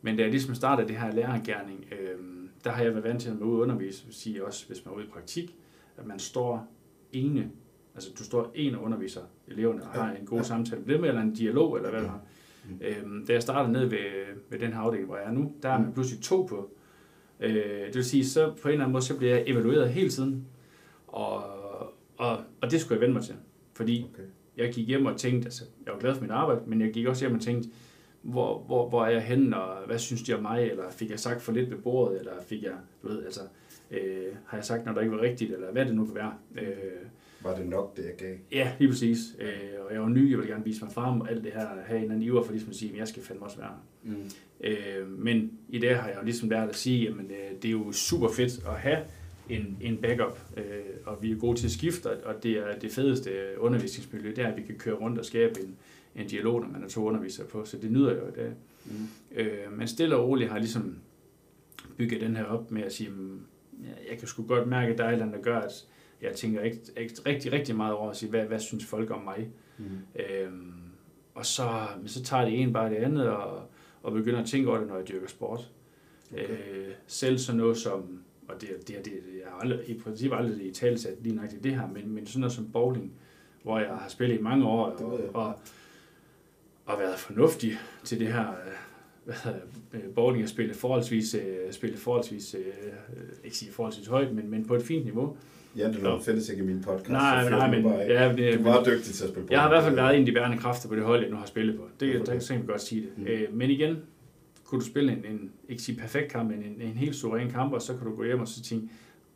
men 0.02 0.18
da 0.18 0.22
jeg 0.24 0.32
ligesom 0.32 0.56
startede 0.56 0.88
det 0.88 0.98
her 0.98 1.12
lærergærning, 1.12 1.86
øh, 1.92 2.20
der 2.64 2.72
har 2.72 2.84
jeg 2.84 2.92
været 2.92 3.04
vant 3.04 3.22
til 3.22 3.30
at 3.30 3.40
være 3.40 3.50
ude 3.50 3.62
undervise, 3.62 4.06
vil 4.06 4.16
sige 4.16 4.46
også, 4.46 4.68
hvis 4.68 4.86
man 4.86 4.94
er 4.94 4.98
ude 4.98 5.06
i 5.06 5.10
praktik, 5.10 5.56
at 5.98 6.06
man 6.06 6.20
står 6.20 6.68
ene, 7.12 7.52
altså 7.96 8.10
du 8.20 8.24
står 8.24 8.52
en 8.56 8.76
og 8.76 8.84
underviser 8.84 9.22
eleverne 9.48 9.84
og 9.84 9.90
har 9.90 10.12
en 10.12 10.26
god 10.26 10.38
ja. 10.38 10.44
samtale 10.44 10.82
med 10.82 10.96
dem, 10.96 11.04
eller 11.04 11.22
en 11.22 11.34
dialog, 11.34 11.76
eller 11.76 11.90
hvad 11.90 12.02
det 12.02 12.10
har. 12.10 12.22
Mm. 12.70 12.80
Øhm, 12.82 13.26
da 13.26 13.34
jeg 13.34 13.42
startede 13.42 13.74
ned 13.74 13.86
ved, 13.86 14.00
ved 14.50 14.60
den 14.60 14.74
her 14.74 14.80
afdeling, 14.80 15.08
hvor 15.08 15.18
jeg 15.18 15.28
er 15.28 15.32
nu, 15.32 15.54
der 15.64 15.70
er 15.70 15.78
man 15.78 15.88
mm. 15.88 15.94
pludselig 15.94 16.24
to 16.24 16.44
på. 16.50 16.70
Øh, 17.44 17.88
det 17.88 17.96
vil 17.96 18.04
sige, 18.04 18.26
så 18.26 18.54
på 18.62 18.68
en 18.68 18.72
eller 18.72 18.86
anden 18.86 18.94
måde, 18.94 19.04
så 19.04 19.18
bliver 19.18 19.36
jeg 19.36 19.44
evalueret 19.48 19.90
hele 19.90 20.10
tiden. 20.10 20.48
Og, 21.08 21.44
og, 22.18 22.38
og 22.62 22.72
det 22.72 22.82
skulle 22.82 22.96
jeg 22.96 23.02
vende 23.02 23.14
mig 23.14 23.24
til. 23.24 23.36
Fordi 23.74 24.06
okay. 24.14 24.24
jeg 24.58 24.74
gik 24.74 24.88
hjem 24.88 25.06
og 25.06 25.18
tænkte, 25.18 25.46
altså 25.46 25.64
jeg 25.86 25.94
var 25.94 26.00
glad 26.00 26.16
for 26.16 26.22
mit 26.22 26.32
arbejde, 26.32 26.62
men 26.68 26.82
jeg 26.82 26.94
gik 26.94 27.08
også 27.08 27.26
hjem 27.26 27.36
og 27.36 27.42
tænkte, 27.42 27.70
hvor, 28.22 28.60
hvor, 28.60 28.90
hvor 28.90 29.06
er 29.06 29.10
jeg 29.10 29.22
henne, 29.22 29.58
og 29.58 29.86
hvad 29.86 30.00
synes 30.00 30.24
de 30.24 30.34
om 30.34 30.42
mig, 30.42 30.70
eller 30.70 30.92
fik 30.92 31.10
jeg 31.10 31.20
sagt 31.20 31.42
for 31.42 31.52
lidt 31.52 31.72
ved 31.72 31.78
bordet, 31.78 32.20
eller 32.20 32.32
fik 32.48 32.64
jeg, 32.64 32.74
du 33.04 33.08
ved, 33.08 33.26
altså, 33.26 33.42
øh, 33.92 34.36
har 34.46 34.58
jeg 34.58 34.66
sagt 34.66 34.86
noget, 34.86 34.96
der 34.96 35.02
ikke 35.02 35.16
var 35.16 35.22
rigtigt, 35.22 35.54
eller 35.54 35.72
hvad 35.72 35.86
det 35.86 35.96
nu 35.96 36.06
kan 36.06 36.16
være. 36.16 36.34
Øh, 36.62 36.68
var 37.44 37.56
det 37.56 37.68
nok, 37.68 37.98
det 37.98 38.06
jeg 38.06 38.14
gav? 38.18 38.36
Ja, 38.52 38.72
lige 38.80 38.90
præcis. 38.90 39.18
Øh, 39.40 39.86
og 39.88 39.94
jeg 39.94 40.02
var 40.02 40.10
ny, 40.10 40.30
jeg 40.30 40.38
ville 40.38 40.54
gerne 40.54 40.64
vise 40.64 40.84
mig 40.84 40.94
frem, 40.94 41.22
og 41.22 41.32
alt 41.32 41.44
det 41.44 41.52
her, 41.52 41.68
have 41.86 42.00
en 42.00 42.12
anden 42.12 42.22
iver 42.22 42.44
for 42.44 42.52
ligesom 42.52 42.70
at 42.70 42.76
sige, 42.76 42.92
at 42.92 42.98
jeg 42.98 43.08
skal 43.08 43.24
fandme 43.24 43.46
også 43.46 43.58
være 43.58 43.72
mm. 44.04 44.30
Øh, 44.64 45.20
Men 45.20 45.52
i 45.70 45.80
dag 45.80 45.98
har 45.98 46.08
jeg 46.08 46.18
jo 46.18 46.24
ligesom 46.24 46.50
lært 46.50 46.70
at 46.70 46.76
sige, 46.76 47.08
at 47.08 47.14
øh, 47.14 47.62
det 47.62 47.66
er 47.66 47.72
jo 47.72 47.92
super 47.92 48.30
fedt 48.30 48.66
at 48.68 48.74
have 48.74 49.00
en, 49.50 49.78
en 49.82 49.98
backup, 49.98 50.40
øh, 50.58 50.64
og 51.06 51.18
vi 51.22 51.32
er 51.32 51.36
gode 51.36 51.60
til 51.60 51.66
at 51.66 51.72
skifte, 51.72 52.26
og 52.26 52.44
det 52.44 52.52
er 52.52 52.80
det 52.82 52.92
fedeste 52.92 53.32
undervisningsmiljø, 53.58 54.30
det 54.30 54.40
er, 54.40 54.48
at 54.48 54.58
vi 54.58 54.62
kan 54.62 54.76
køre 54.76 54.96
rundt 54.96 55.20
og 55.20 55.26
skabe 55.26 55.60
en, 55.62 55.76
en 56.16 56.28
dialog, 56.28 56.62
når 56.62 56.68
man 56.68 56.84
er 56.84 56.88
to 56.88 57.06
undervisere 57.06 57.48
på, 57.48 57.66
så 57.66 57.78
det 57.78 57.92
nyder 57.92 58.10
jeg 58.10 58.22
jo 58.22 58.28
i 58.28 58.36
dag. 58.36 58.54
Mm. 58.86 59.08
Øh, 59.36 59.78
men 59.78 59.88
stille 59.88 60.16
og 60.16 60.28
roligt 60.28 60.50
har 60.50 60.60
ligesom 60.60 60.98
bygget 61.98 62.22
den 62.22 62.36
her 62.36 62.44
op 62.44 62.72
med 62.72 62.84
at 62.84 62.94
sige, 62.94 63.10
mm, 63.10 63.40
jeg 64.10 64.18
kan 64.18 64.28
sgu 64.28 64.48
godt 64.48 64.68
mærke, 64.68 64.92
at 64.92 64.98
der 64.98 65.04
er 65.04 65.08
et 65.08 65.14
eller 65.14 65.26
andet, 65.26 65.38
der 65.38 65.44
gør, 65.44 65.60
at 65.60 65.86
jeg 66.22 66.36
tænker 66.36 66.62
ikke, 66.62 66.78
ikke, 66.98 67.14
rigtig, 67.26 67.52
rigtig 67.52 67.76
meget 67.76 67.94
over 67.94 68.10
at 68.10 68.18
sige, 68.18 68.30
hvad, 68.30 68.46
hvad 68.46 68.60
synes 68.60 68.86
folk 68.86 69.12
om 69.12 69.22
mig? 69.24 69.50
Mm. 69.78 69.86
Øhm, 70.16 70.74
og 71.34 71.46
så, 71.46 71.70
men 72.00 72.08
så 72.08 72.24
tager 72.24 72.46
det 72.46 72.62
ene 72.62 72.74
bare 72.74 72.90
det 72.90 72.96
andet, 72.96 73.28
og, 73.28 73.70
og 74.04 74.14
begynder 74.14 74.40
at 74.40 74.46
tænke 74.48 74.70
over 74.70 74.78
det, 74.78 74.88
når 74.88 74.98
jeg 74.98 75.08
dyrker 75.08 75.28
sport. 75.28 75.70
Okay. 76.34 76.50
Øh, 76.50 76.94
selv 77.08 77.38
sådan 77.38 77.58
noget 77.58 77.78
som, 77.78 78.20
og 78.48 78.62
det, 78.62 78.70
det, 78.70 78.88
det, 78.88 79.06
det 79.06 79.14
jeg 79.44 79.52
har 79.52 79.60
aldrig, 79.60 79.90
i 79.90 80.00
princippet 80.00 80.38
aldrig 80.38 80.68
i 80.68 80.72
talsat 80.72 81.18
lige 81.22 81.36
nok 81.36 81.50
det 81.64 81.76
her, 81.76 81.88
men, 81.88 82.12
men 82.12 82.28
sådan 82.28 82.40
noget 82.40 82.54
som 82.54 82.72
bowling, 82.72 83.14
hvor 83.64 83.80
jeg 83.80 83.88
har 83.88 84.10
spillet 84.10 84.40
i 84.40 84.42
mange 84.42 84.66
år, 84.66 84.86
og, 84.86 85.20
og, 85.34 85.60
og 86.86 87.00
været 87.00 87.20
fornuftig 87.20 87.78
til 88.04 88.20
det 88.20 88.34
her, 88.34 88.48
bowling 90.16 90.44
at 90.44 90.50
spille 90.50 90.74
forholdsvis, 90.74 91.36
spille 91.72 91.98
forholdsvis 91.98 92.56
ikke 93.44 93.58
sige 93.58 93.72
forholdsvis 93.72 94.08
højt, 94.08 94.36
men, 94.36 94.50
men 94.50 94.66
på 94.66 94.76
et 94.76 94.84
fint 94.84 95.06
niveau. 95.06 95.38
Det 95.76 96.04
no. 96.04 96.20
findes 96.20 96.50
ikke 96.50 96.64
i 96.64 96.66
min 96.66 96.82
podcast. 96.82 97.10
Nej, 97.10 97.50
nej, 97.50 97.72
men, 97.72 97.84
bare, 97.84 97.96
ja, 97.96 98.30
det, 98.30 98.38
du 98.38 98.60
er 98.60 98.64
meget 98.64 98.86
dygtig 98.86 99.14
til 99.14 99.24
at 99.24 99.30
spille 99.30 99.48
Jeg 99.52 99.62
har 99.62 99.68
i 99.68 99.72
hvert 99.72 99.84
fald 99.84 99.96
været 99.96 100.16
en 100.16 100.20
af 100.20 100.26
de 100.26 100.32
bærende 100.32 100.58
kræfter 100.58 100.90
på 100.90 100.96
det 100.96 101.04
hold, 101.04 101.22
jeg 101.22 101.30
nu 101.30 101.38
har 101.38 101.46
spillet 101.46 101.76
på. 101.76 101.88
Det, 102.00 102.10
okay. 102.10 102.20
der 102.20 102.40
kan 102.40 102.58
jeg 102.58 102.68
godt 102.68 102.82
sige 102.82 103.02
det. 103.02 103.10
Mm. 103.18 103.28
Øh, 103.28 103.54
men 103.54 103.70
igen, 103.70 103.98
kunne 104.64 104.82
du 104.82 104.86
spille 104.86 105.12
en, 105.12 105.26
en 105.26 105.52
ikke 105.70 105.84
sige 105.84 106.00
perfekt 106.00 106.32
kamp, 106.32 106.50
men 106.52 106.64
en, 106.64 106.82
en 106.82 106.94
helt 106.94 107.16
suveræn 107.16 107.52
kamp, 107.52 107.74
og 107.74 107.82
så 107.82 107.98
kan 107.98 108.08
du 108.08 108.16
gå 108.16 108.24
hjem 108.24 108.40
og 108.40 108.48
så 108.48 108.64
tænke, 108.64 108.88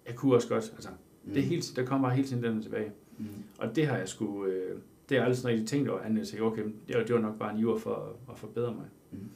jeg 0.07 0.15
kunne 0.15 0.35
også 0.35 0.47
godt. 0.47 0.71
Altså, 0.73 0.89
mm. 1.23 1.33
det 1.33 1.43
er 1.43 1.47
helt, 1.47 1.71
der 1.75 1.85
kommer 1.85 2.07
bare 2.07 2.15
hele 2.15 2.27
tiden 2.27 2.43
den 2.43 2.61
tilbage. 2.61 2.91
Mm. 3.17 3.25
Og 3.57 3.75
det 3.75 3.87
har 3.87 3.97
jeg 3.97 4.09
sgu, 4.09 4.45
øh, 4.45 4.69
det 4.69 4.81
har 5.09 5.15
jeg 5.15 5.23
aldrig 5.23 5.37
sådan 5.37 5.51
rigtig 5.51 5.67
tænkt 5.67 5.89
over, 5.89 6.01
andet 6.01 6.33
at 6.33 6.41
okay, 6.41 6.63
det 6.87 6.97
var, 6.97 7.03
det 7.03 7.15
var 7.15 7.21
nok 7.21 7.39
bare 7.39 7.53
en 7.53 7.59
jord 7.59 7.79
for 7.79 7.95
at, 7.95 8.31
at 8.33 8.37
forbedre 8.37 8.73
mig. 8.73 8.85
Mm. 9.11 9.29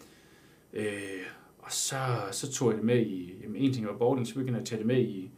Øh, 0.73 0.83
og 1.59 1.71
så, 1.71 1.95
så 2.31 2.51
tog 2.51 2.69
jeg 2.69 2.77
det 2.77 2.85
med 2.85 3.05
i, 3.05 3.33
jamen 3.43 3.55
en 3.55 3.73
ting 3.73 3.87
var 3.87 3.97
boarding, 3.97 4.27
så 4.27 4.33
begyndte 4.33 4.53
jeg 4.53 4.61
at 4.61 4.67
tage 4.67 4.79
det 4.79 4.87
med 4.87 5.01
i, 5.01 5.31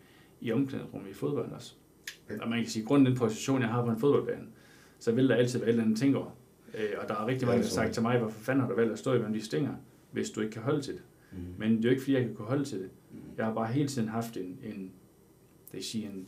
i 0.43 0.51
omklædningsrummet 0.51 1.09
i 1.09 1.13
fodbold 1.13 1.51
også. 1.51 1.73
Okay. 2.25 2.39
Og 2.39 2.49
man 2.49 2.59
kan 2.59 2.69
sige, 2.69 2.85
grund 2.85 3.05
den 3.05 3.15
position, 3.15 3.61
jeg 3.61 3.69
har 3.69 3.85
på 3.85 3.91
en 3.91 3.99
fodboldbane, 3.99 4.47
så 4.99 5.11
vil 5.11 5.29
der 5.29 5.35
altid 5.35 5.59
være 5.59 5.69
et 5.69 5.71
eller 5.71 5.83
andet 5.83 5.97
ting 5.97 6.17
over. 6.17 6.37
Øh, 6.77 6.89
og 7.01 7.09
der 7.09 7.15
er 7.15 7.27
rigtig 7.27 7.47
mange, 7.47 7.61
der 7.61 7.67
har 7.67 7.73
sagt 7.73 7.93
til 7.93 8.01
mig, 8.01 8.19
hvorfor 8.19 8.39
fanden 8.39 8.61
har 8.61 8.69
du 8.69 8.75
valgt 8.75 8.93
at 8.93 8.99
stå 8.99 9.13
i 9.13 9.33
de 9.33 9.41
stinger, 9.41 9.73
hvis 10.11 10.29
du 10.29 10.41
ikke 10.41 10.53
kan 10.53 10.61
holde 10.61 10.81
til 10.81 10.93
det. 10.93 11.01
Mm. 11.31 11.37
Men 11.57 11.77
det 11.77 11.79
er 11.79 11.83
jo 11.83 11.89
ikke, 11.89 12.01
fordi 12.01 12.13
jeg 12.13 12.25
kan 12.25 12.35
kunne 12.35 12.47
holde 12.47 12.65
til 12.65 12.79
det. 12.79 12.89
Mm. 13.11 13.19
Jeg 13.37 13.45
har 13.45 13.53
bare 13.53 13.73
hele 13.73 13.87
tiden 13.87 14.07
haft 14.07 14.37
en, 14.37 14.59
en 14.63 14.91
det 15.73 15.73
vil 15.73 15.83
sige, 15.83 16.05
en, 16.05 16.27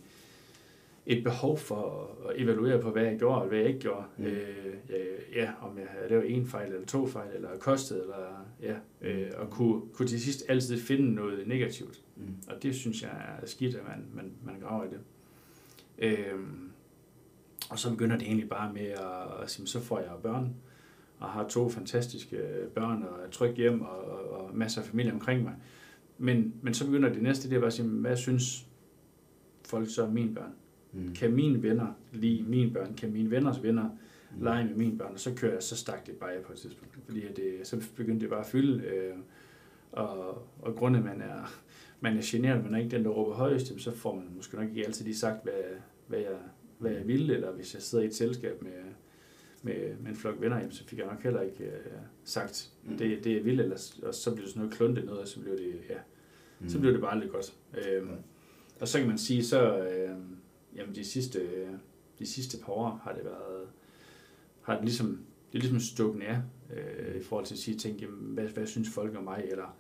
et 1.06 1.24
behov 1.24 1.58
for 1.58 2.12
at 2.30 2.42
evaluere 2.42 2.82
på, 2.82 2.92
hvad 2.92 3.04
jeg 3.04 3.18
gjorde 3.18 3.42
og 3.42 3.48
hvad 3.48 3.58
jeg 3.58 3.68
ikke 3.68 3.80
gjorde. 3.80 4.04
Mm. 4.18 4.26
Øh, 4.26 4.76
ja, 5.36 5.52
om 5.62 5.78
jeg 5.78 5.88
havde 5.90 6.10
lavet 6.10 6.36
en 6.36 6.48
fejl 6.48 6.72
eller 6.72 6.86
to 6.86 7.08
fejl, 7.08 7.36
eller 7.36 7.50
kostet, 7.60 8.02
eller 8.02 8.46
ja, 8.62 8.76
øh, 9.02 9.32
og 9.38 9.50
kunne, 9.50 9.82
kunne 9.94 10.08
til 10.08 10.22
sidst 10.22 10.44
altid 10.48 10.78
finde 10.80 11.14
noget 11.14 11.48
negativt. 11.48 12.02
Mm. 12.16 12.36
Og 12.48 12.64
det 12.64 12.76
synes 12.76 13.02
jeg 13.02 13.38
er 13.42 13.46
skidt, 13.46 13.76
at 13.76 13.84
man, 13.88 14.06
man, 14.14 14.32
man 14.44 14.60
graver 14.60 14.84
i 14.84 14.88
det. 14.88 15.00
Øh, 15.98 16.40
og 17.70 17.80
så 17.80 17.90
begynder 17.90 18.18
det 18.18 18.28
egentlig 18.28 18.50
bare 18.50 18.74
med 18.74 18.88
at, 18.88 19.44
at 19.44 19.50
sige, 19.50 19.68
så 19.68 19.80
får 19.80 20.00
jeg 20.00 20.10
børn, 20.24 20.56
og 21.20 21.30
har 21.30 21.48
to 21.48 21.70
fantastiske 21.70 22.38
børn, 22.76 23.04
og 23.04 23.26
er 23.26 23.30
tryg 23.32 23.56
hjem, 23.56 23.82
og, 23.82 24.32
og 24.32 24.56
masser 24.56 24.82
af 24.82 24.88
familie 24.88 25.14
omkring 25.14 25.44
mig. 25.44 25.54
Men, 26.18 26.54
men 26.62 26.74
så 26.74 26.86
begynder 26.86 27.10
det 27.10 27.22
næste, 27.22 27.50
det 27.50 27.56
er 27.56 27.60
bare 27.60 27.68
at 27.68 27.74
sige, 27.74 27.88
hvad 27.88 28.18
synes 28.18 28.68
folk 29.66 29.90
så 29.90 30.04
er 30.04 30.10
mine 30.10 30.36
børn? 30.36 30.54
Mm. 30.96 31.14
Kan 31.14 31.32
mine 31.32 31.64
venner 31.64 31.88
lide 32.14 32.44
mine 32.44 32.72
børn? 32.72 32.94
Kan 32.94 33.14
mine 33.14 33.32
venners 33.32 33.64
venner 33.64 33.90
mm. 34.38 34.44
lege 34.44 34.66
med 34.66 34.76
mine 34.76 34.98
børn? 34.98 35.14
Og 35.14 35.20
så 35.20 35.36
kører 35.36 35.54
jeg, 35.54 35.64
så 35.64 35.76
stak 35.76 36.06
det 36.06 36.16
bare 36.16 36.42
på 36.46 36.54
et 36.54 36.58
tidspunkt. 36.58 36.98
Fordi 37.06 37.22
det, 37.36 37.60
så 37.64 37.88
begyndte 37.96 38.22
det 38.22 38.30
bare 38.30 38.40
at 38.40 38.46
fylde. 38.46 38.84
Øh, 38.84 39.16
og, 39.92 40.48
og 40.62 40.76
grundet 40.76 41.04
man 41.04 41.22
er, 41.22 41.62
man 42.00 42.18
er 42.18 42.22
generet, 42.24 42.64
man 42.64 42.74
er 42.76 42.80
ikke 42.80 42.98
den, 42.98 43.06
der 43.06 43.10
råber 43.10 43.34
højst, 43.34 43.82
så 43.82 43.92
får 43.92 44.16
man 44.16 44.26
måske 44.36 44.56
nok 44.56 44.70
ikke 44.70 44.86
altid 44.86 45.06
lige 45.06 45.18
sagt, 45.18 45.44
hvad, 45.44 45.54
hvad, 46.08 46.20
jeg, 46.20 46.38
hvad 46.78 46.92
jeg 46.92 47.08
ville, 47.08 47.36
eller 47.36 47.52
hvis 47.52 47.74
jeg 47.74 47.82
sidder 47.82 48.04
i 48.04 48.08
et 48.08 48.16
selskab 48.16 48.62
med, 48.62 48.72
med, 49.64 49.96
med 50.00 50.10
en 50.10 50.16
flok 50.16 50.42
venner, 50.42 50.58
jamen, 50.58 50.72
så 50.72 50.84
fik 50.88 51.00
jeg 51.00 51.08
nok 51.08 51.24
heller 51.24 51.42
ikke 51.42 51.64
uh, 51.64 52.02
sagt 52.24 52.72
mm. 52.84 52.98
det, 52.98 53.24
det, 53.24 53.36
jeg 53.36 53.46
ville, 53.46 53.64
eller, 53.64 53.94
og 54.04 54.14
så 54.14 54.34
blev 54.34 54.44
det 54.44 54.50
sådan 54.50 54.62
noget 54.62 54.78
kluntet 54.78 55.06
noget, 55.06 55.22
og 55.22 55.28
så 55.28 55.40
blev 55.40 55.58
det, 55.58 55.74
ja, 55.90 55.98
mm. 56.60 56.70
så 56.70 56.80
blev 56.80 56.94
det 56.94 57.02
bare 57.02 57.12
aldrig 57.12 57.30
godt. 57.30 57.54
Øhm, 57.78 58.08
mm. 58.08 58.14
Og 58.80 58.88
så 58.88 59.00
kan 59.00 59.08
man 59.08 59.18
sige, 59.18 59.44
så, 59.44 59.78
øh, 59.78 60.16
jamen 60.76 60.96
de 60.96 61.04
sidste, 61.04 61.40
de 62.20 62.26
sidste 62.26 62.58
par 62.66 62.74
år 62.74 63.02
har 63.04 63.14
det 63.14 63.26
været, 63.26 63.68
har 64.62 64.76
det 64.76 64.84
ligesom, 64.84 65.20
det 65.52 65.58
er 65.58 65.62
ligesom 65.62 65.80
stukket 65.80 66.22
af, 66.22 66.42
øh, 66.74 67.16
i 67.22 67.24
forhold 67.24 67.46
til 67.46 67.54
at 67.54 67.60
sige, 67.60 67.78
tænke, 67.78 68.02
jamen, 68.02 68.34
hvad, 68.34 68.48
hvad 68.48 68.68
synes 68.68 68.90
folk 68.90 69.18
om 69.18 69.24
mig, 69.24 69.46
eller 69.52 69.78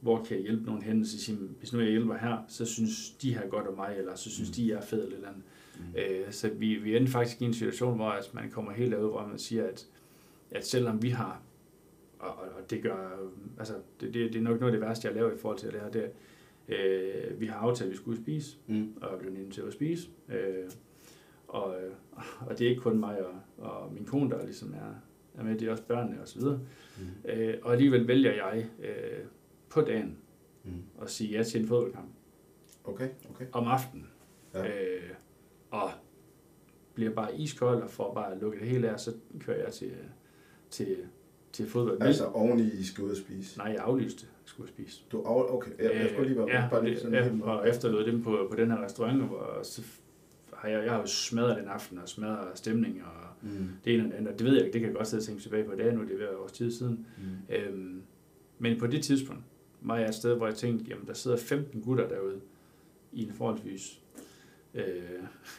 hvor 0.00 0.24
kan 0.24 0.36
jeg 0.36 0.42
hjælpe 0.42 0.64
nogen 0.64 0.82
hen, 0.82 1.06
så 1.06 1.20
sige, 1.20 1.38
hvis 1.58 1.72
nu 1.72 1.80
jeg 1.80 1.90
hjælper 1.90 2.16
her, 2.16 2.44
så 2.48 2.66
synes 2.66 3.10
de 3.10 3.34
her 3.34 3.48
godt 3.48 3.66
om 3.66 3.76
mig, 3.76 3.94
eller 3.98 4.14
så 4.14 4.30
synes 4.30 4.48
mm. 4.48 4.54
de, 4.54 4.68
jeg 4.68 4.76
er 4.76 4.82
fed, 4.82 5.12
eller 5.12 5.28
andet. 5.28 5.42
Mm. 5.78 5.84
Øh, 5.98 6.32
så 6.32 6.48
vi, 6.48 6.74
vi 6.74 6.96
er 6.96 7.06
faktisk 7.06 7.40
i 7.40 7.44
en 7.44 7.54
situation, 7.54 7.96
hvor 7.96 8.08
altså, 8.10 8.30
man 8.34 8.50
kommer 8.50 8.72
helt 8.72 8.92
derud, 8.92 9.10
hvor 9.10 9.26
man 9.26 9.38
siger, 9.38 9.66
at, 9.66 9.86
at 10.50 10.66
selvom 10.66 11.02
vi 11.02 11.08
har, 11.08 11.42
og, 12.18 12.34
og 12.34 12.70
det 12.70 12.82
gør, 12.82 13.18
altså, 13.58 13.74
det, 14.00 14.14
det, 14.14 14.32
det 14.32 14.38
er 14.38 14.42
nok 14.42 14.60
noget 14.60 14.72
af 14.72 14.78
det 14.80 14.88
værste, 14.88 15.08
jeg 15.08 15.14
laver 15.14 15.32
i 15.32 15.38
forhold 15.38 15.58
til 15.58 15.72
det 15.72 15.80
her, 15.80 15.90
det 15.90 16.04
er, 16.04 16.08
Øh, 16.68 17.40
vi 17.40 17.46
har 17.46 17.56
aftalt, 17.56 17.86
at 17.86 17.92
vi 17.92 17.96
skulle 17.96 18.22
spise, 18.22 18.56
mm. 18.66 18.92
og 19.00 19.14
er 19.14 19.18
blevet 19.18 19.38
inviteret 19.38 19.66
at 19.66 19.72
spise. 19.72 20.08
Øh, 20.28 20.70
og, 21.48 21.76
og 22.40 22.58
det 22.58 22.66
er 22.66 22.70
ikke 22.70 22.82
kun 22.82 22.98
mig 22.98 23.26
og, 23.26 23.34
og 23.58 23.92
min 23.92 24.04
kone, 24.04 24.30
der 24.30 24.44
ligesom 24.44 24.74
er, 24.74 24.94
er 25.34 25.44
med, 25.44 25.58
det 25.58 25.68
er 25.68 25.72
også 25.72 25.82
børnene 25.82 26.20
og 26.20 26.28
så 26.28 26.38
videre. 26.38 26.60
Mm. 26.98 27.30
Øh, 27.30 27.54
og 27.62 27.72
alligevel 27.72 28.08
vælger 28.08 28.32
jeg 28.32 28.66
øh, 28.82 29.24
på 29.68 29.80
dagen 29.80 30.18
mm. 30.64 30.82
at 31.02 31.10
sige 31.10 31.30
ja 31.30 31.42
til 31.42 31.60
en 31.60 31.66
fodboldkamp. 31.66 32.08
Okay, 32.84 33.08
okay. 33.30 33.46
Om 33.52 33.66
aftenen. 33.66 34.10
Ja. 34.54 34.66
Øh, 34.66 35.10
og 35.70 35.90
bliver 36.94 37.10
bare 37.10 37.38
iskold 37.38 37.82
og 37.82 37.90
får 37.90 38.14
bare 38.14 38.38
lukket 38.38 38.60
det 38.60 38.68
hele 38.68 38.90
af, 38.90 39.00
så 39.00 39.14
kører 39.40 39.64
jeg 39.64 39.72
til, 39.72 39.92
til, 40.70 40.96
til 41.52 41.68
fodbold. 41.68 42.02
Altså 42.02 42.26
oveni 42.26 42.62
I 42.62 42.82
skal 42.82 43.04
ud 43.04 43.10
og 43.10 43.16
spise? 43.16 43.58
Nej, 43.58 43.66
jeg 43.66 43.80
aflyste 43.80 44.26
skulle 44.48 44.68
spise. 44.68 45.02
Du 45.12 45.22
af, 45.22 45.54
okay, 45.54 45.70
jeg, 45.78 45.94
jeg 45.94 46.08
skulle 46.12 46.28
lige 46.28 46.38
være 46.38 46.48
ja, 46.50 46.68
bare 46.70 46.84
lige 46.84 46.98
sådan 46.98 47.40
ja, 47.40 47.44
og 47.44 47.68
efterlod 47.68 48.06
dem 48.06 48.22
på, 48.22 48.46
på 48.50 48.56
den 48.56 48.70
her 48.70 48.84
restaurant, 48.84 49.22
hvor 49.22 49.60
så 49.62 49.82
har 50.52 50.68
jeg, 50.68 50.84
jeg 50.84 50.92
har 50.92 51.00
jo 51.00 51.06
smadret 51.06 51.56
den 51.56 51.68
aften 51.68 51.98
og 51.98 52.08
smadret 52.08 52.48
stemning 52.54 53.02
og 53.04 53.48
mm. 53.48 53.68
det 53.84 53.94
ene 53.94 54.04
og 54.04 54.10
det 54.10 54.16
andet. 54.16 54.38
Det 54.38 54.46
ved 54.46 54.54
jeg 54.54 54.64
ikke, 54.64 54.72
det 54.72 54.80
kan 54.80 54.88
jeg 54.88 54.96
godt 54.96 55.08
sidde 55.08 55.20
og 55.20 55.24
tænke 55.24 55.42
tilbage 55.42 55.64
på. 55.64 55.72
Det 55.72 55.86
er 55.86 55.92
nu, 55.92 56.02
det 56.02 56.12
er 56.12 56.18
ved 56.18 56.28
års 56.28 56.52
tid 56.52 56.70
siden. 56.70 57.06
Mm. 57.18 57.54
Øhm, 57.54 58.02
men 58.58 58.78
på 58.78 58.86
det 58.86 59.02
tidspunkt 59.02 59.42
var 59.80 59.98
jeg 59.98 60.08
et 60.08 60.14
sted, 60.14 60.36
hvor 60.36 60.46
jeg 60.46 60.54
tænkte, 60.54 60.84
jamen 60.90 61.06
der 61.06 61.14
sidder 61.14 61.36
15 61.36 61.80
gutter 61.80 62.08
derude 62.08 62.40
i 63.12 63.24
en 63.24 63.32
forholdsvis 63.32 64.00
øh, 64.74 64.82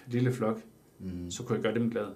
lille 0.07 0.31
flok, 0.31 0.61
mm. 0.99 1.31
så 1.31 1.43
kunne 1.43 1.55
jeg 1.55 1.63
gøre 1.63 1.73
dem 1.73 1.89
glade. 1.89 2.13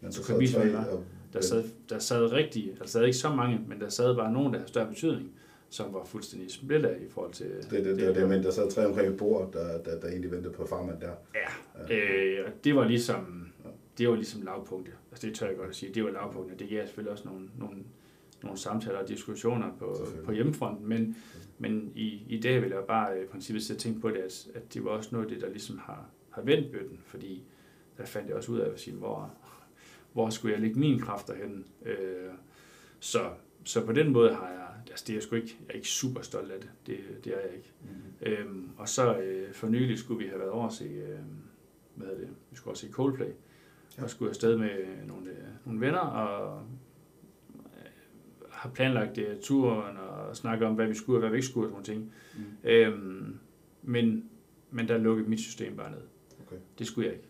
Men 0.00 0.12
så 0.12 0.22
kunne 0.22 0.32
jeg 0.32 0.40
vise, 0.40 0.58
hvad 0.58 0.84
der 1.32 1.40
sad, 1.40 1.64
der 1.88 1.98
sad 1.98 2.32
rigtig, 2.32 2.72
der 2.78 2.86
sad 2.86 3.04
ikke 3.04 3.16
så 3.16 3.34
mange, 3.34 3.60
men 3.68 3.80
der 3.80 3.88
sad 3.88 4.16
bare 4.16 4.32
nogen, 4.32 4.52
der 4.52 4.58
havde 4.58 4.68
større 4.68 4.88
betydning 4.88 5.30
som 5.74 5.94
var 5.94 6.04
fuldstændig 6.04 6.50
splittet 6.50 6.96
i 7.00 7.08
forhold 7.08 7.32
til... 7.32 7.46
Det, 7.46 7.70
det, 7.70 7.84
det, 7.84 7.96
det, 7.96 8.16
det 8.16 8.28
men 8.28 8.42
der 8.42 8.50
sad 8.50 8.70
tre 8.70 8.86
omkring 8.86 9.12
et 9.12 9.16
bord, 9.16 9.52
der, 9.52 9.82
der, 9.82 10.00
der 10.00 10.08
egentlig 10.08 10.30
ventede 10.30 10.52
på 10.52 10.66
farmand 10.66 11.00
der. 11.00 11.12
Ja, 11.34 11.40
ja. 11.88 11.94
Øh, 11.94 12.50
det 12.64 12.76
var 12.76 12.88
ligesom, 12.88 13.52
det 13.98 14.08
var 14.08 14.14
ligesom 14.14 14.42
lavpunktet. 14.42 14.94
Altså 15.10 15.26
det 15.26 15.36
tør 15.36 15.46
jeg 15.46 15.56
godt 15.56 15.68
at 15.68 15.74
sige, 15.74 15.94
det 15.94 16.04
var 16.04 16.10
lavpunktet. 16.10 16.58
Det 16.58 16.68
gav 16.68 16.86
selvfølgelig 16.86 17.12
også 17.12 17.28
nogle, 17.28 17.48
nogle, 17.58 17.76
nogle 18.42 18.58
samtaler 18.58 18.98
og 18.98 19.08
diskussioner 19.08 19.72
på, 19.78 20.06
på 20.24 20.32
hjemmefronten, 20.32 20.88
men, 20.88 21.16
men 21.58 21.92
i, 21.94 22.22
i 22.28 22.40
dag 22.40 22.62
vil 22.62 22.70
jeg 22.70 22.84
bare 22.88 23.22
i 23.22 23.26
princippet 23.26 23.62
sætte 23.62 23.82
tænke 23.82 24.00
på 24.00 24.10
det, 24.10 24.16
at, 24.16 24.46
at 24.54 24.74
det 24.74 24.84
var 24.84 24.90
også 24.90 25.08
noget 25.12 25.26
af 25.26 25.32
det, 25.32 25.42
der 25.42 25.48
ligesom 25.48 25.78
har, 25.78 26.06
har 26.30 26.42
vendt 26.42 26.72
bøtten, 26.72 26.98
fordi 27.04 27.44
der 27.98 28.04
fandt 28.04 28.28
jeg 28.28 28.36
også 28.36 28.52
ud 28.52 28.58
af 28.58 28.70
at 28.72 28.80
sige, 28.80 28.96
hvor, 28.96 29.30
hvor 30.12 30.30
skulle 30.30 30.52
jeg 30.52 30.62
lægge 30.62 30.78
mine 30.78 31.00
kræfter 31.00 31.34
hen. 31.34 31.64
Øh, 31.84 32.32
så, 33.00 33.30
så 33.64 33.86
på 33.86 33.92
den 33.92 34.12
måde 34.12 34.34
har 34.34 34.48
jeg 34.48 34.63
altså 34.94 35.04
det 35.06 35.12
er 35.12 35.16
jeg 35.16 35.22
sgu 35.22 35.36
ikke, 35.36 35.56
jeg 35.60 35.72
er 35.72 35.76
ikke 35.76 35.88
super 35.88 36.22
stolt 36.22 36.50
af 36.52 36.60
det. 36.60 36.70
Det, 36.86 37.24
det 37.24 37.32
er 37.32 37.40
jeg 37.40 37.56
ikke. 37.56 37.72
Mm. 37.82 38.26
Øhm, 38.26 38.70
og 38.76 38.88
så 38.88 39.18
øh, 39.18 39.52
for 39.52 39.68
nylig 39.68 39.98
skulle 39.98 40.24
vi 40.24 40.28
have 40.28 40.38
været 40.38 40.50
over 40.50 40.66
at 40.66 40.72
se, 40.72 40.84
øh, 40.84 41.18
hvad 41.94 42.08
det, 42.08 42.28
vi 42.50 42.56
skulle 42.56 42.72
også 42.72 42.86
se 42.86 42.92
Coldplay. 42.92 43.26
Ja. 43.98 44.02
Og 44.02 44.10
skulle 44.10 44.28
afsted 44.28 44.58
med 44.58 44.70
nogle, 45.06 45.30
øh, 45.30 45.36
nogle 45.64 45.80
venner, 45.80 45.98
og 45.98 46.62
øh, 47.54 47.90
har 48.50 48.70
planlagt 48.70 49.18
øh, 49.18 49.36
turen, 49.40 49.96
og 49.96 50.36
snakket 50.36 50.68
om, 50.68 50.74
hvad 50.74 50.86
vi 50.86 50.94
skulle 50.94 51.16
og 51.16 51.20
hvad 51.20 51.30
vi 51.30 51.36
ikke 51.36 51.48
skulle, 51.48 51.68
og 51.68 51.86
sådan 51.86 52.00
ting. 52.00 52.12
Mm. 52.36 52.68
Øhm, 52.68 53.38
men, 53.82 54.30
men 54.70 54.88
der 54.88 54.98
lukkede 54.98 55.30
mit 55.30 55.40
system 55.40 55.76
bare 55.76 55.90
ned. 55.90 56.02
Okay. 56.46 56.56
Det 56.78 56.86
skulle 56.86 57.06
jeg 57.06 57.14
ikke. 57.14 57.28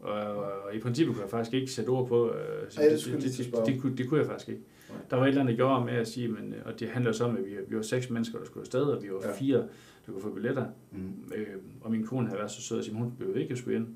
Og, 0.00 0.12
og, 0.12 0.62
og 0.62 0.74
i 0.74 0.78
princippet 0.78 1.14
kunne 1.14 1.22
jeg 1.22 1.30
faktisk 1.30 1.54
ikke 1.54 1.72
sætte 1.72 1.88
ord 1.88 2.08
på, 2.08 2.32
øh, 2.32 2.36
Ej, 2.76 2.88
det, 2.88 3.04
det, 3.04 3.12
det, 3.12 3.22
det, 3.22 3.52
det, 3.52 3.66
det, 3.66 3.80
kunne, 3.80 3.96
det 3.96 4.08
kunne 4.08 4.20
jeg 4.20 4.26
faktisk 4.26 4.48
ikke. 4.48 4.62
Der 5.10 5.16
var 5.16 5.24
et 5.24 5.28
eller 5.28 5.40
andet, 5.40 5.52
der 5.52 5.56
gjorde 5.56 5.84
med 5.84 5.92
at 5.92 6.08
sige, 6.08 6.28
men, 6.28 6.54
og 6.64 6.80
det 6.80 6.88
handler 6.88 7.12
så 7.12 7.24
om, 7.24 7.36
at 7.36 7.44
vi, 7.44 7.56
vi 7.68 7.76
var 7.76 7.82
seks 7.82 8.10
mennesker, 8.10 8.38
der 8.38 8.44
skulle 8.44 8.62
afsted, 8.62 8.82
og 8.82 9.02
vi 9.02 9.10
var 9.10 9.20
ja. 9.24 9.32
fire, 9.32 9.58
der 10.06 10.12
kunne 10.12 10.22
få 10.22 10.30
billetter. 10.30 10.66
Mm. 10.92 11.32
Øh, 11.34 11.46
og 11.80 11.90
min 11.90 12.06
kone 12.06 12.26
havde 12.26 12.38
været 12.38 12.50
så 12.50 12.62
sød 12.62 12.78
at 12.78 12.84
sige, 12.84 12.96
hun 12.96 13.12
blev 13.18 13.36
ikke 13.36 13.52
at 13.52 13.58
skulle 13.58 13.76
ind. 13.76 13.86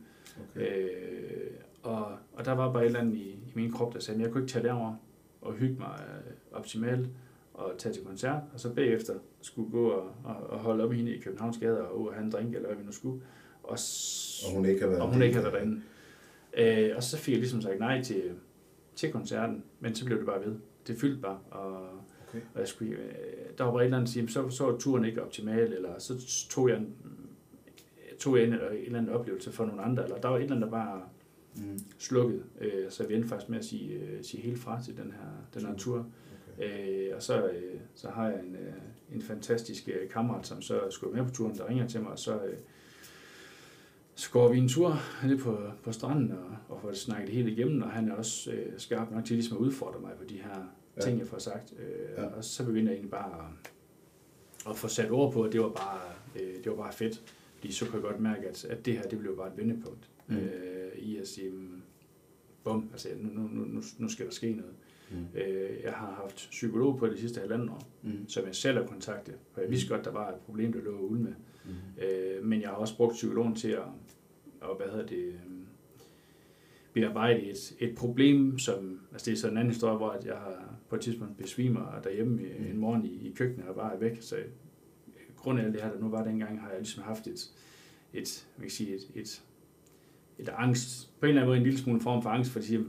Okay. 0.50 0.82
Øh, 0.82 1.50
og, 1.82 2.06
og 2.32 2.44
der 2.44 2.52
var 2.52 2.72
bare 2.72 2.82
et 2.82 2.86
eller 2.86 3.00
andet 3.00 3.16
i, 3.16 3.28
i 3.28 3.52
min 3.54 3.72
krop, 3.72 3.94
der 3.94 4.00
sagde, 4.00 4.20
at 4.20 4.24
jeg 4.24 4.32
kunne 4.32 4.42
ikke 4.42 4.52
tage 4.52 4.64
derover 4.64 4.94
og 5.40 5.52
hygge 5.52 5.76
mig 5.78 6.00
øh, 6.08 6.58
optimalt 6.58 7.08
og 7.54 7.74
tage 7.78 7.92
til 7.92 8.04
koncert, 8.04 8.42
og 8.54 8.60
så 8.60 8.74
bagefter 8.74 9.14
skulle 9.40 9.70
gå 9.70 9.88
og, 9.88 10.10
og, 10.24 10.36
og 10.50 10.58
holde 10.58 10.84
op 10.84 10.92
i 10.92 10.96
hende 10.96 11.14
i 11.14 11.20
Københavns 11.20 11.58
gader 11.58 11.82
og, 11.82 12.06
og 12.06 12.14
have 12.14 12.24
en 12.24 12.32
drink, 12.32 12.54
eller 12.54 12.68
hvad 12.68 12.76
vi 12.76 12.84
nu 12.84 12.92
skulle. 12.92 13.22
Og, 13.62 13.78
og 14.46 14.56
hun 14.56 14.64
ikke 14.64 14.80
har 14.80 14.88
været, 14.88 15.02
og 15.02 15.12
hun 15.12 15.22
ikke 15.22 15.34
har 15.34 15.42
været 15.42 15.54
derinde. 15.54 15.82
Øh, 16.58 16.96
og 16.96 17.02
så 17.02 17.16
fik 17.16 17.32
jeg 17.32 17.38
ligesom 17.38 17.62
sagt 17.62 17.78
nej 17.78 18.02
til, 18.02 18.22
til 18.96 19.12
koncerten, 19.12 19.64
men 19.80 19.94
så 19.94 20.04
blev 20.04 20.18
det 20.18 20.26
bare 20.26 20.40
ved 20.44 20.56
det 20.88 20.96
fyldte 20.96 21.20
bare, 21.20 21.38
og, 21.50 21.88
okay. 22.28 22.40
og 22.54 22.60
jeg 22.60 22.68
skulle, 22.68 22.96
øh, 22.96 23.58
der 23.58 23.64
var 23.64 23.80
et 23.80 23.84
eller 23.84 23.96
andet, 23.96 24.10
sige, 24.10 24.28
så, 24.28 24.50
så 24.50 24.64
var 24.64 24.78
turen 24.78 25.04
ikke 25.04 25.22
optimal, 25.22 25.72
eller 25.72 25.98
så 25.98 26.14
tog 26.50 26.68
jeg, 26.68 26.82
tog 28.18 28.38
jeg 28.38 28.44
en, 28.44 28.52
en 28.52 28.60
eller 28.60 28.98
anden 28.98 29.14
oplevelse 29.14 29.52
for 29.52 29.66
nogle 29.66 29.82
andre, 29.82 30.04
eller 30.04 30.18
der 30.18 30.28
var 30.28 30.36
et 30.36 30.42
eller 30.42 30.56
andet, 30.56 30.66
der 30.66 30.70
bare 30.70 31.02
mm. 31.56 31.78
slukket, 31.98 32.42
øh, 32.60 32.90
så 32.90 33.06
vi 33.06 33.14
endte 33.14 33.28
faktisk 33.28 33.48
med 33.48 33.58
at 33.58 33.64
sige, 33.64 33.92
øh, 33.94 34.24
sige 34.24 34.42
helt 34.42 34.58
fra 34.58 34.82
til 34.82 34.96
den 34.96 35.12
her, 35.12 35.60
den 35.60 35.66
her 35.68 35.76
tur. 35.76 36.06
Okay. 36.56 37.08
Øh, 37.08 37.16
og 37.16 37.22
så, 37.22 37.48
øh, 37.48 37.80
så 37.94 38.08
har 38.08 38.28
jeg 38.28 38.40
en, 38.40 38.56
øh, 38.56 39.14
en 39.14 39.22
fantastisk 39.22 39.88
øh, 39.88 40.08
kammerat, 40.08 40.46
som 40.46 40.62
så 40.62 40.80
skulle 40.90 41.16
med 41.16 41.24
på 41.24 41.34
turen, 41.34 41.58
der 41.58 41.68
ringer 41.68 41.88
til 41.88 42.00
mig, 42.00 42.10
og 42.10 42.18
så, 42.18 42.34
øh, 42.44 42.56
så 44.18 44.30
går 44.30 44.52
vi 44.52 44.58
en 44.58 44.68
tur 44.68 44.96
ned 45.24 45.38
på, 45.38 45.58
på 45.82 45.92
stranden 45.92 46.32
og, 46.32 46.56
og 46.68 46.80
får 46.80 46.88
det 46.88 46.98
snakket 46.98 47.28
helt 47.28 47.48
igennem, 47.48 47.82
og 47.82 47.90
han 47.90 48.08
er 48.08 48.14
også 48.14 48.52
øh, 48.52 48.72
skarp 48.76 49.10
nok 49.10 49.24
til 49.24 49.36
ligesom 49.36 49.56
at 49.56 49.60
udfordre 49.60 50.00
mig 50.00 50.12
på 50.18 50.24
de 50.24 50.34
her 50.34 50.64
ja. 50.96 51.00
ting, 51.00 51.18
jeg 51.18 51.26
får 51.26 51.38
sagt. 51.38 51.74
Øh, 51.78 52.08
ja. 52.16 52.24
Og 52.24 52.44
så 52.44 52.64
begynder 52.64 52.90
jeg 52.90 52.92
egentlig 52.92 53.10
bare 53.10 53.46
at, 54.66 54.70
at 54.70 54.76
få 54.76 54.88
sat 54.88 55.10
ord 55.10 55.32
på, 55.32 55.42
at 55.42 55.52
det 55.52 55.60
var 55.60 55.68
bare, 55.68 56.00
øh, 56.36 56.64
det 56.64 56.66
var 56.66 56.76
bare 56.76 56.92
fedt. 56.92 57.22
Fordi 57.56 57.72
så 57.72 57.84
kan 57.84 57.94
jeg 57.94 58.02
godt 58.02 58.20
mærke, 58.20 58.48
at, 58.48 58.64
at 58.64 58.86
det 58.86 58.94
her 58.94 59.02
det 59.02 59.18
blev 59.18 59.36
bare 59.36 59.48
et 59.48 59.56
vendepunkt 59.56 60.10
mm. 60.26 60.36
øh, 60.36 60.98
i 60.98 61.16
at 61.16 61.28
sige, 61.28 61.50
mm, 61.50 61.82
bum, 62.64 62.88
altså 62.92 63.08
nu, 63.20 63.42
nu, 63.42 63.64
nu, 63.64 63.82
nu 63.98 64.08
skal 64.08 64.26
der 64.26 64.32
ske 64.32 64.52
noget. 64.52 64.74
Mm. 65.10 65.40
Øh, 65.40 65.70
jeg 65.84 65.92
har 65.92 66.20
haft 66.22 66.48
psykolog 66.50 66.98
på 66.98 67.06
det 67.06 67.18
sidste 67.18 67.40
halvandet 67.40 67.68
år, 67.70 67.88
mm. 68.02 68.28
som 68.28 68.46
jeg 68.46 68.54
selv 68.54 68.78
har 68.78 68.86
kontaktet, 68.86 69.34
for 69.52 69.60
jeg 69.60 69.70
vidste 69.70 69.88
godt, 69.88 70.04
der 70.04 70.10
var 70.10 70.28
et 70.28 70.40
problem, 70.46 70.72
der 70.72 70.80
lå 70.80 70.98
ude 70.98 71.20
med. 71.20 71.32
Mm. 71.64 72.02
Øh, 72.02 72.44
men 72.44 72.60
jeg 72.60 72.68
har 72.68 72.76
også 72.76 72.96
brugt 72.96 73.14
psykologen 73.14 73.54
til 73.54 73.68
at, 73.68 73.82
og 74.60 74.76
hvad 74.76 74.86
hedder 74.86 75.06
det, 75.06 75.24
øh, 75.26 75.34
bearbejde 76.92 77.42
et, 77.42 77.74
et 77.78 77.94
problem, 77.94 78.58
som, 78.58 79.00
altså 79.12 79.30
det 79.30 79.32
er 79.32 79.40
sådan 79.40 79.54
en 79.54 79.58
anden 79.58 79.72
historie, 79.72 79.96
hvor 79.96 80.16
jeg 80.24 80.34
har 80.34 80.74
på 80.88 80.96
et 80.96 81.00
tidspunkt 81.00 81.36
besvimer 81.36 82.00
derhjemme 82.04 82.36
mm. 82.36 82.66
en 82.70 82.76
morgen 82.76 83.04
i, 83.04 83.28
i 83.28 83.32
køkkenet 83.36 83.68
og 83.68 83.74
bare 83.74 83.94
er 83.94 83.98
væk, 83.98 84.18
så 84.20 84.36
grund 85.38 85.60
af 85.60 85.64
alt 85.64 85.74
det 85.74 85.82
her, 85.82 85.92
der 85.92 86.00
nu 86.00 86.08
var 86.08 86.24
dengang, 86.24 86.60
har 86.60 86.68
jeg 86.68 86.78
ligesom 86.78 87.02
haft 87.02 87.26
et, 87.26 87.50
et, 88.14 88.46
man 88.56 88.62
kan 88.62 88.70
sige, 88.70 88.94
et, 88.94 89.10
et, 89.14 89.42
et 90.38 90.48
angst, 90.48 91.10
på 91.20 91.26
en 91.26 91.28
eller 91.28 91.42
anden 91.42 91.48
måde 91.48 91.58
en 91.58 91.64
lille 91.64 91.78
smule 91.78 92.00
form 92.00 92.22
for 92.22 92.30
angst, 92.30 92.50
for 92.50 92.58
at 92.58 92.64
sige, 92.64 92.84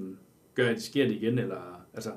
gør 0.55 0.65
jeg, 0.65 0.75
det 0.75 0.83
sker 0.83 1.07
det 1.07 1.15
igen, 1.15 1.39
eller 1.39 1.78
altså, 1.93 2.11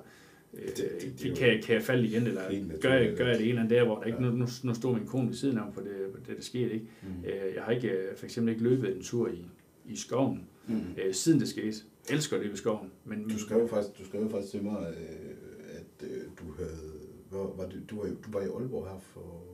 det, 0.53 0.77
det, 0.77 0.89
det, 1.01 1.23
det 1.23 1.39
kan, 1.39 1.63
kan 1.63 1.75
jeg 1.75 1.83
falde 1.83 2.07
igen, 2.07 2.27
eller 2.27 2.43
gør 2.81 2.95
jeg, 2.95 3.17
gør 3.17 3.27
jeg 3.27 3.39
det 3.39 3.43
en 3.43 3.49
eller 3.49 3.63
anden 3.63 3.77
der, 3.77 3.85
hvor 3.85 3.99
der 3.99 4.05
ikke, 4.05 4.25
ja. 4.25 4.31
nu, 4.31 4.47
nu, 4.63 4.75
stod 4.75 4.95
min 4.95 5.07
kone 5.07 5.29
ved 5.29 5.35
siden 5.35 5.59
af 5.59 5.65
mig, 5.65 5.75
for 5.75 5.81
det, 5.81 6.27
det, 6.29 6.37
det 6.37 6.45
skete 6.45 6.73
ikke. 6.73 6.87
Mm. 7.03 7.25
Øh, 7.25 7.55
jeg 7.55 7.63
har 7.63 7.73
ikke, 7.73 7.89
øh, 7.89 8.17
for 8.17 8.25
eksempel 8.25 8.53
ikke 8.53 8.65
løbet 8.65 8.97
en 8.97 9.03
tur 9.03 9.29
i, 9.29 9.47
i 9.85 9.97
skoven, 9.97 10.47
mm. 10.67 10.81
øh, 11.05 11.15
siden 11.15 11.41
det 11.41 11.49
skete. 11.49 11.77
Jeg 12.09 12.15
elsker 12.17 12.39
løbe 12.39 12.55
i 12.55 12.57
skoven. 12.57 12.91
Men, 13.05 13.29
du 13.29 13.39
skrev 13.39 13.69
faktisk, 13.69 13.99
du 13.99 14.05
skrev 14.05 14.31
faktisk 14.31 14.51
til 14.53 14.63
mig, 14.63 14.95
øh, 14.99 15.79
at 15.79 16.09
du 16.39 16.53
havde, 16.59 16.93
hvor, 17.31 17.55
var 17.57 17.69
det, 17.69 17.83
du, 17.91 17.97
var, 17.97 18.05
du 18.05 18.31
var 18.33 18.41
i 18.41 18.49
Aalborg 18.49 18.89
her 18.89 18.99
for 19.01 19.52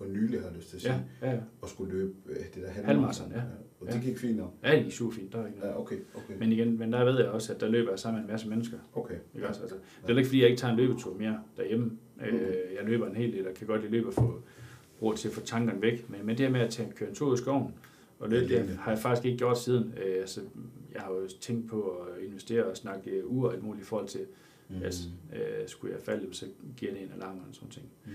for 0.00 0.06
nylig, 0.08 0.40
har 0.40 0.46
jeg 0.46 0.56
lyst 0.56 0.68
til 0.68 0.76
at 0.76 0.82
sige, 0.82 1.04
ja, 1.22 1.26
ja, 1.26 1.32
ja. 1.32 1.40
og 1.60 1.68
skulle 1.68 1.92
løbe 1.92 2.12
øh, 2.28 2.36
det 2.36 2.62
der 2.62 2.70
halvmarathon. 2.70 3.30
Ja. 3.30 3.36
ja. 3.36 3.42
Og 3.80 3.86
det 3.86 3.94
ja. 3.94 4.00
gik 4.00 4.18
fint 4.18 4.36
nok? 4.36 4.54
Ja, 4.64 4.76
det 4.76 4.84
gik 4.84 4.92
super 4.92 5.12
fint. 5.12 5.32
Der 5.32 5.42
er 5.42 5.46
ikke 5.46 5.58
noget. 5.58 5.72
Ja, 5.72 5.80
okay, 5.80 5.96
okay. 6.14 6.34
Men 6.38 6.52
igen, 6.52 6.78
men 6.78 6.92
der 6.92 7.04
ved 7.04 7.18
jeg 7.18 7.28
også, 7.28 7.52
at 7.54 7.60
der 7.60 7.68
løber 7.68 7.90
jeg 7.90 7.98
sammen 7.98 8.20
med 8.20 8.28
en 8.28 8.32
masse 8.32 8.48
mennesker. 8.48 8.78
Okay. 8.94 9.14
Ikke 9.34 9.48
også? 9.48 9.60
Altså, 9.60 9.76
det 10.06 10.12
er 10.12 10.16
ikke, 10.16 10.28
fordi 10.28 10.40
jeg 10.40 10.48
ikke 10.48 10.60
tager 10.60 10.72
en 10.72 10.76
løbetur 10.76 11.14
mere 11.14 11.38
derhjemme. 11.56 11.98
Okay. 12.20 12.32
Øh, 12.32 12.54
jeg 12.78 12.84
løber 12.84 13.06
en 13.06 13.16
hel 13.16 13.32
del, 13.32 13.48
og 13.48 13.54
kan 13.54 13.66
godt 13.66 13.80
lide 13.80 13.92
løbe 13.92 14.08
og 14.08 14.14
få 14.14 14.42
råd 15.02 15.16
til 15.16 15.28
at 15.28 15.34
få 15.34 15.40
tankerne 15.40 15.82
væk. 15.82 16.10
Men, 16.10 16.26
men 16.26 16.38
det 16.38 16.46
her 16.46 16.52
med 16.52 16.60
at 16.60 16.70
tage, 16.70 16.92
køre 16.96 17.08
en 17.08 17.14
tur 17.14 17.34
i 17.34 17.36
skoven, 17.36 17.74
og 18.18 18.28
løbe, 18.28 18.54
det, 18.54 18.68
det 18.68 18.76
har 18.76 18.90
jeg 18.90 18.98
faktisk 18.98 19.26
ikke 19.26 19.38
gjort 19.38 19.58
siden. 19.58 19.94
Øh, 20.04 20.20
altså, 20.20 20.40
jeg 20.94 21.02
har 21.02 21.10
jo 21.12 21.28
tænkt 21.40 21.68
på 21.68 21.82
at 21.82 22.24
investere 22.24 22.64
og 22.64 22.76
snakke 22.76 23.26
ur 23.26 23.48
og 23.48 23.54
alt 23.54 23.62
muligt 23.62 23.82
i 23.82 23.86
forhold 23.86 24.08
til, 24.08 24.20
Mm. 24.70 24.82
Altså, 24.82 25.08
øh, 25.32 25.68
skulle 25.68 25.94
jeg 25.94 26.02
falde, 26.02 26.34
så 26.34 26.46
giver 26.76 26.92
det 26.92 27.02
en 27.02 27.12
alarm 27.12 27.38
og 27.38 27.44
sådan 27.52 27.68
ting. 27.68 27.86
Mm. 28.06 28.12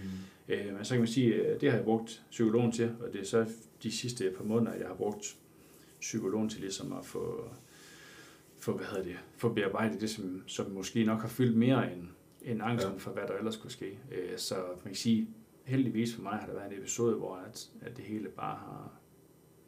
Øh, 0.50 0.74
men 0.76 0.86
så 0.86 0.94
kan 0.94 1.00
man 1.00 1.08
sige, 1.08 1.46
at 1.46 1.62
det 1.62 1.70
har 1.70 1.78
jeg 1.78 1.86
brugt 1.86 2.24
psykologen 2.32 2.72
til, 2.72 2.96
og 3.00 3.14
det 3.14 3.22
er 3.22 3.26
så 3.26 3.46
de 3.84 3.92
sidste 3.92 4.34
par 4.38 4.44
måneder, 4.44 4.76
jeg 4.76 4.88
har 4.88 4.96
brugt 4.96 5.38
psykologen 6.00 6.50
til 6.50 6.62
ligesom 6.62 6.94
at 6.94 7.06
få, 7.06 7.50
få, 8.60 8.78
hvad 8.78 8.86
hedder 8.86 9.04
det, 9.04 9.16
få 9.38 9.54
bearbejdet 9.54 10.02
det, 10.02 10.10
som, 10.10 10.44
som 10.48 10.72
måske 10.72 11.04
nok 11.04 11.22
har 11.22 11.28
fyldt 11.28 11.58
mere 11.58 11.94
end, 11.94 12.08
end 12.42 12.62
angsten 12.64 12.94
ja. 12.94 12.98
for, 12.98 13.12
hvad 13.12 13.24
der 13.28 13.34
ellers 13.38 13.58
kunne 13.58 13.72
ske. 13.72 14.00
Øh, 14.12 14.38
så 14.38 14.56
man 14.56 14.86
kan 14.86 14.96
sige, 14.96 15.28
heldigvis 15.64 16.16
for 16.16 16.22
mig 16.22 16.34
har 16.34 16.48
der 16.48 16.54
været 16.54 16.72
en 16.72 16.78
episode, 16.78 17.16
hvor 17.16 17.36
at, 17.36 17.70
at 17.82 17.98
det 17.98 18.06
hele 18.06 18.30
bare 18.30 18.56
har 18.56 18.92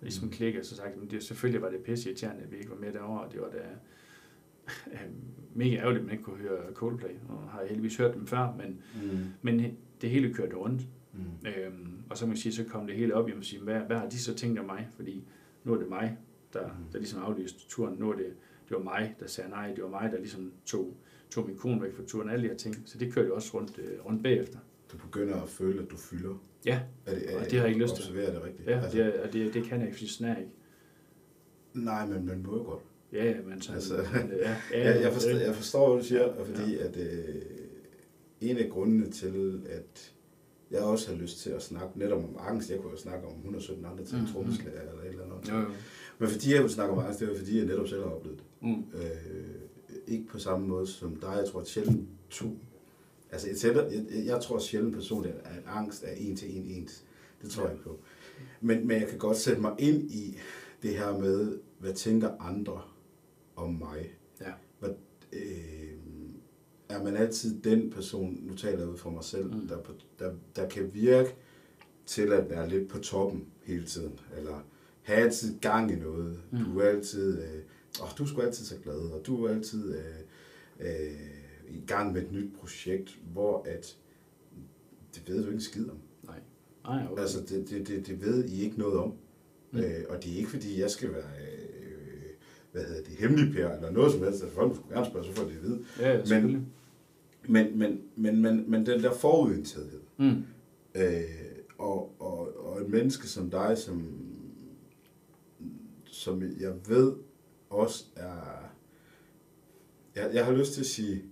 ligesom 0.01 0.25
mm. 0.25 0.33
klikket, 0.33 0.65
så 0.65 0.75
sagt, 0.75 0.97
men 0.97 1.11
det, 1.11 1.23
selvfølgelig 1.23 1.61
var 1.61 1.69
det 1.69 1.83
pisse 1.83 2.09
irriterende, 2.09 2.43
at 2.43 2.51
vi 2.51 2.57
ikke 2.57 2.69
var 2.69 2.75
med 2.75 2.93
derovre, 2.93 3.21
og 3.21 3.31
det 3.31 3.41
var 3.41 3.49
da 3.49 3.63
mega 5.53 5.75
ærgerligt, 5.75 5.99
at 5.99 6.05
man 6.05 6.11
ikke 6.11 6.23
kunne 6.23 6.37
høre 6.37 6.73
Coldplay. 6.73 7.15
Og 7.29 7.49
har 7.49 7.59
jeg 7.59 7.69
heldigvis 7.69 7.97
hørt 7.97 8.15
dem 8.15 8.27
før, 8.27 8.55
men, 8.57 8.81
mm. 9.03 9.19
men 9.41 9.77
det 10.01 10.09
hele 10.09 10.33
kørte 10.33 10.55
rundt. 10.55 10.81
Mm. 11.13 11.47
Øhm, 11.47 12.01
og 12.09 12.17
så 12.17 12.21
kan 12.21 12.27
man 12.27 12.37
sige, 12.37 12.53
så 12.53 12.63
kom 12.63 12.87
det 12.87 12.95
hele 12.95 13.15
op, 13.15 13.29
og 13.37 13.43
sige, 13.45 13.61
hvad, 13.61 13.79
hvad 13.79 13.97
har 13.97 14.09
de 14.09 14.19
så 14.19 14.35
tænkt 14.35 14.59
om 14.59 14.65
mig? 14.65 14.89
Fordi 14.95 15.23
nu 15.63 15.73
er 15.73 15.77
det 15.77 15.89
mig, 15.89 16.17
der, 16.53 16.67
mm. 16.67 16.91
der 16.91 16.99
ligesom 16.99 17.21
aflyste 17.21 17.67
turen. 17.69 17.99
Nu 17.99 18.11
er 18.11 18.15
det, 18.15 18.33
det 18.69 18.77
var 18.77 18.83
mig, 18.83 19.15
der 19.19 19.27
sagde 19.27 19.49
nej. 19.49 19.73
Det 19.75 19.83
var 19.83 19.89
mig, 19.89 20.11
der 20.11 20.17
ligesom 20.17 20.51
tog, 20.65 20.97
tog 21.29 21.47
min 21.47 21.57
kone 21.57 21.81
væk 21.81 21.93
fra 21.93 22.03
turen. 22.03 22.29
Alle 22.29 22.43
de 22.43 22.49
her 22.49 22.57
ting. 22.57 22.75
Så 22.85 22.97
det 22.97 23.13
kørte 23.13 23.27
jo 23.27 23.35
også 23.35 23.57
rundt, 23.57 23.79
øh, 23.79 24.05
rundt 24.05 24.23
bagefter. 24.23 24.59
Du 24.91 24.97
begynder 24.97 25.41
at 25.41 25.49
føle, 25.49 25.81
at 25.81 25.91
du 25.91 25.97
fylder. 25.97 26.43
Ja, 26.65 26.81
er 27.05 27.13
det, 27.13 27.33
er, 27.33 27.39
og 27.39 27.45
det 27.45 27.53
har 27.53 27.59
jeg 27.59 27.67
ikke 27.67 27.81
lyst 27.81 27.95
til. 27.95 28.03
Observerer 28.03 28.33
det 28.33 28.43
rigtigt. 28.43 28.67
Ja, 28.67 28.79
altså, 28.79 28.97
det, 28.97 29.13
og 29.13 29.33
det, 29.33 29.53
det 29.53 29.63
kan 29.63 29.79
jeg 29.79 29.87
ikke, 29.87 29.97
fordi 29.97 30.25
jeg 30.25 30.39
ikke. 30.39 30.51
Nej, 31.73 32.05
men 32.05 32.25
man 32.25 32.43
må 32.43 32.57
jo 32.57 32.63
godt. 32.63 32.83
Ja, 33.13 33.33
men 33.45 33.61
så... 33.61 33.73
Altså, 33.73 33.95
ja, 34.45 34.55
ja, 34.71 34.79
jeg, 34.93 35.01
jeg, 35.01 35.13
forstår, 35.13 35.29
jeg 35.29 35.55
forstår, 35.55 35.89
hvad 35.89 36.01
du 36.01 36.07
siger, 36.07 36.45
fordi 36.45 36.75
ja. 36.75 36.87
at 36.87 36.97
øh, 36.97 37.35
en 38.41 38.57
af 38.57 38.69
grundene 38.69 39.11
til, 39.11 39.61
at 39.69 40.13
jeg 40.71 40.81
også 40.81 41.11
har 41.11 41.17
lyst 41.17 41.39
til 41.39 41.49
at 41.49 41.63
snakke 41.63 41.99
netop 41.99 42.23
om 42.23 42.37
angst, 42.39 42.69
jeg 42.69 42.79
kunne 42.79 42.91
jo 42.91 42.97
snakke 42.97 43.27
om 43.27 43.33
117 43.33 43.85
andre 43.85 44.03
ting, 44.05 44.21
mm, 44.21 44.27
trommeslager 44.27 44.81
eller 44.81 45.01
et 45.01 45.09
eller 45.09 45.23
andet. 45.23 45.49
Jo, 45.49 45.57
jo. 45.57 45.65
Men 46.19 46.29
fordi 46.29 46.53
jeg 46.53 46.61
vil 46.61 46.71
snakke 46.71 46.93
om 46.93 46.99
angst, 46.99 47.19
det 47.19 47.29
er 47.29 47.37
fordi, 47.37 47.57
jeg 47.57 47.65
netop 47.65 47.87
selv 47.87 48.03
har 48.03 48.09
oplevet 48.09 48.39
det. 48.39 48.69
Mm. 48.69 48.83
Øh, 48.93 50.01
ikke 50.07 50.27
på 50.27 50.39
samme 50.39 50.67
måde 50.67 50.87
som 50.87 51.15
dig, 51.15 51.35
jeg 51.37 51.45
tror 51.51 51.63
sjældent 51.63 52.09
to. 52.29 52.57
Altså, 53.31 53.47
jeg, 53.47 53.57
tæller, 53.57 53.91
jeg, 53.91 54.25
jeg 54.25 54.41
tror 54.41 54.59
sjældent 54.59 54.95
personligt, 54.95 55.35
at 55.35 55.63
angst 55.65 56.03
er 56.03 56.11
en 56.17 56.35
til 56.35 56.57
en 56.57 56.65
ens. 56.65 57.03
Det 57.41 57.49
tror 57.49 57.63
ja. 57.63 57.67
jeg 57.67 57.75
ikke 57.75 57.83
på. 57.83 57.99
Men, 58.61 58.87
men 58.87 59.01
jeg 59.01 59.07
kan 59.09 59.17
godt 59.17 59.37
sætte 59.37 59.61
mig 59.61 59.75
ind 59.79 60.11
i 60.11 60.37
det 60.83 60.97
her 60.97 61.17
med, 61.17 61.57
hvad 61.79 61.93
tænker 61.93 62.29
andre 62.39 62.81
om 63.57 63.73
mig. 63.73 64.17
Ja. 64.41 64.51
Hvad, 64.79 64.89
øh, 65.33 65.97
er 66.89 67.03
man 67.03 67.15
altid 67.15 67.61
den 67.61 67.89
person, 67.89 68.39
nu 68.41 68.55
taler 68.55 68.79
jeg 68.79 68.89
ud 68.89 68.97
for 68.97 69.09
mig 69.09 69.23
selv, 69.23 69.53
mm. 69.53 69.67
der, 69.67 69.77
der, 70.19 70.33
der 70.55 70.69
kan 70.69 70.93
virke 70.93 71.35
til 72.05 72.33
at 72.33 72.49
være 72.49 72.69
lidt 72.69 72.89
på 72.89 72.99
toppen 72.99 73.45
hele 73.63 73.85
tiden, 73.85 74.19
eller 74.37 74.63
have 75.01 75.19
altid 75.19 75.59
gang 75.59 75.91
i 75.91 75.95
noget. 75.95 76.39
Mm. 76.51 76.57
Du 76.57 76.79
er 76.79 76.89
altid, 76.89 77.41
øh, 77.41 77.61
oh, 78.01 78.09
du 78.17 78.23
er 78.23 78.45
altid 78.45 78.65
så 78.65 78.75
glad, 78.83 78.99
og 78.99 79.21
du 79.25 79.45
er 79.45 79.49
altid 79.49 79.95
øh, 79.95 80.19
øh, 80.79 81.11
i 81.69 81.81
gang 81.87 82.13
med 82.13 82.21
et 82.21 82.31
nyt 82.31 82.53
projekt, 82.59 83.19
hvor 83.33 83.63
at, 83.67 83.97
det 85.15 85.23
ved 85.27 85.35
du 85.35 85.43
ikke 85.43 85.53
en 85.53 85.61
skid 85.61 85.89
om. 85.89 85.99
Nej. 86.23 86.39
Nej 86.83 87.07
okay. 87.11 87.21
Altså, 87.21 87.41
det, 87.41 87.69
det, 87.69 87.87
det, 87.87 88.07
det 88.07 88.21
ved 88.21 88.45
I 88.45 88.61
ikke 88.61 88.79
noget 88.79 88.97
om. 88.97 89.13
Mm. 89.71 89.79
Øh, 89.79 90.03
og 90.09 90.23
det 90.23 90.33
er 90.33 90.37
ikke 90.37 90.49
fordi, 90.49 90.81
jeg 90.81 90.91
skal 90.91 91.13
være 91.13 91.31
hvad 92.77 92.87
hedder 92.87 93.03
det, 93.03 93.13
hemmelig 93.19 93.53
per, 93.53 93.69
eller 93.69 93.91
noget 93.91 94.11
som 94.11 94.23
helst. 94.23 94.43
Altså, 94.43 94.55
folk 94.55 94.75
skulle 94.75 94.95
gerne 94.95 95.05
spørge, 95.05 95.25
så 95.25 95.33
får 95.33 95.43
de 95.43 95.51
at 95.51 95.63
vide. 95.63 95.79
Ja, 95.99 96.17
ja 96.17 96.41
men, 96.41 96.67
men, 97.47 97.77
men, 97.77 98.01
men, 98.15 98.41
men, 98.41 98.71
men 98.71 98.85
den 98.85 99.03
der 99.03 99.13
forudindtagethed, 99.13 100.01
mm. 100.17 100.45
øh, 100.95 101.23
og, 101.77 102.15
og, 102.19 102.65
og 102.65 102.81
et 102.81 102.89
menneske 102.89 103.27
som 103.27 103.49
dig, 103.49 103.77
som, 103.77 104.07
som 106.05 106.41
jeg 106.59 106.73
ved 106.87 107.13
også 107.69 108.03
er, 108.15 108.71
jeg, 110.15 110.29
jeg 110.33 110.45
har 110.45 110.53
lyst 110.53 110.73
til 110.73 110.81
at 110.81 110.87
sige, 110.87 111.23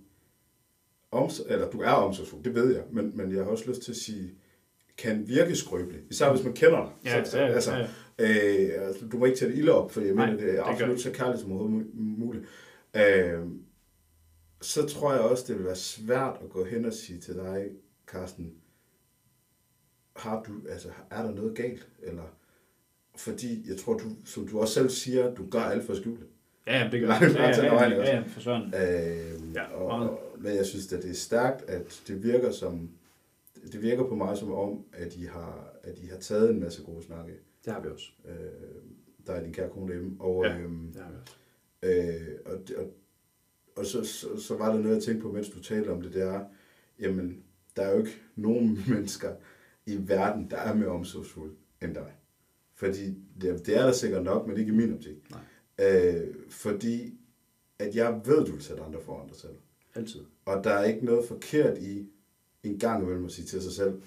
om, 1.10 1.30
eller 1.48 1.70
du 1.70 1.80
er 1.80 1.90
omsorgsfuld, 1.90 2.44
det 2.44 2.54
ved 2.54 2.74
jeg, 2.74 2.82
men, 2.92 3.12
men 3.14 3.32
jeg 3.32 3.44
har 3.44 3.50
også 3.50 3.68
lyst 3.68 3.82
til 3.82 3.92
at 3.92 3.96
sige, 3.96 4.34
kan 4.98 5.28
virke 5.28 5.56
skrøbelig. 5.56 6.00
Især 6.10 6.32
hvis 6.32 6.44
man 6.44 6.52
kender 6.52 6.84
dig. 6.84 7.12
Ja, 7.12 7.24
så, 7.24 7.38
ja, 7.38 7.46
altså, 7.46 7.76
ja. 7.76 7.86
Øh, 8.18 8.70
altså, 8.86 9.08
du 9.12 9.18
må 9.18 9.24
ikke 9.24 9.38
tage 9.38 9.50
det 9.50 9.58
ilde 9.58 9.72
op, 9.72 9.92
for 9.92 10.00
jeg 10.00 10.14
Nej, 10.14 10.26
mener, 10.26 10.40
det 10.40 10.58
er 10.58 10.62
absolut 10.62 11.00
så 11.00 11.10
kærligt 11.12 11.40
som 11.40 11.52
overhovedet 11.52 11.86
muligt. 11.94 12.44
Øh, 12.96 13.40
så 14.60 14.86
tror 14.86 15.12
jeg 15.12 15.20
også, 15.20 15.44
det 15.48 15.56
vil 15.56 15.64
være 15.64 15.76
svært 15.76 16.36
at 16.44 16.50
gå 16.50 16.64
hen 16.64 16.84
og 16.84 16.92
sige 16.92 17.20
til 17.20 17.34
dig, 17.34 17.70
Carsten, 18.06 18.54
har 20.16 20.42
du, 20.42 20.52
altså, 20.68 20.88
er 21.10 21.22
der 21.22 21.34
noget 21.34 21.56
galt? 21.56 21.88
Eller, 22.02 22.36
fordi 23.16 23.68
jeg 23.68 23.76
tror, 23.76 23.94
du, 23.94 24.04
som 24.24 24.48
du 24.48 24.60
også 24.60 24.74
selv 24.74 24.88
siger, 24.88 25.34
du 25.34 25.50
gør 25.50 25.60
alt 25.60 25.84
for 25.84 25.92
at 25.92 25.98
skjule 25.98 26.18
Ja, 26.66 26.88
det 26.92 27.00
gør 27.00 27.08
jeg. 27.08 27.32
Ja, 27.34 27.48
ja, 27.48 27.74
ja, 27.74 27.88
ja, 27.88 28.16
ja, 28.16 28.22
for 28.26 28.40
sådan. 28.40 28.66
Øh, 28.66 29.54
ja, 29.54 29.64
og, 29.74 29.86
og, 29.86 30.20
men 30.38 30.56
jeg 30.56 30.66
synes, 30.66 30.92
at 30.92 31.02
det 31.02 31.10
er 31.10 31.14
stærkt, 31.14 31.70
at 31.70 32.02
det 32.08 32.22
virker 32.22 32.50
som, 32.50 32.90
det 33.72 33.82
virker 33.82 34.04
på 34.04 34.14
mig 34.14 34.36
som 34.36 34.52
om, 34.52 34.84
at 34.92 35.16
I 35.16 35.24
har, 35.24 35.72
at 35.82 35.98
I 35.98 36.06
har 36.06 36.18
taget 36.18 36.50
en 36.50 36.60
masse 36.60 36.82
gode 36.82 37.02
snakke. 37.04 37.32
Det 37.66 37.74
har 37.74 37.80
vi 37.80 37.88
også. 37.88 38.10
Øh, 38.24 38.36
der 39.26 39.32
er 39.32 39.42
din 39.42 39.52
kære 39.52 39.70
kone 39.70 39.92
hjemme. 39.92 40.16
Og, 40.20 40.44
ja, 40.44 40.58
øhm, 40.58 40.92
det 40.92 41.02
har 41.02 41.10
vi 41.10 41.16
også. 41.16 41.36
Øh, 41.82 42.38
og, 42.46 42.84
og, 42.84 42.92
og 43.76 43.86
så, 43.86 44.04
så, 44.04 44.40
så 44.40 44.56
var 44.56 44.72
der 44.72 44.80
noget, 44.80 44.94
jeg 44.94 45.02
tænkte 45.02 45.22
på, 45.22 45.32
mens 45.32 45.48
du 45.48 45.62
talte 45.62 45.88
om 45.88 46.02
det, 46.02 46.14
det 46.14 46.22
er, 46.22 46.44
jamen, 47.00 47.42
der 47.76 47.82
er 47.82 47.92
jo 47.92 47.98
ikke 47.98 48.20
nogen 48.36 48.78
mennesker 48.88 49.34
i 49.86 50.08
verden, 50.08 50.50
der 50.50 50.56
er 50.56 50.74
mere 50.74 50.88
omsorgsfulde 50.88 51.54
end 51.82 51.94
dig. 51.94 52.12
Fordi 52.74 53.06
det, 53.40 53.66
det 53.66 53.76
er 53.76 53.84
der 53.84 53.92
sikkert 53.92 54.24
nok, 54.24 54.46
men 54.46 54.56
ikke 54.56 54.72
i 54.72 54.76
min 54.76 54.94
optik. 54.94 55.30
Nej. 55.30 55.40
Øh, 55.78 56.34
fordi 56.50 57.18
at 57.78 57.96
jeg 57.96 58.20
ved, 58.24 58.44
du 58.46 58.52
vil 58.52 58.62
sætte 58.62 58.82
andre 58.82 59.00
foran 59.00 59.28
dig 59.28 59.36
selv. 59.36 59.54
Altid. 59.94 60.20
Og 60.44 60.64
der 60.64 60.70
er 60.70 60.84
ikke 60.84 61.04
noget 61.04 61.28
forkert 61.28 61.78
i 61.78 62.08
en 62.62 62.78
gang 62.78 63.02
imellem 63.02 63.24
at 63.24 63.32
sige 63.32 63.46
til 63.46 63.62
sig 63.62 63.72
selv, 63.72 64.02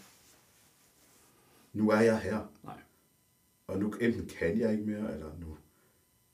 nu 1.74 1.90
er 1.90 2.00
jeg 2.00 2.20
her. 2.20 2.52
Nej. 2.64 2.78
Og 3.70 3.80
nu 3.80 3.94
enten 4.02 4.26
kan 4.40 4.60
jeg 4.60 4.72
ikke 4.72 4.84
mere, 4.84 5.14
eller 5.14 5.32
nu, 5.40 5.58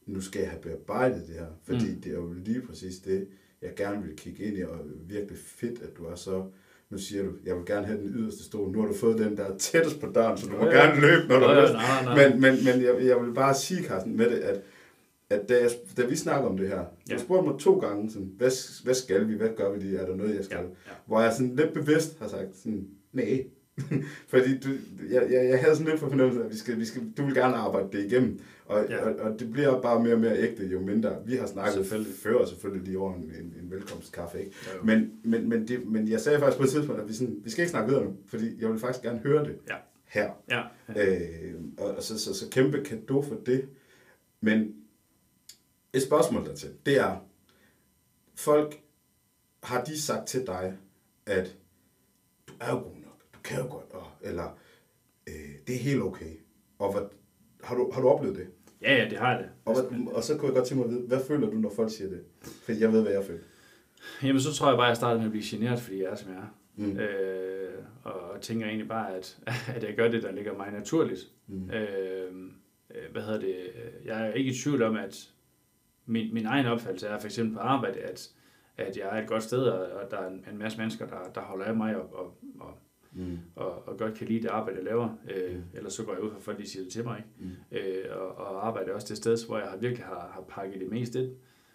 nu 0.06 0.22
skal 0.22 0.40
jeg 0.40 0.50
have 0.50 0.62
bearbejdet 0.62 1.28
det 1.28 1.36
her. 1.36 1.48
Fordi 1.64 1.90
mm. 1.96 2.02
det 2.02 2.12
er 2.12 2.16
jo 2.16 2.34
lige 2.34 2.62
præcis 2.62 3.00
det, 3.00 3.28
jeg 3.62 3.74
gerne 3.76 4.04
vil 4.04 4.16
kigge 4.16 4.44
ind 4.44 4.58
i, 4.58 4.62
og 4.62 4.80
virkelig 5.08 5.38
fedt, 5.38 5.82
at 5.82 5.98
du 5.98 6.06
er 6.06 6.16
så 6.16 6.46
nu 6.90 6.98
siger 6.98 7.24
du, 7.24 7.30
jeg 7.46 7.56
vil 7.56 7.66
gerne 7.66 7.86
have 7.86 8.00
den 8.00 8.10
yderste 8.16 8.44
stol. 8.44 8.72
Nu 8.72 8.82
har 8.82 8.88
du 8.88 8.94
fået 8.94 9.18
den, 9.18 9.38
der 9.38 9.44
er 9.44 9.58
tættest 9.58 10.00
på 10.00 10.08
døren, 10.16 10.38
så 10.38 10.48
du 10.48 10.58
må 10.58 10.66
ja, 10.66 10.72
gerne 10.72 11.02
løbe, 11.02 11.28
når 11.28 11.40
du 11.40 11.46
ja, 11.46 11.72
nej, 11.72 12.04
nej. 12.04 12.30
Men, 12.30 12.42
men, 12.42 12.54
men 12.66 12.82
jeg, 12.82 13.06
jeg 13.06 13.22
vil 13.22 13.34
bare 13.34 13.54
sige, 13.54 13.84
Carsten, 13.84 14.18
med 14.18 14.30
det, 14.30 14.36
at, 14.36 14.62
at 15.30 15.50
da, 15.50 15.62
jeg, 15.62 15.72
da 15.98 16.06
vi 16.06 16.16
snakker 16.16 16.50
om 16.50 16.58
det 16.58 16.68
her, 16.68 16.84
ja. 17.10 17.16
du 17.16 17.20
spurgte 17.20 17.50
mig 17.50 17.60
to 17.60 17.80
gange, 17.80 18.12
sådan, 18.12 18.32
hvad, 18.38 18.84
hvad 18.84 18.94
skal 18.94 19.28
vi, 19.28 19.34
hvad 19.34 19.50
gør 19.56 19.72
vi 19.72 19.80
lige, 19.80 19.98
er 19.98 20.06
der 20.06 20.16
noget, 20.16 20.36
jeg 20.36 20.46
skal? 20.46 20.58
Ja, 20.58 20.64
ja. 20.64 20.92
Hvor 21.06 21.22
jeg 21.22 21.34
sådan 21.34 21.56
lidt 21.56 21.74
bevidst 21.74 22.20
har 22.20 22.28
sagt, 22.28 22.58
sådan, 22.58 22.88
nej. 23.14 23.46
Fordi 24.34 24.60
du, 24.60 24.70
jeg, 25.10 25.28
jeg, 25.32 25.50
jeg 25.50 25.60
havde 25.60 25.76
sådan 25.76 25.92
lidt 25.92 26.00
for 26.00 26.10
fornemmelse, 26.10 26.44
at 26.44 26.52
vi 26.52 26.58
skal, 26.58 26.80
vi 26.80 26.86
skal, 26.86 27.02
du 27.18 27.26
vil 27.26 27.36
gerne 27.36 27.56
arbejde 27.56 27.88
det 27.92 28.06
igennem. 28.06 28.40
Og, 28.66 28.86
ja. 28.90 29.06
og, 29.06 29.16
og 29.16 29.40
det 29.40 29.52
bliver 29.52 29.82
bare 29.82 30.04
mere 30.04 30.14
og 30.14 30.20
mere 30.20 30.38
ægte, 30.38 30.68
jo 30.68 30.80
mindre. 30.80 31.18
Vi 31.26 31.36
har 31.36 31.48
snakket 31.48 31.74
selvfølgelig. 31.74 32.14
før 32.14 32.46
selvfølgelig 32.46 32.88
lige 32.88 33.00
over 33.00 33.16
en, 33.16 33.24
en, 33.24 33.54
en 33.64 33.72
velkomstkaffe, 33.72 34.40
ikke? 34.40 34.52
Ja, 34.68 34.84
men, 34.84 35.12
men, 35.24 35.50
men, 35.50 35.68
det, 35.68 35.88
men 35.88 36.08
jeg 36.08 36.22
sagde 36.22 36.40
faktisk 36.40 36.58
på 36.58 36.64
et 36.64 36.70
tidspunkt, 36.70 37.02
at 37.02 37.08
vi, 37.08 37.14
sådan, 37.14 37.36
vi 37.44 37.50
skal 37.50 37.62
ikke 37.62 37.72
snakke 37.72 37.90
videre 37.90 38.06
nu, 38.06 38.16
fordi 38.28 38.62
jeg 38.62 38.70
vil 38.70 38.80
faktisk 38.80 39.04
gerne 39.04 39.20
høre 39.20 39.44
det 39.44 39.58
ja. 39.70 39.76
her. 40.06 40.30
Ja. 40.50 40.62
ja. 40.96 41.16
Øh, 41.16 41.54
og 41.78 42.04
så, 42.04 42.20
så, 42.20 42.34
så 42.34 42.50
kæmpe 42.50 42.84
kado 42.84 43.22
for 43.22 43.36
det. 43.46 43.70
Men 44.42 44.76
et 45.94 46.02
spørgsmål 46.02 46.46
dertil, 46.46 46.70
det 46.86 47.00
er, 47.00 47.26
folk, 48.36 48.80
har 49.64 49.84
de 49.84 50.02
sagt 50.02 50.28
til 50.28 50.46
dig, 50.48 50.78
at 51.26 51.56
du 52.48 52.54
er 52.60 52.72
jo 52.72 52.78
god 52.78 53.05
kan 53.46 53.58
jo 53.64 53.72
godt, 53.72 53.92
og, 53.92 54.08
eller 54.22 54.58
øh, 55.28 55.52
det 55.68 55.76
er 55.76 55.80
helt 55.80 56.02
okay. 56.02 56.32
Og 56.80 56.92
hvad, 56.92 57.02
har, 57.64 57.76
du, 57.76 57.92
har 57.94 58.02
du 58.02 58.10
oplevet 58.10 58.36
det? 58.36 58.48
Ja, 58.82 58.96
ja, 58.96 59.10
det 59.10 59.18
har 59.18 59.32
jeg 59.32 59.40
det. 59.40 59.50
Og, 59.66 59.74
hvad, 59.74 60.14
og 60.14 60.24
så 60.24 60.38
kunne 60.38 60.48
jeg 60.48 60.56
godt 60.56 60.68
tænke 60.68 60.84
mig 60.84 60.94
at 60.94 60.98
vide, 60.98 61.08
hvad 61.08 61.20
føler 61.28 61.50
du, 61.50 61.58
når 61.58 61.72
folk 61.76 61.92
siger 61.92 62.10
det? 62.10 62.24
For 62.66 62.72
jeg 62.72 62.94
ved, 62.94 63.02
hvad 63.02 63.12
jeg 63.12 63.24
føler. 63.24 63.44
Jamen, 64.24 64.42
så 64.42 64.54
tror 64.54 64.68
jeg 64.68 64.78
bare, 64.78 64.86
at 64.86 64.90
jeg 64.90 64.98
startede 64.98 65.20
med 65.20 65.26
at 65.26 65.32
blive 65.32 65.46
generet, 65.48 65.80
fordi 65.80 66.02
jeg 66.02 66.12
er, 66.12 66.16
som 66.16 66.32
jeg 66.32 66.38
er. 66.38 66.56
Mm. 66.76 66.98
Øh, 67.00 67.84
og 68.04 68.42
tænker 68.42 68.66
egentlig 68.66 68.88
bare, 68.88 69.16
at, 69.16 69.38
at 69.76 69.84
jeg 69.84 69.96
gør 69.96 70.08
det, 70.08 70.24
der 70.24 70.32
ligger 70.32 70.58
mig 70.58 70.72
naturligt. 70.72 71.32
Mm. 71.48 71.70
Øh, 71.70 72.34
hvad 73.12 73.22
hedder 73.22 73.40
det? 73.40 73.56
Jeg 74.06 74.28
er 74.28 74.34
ikke 74.34 74.52
i 74.52 74.56
tvivl 74.64 74.84
om, 74.84 74.96
at 74.96 75.30
min, 76.06 76.34
min 76.34 76.46
egen 76.46 76.66
opfattelse 76.66 77.08
er 77.08 77.20
for 77.20 77.28
eksempel 77.28 77.56
på 77.56 77.60
arbejde, 77.60 78.00
at, 78.00 78.30
at 78.78 78.98
jeg 78.98 79.18
er 79.18 79.22
et 79.22 79.28
godt 79.28 79.44
sted, 79.44 79.64
og, 79.64 80.12
der 80.12 80.18
er 80.18 80.28
en, 80.28 80.46
en 80.52 80.58
masse 80.58 80.78
mennesker, 80.78 81.08
der, 81.08 81.32
der 81.36 81.42
holder 81.42 81.66
af 81.66 81.76
mig 81.76 81.96
og, 81.96 82.14
og, 82.14 82.38
og, 82.60 82.78
mm. 83.16 83.40
og, 83.56 83.88
og 83.88 83.98
godt 83.98 84.14
kan 84.14 84.28
lide 84.28 84.42
det 84.42 84.48
arbejde, 84.48 84.78
jeg 84.78 84.86
laver. 84.86 85.10
Øh, 85.36 85.56
mm. 85.56 85.62
Ellers 85.74 85.94
så 85.94 86.04
går 86.04 86.14
jeg 86.14 86.22
ud 86.22 86.32
fra 86.32 86.40
folk, 86.40 86.58
de 86.58 86.70
siger 86.70 86.84
det 86.84 86.92
til 86.92 87.04
mig. 87.04 87.24
Mm. 87.40 87.50
Øh, 87.72 88.06
og, 88.12 88.38
og 88.38 88.68
arbejde 88.68 88.94
også 88.94 89.08
det 89.10 89.18
sted, 89.18 89.48
hvor 89.48 89.58
jeg 89.58 89.68
har 89.68 89.78
virkelig 89.78 90.06
har, 90.06 90.32
har 90.34 90.44
pakket 90.50 90.82
det 90.82 90.92
mest 90.92 91.16
ind. 91.16 91.30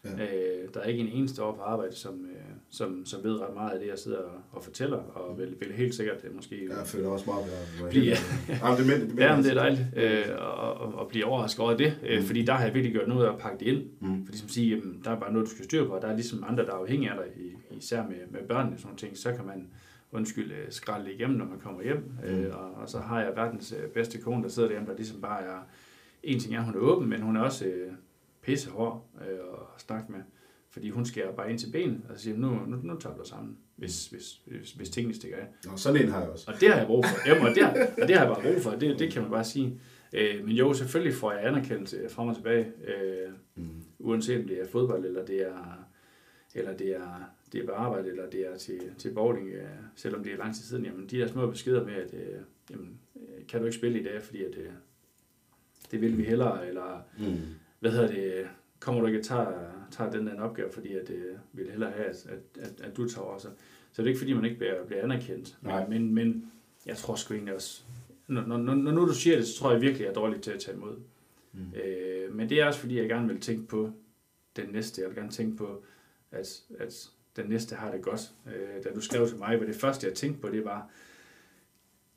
Ja. 0.05 0.11
Øh, 0.11 0.69
der 0.75 0.81
er 0.81 0.85
ikke 0.85 1.01
en 1.01 1.09
eneste 1.09 1.43
år 1.43 1.55
på 1.55 1.63
arbejde, 1.63 1.97
som, 1.97 2.15
øh, 2.25 2.41
som, 2.71 3.07
som 3.07 3.25
ved 3.25 3.41
ret 3.41 3.55
meget 3.55 3.71
af 3.71 3.79
det, 3.81 3.89
jeg 3.89 3.99
sidder 3.99 4.19
og, 4.19 4.41
og 4.53 4.65
fortæller, 4.65 4.97
og 4.97 5.39
vil, 5.39 5.57
vil 5.61 5.73
helt 5.73 5.95
sikkert 5.95 6.23
det 6.23 6.35
måske... 6.35 6.69
Jeg 6.79 6.87
føler 6.87 7.09
også 7.09 7.25
meget, 7.27 7.45
at 7.85 7.91
blive, 7.91 8.05
ja, 8.05 8.17
Jamen, 8.63 8.79
det, 8.79 8.87
men, 8.87 9.01
det, 9.01 9.09
men, 9.09 9.19
ja, 9.19 9.37
men 9.37 9.45
det 9.45 9.51
er 9.51 9.55
dejligt 9.55 9.87
øh, 9.97 10.25
og, 10.39 10.75
og, 10.75 10.95
og 10.95 11.09
blive 11.09 11.25
overrasket 11.25 11.61
over 11.61 11.77
det, 11.77 11.99
øh, 12.07 12.19
mm. 12.19 12.27
fordi 12.27 12.43
der 12.43 12.53
har 12.53 12.65
jeg 12.65 12.75
virkelig 12.75 12.93
gjort 12.93 13.09
noget 13.09 13.27
af 13.27 13.33
at 13.33 13.39
pakke 13.39 13.65
det 13.65 13.73
ind. 13.73 13.83
Mm. 14.01 14.27
Fordi 14.27 14.39
som 14.39 14.49
siger, 14.49 14.77
jamen, 14.77 15.01
der 15.05 15.11
er 15.11 15.21
bare 15.21 15.33
noget, 15.33 15.47
du 15.49 15.51
skal 15.51 15.65
styre 15.65 15.87
på, 15.87 15.93
og 15.93 16.03
der 16.03 16.09
er 16.09 16.15
ligesom 16.15 16.45
andre, 16.49 16.65
der 16.65 16.71
er 16.73 16.77
afhængige 16.77 17.11
af 17.11 17.17
dig, 17.17 17.79
især 17.79 18.03
med, 18.03 18.17
med 18.31 18.41
børnene 18.49 18.77
og 18.77 18.81
sådan 18.81 18.97
ting, 18.97 19.19
så 19.19 19.33
kan 19.33 19.47
man 19.47 19.69
undskyld, 20.13 20.53
øh, 20.53 20.67
skralde 20.71 21.13
igennem, 21.13 21.39
når 21.39 21.45
man 21.45 21.61
kommer 21.61 21.83
hjem. 21.83 22.13
Mm. 22.23 22.29
Øh, 22.29 22.57
og, 22.59 22.71
og 22.71 22.89
så 22.89 22.99
har 22.99 23.21
jeg 23.23 23.33
verdens 23.37 23.75
øh, 23.83 23.91
bedste 23.91 24.19
kone, 24.19 24.43
der 24.43 24.49
sidder 24.49 24.69
derhjemme, 24.69 24.91
der 24.91 24.97
ligesom 24.97 25.21
bare 25.21 25.43
er... 25.43 25.59
En 26.23 26.41
ting 26.41 26.55
er, 26.55 26.61
hun 26.61 26.75
er 26.75 26.79
åben, 26.79 27.09
men 27.09 27.23
hun 27.23 27.37
er 27.37 27.41
også 27.41 27.65
øh, 27.65 27.93
pissehård 28.43 29.07
øh, 29.21 29.39
at 29.75 29.81
snakke 29.81 30.13
med. 30.13 30.21
Fordi 30.71 30.91
hun 30.91 31.07
skærer 31.07 31.33
bare 31.33 31.51
ind 31.51 31.59
til 31.59 31.73
benet, 31.73 32.01
og 32.09 32.19
siger, 32.19 32.37
nu, 32.37 32.49
nu, 32.67 32.77
nu 32.83 32.97
tager 32.99 33.17
du 33.17 33.25
sammen, 33.25 33.57
hvis, 33.77 34.07
hvis, 34.07 34.41
hvis, 34.47 34.73
hvis 34.73 34.91
tingene 34.91 35.15
stikker 35.15 35.37
af. 35.39 35.47
Nå, 35.65 35.77
sådan 35.77 36.03
en 36.03 36.09
har 36.09 36.21
jeg 36.21 36.31
også. 36.31 36.51
Og 36.53 36.61
det 36.61 36.69
har 36.69 36.77
jeg 36.77 36.87
brug 36.87 37.05
for. 37.05 37.29
Jamen, 37.29 37.47
og, 37.47 37.55
det 37.55 37.63
har, 37.63 37.71
og 38.03 38.09
det 38.09 38.17
har 38.17 38.25
jeg 38.27 38.35
bare 38.35 38.53
brug 38.53 38.63
for, 38.63 38.71
det, 38.71 38.99
det 38.99 39.13
kan 39.13 39.23
man 39.23 39.31
bare 39.31 39.45
sige. 39.45 39.81
Øh, 40.13 40.45
men 40.45 40.55
jo, 40.55 40.75
selvfølgelig 40.75 41.15
får 41.15 41.33
jeg 41.33 41.47
anerkendelse 41.47 42.09
frem 42.09 42.29
og 42.29 42.35
tilbage, 42.35 42.65
øh, 42.65 43.33
mm. 43.55 43.83
uanset 43.99 44.41
om 44.41 44.49
det 44.49 44.61
er 44.61 44.67
fodbold, 44.67 45.05
eller 45.05 45.25
det 45.25 45.47
er, 45.47 45.87
eller 46.55 46.77
det 46.77 46.97
er, 46.97 47.31
det 47.53 47.63
er 47.63 47.67
på 47.67 47.73
arbejde, 47.73 48.09
eller 48.09 48.31
det 48.31 48.47
er 48.47 48.57
til, 48.57 48.81
til 48.99 49.15
bowling, 49.15 49.49
øh, 49.49 49.65
selvom 49.97 50.23
det 50.25 50.33
er 50.33 50.37
lang 50.37 50.55
tid 50.55 50.65
siden. 50.65 50.85
Jamen, 50.85 51.07
de 51.07 51.19
der 51.19 51.29
små 51.29 51.51
beskeder 51.51 51.85
med, 51.85 51.95
at 51.95 52.15
øh, 52.15 52.41
jamen, 52.71 52.99
øh, 53.17 53.47
kan 53.49 53.61
du 53.61 53.67
ikke 53.67 53.79
spille 53.79 54.01
i 54.01 54.05
dag, 54.05 54.23
fordi 54.23 54.45
at, 54.45 54.57
øh, 54.59 54.71
det 55.91 56.01
vil 56.01 56.19
vi 56.19 56.25
hellere, 56.25 56.69
eller 56.69 57.03
mm. 57.19 57.37
hvad 57.81 57.91
hedder 57.91 58.09
det, 58.09 58.49
kommer 58.81 59.01
du 59.01 59.07
ikke 59.07 59.19
og 59.19 59.25
tager, 59.25 59.71
tager 59.91 60.11
den 60.11 60.27
der 60.27 60.41
opgave, 60.41 60.73
fordi 60.73 60.95
at, 60.95 61.11
øh, 61.11 61.37
vil 61.53 61.71
hellere 61.71 61.91
have, 61.91 62.07
at, 62.07 62.27
at, 62.29 62.63
at, 62.63 62.81
at 62.81 62.97
du 62.97 63.09
tager 63.09 63.25
over. 63.27 63.39
Så, 63.39 63.49
så 63.93 64.03
det 64.03 64.03
er 64.03 64.07
ikke 64.07 64.19
fordi, 64.19 64.33
man 64.33 64.45
ikke 64.45 64.57
bliver, 64.57 64.85
bliver 64.85 65.03
anerkendt. 65.03 65.59
Nej. 65.63 65.89
Men, 65.89 66.15
men 66.15 66.53
jeg 66.87 66.97
tror 66.97 67.15
sgu 67.15 67.35
egentlig 67.35 67.55
også, 67.55 67.83
når, 68.27 68.47
når, 68.47 68.57
når, 68.57 68.75
når 68.75 68.93
nu 68.93 69.07
du 69.09 69.15
siger 69.15 69.37
det, 69.37 69.47
så 69.47 69.59
tror 69.59 69.73
jeg 69.73 69.81
virkelig, 69.81 70.03
jeg 70.03 70.11
er 70.11 70.15
dårlig 70.15 70.41
til 70.41 70.51
at 70.51 70.61
tage 70.61 70.77
imod. 70.77 70.97
Mm. 71.53 71.61
Øh, 71.85 72.35
men 72.35 72.49
det 72.49 72.61
er 72.61 72.67
også 72.67 72.81
fordi, 72.81 72.99
jeg 72.99 73.09
gerne 73.09 73.29
vil 73.29 73.41
tænke 73.41 73.67
på 73.67 73.93
den 74.57 74.69
næste. 74.69 75.03
Jeg 75.03 75.09
vil 75.09 75.17
gerne 75.17 75.31
tænke 75.31 75.57
på, 75.57 75.85
at, 76.31 76.63
at 76.79 77.11
den 77.43 77.51
næste 77.51 77.75
har 77.75 77.91
det 77.91 78.03
godt. 78.03 78.31
Øh, 78.47 78.85
da 78.85 78.89
du 78.95 79.01
skrev 79.01 79.29
til 79.29 79.37
mig, 79.37 79.61
var 79.61 79.67
det 79.67 79.77
første, 79.77 80.07
jeg 80.07 80.15
tænkte 80.15 80.41
på, 80.41 80.49
det 80.49 80.65
var, 80.65 80.91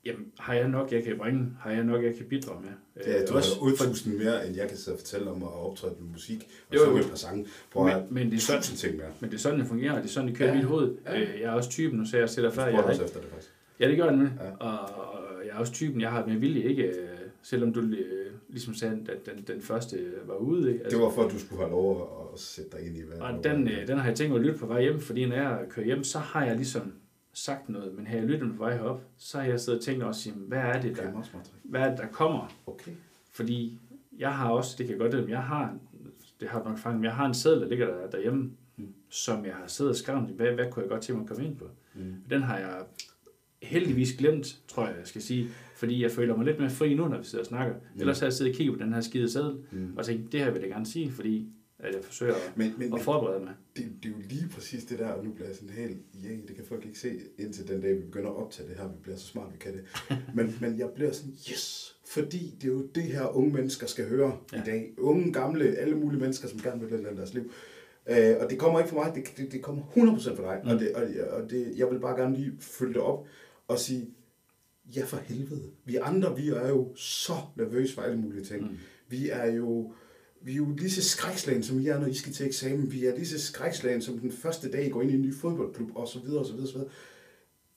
jamen, 0.06 0.32
har 0.40 0.54
jeg 0.54 0.68
nok, 0.68 0.92
jeg 0.92 1.04
kan 1.04 1.18
bringe? 1.18 1.50
Har 1.60 1.72
jeg 1.72 1.84
nok, 1.84 2.04
jeg 2.04 2.16
kan 2.16 2.26
bidrage 2.26 2.62
med? 2.62 2.70
Ja, 3.06 3.26
du 3.26 3.34
har 3.34 3.44
udtusind 3.62 4.18
mere, 4.18 4.48
end 4.48 4.56
jeg 4.56 4.68
kan 4.68 4.78
sidde 4.78 4.96
og 4.96 5.00
fortælle 5.00 5.32
om 5.32 5.44
at 5.44 5.50
optræde 5.50 5.96
med 6.00 6.10
musik, 6.12 6.48
og 6.70 6.76
så 6.78 6.96
et 6.96 7.10
par 7.10 7.16
sange. 7.16 7.48
På 7.72 7.84
men, 7.84 7.94
men, 8.10 8.32
det 8.32 8.38
er 8.38 8.42
sådan, 8.42 8.62
ting 8.62 8.98
mere. 8.98 9.08
men 9.20 9.30
det 9.30 9.36
er 9.36 9.40
sådan, 9.40 9.60
det 9.60 9.68
fungerer, 9.68 9.96
det 9.96 10.04
er 10.04 10.08
sådan, 10.08 10.30
det 10.30 10.38
kører 10.38 10.50
ja, 10.50 10.56
i 10.56 10.58
mit 10.58 10.66
hoved. 10.66 10.96
Ja. 11.06 11.22
Øh, 11.22 11.42
jeg 11.42 11.48
er 11.48 11.52
også 11.52 11.70
typen, 11.70 12.00
nu 12.00 12.06
sagde 12.06 12.22
jeg 12.22 12.30
til 12.30 12.44
dig 12.44 12.54
før. 12.54 12.66
Jeg 12.66 12.84
også 12.84 13.04
efter 13.04 13.20
det 13.20 13.30
faktisk. 13.30 13.54
Ja, 13.80 13.88
det 13.88 13.98
gør 13.98 14.06
jeg 14.06 14.18
med. 14.18 14.28
Ja. 14.42 14.52
Og, 14.60 14.80
og, 14.80 15.24
jeg 15.46 15.52
er 15.52 15.60
også 15.60 15.74
typen, 15.74 16.02
jeg 16.02 16.12
har 16.12 16.26
med 16.26 16.36
vilje 16.36 16.64
ikke, 16.64 16.84
øh, 16.84 17.13
selvom 17.44 17.74
du 17.74 17.82
øh, 17.82 18.34
ligesom 18.50 18.74
sagde, 18.74 19.06
at 19.10 19.26
den, 19.26 19.44
den 19.48 19.62
første 19.62 19.98
var 20.26 20.36
ude. 20.36 20.72
Ikke? 20.74 20.84
Altså, 20.84 20.98
det 20.98 21.06
var 21.06 21.12
for, 21.12 21.24
at 21.24 21.32
du 21.32 21.40
skulle 21.40 21.60
have 21.62 21.72
lov 21.72 22.30
at 22.34 22.40
sætte 22.40 22.78
dig 22.78 22.88
ind 22.88 22.98
i, 22.98 23.02
hvad 23.02 23.20
Og 23.20 23.44
den, 23.44 23.68
den 23.88 23.98
har 23.98 24.08
jeg 24.08 24.16
tænkt 24.16 24.32
mig 24.32 24.40
at 24.40 24.46
lytte 24.46 24.60
på 24.60 24.66
vej 24.66 24.82
hjem, 24.82 25.00
fordi 25.00 25.26
når 25.26 25.36
jeg 25.36 25.66
kører 25.70 25.86
hjem, 25.86 26.04
så 26.04 26.20
har 26.20 26.46
jeg 26.46 26.56
ligesom 26.56 26.94
sagt 27.34 27.70
noget, 27.70 27.96
men 27.96 28.08
har 28.08 28.18
jeg 28.18 28.26
lyttet 28.26 28.52
på 28.52 28.58
vej 28.58 28.78
herop, 28.78 29.02
så 29.18 29.40
har 29.40 29.48
jeg 29.48 29.60
siddet 29.60 29.80
og 29.80 29.86
tænkt 29.86 30.04
også, 30.04 30.32
hvad 30.32 30.60
er 30.60 30.82
det, 30.82 30.98
der, 30.98 31.04
hvad 31.64 31.82
er 31.82 31.90
det, 31.90 31.98
der 31.98 32.08
kommer? 32.08 32.54
Okay. 32.66 32.92
Fordi 33.32 33.80
jeg 34.18 34.36
har 34.36 34.50
også, 34.50 34.76
det 34.78 34.86
kan 34.86 34.94
jeg 34.94 35.00
godt 35.00 35.14
lide, 35.14 35.32
jeg 35.32 35.44
har, 35.44 35.78
det 36.40 36.50
har 36.50 36.64
nok 36.64 36.78
fanget, 36.78 37.00
men 37.00 37.06
jeg 37.06 37.16
har 37.16 37.26
en 37.26 37.34
seddel, 37.34 37.62
der 37.62 37.68
ligger 37.68 37.88
der, 37.88 38.10
derhjemme, 38.10 38.52
mm. 38.78 38.94
som 39.10 39.46
jeg 39.46 39.54
har 39.54 39.68
siddet 39.68 39.90
og 39.90 39.96
skrevet, 39.96 40.24
hvad, 40.24 40.52
hvad 40.52 40.72
kunne 40.72 40.84
jeg 40.84 40.90
godt 40.90 41.02
tænke 41.02 41.18
mig 41.18 41.24
at 41.24 41.30
komme 41.30 41.46
ind 41.46 41.58
på? 41.58 41.66
Mm. 41.94 42.16
Den 42.30 42.42
har 42.42 42.58
jeg 42.58 42.84
heldigvis 43.62 44.14
glemt, 44.18 44.60
tror 44.68 44.88
jeg, 44.88 44.96
jeg 45.00 45.08
skal 45.08 45.22
sige, 45.22 45.50
fordi 45.84 46.04
jeg 46.04 46.12
føler 46.12 46.38
mig 46.38 46.46
lidt 46.46 46.60
mere 46.60 46.70
fri 46.70 46.94
nu, 46.94 47.08
når 47.08 47.18
vi 47.18 47.24
sidder 47.24 47.44
og 47.44 47.48
snakker. 47.48 47.76
Mm. 47.76 48.00
Ellers 48.00 48.20
har 48.20 48.26
jeg 48.26 48.34
siddet 48.34 48.52
og 48.52 48.58
kigget 48.58 48.78
på 48.78 48.84
den 48.84 48.94
her 48.94 49.02
skide 49.02 49.30
seddel, 49.30 49.56
mm. 49.72 49.98
og 49.98 50.06
tænkt, 50.06 50.32
det 50.32 50.40
her 50.40 50.52
vil 50.52 50.62
jeg 50.62 50.70
gerne 50.70 50.86
sige, 50.86 51.12
fordi 51.12 51.50
at 51.80 51.96
jeg 51.96 52.04
forsøger 52.04 52.36
men, 52.56 52.74
men, 52.78 52.94
at 52.94 53.02
forberede 53.02 53.40
mig. 53.44 53.54
Det, 53.78 53.86
det 54.04 54.10
er 54.10 54.14
jo 54.14 54.22
lige 54.30 54.50
præcis 54.50 54.84
det 54.84 55.00
der, 55.00 55.08
og 55.08 55.26
nu 55.26 55.32
bliver 55.32 55.48
jeg 55.48 55.56
sådan 55.56 55.70
helt, 55.70 55.98
ja, 56.24 56.30
yeah, 56.30 56.38
det 56.48 56.56
kan 56.56 56.66
folk 56.66 56.86
ikke 56.86 57.00
se, 57.00 57.10
indtil 57.40 57.68
den 57.68 57.82
dag, 57.82 57.96
vi 57.96 58.02
begynder 58.02 58.30
at 58.30 58.36
optage 58.36 58.70
det 58.70 58.78
her, 58.78 58.88
vi 58.88 58.94
bliver 59.02 59.18
så 59.18 59.26
smart, 59.26 59.54
vi 59.54 59.58
kan 59.58 59.74
det. 59.74 59.84
men, 60.36 60.58
men 60.62 60.80
jeg 60.80 60.90
bliver 60.96 61.12
sådan, 61.12 61.34
yes, 61.52 61.96
fordi 62.08 62.56
det 62.62 62.70
er 62.70 62.74
jo 62.74 62.88
det 62.96 63.04
her, 63.04 63.38
unge 63.38 63.54
mennesker 63.54 63.88
skal 63.88 64.10
høre 64.10 64.38
ja. 64.54 64.62
i 64.62 64.66
dag. 64.66 64.94
Unge, 64.98 65.34
gamle, 65.34 65.66
alle 65.66 65.96
mulige 65.96 66.20
mennesker, 66.20 66.48
som 66.48 66.60
gerne 66.60 66.90
vil 66.90 67.00
lade 67.00 67.16
deres 67.16 67.34
liv. 67.34 67.52
Uh, 68.10 68.42
og 68.44 68.50
det 68.50 68.60
kommer 68.60 68.80
ikke 68.80 68.90
fra 68.90 69.04
mig, 69.04 69.16
det, 69.16 69.38
det, 69.38 69.52
det 69.52 69.62
kommer 69.62 69.84
100% 69.84 70.36
fra 70.36 70.54
dig. 70.54 70.62
Mm. 70.64 70.70
Og, 70.70 70.80
det, 70.80 70.96
og, 70.96 71.04
og 71.42 71.50
det, 71.50 71.74
jeg 71.78 71.92
vil 71.92 72.00
bare 72.00 72.22
gerne 72.22 72.36
lige 72.36 72.52
følge 72.60 72.94
det 72.94 73.02
op 73.02 73.28
og 73.68 73.80
sige, 73.80 74.08
ja 74.96 75.06
for 75.06 75.18
helvede. 75.18 75.70
Vi 75.86 75.96
andre, 75.96 76.36
vi 76.38 76.50
er 76.50 76.70
jo 76.70 76.96
så 76.96 77.34
nervøse 77.56 77.94
for 77.94 78.02
alle 78.02 78.18
mulige 78.18 78.44
ting. 78.44 78.62
Mm. 78.62 78.78
Vi 79.10 79.30
er 79.30 79.46
jo 79.46 79.94
vi 80.46 80.52
er 80.52 80.56
jo 80.56 80.70
lige 80.78 80.92
så 80.92 81.10
skrækslagen, 81.10 81.64
som 81.64 81.80
I 81.80 81.88
er, 81.88 82.00
når 82.00 82.08
I 82.08 82.14
skal 82.14 82.34
til 82.34 82.46
eksamen. 82.46 82.92
Vi 82.92 83.06
er 83.06 83.16
lige 83.16 83.28
så 83.28 83.42
skrækslagen, 83.42 84.02
som 84.02 84.20
den 84.20 84.32
første 84.32 84.72
dag, 84.72 84.86
I 84.86 84.90
går 84.90 85.02
ind 85.02 85.12
i 85.12 85.14
en 85.14 85.22
ny 85.22 85.36
fodboldklub, 85.36 85.90
og 85.96 86.08
så 86.08 86.20
videre, 86.20 86.40
og 86.40 86.46
så 86.46 86.54
videre, 86.54 86.68
og 86.68 86.72
så 86.72 86.78
videre. 86.78 86.92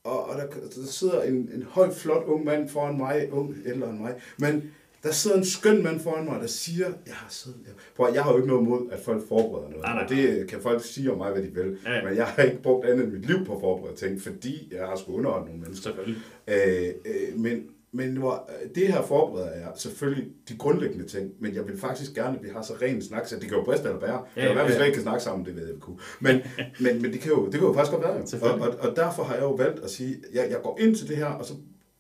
Og, 0.05 0.25
og 0.25 0.37
der, 0.37 0.47
der 0.47 0.87
sidder 0.87 1.23
en, 1.23 1.51
en 1.55 1.62
høj, 1.62 1.91
flot 1.93 2.25
ung 2.25 2.45
mand 2.45 2.69
foran 2.69 2.97
mig, 2.97 3.29
ung, 3.33 3.57
ældre 3.67 3.91
end 3.91 3.99
mig, 3.99 4.21
men 4.39 4.71
der 5.03 5.12
sidder 5.12 5.36
en 5.36 5.44
skøn 5.44 5.82
mand 5.82 6.01
foran 6.01 6.24
mig, 6.24 6.40
der 6.40 6.47
siger, 6.47 6.86
jeg 6.86 7.14
har 7.14 7.30
siddet 7.30 7.61
der. 7.64 7.72
Prøv, 7.97 8.14
jeg 8.14 8.24
har 8.24 8.30
jo 8.30 8.36
ikke 8.36 8.49
noget 8.49 8.64
mod, 8.64 8.80
at 8.92 8.99
folk 9.01 9.28
forbereder 9.28 9.68
noget. 9.68 9.82
Nej, 9.82 9.94
nej. 9.94 10.03
Og 10.03 10.11
det 10.11 10.49
kan 10.49 10.61
folk 10.62 10.84
sige 10.84 11.12
om 11.12 11.18
mig, 11.18 11.32
hvad 11.32 11.42
de 11.42 11.55
vil. 11.55 11.78
Ja, 11.84 11.92
ja. 11.92 12.05
Men 12.05 12.16
jeg 12.16 12.26
har 12.26 12.42
ikke 12.42 12.62
brugt 12.62 12.86
andet 12.86 13.05
end 13.05 13.12
mit 13.12 13.26
liv 13.26 13.44
på 13.47 13.55
at 13.55 13.61
forberede 13.61 13.97
ting, 13.97 14.22
fordi 14.22 14.72
jeg 14.72 14.86
har 14.86 14.97
skulle 14.97 15.18
underholde 15.18 15.47
nogle 15.47 15.61
mennesker. 15.61 15.82
Selvfølgelig. 15.82 16.22
Øh, 16.49 16.88
øh, 17.05 17.38
men 17.38 17.62
men 17.92 18.16
hvor, 18.16 18.51
øh, 18.62 18.68
det 18.74 18.88
her 18.88 19.03
forbereder 19.03 19.51
jeg 19.51 19.72
selvfølgelig 19.76 20.28
de 20.49 20.57
grundlæggende 20.57 21.07
ting, 21.07 21.30
men 21.40 21.55
jeg 21.55 21.68
vil 21.68 21.78
faktisk 21.78 22.14
gerne, 22.14 22.38
at 22.38 22.44
vi 22.44 22.49
har 22.49 22.62
så 22.62 22.72
ren 22.82 23.03
snak, 23.03 23.26
så 23.26 23.34
det 23.36 23.49
kan 23.49 23.59
jo 23.59 23.64
briste 23.64 23.88
eller 23.88 24.01
bære. 24.01 24.24
Ja, 24.36 24.40
det 24.40 24.49
kan 24.49 24.57
være, 24.57 24.72
at 24.72 24.80
vi 24.80 24.84
ikke 24.84 24.94
kan 24.94 25.03
snakke 25.03 25.22
sammen, 25.22 25.47
det 25.47 25.57
ved 25.57 25.66
jeg, 25.66 25.74
vi 25.74 25.80
kunne. 25.80 25.99
Men, 26.20 26.42
men, 26.84 27.03
men 27.03 27.12
det, 27.12 27.20
kan 27.20 27.30
jo, 27.32 27.44
det 27.44 27.55
kan 27.55 27.62
jo 27.62 27.72
faktisk 27.72 27.92
godt 27.92 28.05
være. 28.05 28.51
Og, 28.53 28.61
og, 28.61 28.90
og, 28.90 28.97
derfor 28.97 29.22
har 29.22 29.34
jeg 29.34 29.42
jo 29.42 29.53
valgt 29.53 29.84
at 29.84 29.90
sige, 29.90 30.11
at 30.14 30.34
jeg, 30.34 30.51
jeg 30.51 30.61
går 30.62 30.78
ind 30.80 30.97
til 30.97 31.09
det 31.09 31.16
her, 31.16 31.26
og 31.26 31.44
så, 31.44 31.55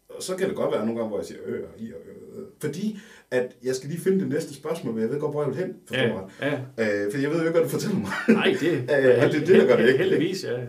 og 0.08 0.22
så 0.22 0.36
kan 0.36 0.48
det 0.48 0.56
godt 0.56 0.72
være 0.72 0.86
nogle 0.86 1.00
gange, 1.00 1.08
hvor 1.08 1.18
jeg 1.18 1.26
siger, 1.26 1.40
øh, 1.46 1.54
øh, 1.54 1.60
øh, 1.60 1.88
øh, 1.88 2.15
fordi 2.60 2.98
at 3.30 3.56
jeg 3.62 3.74
skal 3.74 3.88
lige 3.88 4.00
finde 4.00 4.20
det 4.20 4.28
næste 4.28 4.54
spørgsmål, 4.54 4.94
men 4.94 5.02
jeg 5.02 5.10
ved 5.10 5.20
godt, 5.20 5.32
hvor 5.32 5.42
jeg 5.42 5.50
vil 5.50 5.58
hen, 5.58 5.74
forstår 5.86 6.30
ja, 6.40 6.60
ja. 6.78 7.04
Øh, 7.04 7.12
for 7.12 7.18
jeg 7.18 7.30
ved 7.30 7.38
jo 7.38 7.46
ikke, 7.46 7.50
hvad 7.50 7.62
du 7.62 7.68
fortæller 7.68 7.98
mig. 7.98 8.10
Nej, 8.28 8.56
det, 8.60 8.72
øh, 8.72 9.32
det 9.32 9.42
er 9.42 9.46
det, 9.46 9.48
der 9.48 9.66
gør 9.66 9.76
det 9.76 9.86
ikke. 9.86 9.98
Heldigvis, 9.98 10.44
ja. 10.44 10.60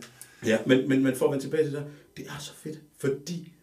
Ja, 0.45 0.57
men, 0.65 0.89
men, 0.89 1.03
men 1.03 1.15
for 1.15 1.25
at 1.25 1.31
vende 1.31 1.45
tilbage 1.45 1.63
til 1.63 1.73
det 1.73 1.85
det 2.17 2.25
er 2.27 2.39
så 2.39 2.53
fedt, 2.53 2.81
fordi 2.97 3.53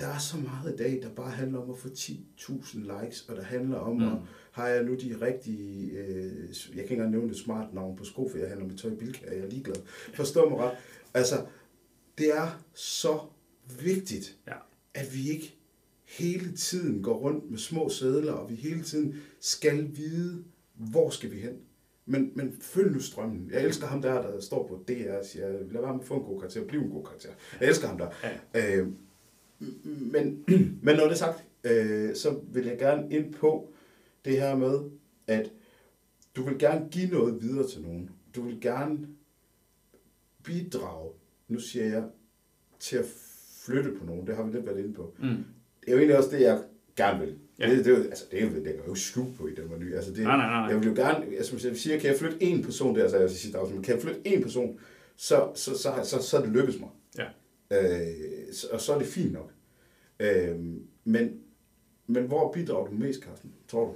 der 0.00 0.06
er 0.06 0.18
så 0.18 0.36
meget 0.36 0.72
i 0.72 0.76
dag, 0.76 1.00
der 1.02 1.08
bare 1.08 1.30
handler 1.30 1.58
om 1.58 1.70
at 1.70 1.78
få 1.78 1.88
10.000 1.88 3.02
likes, 3.02 3.20
og 3.28 3.36
der 3.36 3.42
handler 3.42 3.78
om, 3.78 3.96
mm. 3.96 4.06
at 4.06 4.12
har 4.52 4.68
jeg 4.68 4.84
nu 4.84 4.94
de 4.94 5.16
rigtige, 5.20 5.90
øh, 5.90 6.48
jeg 6.48 6.74
kan 6.74 6.82
ikke 6.82 6.94
engang 6.94 7.10
nævne 7.10 7.28
det 7.28 7.36
smart 7.36 7.74
navn 7.74 7.96
på 7.96 8.04
sko, 8.04 8.28
for 8.30 8.38
jeg 8.38 8.48
handler 8.48 8.66
med 8.66 8.76
tøj 8.76 8.90
i 8.90 8.94
Bilka, 8.94 9.26
jeg 9.26 9.38
er 9.38 9.50
ligeglad. 9.50 9.76
Forstår 10.14 10.50
mig 10.50 10.58
ret. 10.58 10.76
Altså, 11.14 11.46
det 12.18 12.36
er 12.36 12.62
så 12.74 13.18
vigtigt, 13.82 14.36
ja. 14.46 14.54
at 14.94 15.14
vi 15.14 15.30
ikke 15.30 15.55
hele 16.18 16.56
tiden 16.56 17.02
går 17.02 17.14
rundt 17.14 17.50
med 17.50 17.58
små 17.58 17.88
sædler, 17.88 18.32
og 18.32 18.50
vi 18.50 18.54
hele 18.54 18.82
tiden 18.82 19.16
skal 19.40 19.90
vide, 19.96 20.44
hvor 20.74 21.10
skal 21.10 21.30
vi 21.30 21.36
hen. 21.36 21.58
Men, 22.06 22.32
men 22.34 22.56
følg 22.60 22.92
nu 22.92 23.00
strømmen. 23.00 23.50
Jeg 23.52 23.64
elsker 23.64 23.86
ham 23.86 24.02
der, 24.02 24.22
der 24.22 24.40
står 24.40 24.66
på 24.66 24.84
DR 24.88 25.12
og 25.12 25.24
siger, 25.24 25.48
lad 25.48 25.82
være 25.82 25.92
med 25.92 26.00
at 26.00 26.06
få 26.06 26.14
en 26.14 26.22
god 26.22 26.40
karakter, 26.40 26.64
bliv 26.64 26.80
en 26.80 26.90
god 26.90 27.04
karakter. 27.04 27.28
Jeg 27.60 27.68
elsker 27.68 27.88
ham 27.88 27.98
der. 27.98 28.08
Ja. 28.54 28.78
Øh, 28.78 28.88
men, 29.84 30.44
men 30.82 30.96
når 30.96 31.04
det 31.04 31.10
er 31.10 31.14
sagt, 31.14 31.44
øh, 31.64 32.14
så 32.14 32.40
vil 32.52 32.66
jeg 32.66 32.78
gerne 32.78 33.14
ind 33.14 33.34
på 33.34 33.72
det 34.24 34.40
her 34.40 34.56
med, 34.56 34.90
at 35.26 35.52
du 36.36 36.42
vil 36.42 36.58
gerne 36.58 36.88
give 36.90 37.10
noget 37.10 37.42
videre 37.42 37.68
til 37.68 37.82
nogen. 37.82 38.10
Du 38.34 38.42
vil 38.42 38.60
gerne 38.60 39.08
bidrage, 40.42 41.12
nu 41.48 41.60
siger 41.60 41.84
jeg, 41.84 42.04
til 42.80 42.96
at 42.96 43.04
flytte 43.64 43.92
på 43.98 44.04
nogen. 44.04 44.26
Det 44.26 44.36
har 44.36 44.42
vi 44.42 44.52
lidt 44.52 44.66
været 44.66 44.78
inde 44.78 44.92
på. 44.92 45.14
Mm. 45.18 45.44
Det 45.86 45.92
er 45.92 45.96
jo 45.96 45.98
egentlig 45.98 46.18
også 46.18 46.30
det, 46.30 46.40
jeg 46.40 46.62
gerne 46.96 47.20
vil. 47.20 47.34
Ja. 47.58 47.70
Det, 47.70 47.84
det, 47.84 47.86
er 47.86 47.98
jo, 47.98 48.04
altså, 48.04 48.24
det, 48.30 48.42
er 48.42 48.44
jo, 48.44 48.50
det 48.50 48.66
er 48.66 48.88
jo 48.88 48.94
skjult 48.94 49.36
på 49.36 49.46
i 49.46 49.54
den 49.54 49.70
var 49.70 49.76
ny. 49.76 49.94
Altså, 49.94 50.10
det, 50.10 50.22
nej, 50.22 50.36
nej, 50.36 50.46
nej. 50.46 50.68
Jeg 50.68 50.80
vil 50.80 50.88
jo 50.88 50.94
gerne, 50.94 51.36
altså, 51.36 51.52
hvis 51.52 51.64
jeg 51.64 51.76
siger, 51.76 51.98
kan 51.98 52.10
jeg 52.10 52.18
flytte 52.18 52.42
en 52.42 52.62
person 52.62 52.96
der, 52.96 53.08
så 53.08 53.16
jeg 53.18 53.30
sige, 53.30 53.52
kan 53.52 53.94
jeg 53.94 54.02
flytte 54.02 54.20
en 54.24 54.42
person, 54.42 54.80
så, 55.16 55.48
så, 55.54 55.78
så, 55.78 55.92
så, 56.04 56.04
så, 56.04 56.22
så 56.22 56.40
det 56.40 56.48
lykkes 56.48 56.80
mig. 56.80 56.88
Ja. 57.18 57.24
Øh, 57.70 58.52
så, 58.52 58.66
og 58.72 58.80
så 58.80 58.94
er 58.94 58.98
det 58.98 59.06
fint 59.06 59.32
nok. 59.32 59.52
Øh, 60.20 60.56
men, 61.04 61.40
men 62.06 62.24
hvor 62.24 62.52
bidrager 62.52 62.86
du 62.86 62.92
mest, 62.92 63.22
Carsten, 63.22 63.52
tror 63.68 63.84
du? 63.84 63.94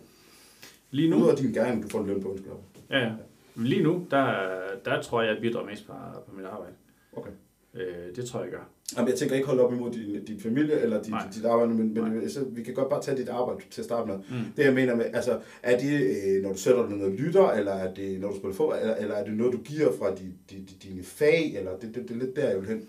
Lige 0.90 1.10
nu? 1.10 1.16
Udover 1.16 1.34
din 1.34 1.52
gerne, 1.52 1.82
du 1.82 1.88
får 1.88 2.00
en 2.00 2.06
løn 2.06 2.22
på, 2.22 2.28
undskyld. 2.28 2.52
Ja, 2.90 2.98
ja. 2.98 3.12
Lige 3.56 3.82
nu, 3.82 4.06
der, 4.10 4.50
der 4.84 5.02
tror 5.02 5.22
jeg, 5.22 5.34
jeg 5.34 5.40
bidrager 5.40 5.66
mest 5.66 5.86
på, 5.86 5.92
på 6.28 6.36
mit 6.36 6.44
arbejde. 6.44 6.74
Okay. 7.12 7.30
Øh, 7.74 8.16
det 8.16 8.24
tror 8.24 8.40
jeg, 8.40 8.50
jeg 8.50 8.58
gør. 8.58 8.68
Jamen, 8.96 9.08
jeg 9.08 9.18
tænker 9.18 9.34
ikke 9.34 9.46
holde 9.46 9.62
op 9.62 9.72
imod 9.72 9.90
din, 9.90 10.24
din 10.24 10.40
familie 10.40 10.80
eller 10.80 11.02
dit, 11.02 11.14
dit 11.34 11.44
arbejde, 11.44 11.74
men, 11.74 11.94
men 11.94 12.30
så, 12.30 12.44
vi 12.50 12.62
kan 12.62 12.74
godt 12.74 12.88
bare 12.88 13.02
tage 13.02 13.16
dit 13.16 13.28
arbejde 13.28 13.60
til 13.70 13.80
at 13.80 13.84
starte 13.84 14.06
med. 14.06 14.16
Mm. 14.16 14.52
Det 14.56 14.64
jeg 14.64 14.74
mener 14.74 14.94
med, 14.94 15.04
altså, 15.12 15.38
er 15.62 15.78
det, 15.78 16.00
øh, 16.00 16.42
når 16.42 16.52
du 16.52 16.58
sætter 16.58 16.88
dig 16.88 16.96
noget 16.96 17.20
lytter, 17.20 17.50
eller 17.50 17.72
er 17.72 17.94
det, 17.94 18.20
når 18.20 18.28
du 18.28 18.36
spiller 18.36 18.54
fodbold, 18.54 18.80
eller, 18.80 18.94
eller 18.94 19.14
er 19.14 19.24
det 19.24 19.32
noget, 19.36 19.52
du 19.52 19.58
giver 19.58 19.92
fra 19.98 20.14
di, 20.14 20.24
di, 20.50 20.56
di, 20.56 20.88
dine 20.88 21.02
fag, 21.02 21.56
eller 21.56 21.70
det, 21.76 21.94
det, 21.94 22.08
det 22.08 22.10
er 22.10 22.18
lidt 22.20 22.36
der, 22.36 22.48
jeg 22.48 22.60
vil 22.60 22.68
hen. 22.68 22.86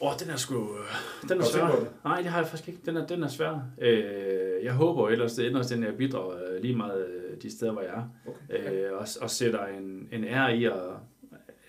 Åh, 0.00 0.08
oh, 0.08 0.14
den 0.20 0.30
er 0.30 0.36
sgu... 0.36 0.54
Øh, 0.54 1.28
den 1.28 1.40
er 1.40 1.44
svær. 1.44 1.86
Nej, 2.04 2.20
det 2.20 2.26
har 2.26 2.38
jeg 2.38 2.48
faktisk 2.48 2.68
ikke. 2.68 2.80
Den 2.86 2.96
er, 2.96 3.06
den 3.06 3.22
er 3.22 3.28
svær. 3.28 3.60
Øh, 3.78 4.64
jeg 4.64 4.72
håber 4.72 5.08
ellers, 5.08 5.34
det 5.34 5.46
ender 5.46 5.62
den, 5.62 5.82
jeg 5.82 5.96
bidrager 5.96 6.34
øh, 6.34 6.62
lige 6.62 6.76
meget 6.76 7.06
øh, 7.06 7.42
de 7.42 7.50
steder, 7.50 7.72
hvor 7.72 7.82
jeg 7.82 7.90
er. 7.90 8.04
Okay. 8.26 8.84
Øh, 8.84 8.92
og, 8.92 9.06
og 9.20 9.30
sætter 9.30 9.66
en, 9.66 10.08
en 10.12 10.24
ære 10.24 10.56
i 10.56 10.64
at... 10.64 10.72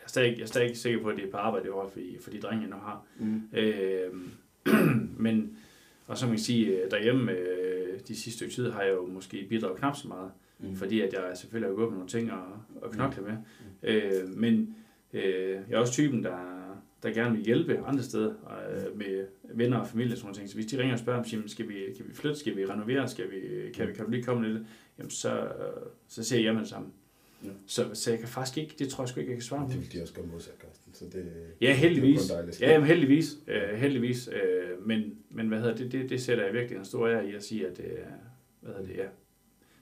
Jeg 0.08 0.10
er, 0.10 0.14
stadig, 0.14 0.38
jeg 0.38 0.44
er 0.44 0.48
stadig 0.48 0.68
ikke 0.68 0.80
sikker 0.80 1.02
på, 1.02 1.10
at 1.10 1.18
det 1.18 1.26
er 1.26 1.32
på 1.32 1.38
arbejde 1.38 1.66
for, 1.66 1.92
for 2.22 2.32
de 2.32 2.40
drenge, 2.40 2.62
jeg 2.62 2.70
nu 2.70 2.76
har. 2.76 3.06
Mm. 3.20 3.42
Øh, 3.54 4.14
men, 5.26 5.58
og 6.08 6.18
så 6.18 6.26
man 6.26 6.36
kan 6.36 6.44
sige, 6.44 6.82
derhjemme 6.92 7.32
øh, 7.32 8.00
de 8.08 8.16
sidste 8.16 8.32
stykke 8.32 8.54
tid 8.54 8.72
har 8.72 8.82
jeg 8.82 8.94
jo 8.94 9.06
måske 9.06 9.46
bidraget 9.50 9.78
knap 9.78 9.96
så 9.96 10.08
meget. 10.08 10.32
Mm. 10.60 10.76
Fordi 10.76 11.02
at 11.02 11.14
jeg 11.14 11.22
selvfølgelig 11.36 11.70
har 11.70 11.76
gået 11.76 11.90
med 11.90 11.98
nogle 11.98 12.10
ting 12.10 12.32
og, 12.32 12.46
og 12.82 12.92
knokle 12.92 13.22
mm. 13.22 13.28
med. 13.28 13.38
Mm. 13.38 14.28
Øh, 14.28 14.38
men 14.38 14.76
øh, 15.14 15.24
jeg 15.70 15.76
er 15.76 15.78
også 15.78 15.94
typen, 15.94 16.24
der 16.24 16.58
der 17.04 17.10
gerne 17.10 17.36
vil 17.36 17.46
hjælpe 17.46 17.80
andre 17.86 18.04
steder 18.04 18.30
øh, 18.30 18.98
med 18.98 19.26
venner 19.54 19.78
og 19.78 19.88
familie 19.88 20.14
og 20.14 20.18
sådan 20.18 20.34
noget. 20.36 20.50
Så 20.50 20.56
hvis 20.56 20.66
de 20.66 20.78
ringer 20.78 20.94
og 20.94 21.00
spørger, 21.00 21.20
om 21.20 21.48
skal 21.48 21.70
vi, 21.70 21.74
kan 21.98 22.06
vi 22.08 22.14
flytte, 22.14 22.40
skal 22.40 22.58
vi 22.58 22.66
renovere, 22.66 23.08
skal 23.08 23.32
vi, 23.32 23.72
kan, 23.72 23.88
vi, 23.88 23.94
kan 23.94 24.06
du 24.06 24.12
lige 24.12 24.24
komme 24.24 24.48
lidt, 24.48 24.68
jamen 24.98 25.10
så, 25.10 25.48
så 26.08 26.24
siger 26.24 26.42
jeg 26.42 26.54
med 26.54 26.62
det 26.62 26.70
samme. 26.70 26.88
Ja. 27.44 27.50
Så, 27.66 27.86
så 27.94 28.10
jeg 28.10 28.20
kan 28.20 28.28
faktisk 28.28 28.58
ikke, 28.58 28.76
det 28.80 28.90
tror 28.90 29.04
jeg 29.04 29.10
sgu 29.10 29.20
ikke, 29.20 29.32
jeg 29.32 29.38
kan 29.38 29.44
svare 29.44 29.66
på. 29.66 29.72
Det 29.72 29.82
vil 29.82 29.94
de 29.94 30.02
også 30.02 30.14
gøre 30.14 30.26
modsat, 30.26 30.54
Carsten. 30.62 30.94
Så 30.94 31.06
det, 31.06 31.32
ja, 31.62 31.74
heldigvis. 31.74 32.22
Det 32.22 32.62
ja, 32.62 32.72
jamen, 32.72 32.88
heldigvis. 32.88 33.38
Uh, 33.48 33.78
heldigvis. 33.78 34.28
Uh, 34.28 34.88
men, 34.88 35.16
men 35.30 35.48
hvad 35.48 35.60
hedder 35.60 35.76
det, 35.76 35.92
det, 35.92 36.10
det 36.10 36.22
sætter 36.22 36.46
jeg 36.46 36.54
virkelig 36.54 36.78
en 36.78 36.86
stor 36.86 37.08
ære 37.08 37.30
i 37.30 37.36
at 37.36 37.44
sige, 37.44 37.68
at 37.68 37.78
det 37.78 37.86
er, 37.86 38.12
hvad 38.62 38.74
hedder 38.74 38.88
det, 38.88 38.98
ja. 38.98 39.08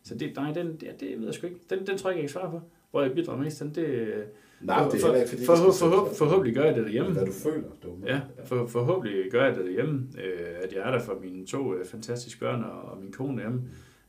Så 0.04 0.16
det, 0.16 0.36
nej, 0.36 0.54
den, 0.54 0.68
det, 0.68 1.00
det 1.00 1.18
ved 1.18 1.26
jeg 1.26 1.34
sgu 1.34 1.48
ikke. 1.48 1.60
Den, 1.70 1.88
den 1.88 1.98
tror 1.98 2.10
jeg 2.10 2.18
ikke, 2.18 2.24
jeg 2.24 2.30
kan 2.30 2.40
svare 2.42 2.52
på. 2.52 2.62
Hvor 2.92 3.02
jeg 3.02 3.14
bidrager 3.14 3.44
mest, 3.44 3.60
den, 3.60 3.76
det, 3.76 4.26
Nej, 4.62 4.84
det 4.84 4.94
er 4.94 5.08
for, 5.08 5.14
ikke, 5.14 5.30
fordi 5.30 5.46
for, 5.46 5.56
for, 5.56 5.72
for, 5.72 6.14
forhåbentlig 6.18 6.56
gør 6.56 6.66
jeg 6.66 6.76
det 6.76 6.84
derhjemme. 6.84 7.12
Hvad 7.12 7.26
du 7.26 7.32
føler, 7.32 7.70
du 7.84 7.98
Ja, 8.06 8.22
for, 8.46 8.68
forhåbentlig 8.68 9.32
gør 9.32 9.46
jeg 9.46 9.56
det 9.56 9.66
derhjemme. 9.66 10.08
Øh, 10.24 10.56
at 10.64 10.74
jeg 10.74 10.88
er 10.88 10.92
der 10.92 11.00
for 11.00 11.20
mine 11.22 11.46
to 11.46 11.76
øh, 11.76 11.86
fantastiske 11.86 12.40
børn 12.40 12.64
og 12.64 12.98
min 13.02 13.12
kone 13.12 13.42
hjemme. 13.42 13.62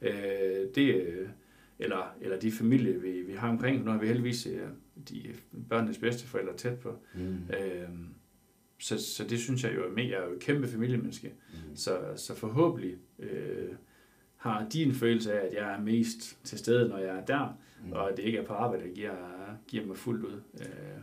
Øh, 0.02 0.10
det, 0.74 0.94
øh, 0.94 1.28
eller, 1.78 2.16
eller 2.20 2.40
de 2.40 2.52
familie, 2.52 3.00
vi, 3.00 3.22
vi 3.22 3.32
har 3.32 3.48
omkring. 3.48 3.84
Nu 3.84 3.90
har 3.90 3.98
vi 3.98 4.06
heldigvis 4.06 4.46
øh, 4.46 4.68
de 5.08 5.34
børnenes 5.68 5.98
bedsteforældre 5.98 6.56
tæt 6.56 6.78
på. 6.78 6.98
Mm. 7.14 7.36
Øh, 7.60 7.88
så, 8.78 9.04
så 9.04 9.24
det 9.24 9.38
synes 9.38 9.64
jeg 9.64 9.74
jo 9.74 9.84
er 9.84 9.92
med. 9.92 10.04
Jeg 10.04 10.18
er 10.18 10.26
jo 10.26 10.32
et 10.32 10.40
kæmpe 10.40 10.68
familiemenneske. 10.68 11.32
Mm. 11.52 11.76
Så, 11.76 11.98
så 12.16 12.34
forhåbentlig 12.34 12.96
øh, 13.18 13.68
har 14.36 14.68
de 14.68 14.82
en 14.82 14.94
følelse 14.94 15.40
af, 15.40 15.46
at 15.46 15.54
jeg 15.54 15.74
er 15.74 15.80
mest 15.80 16.38
til 16.44 16.58
stede, 16.58 16.88
når 16.88 16.98
jeg 16.98 17.16
er 17.16 17.24
der, 17.24 17.58
mm. 17.84 17.92
og 17.92 18.10
at 18.10 18.16
det 18.16 18.22
ikke 18.22 18.38
er 18.38 18.46
på 18.46 18.52
arbejde, 18.52 18.84
der 18.84 18.94
giver 18.94 19.16
giver 19.68 19.86
mig 19.86 19.96
fuldt 19.96 20.24
ud. 20.24 20.40
Øh. 20.60 21.00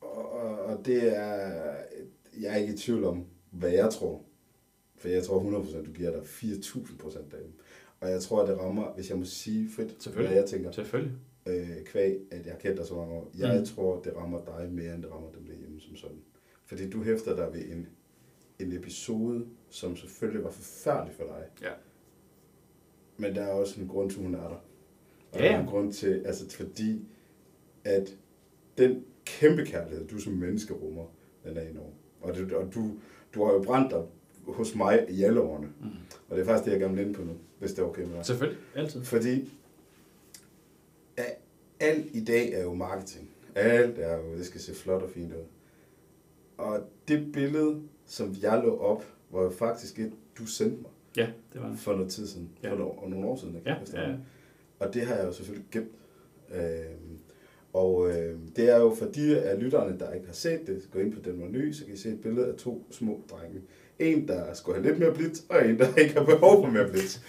Og, 0.00 0.60
og 0.64 0.86
det 0.86 1.16
er, 1.16 1.74
jeg 2.40 2.52
er 2.52 2.56
ikke 2.56 2.74
i 2.74 2.76
tvivl 2.76 3.04
om, 3.04 3.26
hvad 3.50 3.70
jeg 3.70 3.90
tror. 3.90 4.24
For 4.96 5.08
jeg 5.08 5.24
tror 5.24 5.62
100% 5.62 5.86
du 5.86 5.92
giver 5.92 6.10
dig 6.10 6.20
4.000% 6.20 7.18
af 7.18 7.40
dem. 7.40 7.52
Og 8.02 8.10
jeg 8.10 8.20
tror, 8.20 8.42
at 8.42 8.48
det 8.48 8.58
rammer, 8.58 8.92
hvis 8.94 9.10
jeg 9.10 9.18
må 9.18 9.24
sige 9.24 9.68
frit, 9.70 10.14
hvad 10.14 10.34
jeg 10.34 10.46
tænker. 10.46 10.70
Selvfølgelig. 10.70 11.16
Øh, 11.46 11.84
kvæg, 11.84 12.18
at 12.30 12.46
jeg 12.46 12.58
kender 12.58 12.76
dig 12.76 12.86
så 12.86 12.94
mange 12.94 13.14
år. 13.14 13.30
Jeg 13.38 13.58
mm. 13.58 13.66
tror, 13.66 14.00
det 14.02 14.16
rammer 14.16 14.44
dig 14.44 14.72
mere, 14.72 14.94
end 14.94 15.02
det 15.02 15.12
rammer 15.12 15.30
dem 15.30 15.46
derhjemme 15.46 15.80
som 15.80 15.96
sådan. 15.96 16.18
Fordi 16.64 16.90
du 16.90 17.02
hæfter 17.02 17.36
dig 17.36 17.48
ved 17.52 17.64
en, 17.64 17.88
en 18.58 18.72
episode, 18.72 19.46
som 19.70 19.96
selvfølgelig 19.96 20.44
var 20.44 20.50
forfærdelig 20.50 21.14
for 21.14 21.24
dig. 21.24 21.44
Ja. 21.62 21.72
Men 23.16 23.34
der 23.34 23.42
er 23.42 23.52
også 23.52 23.80
en 23.80 23.88
grund 23.88 24.10
til, 24.10 24.18
at 24.18 24.24
hun 24.24 24.34
er 24.34 24.48
der. 24.48 24.64
Og 25.32 25.40
ja. 25.40 25.44
der 25.44 25.50
er 25.50 25.60
en 25.60 25.66
grund 25.66 25.92
til, 25.92 26.22
altså 26.26 26.50
fordi 26.50 27.04
at 27.84 28.16
den 28.78 29.04
kæmpe 29.24 29.64
kærlighed, 29.64 30.08
du 30.08 30.18
som 30.18 30.32
menneske 30.32 30.74
rummer, 30.74 31.04
den 31.44 31.56
er 31.56 31.68
enorm. 31.68 31.92
Og, 32.20 32.36
du, 32.36 32.56
og 32.56 32.74
du, 32.74 32.90
du 33.34 33.44
har 33.44 33.52
jo 33.52 33.62
brændt 33.62 33.90
dig 33.90 34.02
hos 34.46 34.74
mig 34.74 35.06
i 35.10 35.22
alle 35.22 35.40
årene. 35.40 35.66
Mm. 35.80 35.86
Og 36.28 36.36
det 36.36 36.42
er 36.42 36.46
faktisk 36.46 36.64
det, 36.64 36.72
jeg 36.72 36.80
gerne 36.80 36.94
vil 36.94 37.06
ind 37.06 37.14
på 37.14 37.24
nu, 37.24 37.32
hvis 37.62 37.72
det 37.72 37.82
er 37.82 37.86
okay 37.86 38.02
med 38.02 38.16
dig. 38.16 38.26
Selvfølgelig, 38.26 38.60
altid. 38.74 39.04
Fordi 39.04 39.50
alt 41.80 42.06
i 42.12 42.24
dag 42.24 42.52
er 42.52 42.62
jo 42.62 42.74
marketing. 42.74 43.30
Alt 43.54 43.98
er 43.98 44.16
jo, 44.16 44.36
det 44.36 44.46
skal 44.46 44.60
se 44.60 44.74
flot 44.74 45.02
og 45.02 45.10
fint 45.10 45.32
ud. 45.32 45.44
Og 46.56 46.80
det 47.08 47.32
billede, 47.32 47.82
som 48.06 48.36
jeg 48.42 48.62
lå 48.64 48.78
op, 48.78 49.04
var 49.30 49.42
jo 49.42 49.50
faktisk 49.50 49.98
et, 49.98 50.12
du 50.38 50.46
sendte 50.46 50.82
mig. 50.82 50.90
Ja, 51.16 51.26
det 51.52 51.62
var 51.62 51.68
det. 51.68 51.78
For 51.78 51.92
noget 51.92 52.10
tid 52.10 52.26
siden. 52.26 52.50
Ja. 52.62 52.70
For 52.70 52.76
nogle, 52.76 53.10
nogle 53.10 53.26
år 53.26 53.36
siden. 53.36 53.62
Ja, 53.66 53.76
ja, 53.92 54.08
ja. 54.08 54.16
Og 54.78 54.94
det 54.94 55.02
har 55.02 55.14
jeg 55.14 55.26
jo 55.26 55.32
selvfølgelig 55.32 55.66
gemt. 55.70 55.92
Øhm, 56.54 57.18
og 57.72 58.10
øh, 58.10 58.38
det 58.56 58.70
er 58.70 58.76
jo 58.76 58.94
for 58.94 59.06
de 59.06 59.40
af 59.40 59.62
lytterne, 59.62 59.98
der 59.98 60.12
ikke 60.12 60.26
har 60.26 60.34
set 60.34 60.66
det, 60.66 60.88
gå 60.92 60.98
ind 60.98 61.12
på 61.12 61.20
den 61.20 61.40
var 61.40 61.48
ny, 61.48 61.72
så 61.72 61.84
kan 61.84 61.94
I 61.94 61.96
se 61.96 62.08
et 62.08 62.20
billede 62.20 62.46
af 62.46 62.54
to 62.54 62.86
små 62.90 63.20
drenge. 63.30 63.60
En, 63.98 64.28
der 64.28 64.54
skulle 64.54 64.80
have 64.80 64.88
lidt 64.88 64.98
mere 64.98 65.14
blidt, 65.14 65.40
og 65.48 65.68
en, 65.68 65.78
der 65.78 65.94
ikke 66.02 66.14
har 66.14 66.24
behov 66.24 66.64
for 66.64 66.70
mere 66.70 66.88
blidt. 66.88 67.20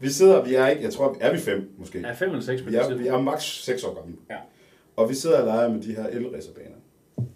Vi 0.00 0.08
sidder, 0.08 0.44
vi 0.44 0.54
er 0.54 0.66
ikke, 0.66 0.82
jeg 0.82 0.92
tror, 0.92 1.16
er 1.20 1.32
vi 1.32 1.38
fem 1.38 1.70
måske? 1.78 1.98
Ja, 1.98 2.12
fem 2.12 2.28
eller 2.28 2.42
seks. 2.42 2.66
Vi 2.66 2.74
er, 2.74 2.94
vi 2.94 3.06
er 3.06 3.20
maks 3.20 3.64
seks 3.64 3.84
år 3.84 3.94
gamle. 3.94 4.16
Ja. 4.30 4.36
Og 4.96 5.08
vi 5.08 5.14
sidder 5.14 5.38
og 5.40 5.46
leger 5.46 5.68
med 5.68 5.82
de 5.82 5.94
her 5.94 6.06
elracerbaner. 6.06 6.76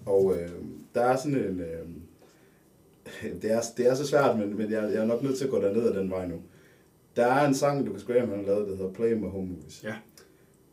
Og 0.07 0.37
øh, 0.37 0.49
der 0.95 1.01
er 1.01 1.17
sådan 1.17 1.39
en... 1.39 1.61
Øh, 1.61 1.89
det, 3.43 3.53
er, 3.53 3.61
det 3.77 3.87
er 3.87 3.95
så 3.95 4.07
svært, 4.07 4.39
men, 4.39 4.57
men 4.57 4.71
jeg, 4.71 4.83
jeg 4.83 5.03
er 5.03 5.07
nok 5.07 5.23
nødt 5.23 5.39
til 5.39 5.45
at 5.45 5.51
gå 5.51 5.61
derned 5.61 5.89
ad 5.89 5.95
den 5.95 6.11
vej 6.11 6.27
nu. 6.27 6.37
Der 7.17 7.27
er 7.27 7.49
en 7.49 7.55
sang, 7.55 7.87
du 7.87 7.91
kan 7.91 8.01
skrive, 8.01 8.27
man 8.27 8.39
har 8.39 8.47
lavet, 8.47 8.69
der 8.69 8.77
hedder 8.77 8.93
Play 8.93 9.13
My 9.13 9.29
Home 9.29 9.47
Movies. 9.47 9.85
Ja. 9.85 9.95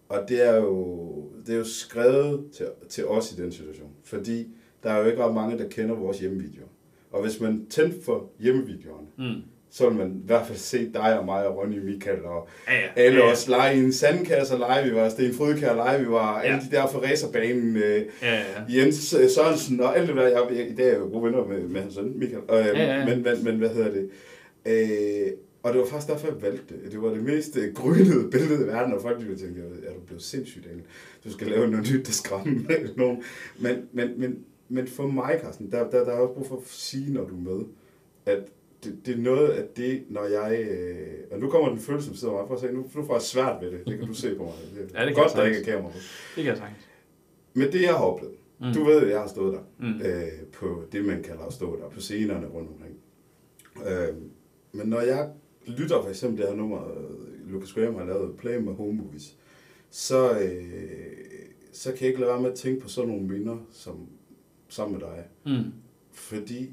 Og 0.10 0.30
det 0.30 0.48
er 0.48 0.56
jo, 0.56 1.32
det 1.46 1.54
er 1.54 1.58
jo 1.58 1.64
skrevet 1.64 2.52
til, 2.52 2.68
til 2.90 3.08
os 3.08 3.32
i 3.32 3.42
den 3.42 3.52
situation. 3.52 3.90
Fordi 4.04 4.56
der 4.84 4.92
er 4.92 5.00
jo 5.00 5.06
ikke 5.06 5.24
ret 5.24 5.34
mange, 5.34 5.58
der 5.58 5.70
kender 5.70 5.96
vores 5.96 6.20
hjemmevideoer. 6.20 6.68
Og 7.16 7.22
hvis 7.22 7.42
man 7.42 7.66
tændte 7.70 7.98
for 8.06 8.30
hjemmevideoerne, 8.40 9.08
mm. 9.18 9.42
så 9.72 9.90
vil 9.90 9.98
man 9.98 10.08
i 10.08 10.26
hvert 10.26 10.48
fald 10.48 10.58
se 10.58 10.92
dig 10.94 11.20
og 11.20 11.26
mig 11.26 11.48
og 11.48 11.58
Ronny 11.58 11.80
Michael 11.80 12.26
og 12.26 12.48
ja, 12.68 12.74
ja. 12.74 12.88
alle 12.96 13.20
ja, 13.20 13.26
ja. 13.26 13.32
os 13.32 13.48
lege 13.48 13.76
i 13.76 13.80
en 13.80 13.94
sandkasse 13.94 14.58
lege. 14.58 14.90
Vi 14.90 14.96
var 14.96 15.10
Sten 15.10 15.34
Frydkær 15.34 15.76
lege, 15.76 16.00
vi 16.00 16.10
var 16.10 16.42
ja. 16.42 16.48
alle 16.48 16.62
de 16.72 16.76
der 16.76 16.88
for 16.88 17.00
racerbanen, 17.00 17.78
øh, 17.78 18.06
ja, 18.22 18.36
ja. 18.36 18.42
Jens 18.70 19.14
øh, 19.14 19.30
Sørensen 19.30 19.80
og 19.80 19.98
alt 19.98 20.08
det 20.08 20.16
der. 20.16 20.28
Jeg, 20.28 20.42
jeg, 20.52 20.72
i 20.72 20.76
dag 20.76 20.86
er 20.86 20.90
jeg 20.90 21.00
jo 21.00 21.06
gode 21.06 21.24
venner 21.24 21.46
med, 21.46 21.62
med 21.62 21.82
hans 21.82 21.94
søn 21.94 22.20
Michael. 22.20 22.44
Øh, 22.50 22.58
ja, 22.58 22.66
ja, 22.66 23.00
ja. 23.00 23.06
Men, 23.06 23.24
men, 23.24 23.44
men 23.44 23.56
hvad 23.56 23.70
hedder 23.70 23.92
det? 23.92 24.10
Øh, 24.66 25.32
og 25.64 25.74
det 25.74 25.82
var 25.82 25.88
faktisk 25.88 26.12
derfor, 26.12 26.28
jeg 26.28 26.42
valgte 26.42 26.76
det. 26.84 26.92
Det 26.92 27.02
var 27.02 27.10
det 27.10 27.24
mest 27.24 27.58
øh, 27.58 27.74
grønede 27.74 28.30
billede 28.32 28.64
i 28.64 28.68
verden, 28.68 28.94
og 28.94 29.02
folk 29.02 29.20
ville 29.20 29.38
tænke, 29.38 29.62
er 29.62 29.94
du 29.94 30.00
blevet 30.06 30.24
sindssygt, 30.24 30.66
Daniel? 30.66 30.84
Du 31.24 31.32
skal 31.32 31.48
lave 31.48 31.68
noget 31.68 31.92
nyt, 31.94 32.06
der 32.06 32.12
skræmmer 32.12 32.62
nogen. 32.98 33.24
Men, 33.60 33.76
men, 33.94 34.20
men, 34.20 34.38
men 34.70 34.88
for 34.88 35.08
mig, 35.08 35.40
Carsten, 35.42 35.72
der, 35.72 35.90
der, 35.90 36.06
der 36.06 36.12
er 36.12 36.20
også 36.20 36.34
brug 36.34 36.48
for 36.48 36.56
at 36.56 36.68
sige, 36.68 37.14
når 37.14 37.26
du 37.26 37.36
er 37.36 37.56
med, 37.56 37.66
at 38.26 38.40
det, 38.84 39.06
det 39.06 39.14
er 39.14 39.18
noget 39.18 39.50
af 39.50 39.68
det, 39.76 40.04
når 40.10 40.24
jeg... 40.26 40.60
Øh, 40.70 41.08
og 41.32 41.40
nu 41.40 41.50
kommer 41.50 41.70
den 41.70 41.80
følelse, 41.80 42.08
som 42.08 42.16
sidder 42.16 42.34
mig 42.34 42.48
for 42.48 42.56
at 42.56 42.60
sige, 42.60 42.74
nu, 42.74 42.86
nu 42.96 43.04
får 43.04 43.14
jeg 43.14 43.22
svært 43.22 43.62
ved 43.62 43.72
det. 43.72 43.88
Det 43.88 44.00
kan 44.00 44.08
du 44.08 44.14
se 44.14 44.36
på 44.36 44.44
mig. 44.44 44.54
Det 44.76 44.92
er 44.96 45.02
ja, 45.02 45.08
det 45.08 45.16
godt, 45.16 45.34
der 45.34 45.44
ikke 45.44 45.60
er 45.60 45.64
kamera 45.64 45.92
på. 45.92 45.98
Det 46.36 46.44
kan 46.44 46.46
jeg 46.46 46.58
sagtens. 46.58 46.88
Men 47.54 47.72
det, 47.72 47.82
jeg 47.82 47.94
har 47.94 48.06
oplevet, 48.06 48.36
mm. 48.60 48.74
du 48.74 48.84
ved, 48.84 49.02
at 49.02 49.10
jeg 49.10 49.20
har 49.20 49.28
stået 49.28 49.54
der, 49.54 49.60
mm. 49.80 50.02
øh, 50.02 50.48
på 50.54 50.84
det, 50.92 51.06
man 51.06 51.24
kalder 51.24 51.44
at 51.44 51.54
stå 51.54 51.80
der, 51.80 51.90
på 51.90 52.00
scenerne 52.00 52.48
rundt 52.48 52.70
omkring. 52.70 52.96
Øh, 53.88 54.16
men 54.72 54.88
når 54.88 55.02
jeg 55.02 55.30
lytter 55.68 56.02
for 56.02 56.10
eksempel 56.10 56.42
det 56.42 56.50
her 56.50 56.56
nummer, 56.56 56.92
Lucas 57.48 57.74
Graham 57.74 57.96
har 57.96 58.06
lavet, 58.06 58.38
Play 58.38 58.58
med 58.58 58.74
Home 58.74 58.94
Movies, 58.94 59.38
så, 59.90 60.40
øh, 60.40 60.66
så 61.74 61.92
kan 61.92 62.02
jeg 62.02 62.08
ikke 62.08 62.20
lade 62.20 62.32
være 62.32 62.42
med 62.42 62.52
at 62.52 62.58
tænke 62.58 62.82
på 62.82 62.90
sådan 62.90 63.10
nogle 63.10 63.28
minder, 63.28 63.58
som 63.72 64.08
sammen 64.70 65.00
med 65.00 65.08
dig. 65.08 65.26
Mm. 65.46 65.74
Fordi 66.12 66.72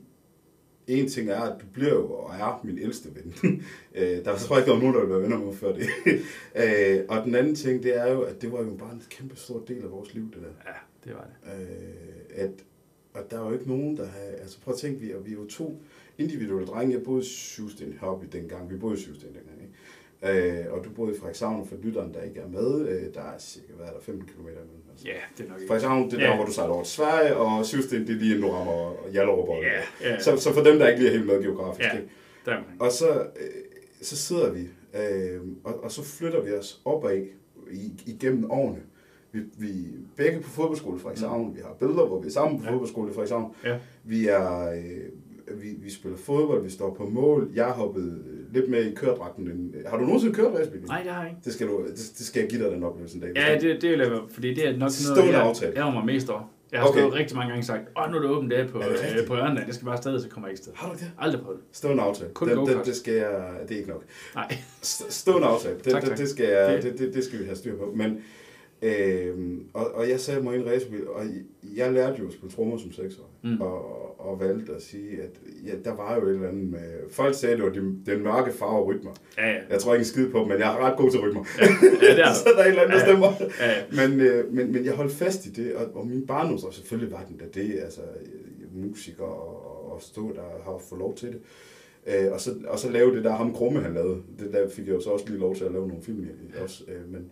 en 0.86 1.08
ting 1.08 1.30
er, 1.30 1.40
at 1.40 1.60
du 1.60 1.66
bliver 1.72 1.94
jo 1.94 2.12
og 2.12 2.34
er 2.34 2.60
min 2.64 2.78
ældste 2.78 3.08
ven. 3.14 3.34
Øh, 3.94 4.24
der 4.24 4.36
tror 4.36 4.56
jeg 4.56 4.68
ikke, 4.68 4.78
nogen, 4.78 4.94
der 4.94 5.00
ville 5.00 5.14
være 5.14 5.22
venner 5.22 5.38
med 5.38 5.54
før 5.54 5.72
det. 5.72 5.88
Øh, 6.62 7.04
og 7.08 7.24
den 7.24 7.34
anden 7.34 7.54
ting, 7.54 7.82
det 7.82 7.98
er 7.98 8.12
jo, 8.12 8.22
at 8.22 8.42
det 8.42 8.52
var 8.52 8.62
jo 8.62 8.74
bare 8.74 8.92
en 8.92 9.02
kæmpe 9.10 9.36
stor 9.36 9.62
del 9.68 9.82
af 9.82 9.90
vores 9.90 10.14
liv, 10.14 10.24
det 10.24 10.42
der. 10.42 10.70
Ja, 10.72 10.78
det 11.04 11.14
var 11.14 11.28
det. 11.28 11.62
Øh, 11.62 12.44
at, 12.44 12.50
og 13.14 13.30
der 13.30 13.40
er 13.40 13.46
jo 13.46 13.52
ikke 13.52 13.68
nogen, 13.68 13.96
der 13.96 14.06
har... 14.06 14.20
Altså 14.20 14.60
prøv 14.60 14.74
at 14.74 14.80
tænke, 14.80 15.00
vi, 15.00 15.06
vi 15.24 15.30
er 15.30 15.34
jo 15.34 15.46
to 15.46 15.82
individuelle 16.18 16.66
drenge. 16.66 16.94
Jeg 16.94 17.02
boede 17.02 17.22
i 17.22 17.24
Syvsten 17.24 17.98
Hobby 18.00 18.26
dengang. 18.32 18.70
Vi 18.70 18.76
boede 18.76 18.98
i 18.98 19.00
Syvsten 19.00 19.28
dengang. 19.28 19.62
Ikke? 19.62 19.72
Øh, 20.22 20.72
og 20.72 20.84
du 20.84 20.90
boede 20.90 21.14
i 21.14 21.18
Frederikshavn, 21.18 21.66
for 21.66 21.76
lytteren, 21.82 22.14
der 22.14 22.22
ikke 22.22 22.40
er 22.40 22.48
med, 22.48 22.88
øh, 22.88 23.14
der 23.14 23.22
er 23.22 23.38
cirka, 23.38 23.72
hvad 23.72 23.86
er 23.86 23.92
der, 23.92 24.00
15 24.00 24.28
km 24.28 24.40
imellem. 24.40 24.81
Altså. 24.92 25.06
Ja, 25.08 25.14
det 25.38 25.44
er 25.44 25.48
nok 25.48 25.60
ikke. 25.60 25.68
Frederikshavn, 25.68 26.10
det 26.10 26.18
er 26.18 26.24
ja. 26.24 26.30
der, 26.30 26.36
hvor 26.36 26.44
du 26.44 26.52
sejler 26.52 26.74
over 26.74 26.84
til 26.84 26.92
Sverige, 26.92 27.36
og 27.36 27.66
Syvsten, 27.66 28.06
det 28.06 28.10
er 28.10 28.20
lige 28.20 28.34
en 28.36 28.42
du 28.42 28.50
rammer 28.50 28.72
og 28.72 29.10
Hjallerup. 29.12 29.48
Ja, 29.48 30.10
ja. 30.10 30.18
Så, 30.20 30.36
så 30.36 30.54
for 30.54 30.62
dem, 30.62 30.78
der 30.78 30.88
ikke 30.88 31.00
lige 31.00 31.10
er 31.10 31.16
helt 31.16 31.26
med 31.26 31.42
geografisk. 31.42 31.88
Ja, 31.94 31.98
der 32.46 32.56
og 32.78 32.92
så, 32.92 33.10
øh, 33.20 33.62
så 34.02 34.16
sidder 34.16 34.52
vi, 34.52 34.60
øh, 34.94 35.40
og, 35.64 35.84
og 35.84 35.92
så 35.92 36.04
flytter 36.04 36.40
vi 36.40 36.52
os 36.52 36.80
opad 36.84 37.22
i, 37.70 37.92
igennem 38.06 38.50
årene. 38.50 38.78
Vi, 39.32 39.40
vi 39.58 39.68
er 39.68 39.98
begge 40.16 40.40
på 40.40 40.50
fodboldskole 40.50 40.96
i 40.96 41.00
Frederikshavn. 41.00 41.48
Mm. 41.48 41.56
Vi 41.56 41.60
har 41.60 41.74
billeder, 41.78 42.06
hvor 42.06 42.20
vi 42.20 42.26
er 42.26 42.32
sammen 42.32 42.58
på 42.58 42.64
ja. 42.64 42.70
fodboldskole 42.70 43.10
i 43.10 43.14
Frederikshavn. 43.14 43.54
Ja. 43.64 43.78
Vi 44.04 44.28
er... 44.28 44.72
Øh, 44.72 45.08
vi, 45.62 45.68
vi 45.78 45.90
spiller 45.90 46.18
fodbold, 46.18 46.62
vi 46.62 46.70
står 46.70 46.94
på 46.94 47.08
mål. 47.08 47.50
Jeg 47.54 47.70
hoppet 47.70 48.24
lidt 48.52 48.70
med 48.70 48.84
i 48.84 48.94
køredragten. 48.94 49.50
End, 49.50 49.74
har 49.86 49.96
du 49.96 50.04
nogensinde 50.04 50.34
kørt 50.34 50.54
racebil? 50.54 50.80
Nej, 50.82 51.02
det 51.02 51.12
har 51.12 51.22
jeg 51.22 51.30
ikke. 51.30 51.40
Det 51.44 51.52
skal, 51.52 51.68
du, 51.68 51.86
det, 51.86 51.96
det 52.18 52.26
skal 52.26 52.40
jeg 52.40 52.50
give 52.50 52.64
dig 52.64 52.72
den 52.72 52.82
oplevelse 52.82 53.16
en 53.16 53.22
dag. 53.22 53.32
Ja, 53.36 53.58
det, 53.58 53.82
det 53.82 53.90
vil 53.90 53.98
jeg, 53.98 54.20
fordi 54.30 54.54
det 54.54 54.68
er 54.68 54.76
nok 54.76 54.90
noget, 55.16 55.32
jeg, 55.32 55.42
aftale. 55.42 55.84
jeg 55.84 55.92
mig 55.92 56.04
mest 56.04 56.30
over. 56.30 56.42
Jeg 56.72 56.80
har 56.80 56.88
okay. 56.88 57.00
stået 57.00 57.14
rigtig 57.14 57.36
mange 57.36 57.50
gange 57.50 57.64
sagt, 57.64 57.82
åh, 57.98 58.10
nu 58.10 58.16
er 58.16 58.20
det 58.20 58.30
åbent 58.30 58.50
dag 58.50 58.68
på, 58.68 58.78
øh, 58.78 59.26
på 59.26 59.34
Ørnland, 59.36 59.66
det 59.66 59.74
skal 59.74 59.84
bare 59.84 59.96
afsted, 59.96 60.20
så 60.20 60.28
kommer 60.28 60.48
jeg 60.48 60.52
ikke 60.52 60.62
sted. 60.62 60.72
Har 60.76 60.88
du 60.88 60.94
det? 60.94 61.10
Aldrig 61.18 61.42
prøvet 61.42 61.60
det. 61.60 61.76
Stående 61.76 62.02
aftale. 62.02 62.30
Kun 62.30 62.48
det, 62.48 62.56
det, 62.76 62.86
det, 62.86 62.96
skal 62.96 63.14
jeg, 63.14 63.50
det 63.68 63.74
er 63.74 63.78
ikke 63.78 63.90
nok. 63.90 64.04
Nej. 64.34 64.56
Stående 64.82 65.46
aftale, 65.46 65.76
det, 65.84 65.92
tak, 65.92 66.02
tak. 66.02 66.10
det, 66.10 66.18
det, 66.18 66.28
skal 66.28 66.46
jeg, 66.46 66.82
det, 66.82 66.98
det, 66.98 67.14
det 67.14 67.24
skal 67.24 67.38
vi 67.38 67.44
have 67.44 67.56
styr 67.56 67.76
på. 67.76 67.92
Men, 67.96 68.18
øh, 68.82 69.34
og, 69.72 69.94
og 69.94 70.08
jeg 70.08 70.20
sagde 70.20 70.42
mig 70.42 70.56
i 70.56 70.60
en 70.60 70.66
racebil, 70.66 71.08
og 71.08 71.24
jeg 71.76 71.92
lærte 71.92 72.18
jo 72.18 72.26
at 72.26 72.32
spille 72.32 72.54
trommer 72.54 72.78
som 72.78 72.92
seksårig. 72.92 73.30
Mm. 73.42 73.60
Og, 73.60 74.20
og 74.20 74.40
valgte 74.40 74.72
at 74.74 74.82
sige, 74.82 75.22
at 75.22 75.40
ja, 75.66 75.72
der 75.84 75.96
var 75.96 76.14
jo 76.14 76.26
et 76.26 76.34
eller 76.34 76.48
andet 76.48 76.70
med... 76.70 77.10
Folk 77.10 77.34
sagde, 77.34 77.52
at 77.52 77.58
det 77.58 77.66
var 77.66 77.72
den, 77.72 78.02
den 78.06 78.22
mørke 78.22 78.52
farve 78.52 78.84
rytmer. 78.84 79.10
Ja, 79.38 79.50
ja. 79.50 79.58
Jeg 79.70 79.80
tror 79.80 79.94
ikke 79.94 80.00
en 80.00 80.06
skid 80.06 80.30
på 80.30 80.44
men 80.44 80.58
jeg 80.58 80.74
er 80.74 80.86
ret 80.86 80.96
god 80.96 81.10
til 81.10 81.20
rytmer. 81.20 81.44
Ja, 81.58 81.66
ja 82.02 82.14
det 82.14 82.24
er 82.24 82.32
Så 82.44 82.48
der 82.56 82.62
er 82.62 82.64
et 82.64 82.68
eller 82.68 82.82
andet, 82.82 82.98
der 82.98 83.06
stemmer. 83.06 83.32
Ja, 83.60 83.70
ja. 83.70 84.08
Men, 84.08 84.20
øh, 84.20 84.52
men, 84.52 84.72
men 84.72 84.84
jeg 84.84 84.94
holdt 84.94 85.12
fast 85.12 85.46
i 85.46 85.50
det, 85.50 85.74
og, 85.74 85.86
og 85.94 86.06
min 86.06 86.26
barndom, 86.26 86.58
og 86.66 86.74
selvfølgelig 86.74 87.12
var 87.12 87.24
den 87.28 87.36
da 87.36 87.44
det, 87.54 87.80
altså 87.82 88.00
musiker 88.74 89.24
og, 89.24 89.92
og 89.92 90.02
stå 90.02 90.32
der 90.32 90.42
har 90.64 90.78
fået 90.88 90.98
lov 90.98 91.14
til 91.14 91.28
det. 91.28 91.40
Øh, 92.06 92.32
og, 92.32 92.40
så, 92.40 92.54
og 92.68 92.78
så 92.78 92.90
lave 92.90 93.16
det 93.16 93.24
der, 93.24 93.32
ham 93.32 93.54
Krumme 93.54 93.80
han 93.80 93.94
lavede. 93.94 94.22
Det 94.38 94.52
der 94.52 94.68
fik 94.68 94.86
jeg 94.86 94.94
jo 94.94 95.00
så 95.00 95.10
også 95.10 95.28
lige 95.28 95.38
lov 95.38 95.56
til 95.56 95.64
at 95.64 95.72
lave 95.72 95.88
nogle 95.88 96.02
film 96.02 96.22
i 96.22 96.58
også. 96.62 96.84
Øh, 96.88 97.12
men, 97.12 97.30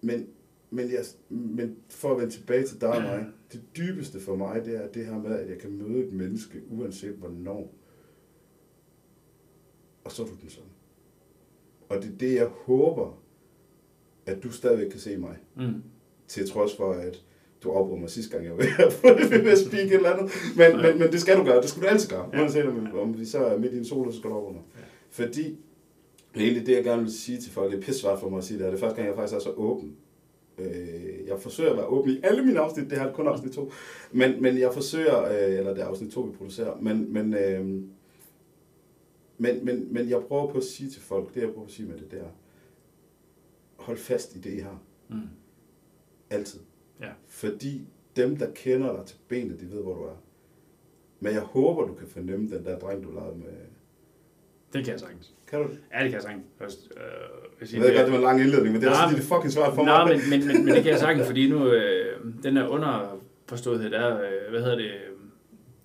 men 0.00 0.26
men, 0.74 0.90
jeg, 0.90 1.04
men 1.28 1.76
for 1.88 2.10
at 2.10 2.20
vende 2.20 2.32
tilbage 2.32 2.66
til 2.66 2.80
dig 2.80 2.88
og 2.88 3.02
mig, 3.02 3.26
det 3.52 3.62
dybeste 3.76 4.20
for 4.20 4.36
mig, 4.36 4.64
det 4.64 4.76
er 4.76 4.88
det 4.88 5.06
her 5.06 5.18
med, 5.18 5.38
at 5.38 5.50
jeg 5.50 5.58
kan 5.58 5.72
møde 5.72 6.06
et 6.06 6.12
menneske, 6.12 6.60
uanset 6.70 7.14
hvornår. 7.14 7.74
Og 10.04 10.12
så 10.12 10.22
er 10.22 10.26
du 10.26 10.32
den 10.42 10.50
sådan. 10.50 10.70
Og 11.88 12.02
det 12.02 12.12
er 12.12 12.16
det, 12.18 12.34
jeg 12.34 12.46
håber, 12.46 13.22
at 14.26 14.42
du 14.42 14.50
stadigvæk 14.50 14.90
kan 14.90 15.00
se 15.00 15.16
mig. 15.16 15.36
Mm. 15.56 15.82
Til 16.28 16.48
trods 16.48 16.76
for, 16.76 16.92
at 16.92 17.24
du 17.62 17.70
afbrød 17.70 17.98
mig 17.98 18.10
sidste 18.10 18.32
gang, 18.32 18.44
jeg 18.44 18.52
var 18.52 19.38
ved 19.42 19.50
at 19.52 19.58
speak 19.58 19.86
et 19.86 19.92
eller 19.92 20.10
andet. 20.10 20.32
Men, 20.56 20.76
men, 20.76 20.98
men 20.98 21.12
det 21.12 21.20
skal 21.20 21.36
du 21.36 21.44
gøre. 21.44 21.62
Det 21.62 21.70
skal 21.70 21.82
du 21.82 21.86
altid 21.86 22.08
gøre. 22.08 22.30
Ja. 22.32 22.40
Uanset 22.40 22.66
om, 22.66 22.98
om 22.98 23.18
vi 23.18 23.24
så 23.24 23.38
er 23.38 23.58
midt 23.58 23.72
i 23.72 23.78
en 23.78 23.84
sol, 23.84 24.12
så 24.12 24.18
skal 24.18 24.30
du 24.30 24.34
afbryde 24.34 24.54
mig. 24.54 24.62
Ja. 24.76 24.80
Fordi, 25.10 25.58
egentlig 26.36 26.66
det, 26.66 26.72
jeg 26.72 26.84
gerne 26.84 27.02
vil 27.02 27.12
sige 27.12 27.40
til 27.40 27.52
folk, 27.52 27.72
det 27.72 27.78
er 27.78 27.82
pissvært 27.82 28.20
for 28.20 28.28
mig 28.28 28.38
at 28.38 28.44
sige 28.44 28.58
det, 28.58 28.66
er 28.66 28.70
det 28.70 28.80
første 28.80 28.96
gang, 28.96 29.08
jeg 29.08 29.16
faktisk 29.16 29.36
er 29.36 29.40
så 29.40 29.50
åben 29.50 29.96
Øh, 30.58 31.26
jeg 31.26 31.38
forsøger 31.40 31.70
at 31.70 31.76
være 31.76 31.86
åben 31.86 32.12
i 32.12 32.20
alle 32.22 32.44
mine 32.46 32.60
afsnit, 32.60 32.90
det 32.90 32.98
her 32.98 33.06
er 33.06 33.12
kun 33.12 33.26
afsnit 33.26 33.52
2, 33.52 33.72
men, 34.12 34.42
men 34.42 34.58
jeg 34.58 34.74
forsøger, 34.74 35.24
øh, 35.24 35.58
eller 35.58 35.74
det 35.74 35.82
er 35.82 35.86
afsnit 35.86 36.12
2, 36.12 36.20
vi 36.20 36.32
producerer, 36.32 36.76
men, 36.80 37.12
men, 37.12 37.34
øh, 37.34 37.66
men, 39.38 39.64
men, 39.64 39.94
men 39.94 40.08
jeg 40.08 40.22
prøver 40.28 40.52
på 40.52 40.58
at 40.58 40.64
sige 40.64 40.90
til 40.90 41.02
folk, 41.02 41.34
det 41.34 41.40
jeg 41.40 41.50
prøver 41.50 41.66
at 41.66 41.72
sige 41.72 41.88
med 41.88 41.98
det, 41.98 42.10
der, 42.10 42.24
hold 43.76 43.96
fast 43.96 44.36
i 44.36 44.38
det, 44.38 44.52
I 44.52 44.58
har. 44.58 44.82
Mm. 45.08 45.16
Altid. 46.30 46.60
Ja. 47.00 47.10
Fordi 47.26 47.88
dem, 48.16 48.36
der 48.36 48.50
kender 48.54 48.96
dig 48.96 49.06
til 49.06 49.16
benet, 49.28 49.60
de 49.60 49.70
ved, 49.70 49.82
hvor 49.82 49.94
du 49.94 50.02
er. 50.02 50.22
Men 51.20 51.32
jeg 51.32 51.42
håber, 51.42 51.86
du 51.86 51.94
kan 51.94 52.08
fornemme 52.08 52.56
den 52.56 52.64
der 52.64 52.78
dreng, 52.78 53.04
du 53.04 53.10
lavede 53.10 53.38
med, 53.38 53.52
det 54.74 54.84
kan 54.84 54.92
jeg 54.92 55.00
sagtens. 55.00 55.30
Kan 55.50 55.58
du 55.58 55.64
det? 55.68 55.78
Ja, 55.94 55.98
det 56.02 56.10
kan 56.10 56.12
jeg 56.12 56.22
sagtens. 56.22 56.44
Først, 56.58 56.78
øh, 56.96 57.72
jeg, 57.72 57.72
jeg 57.72 57.80
ved 57.82 57.96
godt, 57.96 58.04
det 58.04 58.12
var 58.12 58.18
en 58.18 58.24
lang 58.24 58.40
indledning, 58.40 58.72
men 58.72 58.80
det 58.80 58.88
er 58.88 58.92
nej, 58.92 59.04
også 59.04 59.16
det 59.16 59.24
fucking 59.24 59.52
svært 59.52 59.74
for 59.74 59.84
nej, 59.84 60.04
mig. 60.04 60.16
Nej, 60.16 60.22
men, 60.30 60.30
men, 60.30 60.48
men, 60.48 60.64
men, 60.64 60.74
det 60.74 60.82
kan 60.82 60.92
jeg 60.92 61.00
sagtens, 61.00 61.26
fordi 61.26 61.48
nu, 61.48 61.66
øh, 61.66 62.06
den 62.42 62.56
der 62.56 62.68
underforståethed, 62.68 63.90
der, 63.90 64.14
øh, 64.14 64.50
hvad 64.50 64.60
hedder 64.60 64.76
det, 64.76 64.90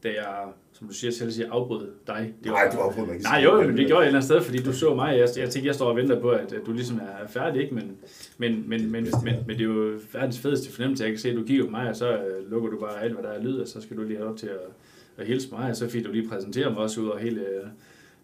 da 0.04 0.10
jeg, 0.10 0.36
som 0.74 0.88
du 0.88 0.94
siger 0.94 1.12
selv, 1.12 1.32
siger, 1.32 1.52
afbrød 1.52 1.88
dig. 2.08 2.34
Det 2.44 2.52
nej, 2.52 2.66
var, 2.66 2.72
du 2.72 2.78
afbrød 2.78 3.06
mig 3.06 3.16
ikke. 3.16 3.24
Nej, 3.24 3.42
jo, 3.44 3.62
men 3.62 3.78
det 3.78 3.88
gjorde 3.88 4.02
jeg 4.02 4.04
et 4.04 4.08
eller 4.08 4.20
andet 4.20 4.24
sted, 4.24 4.42
fordi 4.42 4.58
du 4.58 4.74
så 4.74 4.96
mig. 4.96 5.12
Jeg, 5.12 5.20
jeg 5.38 5.50
tænkte, 5.50 5.68
jeg 5.68 5.76
står 5.76 5.90
og 5.90 5.96
venter 5.96 6.22
på, 6.22 6.30
at, 6.30 6.54
at 6.54 6.62
du 6.66 6.74
ligesom 6.74 6.98
er 6.98 7.28
færdig, 7.28 7.62
ikke? 7.62 7.76
Men, 7.76 7.98
men, 8.38 8.64
men, 8.70 8.92
men, 8.92 9.08
men, 9.24 9.36
men, 9.48 9.58
det 9.58 9.62
er 9.62 9.64
jo 9.64 10.00
verdens 10.14 10.40
fedeste 10.40 10.72
fornemmelse. 10.72 11.04
Jeg 11.04 11.12
kan 11.12 11.20
se, 11.20 11.30
at 11.30 11.36
du 11.36 11.44
kigger 11.44 11.66
på 11.66 11.72
mig, 11.72 11.90
og 11.90 11.96
så 11.96 12.18
øh, 12.18 12.52
lukker 12.52 12.70
du 12.70 12.80
bare 12.80 13.02
alt, 13.04 13.14
hvad 13.14 13.24
der 13.24 13.30
er 13.30 13.44
lyd, 13.44 13.60
og 13.60 13.68
så 13.68 13.82
skal 13.82 13.98
du 13.98 14.04
lige 14.04 14.18
have 14.18 14.30
op 14.30 14.38
til 14.38 14.48
at, 14.48 14.62
at 15.18 15.28
hilse 15.28 15.48
mig, 15.52 15.70
og 15.70 15.76
så 15.76 15.90
fik 15.90 16.06
du 16.06 16.12
lige 16.12 16.30
præsentere 16.30 16.70
mig 16.70 16.78
også 16.78 17.02
ud 17.02 17.08
over 17.08 17.18
hele 17.18 17.42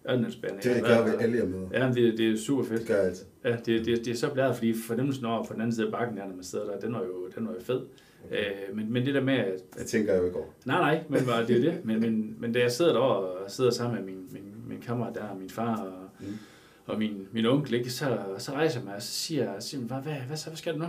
Ørnensbane. 0.10 0.58
Det 0.64 0.84
gør 0.84 1.06
vi 1.06 1.24
alle, 1.24 1.38
jeg 1.38 1.48
møder. 1.48 1.68
Ja, 1.74 1.92
det, 1.94 2.18
det 2.18 2.32
er 2.32 2.38
super 2.38 2.64
fedt. 2.64 2.80
Det 2.80 2.88
gør 2.88 2.96
jeg 2.96 3.06
altid. 3.06 3.26
Ja, 3.44 3.52
det, 3.66 3.86
det, 3.86 4.06
det 4.06 4.08
er 4.08 4.16
så 4.16 4.34
blæret, 4.34 4.56
fordi 4.56 4.74
fornemmelsen 4.88 5.26
over 5.26 5.46
på 5.46 5.54
den 5.54 5.62
anden 5.62 5.76
side 5.76 5.86
af 5.86 5.92
bakken, 5.92 6.18
der, 6.18 6.28
når 6.28 6.36
man 6.36 6.44
sidder 6.44 6.66
der, 6.66 6.80
den 6.80 6.94
var 6.94 7.02
jo, 7.04 7.30
den 7.36 7.48
var 7.48 7.54
jo 7.54 7.62
fed. 7.62 7.82
Okay. 8.26 8.46
Øh, 8.70 8.76
men, 8.76 8.94
men 8.94 9.06
det 9.06 9.14
der 9.14 9.22
med... 9.22 9.34
At, 9.34 9.62
det 9.78 9.86
tænker 9.86 10.14
jeg 10.14 10.22
jo 10.22 10.26
ikke 10.26 10.38
over. 10.38 10.48
Nej, 10.66 10.80
nej, 10.80 11.04
men 11.10 11.20
det 11.48 11.58
er 11.58 11.72
det. 11.72 11.86
Men, 11.86 12.00
men, 12.00 12.36
men 12.40 12.54
da 12.54 12.60
jeg 12.60 12.72
sidder 12.72 12.94
derovre 12.94 13.18
og 13.18 13.52
sidder 13.52 13.72
sammen 13.72 13.96
med 13.96 14.14
min, 14.14 14.28
min, 14.32 14.44
min 14.68 14.82
kammerat 14.82 15.16
der, 15.16 15.36
min 15.40 15.50
far 15.50 15.78
og, 15.78 16.10
mm. 16.20 16.38
og 16.86 16.98
min, 16.98 17.28
min 17.32 17.46
onkel, 17.46 17.74
ikke, 17.74 17.90
så, 17.90 18.18
så 18.38 18.52
rejser 18.52 18.80
jeg 18.80 18.86
mig 18.86 18.96
og 18.96 19.02
så 19.02 19.14
siger 19.14 19.44
jeg, 19.44 19.64
siger, 19.64 19.82
hvad, 19.82 19.98
hvad, 19.98 20.14
hvad, 20.14 20.48
hvad 20.48 20.56
skal 20.56 20.74
du 20.74 20.80
nu? 20.80 20.86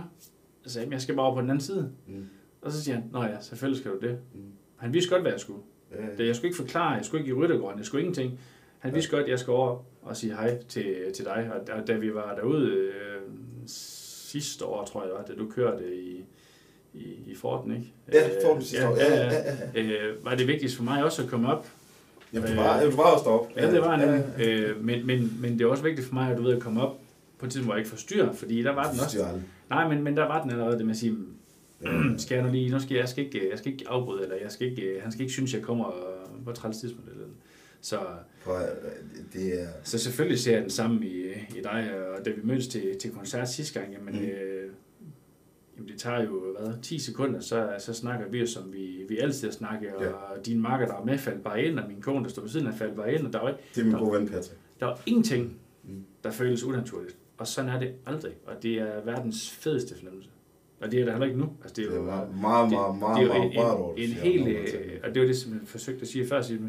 Så 0.63 0.73
sagde 0.73 0.85
jeg, 0.85 0.93
jeg 0.93 1.01
skal 1.01 1.15
bare 1.15 1.25
over 1.25 1.35
på 1.35 1.41
den 1.41 1.49
anden 1.49 1.61
side. 1.61 1.91
Mm. 2.07 2.25
Og 2.61 2.71
så 2.71 2.83
siger 2.83 2.95
han, 2.95 3.03
nå 3.11 3.23
ja, 3.23 3.39
selvfølgelig 3.41 3.79
skal 3.79 3.91
du 3.91 3.99
det. 4.01 4.17
Mm. 4.33 4.41
Han 4.75 4.93
vidste 4.93 5.09
godt, 5.09 5.21
hvad 5.21 5.31
jeg 5.31 5.39
skulle. 5.39 5.59
Ja, 5.91 6.05
ja. 6.19 6.25
Jeg 6.25 6.35
skulle 6.35 6.49
ikke 6.49 6.57
forklare, 6.57 6.91
jeg 6.91 7.05
skulle 7.05 7.21
ikke 7.21 7.29
i 7.29 7.33
ryttergården, 7.33 7.77
jeg 7.77 7.85
skulle 7.85 8.01
ingenting. 8.01 8.39
Han 8.87 8.95
vidste 8.95 9.11
godt, 9.11 9.23
at 9.23 9.29
jeg 9.29 9.39
skulle 9.39 9.57
over 9.57 9.83
og 10.01 10.17
sige 10.17 10.33
hej 10.33 10.57
til, 10.69 10.95
til 11.15 11.25
dig. 11.25 11.51
Og 11.73 11.87
da, 11.87 11.93
vi 11.93 12.13
var 12.13 12.35
derude 12.35 12.71
øh, 12.71 13.21
sidste 13.67 14.65
år, 14.65 14.85
tror 14.85 15.03
jeg, 15.03 15.11
var, 15.11 15.23
da 15.23 15.33
du 15.33 15.49
kørte 15.49 15.95
i, 15.95 16.25
i, 16.93 17.05
i 17.27 17.35
Forten, 17.35 17.71
ikke? 17.71 17.93
Ja, 18.13 18.47
Forten 18.47 18.61
sidste 18.61 18.85
ja, 18.85 18.91
år. 18.91 18.95
Ja, 18.95 19.15
ja, 19.15 19.33
ja, 19.33 19.55
ja. 19.75 19.81
Øh, 19.81 20.25
var 20.25 20.35
det 20.35 20.47
vigtigst 20.47 20.75
for 20.75 20.83
mig 20.83 21.03
også 21.03 21.23
at 21.23 21.29
komme 21.29 21.53
op. 21.53 21.67
Jamen, 22.33 22.49
du 22.49 22.55
var, 22.55 22.81
øh, 22.81 22.91
du 22.91 22.95
var 22.95 23.03
også 23.03 23.23
deroppe. 23.23 23.53
Ja, 23.61 23.71
det 23.71 23.81
var 23.81 23.95
nemlig. 23.95 24.25
Ja, 24.37 24.43
ja. 24.43 24.59
Øh, 24.59 24.85
men, 24.85 25.07
men, 25.07 25.37
men 25.41 25.53
det 25.53 25.61
er 25.61 25.67
også 25.67 25.83
vigtigt 25.83 26.07
for 26.07 26.13
mig, 26.13 26.31
at 26.31 26.37
du 26.37 26.43
ved 26.43 26.55
at 26.55 26.61
komme 26.61 26.81
op 26.81 26.99
på 27.39 27.45
et 27.45 27.51
tidspunkt, 27.51 27.67
hvor 27.67 27.73
jeg 27.73 27.79
ikke 27.79 27.89
forstyrrer, 27.89 28.33
fordi 28.33 28.63
der 28.63 28.71
var 28.71 28.91
den 28.91 28.99
også. 28.99 29.25
Nej, 29.69 29.87
men, 29.87 30.03
men 30.03 30.17
der 30.17 30.27
var 30.27 30.41
den 30.41 30.51
allerede, 30.51 30.77
det 30.77 30.85
med 30.85 30.93
at 30.93 30.97
sige, 30.97 31.17
skal 32.17 32.35
jeg 32.35 32.43
nu 32.43 32.51
lige, 32.51 32.69
nu 32.69 32.79
skal 32.79 32.93
jeg, 32.93 33.01
jeg, 33.01 33.09
skal 33.09 33.25
ikke, 33.25 33.49
jeg 33.49 33.57
skal 33.57 33.71
ikke 33.71 33.85
afbryde, 33.87 34.23
eller 34.23 34.35
jeg 34.41 34.51
skal 34.51 34.67
ikke, 34.67 34.99
han 35.03 35.11
skal 35.11 35.21
ikke 35.21 35.33
synes, 35.33 35.53
jeg 35.53 35.61
kommer 35.61 35.93
på 36.45 36.51
træls 36.51 36.77
tidspunkt. 36.77 37.09
Eller, 37.11 37.25
så, 37.81 37.99
For, 38.47 38.61
det 39.33 39.61
er... 39.61 39.67
så 39.83 39.99
selvfølgelig 39.99 40.39
ser 40.39 40.53
jeg 40.53 40.61
den 40.61 40.69
samme 40.69 41.05
i, 41.05 41.29
i 41.57 41.61
dig, 41.63 41.91
og 42.17 42.25
da 42.25 42.29
vi 42.29 42.41
mødtes 42.43 42.67
til, 42.67 42.97
til 42.99 43.11
koncert 43.11 43.49
sidste 43.49 43.79
gang, 43.79 43.93
jamen, 43.93 44.15
mm. 44.15 44.25
øh, 44.25 44.71
jamen 45.77 45.89
det 45.89 45.99
tager 45.99 46.23
jo 46.23 46.55
hvad, 46.59 46.73
10 46.81 46.99
sekunder, 46.99 47.39
så, 47.39 47.75
så 47.79 47.93
snakker 47.93 48.27
vi 48.27 48.47
som 48.47 48.73
vi, 48.73 49.05
vi 49.09 49.17
altid 49.17 49.47
har 49.47 49.53
snakket, 49.53 49.93
og 49.95 50.03
ja. 50.03 50.41
din 50.45 50.61
marker, 50.61 50.85
der 50.85 50.95
er 50.95 51.05
med, 51.05 51.17
faldt 51.17 51.43
bare 51.43 51.63
ind, 51.63 51.79
og 51.79 51.87
min 51.87 52.01
kone, 52.01 52.23
der 52.23 52.29
står 52.29 52.41
ved 52.41 52.49
siden 52.49 52.67
af, 52.67 52.73
faldt 52.73 52.95
bare 52.95 53.13
ind, 53.13 53.27
og 53.27 53.33
der 53.33 53.41
var, 53.41 53.57
det 53.75 53.81
er 53.81 53.85
min 53.85 53.97
gode 53.97 54.19
ven, 54.19 54.27
Patrick. 54.27 54.57
Der 54.79 54.85
var 54.85 55.01
ingenting, 55.05 55.59
mm. 55.83 56.03
der 56.23 56.31
føles 56.31 56.63
unaturligt. 56.63 57.17
Og 57.37 57.47
sådan 57.47 57.69
er 57.69 57.79
det 57.79 57.91
aldrig, 58.05 58.33
og 58.45 58.63
det 58.63 58.73
er 58.73 59.01
verdens 59.05 59.51
fedeste 59.51 59.95
fornemmelse. 59.95 60.29
Og 60.81 60.91
det 60.91 60.99
er 61.01 61.05
der 61.05 61.11
heller 61.11 61.25
ikke 61.25 61.39
nu. 61.39 61.49
Altså, 61.61 61.75
det 61.75 61.81
er 61.81 61.85
jo 61.85 61.91
det 61.91 61.99
er 61.99 62.05
meget, 62.05 62.29
meget, 62.41 62.71
meget, 62.71 62.99
meget, 62.99 63.19
det, 63.19 63.27
meget, 63.27 63.53
meget, 63.53 63.79
meget, 63.79 63.97
en, 63.97 64.09
en, 64.09 64.15
helt, 64.15 64.47
øh, 64.75 64.99
og 65.03 65.13
det 65.13 65.21
var 65.21 65.27
det, 65.27 65.37
som 65.37 65.53
jeg 65.53 65.61
forsøgte 65.65 66.01
at 66.01 66.07
sige 66.07 66.27
før, 66.27 66.41
sige, 66.41 66.59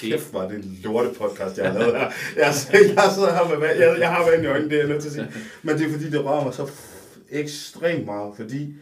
Kæft 0.00 0.32
var 0.32 0.48
det 0.48 0.56
en 0.56 0.78
lorte 0.84 1.10
podcast, 1.18 1.58
jeg 1.58 1.72
har 1.72 1.78
lavet 1.78 1.96
her. 1.96 2.10
Jeg, 2.36 2.54
jeg 2.72 3.10
sidder 3.14 3.32
her 3.34 3.58
med, 3.58 3.68
jeg, 3.68 3.96
jeg 3.98 4.10
har 4.10 4.24
været 4.30 4.44
i 4.44 4.46
øjnene, 4.46 4.70
det 4.70 4.76
er 4.76 4.80
jeg 4.80 4.88
nødt 4.88 5.02
til 5.02 5.08
at 5.08 5.14
sige. 5.14 5.28
Men 5.62 5.78
det 5.78 5.86
er 5.86 5.90
fordi, 5.90 6.10
det 6.10 6.24
rører 6.24 6.44
mig 6.44 6.54
så 6.54 6.70
ekstremt 7.30 8.06
meget, 8.06 8.36
fordi 8.36 8.74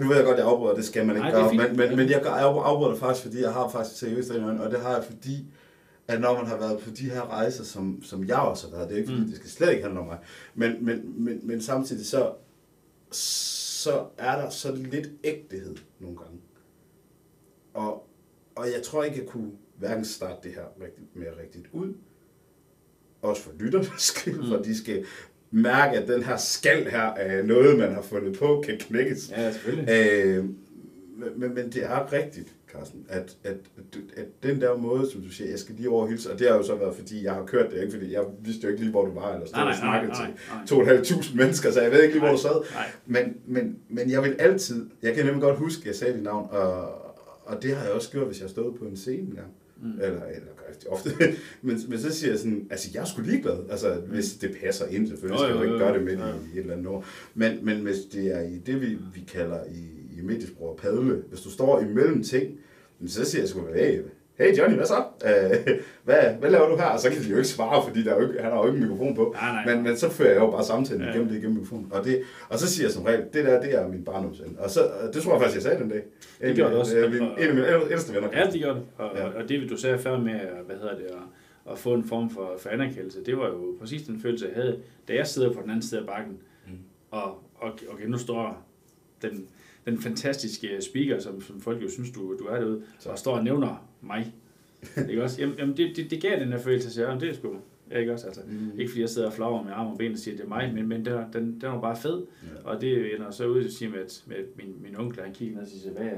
nu 0.00 0.08
ved 0.08 0.16
jeg 0.16 0.24
godt, 0.24 0.38
at 0.38 0.44
jeg 0.44 0.52
afbryder, 0.52 0.74
det 0.74 0.84
skal 0.84 1.06
man 1.06 1.16
ikke 1.16 1.30
gøre, 1.30 1.54
men, 1.54 1.76
men, 1.76 1.96
men 1.96 2.10
jeg 2.10 2.22
afbryder 2.24 2.90
det 2.90 3.00
faktisk, 3.00 3.26
fordi 3.26 3.42
jeg 3.42 3.52
har 3.52 3.68
faktisk 3.68 4.00
seriøst 4.00 4.30
en 4.30 4.44
øjne, 4.44 4.62
og 4.62 4.70
det 4.70 4.80
har 4.80 4.94
jeg 4.94 5.04
fordi, 5.04 5.46
at 6.08 6.20
når 6.20 6.36
man 6.36 6.46
har 6.46 6.56
været 6.56 6.78
på 6.78 6.90
de 6.90 7.10
her 7.10 7.30
rejser, 7.30 7.64
som, 7.64 8.02
som 8.02 8.24
jeg 8.24 8.36
også 8.36 8.66
har 8.68 8.76
været, 8.76 8.88
det 8.88 8.94
er 8.94 8.98
ikke 8.98 9.08
fordi, 9.08 9.22
mm. 9.22 9.28
det 9.28 9.36
skal 9.36 9.50
slet 9.50 9.70
ikke 9.70 9.82
handle 9.82 10.00
om 10.00 10.06
mig, 10.06 10.18
men, 10.54 10.84
men, 10.84 11.24
men, 11.24 11.40
men 11.42 11.62
samtidig 11.62 12.06
så, 12.06 12.32
så 13.10 14.04
er 14.18 14.40
der 14.40 14.50
så 14.50 14.74
lidt 14.74 15.08
ægtehed 15.24 15.76
nogle 16.00 16.16
gange. 16.16 16.40
Og, 17.74 18.07
og 18.58 18.66
jeg 18.66 18.82
tror 18.82 19.04
ikke, 19.04 19.18
jeg 19.18 19.26
kunne 19.26 19.50
hverken 19.78 20.04
starte 20.04 20.48
det 20.48 20.52
her 20.52 20.84
rigtigt, 20.84 21.16
mere 21.16 21.30
rigtigt 21.42 21.66
ud, 21.72 21.94
også 23.22 23.42
for 23.42 23.52
lytternes 23.58 24.02
skyld, 24.16 24.40
mm. 24.40 24.48
for 24.48 24.56
de 24.56 24.78
skal 24.78 25.04
mærke, 25.50 25.98
at 25.98 26.08
den 26.08 26.22
her 26.22 26.36
skal 26.36 26.90
her 26.90 27.06
er 27.06 27.42
noget, 27.42 27.78
man 27.78 27.94
har 27.94 28.02
fundet 28.02 28.38
på, 28.38 28.62
kan 28.66 28.78
knækkes. 28.78 29.30
Ja, 29.30 29.52
selvfølgelig. 29.52 29.88
Øh, 29.90 30.44
men, 31.36 31.54
men 31.54 31.72
det 31.72 31.84
er 31.84 32.12
rigtigt, 32.12 32.54
Carsten, 32.72 33.06
at, 33.08 33.36
at, 33.44 33.56
at, 34.16 34.26
den 34.42 34.60
der 34.60 34.76
måde, 34.76 35.10
som 35.10 35.22
du 35.22 35.28
siger, 35.28 35.50
jeg 35.50 35.58
skal 35.58 35.74
lige 35.74 35.90
overhilse, 35.90 36.32
og 36.32 36.38
det 36.38 36.48
har 36.48 36.56
jo 36.56 36.62
så 36.62 36.74
været, 36.74 36.94
fordi 36.94 37.24
jeg 37.24 37.34
har 37.34 37.44
kørt 37.44 37.70
det, 37.70 37.80
ikke 37.80 37.92
fordi 37.92 38.12
jeg 38.12 38.24
vidste 38.40 38.64
jo 38.64 38.68
ikke 38.68 38.80
lige, 38.80 38.90
hvor 38.90 39.04
du 39.04 39.14
var, 39.14 39.34
eller 39.34 39.46
stod 39.46 39.62
og 39.62 39.74
snakkede 39.74 40.12
til 40.66 40.74
2.500 40.76 41.36
mennesker, 41.36 41.70
så 41.70 41.80
jeg 41.80 41.92
ved 41.92 42.02
ikke 42.02 42.14
lige, 42.14 42.24
hvor 42.24 42.32
du 42.32 42.40
sad. 42.40 42.64
Men, 43.06 43.36
men, 43.46 43.78
men 43.88 44.10
jeg 44.10 44.22
vil 44.22 44.36
altid, 44.38 44.90
jeg 45.02 45.14
kan 45.14 45.24
nemlig 45.24 45.42
godt 45.42 45.58
huske, 45.58 45.80
at 45.80 45.86
jeg 45.86 45.94
sagde 45.94 46.14
dit 46.14 46.22
navn, 46.22 46.48
og, 46.50 47.07
og 47.48 47.62
det 47.62 47.76
har 47.76 47.84
jeg 47.84 47.92
også 47.92 48.10
gjort, 48.10 48.26
hvis 48.26 48.40
jeg 48.40 48.50
stod 48.50 48.74
på 48.78 48.84
en 48.84 48.96
scene 48.96 49.28
engang. 49.28 49.52
Mm. 49.82 49.92
Eller, 49.92 50.24
eller 50.24 50.48
ofte. 50.88 51.10
men, 51.62 51.80
men 51.88 51.98
så 51.98 52.14
siger 52.14 52.30
jeg 52.30 52.38
sådan, 52.38 52.66
altså 52.70 52.90
jeg 52.94 53.00
er 53.00 53.04
sgu 53.04 53.22
ligeglad, 53.22 53.58
altså 53.70 54.02
mm. 54.04 54.10
hvis 54.10 54.32
det 54.32 54.56
passer 54.62 54.86
ind, 54.86 55.08
selvfølgelig 55.08 55.40
skal 55.40 55.56
du 55.56 55.62
ikke 55.62 55.78
gøre 55.78 55.94
det 55.94 56.02
med 56.02 56.16
ja. 56.16 56.26
i 56.26 56.28
et 56.28 56.58
eller 56.58 56.72
andet 56.72 56.86
år. 56.86 57.04
Men, 57.34 57.64
men 57.64 57.82
hvis 57.82 57.96
det 58.12 58.34
er 58.34 58.40
i 58.40 58.58
det, 58.58 58.80
vi, 58.80 58.98
vi 59.14 59.20
kalder 59.20 59.64
i 59.64 59.98
i 60.18 60.22
mediesprog 60.22 60.76
padle. 60.76 61.22
Hvis 61.28 61.40
du 61.40 61.50
står 61.50 61.80
imellem 61.80 62.22
ting, 62.22 62.58
så 63.06 63.24
siger 63.24 63.42
jeg 63.42 63.48
sgu, 63.48 63.60
hey, 63.74 64.00
hey 64.38 64.58
Johnny, 64.58 64.76
hvad 64.76 64.86
så? 64.86 65.04
Øh, 65.24 65.74
hvad, 66.04 66.34
hvad 66.40 66.50
laver 66.50 66.68
du 66.68 66.76
her? 66.76 66.84
Og 66.84 67.00
så 67.00 67.10
kan 67.10 67.22
de 67.22 67.28
jo 67.28 67.36
ikke 67.36 67.48
svare, 67.48 67.82
fordi 67.86 68.04
der 68.04 68.14
er 68.14 68.20
jo 68.20 68.28
ikke, 68.28 68.42
han 68.42 68.52
har 68.52 68.58
jo 68.58 68.66
ikke 68.66 68.76
en 68.76 68.82
mikrofon 68.82 69.14
på. 69.14 69.34
Nej, 69.40 69.52
nej. 69.52 69.74
Men, 69.74 69.84
men 69.84 69.96
så 69.96 70.10
fører 70.10 70.32
jeg 70.32 70.40
jo 70.40 70.50
bare 70.50 70.64
samtalen 70.64 71.02
ja. 71.02 71.08
igennem 71.10 71.28
det 71.28 71.36
igennem 71.36 71.58
mikrofonen. 71.58 71.88
Og, 71.92 72.04
det, 72.04 72.22
og 72.48 72.58
så 72.58 72.70
siger 72.72 72.86
jeg 72.86 72.92
som 72.92 73.02
regel, 73.04 73.24
det 73.32 73.44
der, 73.44 73.60
det 73.60 73.74
er 73.74 73.88
min 73.88 74.04
barndomsven. 74.04 74.56
Og 74.58 74.70
så, 74.70 74.80
det 75.14 75.22
tror 75.22 75.32
jeg 75.32 75.40
faktisk, 75.40 75.54
jeg 75.54 75.62
sagde 75.62 75.78
den 75.82 75.88
dag. 75.88 76.02
Det 76.40 76.56
gjorde 76.56 76.70
det 76.70 76.80
også. 76.80 76.98
Er 76.98 77.10
min, 77.10 77.22
en 77.22 77.38
af 77.38 77.54
mine 77.54 77.90
ældste 77.90 78.14
venner. 78.14 78.28
Ja, 78.32 78.46
det 78.50 78.60
gjorde 78.60 78.74
det. 78.74 78.86
Og, 78.96 79.16
ja. 79.16 79.26
og 79.26 79.48
det, 79.48 79.70
du 79.70 79.76
sagde 79.76 79.98
før 79.98 80.18
med, 80.18 80.40
hvad 80.66 80.76
hedder 80.76 80.96
det, 80.96 81.04
at, 81.04 81.72
at 81.72 81.78
få 81.78 81.94
en 81.94 82.04
form 82.04 82.30
for, 82.30 82.54
for 82.58 82.68
anerkendelse, 82.68 83.24
det 83.24 83.36
var 83.36 83.46
jo 83.46 83.76
præcis 83.80 84.02
den 84.02 84.20
følelse, 84.20 84.46
jeg 84.46 84.54
havde, 84.54 84.78
da 85.08 85.14
jeg 85.14 85.26
sidder 85.26 85.52
på 85.52 85.62
den 85.62 85.70
anden 85.70 85.82
side 85.82 86.00
af 86.00 86.06
bakken, 86.06 86.38
mm. 86.66 86.72
og, 87.10 87.24
og 87.54 87.78
okay, 87.88 88.06
nu 88.06 88.18
står 88.18 88.66
den 89.22 89.46
den 89.90 89.98
fantastiske 89.98 90.68
speaker, 90.80 91.20
som, 91.20 91.40
som 91.40 91.60
folk 91.60 91.82
jo 91.82 91.90
synes, 91.90 92.10
du, 92.10 92.38
du 92.38 92.44
er 92.44 92.58
derude, 92.58 92.82
så. 92.98 93.08
og 93.08 93.18
står 93.18 93.36
og 93.36 93.44
nævner 93.44 93.87
mig. 94.00 94.34
ikke 95.10 95.22
også? 95.22 95.40
Jamen, 95.40 95.58
jamen 95.58 95.76
det, 95.76 95.96
det, 95.96 96.10
det 96.10 96.22
gav 96.22 96.40
den 96.40 96.48
her 96.48 96.58
følelse, 96.58 96.90
så 96.90 97.06
jeg, 97.06 97.20
det 97.20 97.28
er 97.28 97.34
sgu 97.34 97.56
Ja, 97.90 97.98
ikke 97.98 98.12
også? 98.12 98.26
Altså, 98.26 98.42
mm. 98.46 98.78
Ikke 98.78 98.90
fordi 98.90 99.00
jeg 99.00 99.08
sidder 99.08 99.28
og 99.28 99.34
flagrer 99.34 99.64
med 99.64 99.72
arm 99.72 99.86
og 99.86 99.98
ben 99.98 100.12
og 100.12 100.18
siger, 100.18 100.34
at 100.34 100.38
det 100.38 100.44
er 100.44 100.48
mig, 100.48 100.72
men, 100.74 100.88
men 100.88 101.04
den, 101.04 101.24
den, 101.32 101.60
den 101.60 101.70
var 101.70 101.80
bare 101.80 101.96
fed. 101.96 102.26
Ja. 102.42 102.70
Og 102.70 102.80
det 102.80 103.14
ender 103.14 103.30
så 103.30 103.46
ud 103.46 103.60
til 103.60 103.68
at 103.68 103.72
sige 103.72 103.90
med, 103.90 103.98
at, 103.98 104.24
med 104.26 104.36
min, 104.56 104.82
min 104.82 104.96
onkel, 104.96 105.22
han 105.22 105.32
kigger 105.32 105.54
ned 105.54 105.62
og 105.62 105.68
siger, 105.68 105.92
hvad, 105.92 106.10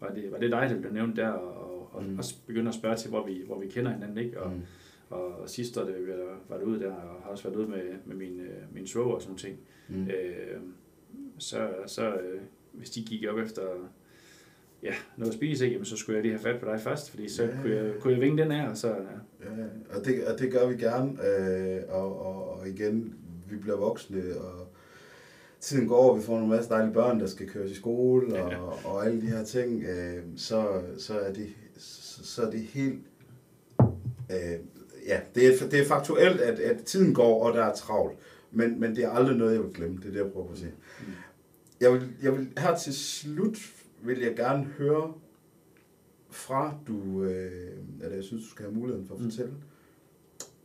var 0.00 0.08
det, 0.14 0.32
var 0.32 0.38
det 0.38 0.50
dig, 0.50 0.70
der 0.70 0.80
blev 0.80 0.92
nævnt 0.92 1.16
der? 1.16 1.28
Og, 1.28 1.90
og 1.92 2.04
mm. 2.04 2.18
også 2.18 2.34
begynder 2.46 2.68
at 2.68 2.74
spørge 2.74 2.96
til, 2.96 3.10
hvor 3.10 3.26
vi, 3.26 3.42
hvor 3.46 3.60
vi 3.60 3.66
kender 3.68 3.92
hinanden, 3.92 4.18
ikke? 4.18 4.40
Og, 4.40 4.52
mm. 4.52 4.62
og, 5.10 5.40
og 5.40 5.48
sidst 5.48 5.76
var 5.76 5.84
det, 5.84 5.94
var 6.48 6.56
det 6.56 6.64
ude 6.64 6.80
der, 6.80 6.92
og 6.92 7.22
har 7.22 7.30
også 7.30 7.44
været 7.44 7.56
ude 7.56 7.68
med, 7.68 7.82
med 8.04 8.16
min, 8.16 8.40
øh, 8.40 8.74
min 8.74 8.86
svoger 8.86 9.14
og 9.14 9.22
sådan 9.22 9.36
ting. 9.36 9.58
Mm. 9.88 10.02
Øh, 10.02 10.60
så, 11.38 11.68
så 11.86 12.14
øh, 12.14 12.40
hvis 12.72 12.90
de 12.90 13.04
gik 13.04 13.24
op 13.26 13.38
efter 13.38 13.62
ja, 14.82 14.94
noget 15.16 15.30
at 15.30 15.36
spise, 15.36 15.66
ikke, 15.66 15.84
så 15.84 15.96
skulle 15.96 16.16
jeg 16.16 16.22
lige 16.22 16.32
have 16.32 16.42
fat 16.42 16.60
på 16.60 16.66
dig 16.66 16.80
først, 16.80 17.10
fordi 17.10 17.28
så 17.28 17.42
ja, 17.42 17.50
kunne, 17.62 17.74
jeg, 17.74 17.92
kunne 18.00 18.12
jeg 18.12 18.20
vinge 18.20 18.42
den 18.42 18.50
her. 18.50 18.68
Og 18.68 18.76
så, 18.76 18.88
ja. 18.88 18.94
Ja, 19.42 19.96
og, 19.98 20.04
det, 20.04 20.24
og 20.24 20.38
det 20.38 20.52
gør 20.52 20.66
vi 20.66 20.76
gerne, 20.76 21.10
øh, 21.28 21.82
og, 21.88 22.26
og, 22.26 22.60
og 22.60 22.68
igen, 22.68 23.14
vi 23.50 23.56
bliver 23.56 23.76
voksne, 23.76 24.22
og 24.36 24.68
tiden 25.60 25.88
går, 25.88 26.16
vi 26.16 26.22
får 26.22 26.32
nogle 26.32 26.48
masse 26.48 26.70
dejlige 26.70 26.94
børn, 26.94 27.20
der 27.20 27.26
skal 27.26 27.48
køres 27.48 27.70
i 27.70 27.74
skole, 27.74 28.42
og, 28.42 28.50
ja. 28.50 28.88
og 28.88 29.06
alle 29.06 29.20
de 29.20 29.26
her 29.26 29.44
ting, 29.44 29.84
øh, 29.84 30.22
så, 30.36 30.82
så, 30.98 31.20
er 31.20 31.32
det, 31.32 31.48
så, 31.78 32.24
så 32.24 32.42
er 32.42 32.50
det 32.50 32.60
helt... 32.60 33.00
Øh, 34.30 34.58
ja, 35.06 35.20
det 35.34 35.46
er, 35.46 35.68
det 35.68 35.80
er 35.80 35.84
faktuelt, 35.84 36.40
at, 36.40 36.58
at 36.58 36.84
tiden 36.84 37.14
går, 37.14 37.44
og 37.46 37.54
der 37.54 37.64
er 37.64 37.74
travlt. 37.74 38.18
Men, 38.50 38.80
men 38.80 38.96
det 38.96 39.04
er 39.04 39.10
aldrig 39.10 39.36
noget, 39.36 39.54
jeg 39.54 39.62
vil 39.62 39.72
glemme. 39.72 39.96
Det 39.96 40.04
er 40.06 40.10
det, 40.10 40.18
jeg 40.18 40.32
prøver 40.32 40.52
at 40.52 40.58
sige. 40.58 40.72
Mm. 41.00 41.12
Jeg 41.80 41.92
vil, 41.92 42.08
jeg 42.22 42.32
vil, 42.32 42.48
her 42.58 42.76
til 42.76 42.94
slut 42.94 43.58
vil 44.02 44.18
jeg 44.18 44.36
gerne 44.36 44.64
høre 44.64 45.14
fra 46.30 46.78
du, 46.86 47.22
øh, 47.22 47.78
eller 48.02 48.14
jeg 48.14 48.24
synes, 48.24 48.42
du 48.44 48.50
skal 48.50 48.64
have 48.64 48.74
muligheden 48.74 49.06
for 49.06 49.14
at 49.14 49.20
mm. 49.20 49.30
fortælle, 49.30 49.54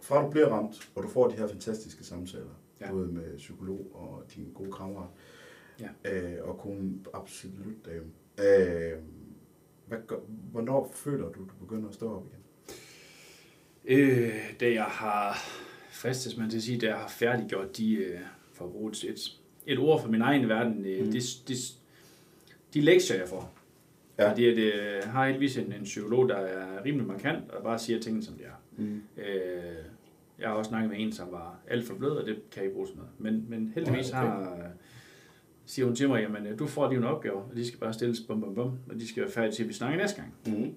fra 0.01 0.25
du 0.25 0.29
bliver 0.31 0.47
ramt, 0.47 0.91
og 0.95 1.03
du 1.03 1.07
får 1.07 1.27
de 1.27 1.35
her 1.35 1.47
fantastiske 1.47 2.03
samtaler, 2.03 2.61
ja. 2.81 2.91
både 2.91 3.07
med 3.07 3.37
psykolog 3.37 3.91
og 3.93 4.23
din 4.35 4.51
gode 4.53 4.71
kammerat, 4.71 5.09
ja. 5.79 6.11
øh, 6.13 6.47
og 6.49 6.57
kun 6.57 7.05
absolut 7.13 7.85
dame. 7.85 8.05
Øh, 8.39 8.99
hvad, 9.87 9.97
hvornår 10.51 10.91
føler 10.93 11.29
du, 11.29 11.39
du 11.39 11.53
begynder 11.59 11.89
at 11.89 11.95
stå 11.95 12.15
op 12.15 12.25
igen? 12.25 12.41
Øh, 13.99 14.33
da 14.59 14.73
jeg 14.73 14.83
har, 14.83 15.37
fristes 15.89 16.37
man 16.37 16.49
til 16.49 16.57
at 16.57 16.63
sige, 16.63 16.79
da 16.79 16.87
jeg 16.87 16.97
har 16.97 17.07
færdiggjort 17.07 17.77
de, 17.77 17.95
øh, 17.95 18.19
for 18.53 18.65
at 18.65 18.71
bruge 18.71 18.91
et, 18.91 19.39
et 19.65 19.79
ord 19.79 20.01
fra 20.01 20.09
min 20.09 20.21
egen 20.21 20.49
verden, 20.49 20.85
øh, 20.85 21.05
mm. 21.05 21.11
det, 21.11 21.23
det, 21.47 21.57
de 22.73 22.81
lektier, 22.81 23.17
jeg 23.17 23.27
får. 23.27 23.53
Ja. 24.17 24.33
Det, 24.35 24.57
det 24.57 24.73
har 25.03 25.25
heldigvis 25.25 25.57
en, 25.57 25.73
en 25.73 25.83
psykolog, 25.83 26.29
der 26.29 26.35
er 26.35 26.85
rimelig 26.85 27.07
markant, 27.07 27.51
og 27.51 27.63
bare 27.63 27.79
siger 27.79 27.99
tingene, 27.99 28.23
som 28.23 28.35
de 28.35 28.43
er. 28.43 28.61
Mm. 28.77 29.01
Øh, 29.17 29.75
jeg 30.39 30.49
har 30.49 30.55
også 30.55 30.69
snakket 30.69 30.89
med 30.89 30.99
en, 30.99 31.11
som 31.11 31.31
var 31.31 31.59
alt 31.67 31.85
for 31.85 31.95
blød, 31.95 32.11
og 32.11 32.25
det 32.25 32.49
kan 32.51 32.63
ikke 32.63 32.75
bruge 32.75 32.87
sådan 32.87 33.01
noget. 33.01 33.11
Men, 33.19 33.45
men 33.49 33.71
heldigvis 33.75 34.09
okay. 34.09 34.19
har, 34.19 34.57
siger 35.65 35.85
hun 35.85 35.95
til 35.95 36.09
mig, 36.09 36.21
jamen 36.21 36.57
du 36.57 36.67
får 36.67 36.89
en 36.89 37.03
opgave, 37.03 37.37
og 37.37 37.55
de 37.55 37.67
skal 37.67 37.79
bare 37.79 37.93
stilles 37.93 38.19
bum 38.27 38.41
bum 38.41 38.55
bum, 38.55 38.71
og 38.89 38.95
de 38.95 39.07
skal 39.07 39.23
være 39.23 39.31
færdige 39.31 39.51
til, 39.51 39.63
at 39.63 39.69
vi 39.69 39.73
snakker 39.73 39.97
næste 39.97 40.21
gang. 40.21 40.59
Mm. 40.59 40.73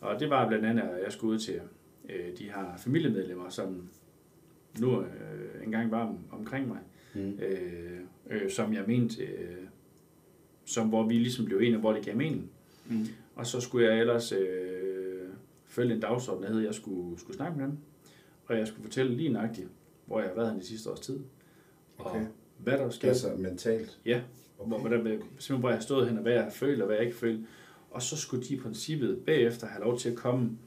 Og 0.00 0.20
det 0.20 0.30
var 0.30 0.48
blandt 0.48 0.66
andet, 0.66 0.82
at 0.82 1.04
jeg 1.04 1.12
skulle 1.12 1.34
ud 1.34 1.38
til 1.38 1.60
øh, 2.08 2.38
de 2.38 2.44
her 2.44 2.76
familiemedlemmer, 2.78 3.48
som 3.48 3.88
nu 4.80 5.00
øh, 5.00 5.64
engang 5.64 5.90
var 5.90 6.06
om, 6.06 6.18
omkring 6.30 6.68
mig, 6.68 6.78
mm. 7.14 7.38
øh, 7.42 8.00
øh, 8.30 8.50
som 8.50 8.74
jeg 8.74 8.84
mente, 8.86 9.22
øh, 9.22 9.56
som 10.68 10.88
hvor 10.88 11.06
vi 11.06 11.14
ligesom 11.14 11.44
blev 11.44 11.58
enige, 11.58 11.76
hvor 11.76 11.92
det 11.92 12.04
gav 12.04 12.16
mening. 12.16 12.50
Mm. 12.86 13.06
Og 13.34 13.46
så 13.46 13.60
skulle 13.60 13.88
jeg 13.88 14.00
ellers 14.00 14.32
øh, 14.32 15.28
følge 15.66 15.94
en 15.94 16.00
dagsorden, 16.00 16.42
der 16.42 16.52
hed, 16.52 16.60
jeg 16.60 16.74
skulle, 16.74 17.20
skulle 17.20 17.36
snakke 17.36 17.58
med 17.58 17.66
dem, 17.66 17.78
og 18.46 18.58
jeg 18.58 18.68
skulle 18.68 18.82
fortælle 18.82 19.14
lige 19.14 19.28
nøjagtigt, 19.28 19.68
hvor 20.06 20.20
jeg 20.20 20.28
har 20.28 20.34
været 20.36 20.56
de 20.60 20.66
sidste 20.66 20.90
års 20.90 21.00
tid. 21.00 21.18
Okay. 21.98 22.20
Og 22.20 22.26
hvad 22.58 22.72
der 22.72 22.90
sker. 22.90 23.08
Altså 23.08 23.34
mentalt? 23.36 24.00
Ja, 24.04 24.20
okay. 24.58 24.68
hvor, 24.68 24.78
hvordan, 24.78 25.04
simpelthen 25.04 25.58
hvor 25.58 25.68
jeg 25.68 25.76
har 25.76 25.82
stået 25.82 26.08
hen, 26.08 26.16
og 26.16 26.22
hvad 26.22 26.32
jeg 26.32 26.52
føler, 26.52 26.82
og 26.82 26.86
hvad 26.86 26.96
jeg 26.96 27.04
ikke 27.06 27.18
føler. 27.18 27.38
Og 27.90 28.02
så 28.02 28.16
skulle 28.16 28.44
de 28.44 28.54
i 28.54 28.60
princippet 28.60 29.18
bagefter 29.26 29.66
have 29.66 29.84
lov 29.84 29.98
til 29.98 30.10
at 30.10 30.16
komme 30.16 30.58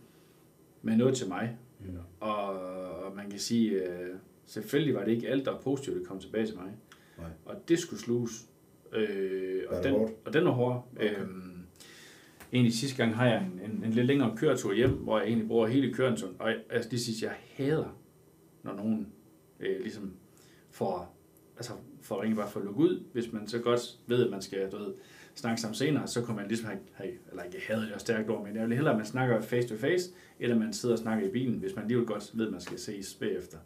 med 0.81 0.97
noget 0.97 1.15
til 1.15 1.27
mig. 1.27 1.57
Ja. 1.81 2.25
Og, 2.27 2.59
og 3.05 3.15
man 3.15 3.29
kan 3.29 3.39
sige, 3.39 3.71
øh, 3.71 4.15
selvfølgelig 4.45 4.95
var 4.95 5.05
det 5.05 5.11
ikke 5.11 5.29
alt, 5.29 5.45
der 5.45 5.51
var 5.51 5.59
positivt, 5.59 5.97
der 5.99 6.05
kom 6.05 6.19
tilbage 6.19 6.45
til 6.45 6.55
mig. 6.55 6.71
Nej. 7.17 7.29
Og 7.45 7.55
det 7.67 7.79
skulle 7.79 7.99
sluges. 7.99 8.31
Øh, 8.93 9.63
og, 9.69 9.83
den, 9.83 9.95
og 10.25 10.33
den 10.33 10.45
var 10.45 10.51
hård. 10.51 10.87
Okay. 10.95 11.19
Øhm, 11.19 11.63
egentlig 12.53 12.73
sidste 12.73 12.97
gang 12.97 13.15
har 13.15 13.27
jeg 13.27 13.49
en, 13.53 13.71
en, 13.71 13.83
en 13.85 13.91
lidt 13.91 14.05
længere 14.05 14.37
køretur 14.37 14.73
hjem, 14.73 14.91
hvor 14.91 15.19
jeg 15.19 15.27
egentlig 15.27 15.47
bruger 15.47 15.67
hele 15.67 15.93
køreturen. 15.93 16.35
Og 16.39 16.49
jeg, 16.49 16.57
altså, 16.69 16.89
det 16.89 16.99
sidste, 16.99 17.25
jeg 17.25 17.35
hader, 17.55 17.97
når 18.63 18.75
nogen 18.75 19.07
øh, 19.59 19.81
ligesom 19.81 20.13
får 20.69 21.17
altså 21.57 21.73
at 22.11 22.21
ringe 22.21 22.35
bare 22.35 22.49
for 22.49 22.59
at 22.59 22.65
lukke 22.65 22.79
ud, 22.79 23.03
hvis 23.13 23.33
man 23.33 23.47
så 23.47 23.59
godt 23.59 23.81
ved, 24.07 24.25
at 24.25 24.31
man 24.31 24.41
skal, 24.41 24.71
du 24.71 24.77
ved, 24.77 24.93
snakke 25.35 25.61
sammen 25.61 25.75
senere, 25.75 26.07
så 26.07 26.21
kunne 26.21 26.35
man 26.35 26.47
ligesom 26.47 26.67
have, 26.67 26.79
have 26.93 27.11
eller 27.29 27.43
ikke 27.43 27.61
have 27.67 27.81
det 27.81 27.93
er 27.93 27.97
stærkt 27.97 28.29
ord, 28.29 28.47
men 28.47 28.55
jeg 28.55 28.67
vil 28.67 28.75
hellere, 28.75 28.93
at 28.93 28.97
man 28.97 29.05
snakker 29.05 29.41
face 29.41 29.67
to 29.67 29.75
face, 29.75 30.09
eller 30.39 30.55
man 30.55 30.73
sidder 30.73 30.95
og 30.95 30.99
snakker 30.99 31.27
i 31.27 31.31
bilen, 31.31 31.59
hvis 31.59 31.75
man 31.75 31.83
alligevel 31.83 32.07
godt 32.07 32.31
ved, 32.33 32.45
at 32.45 32.51
man 32.51 32.61
skal 32.61 32.79
ses 32.79 33.13
bagefter. 33.13 33.57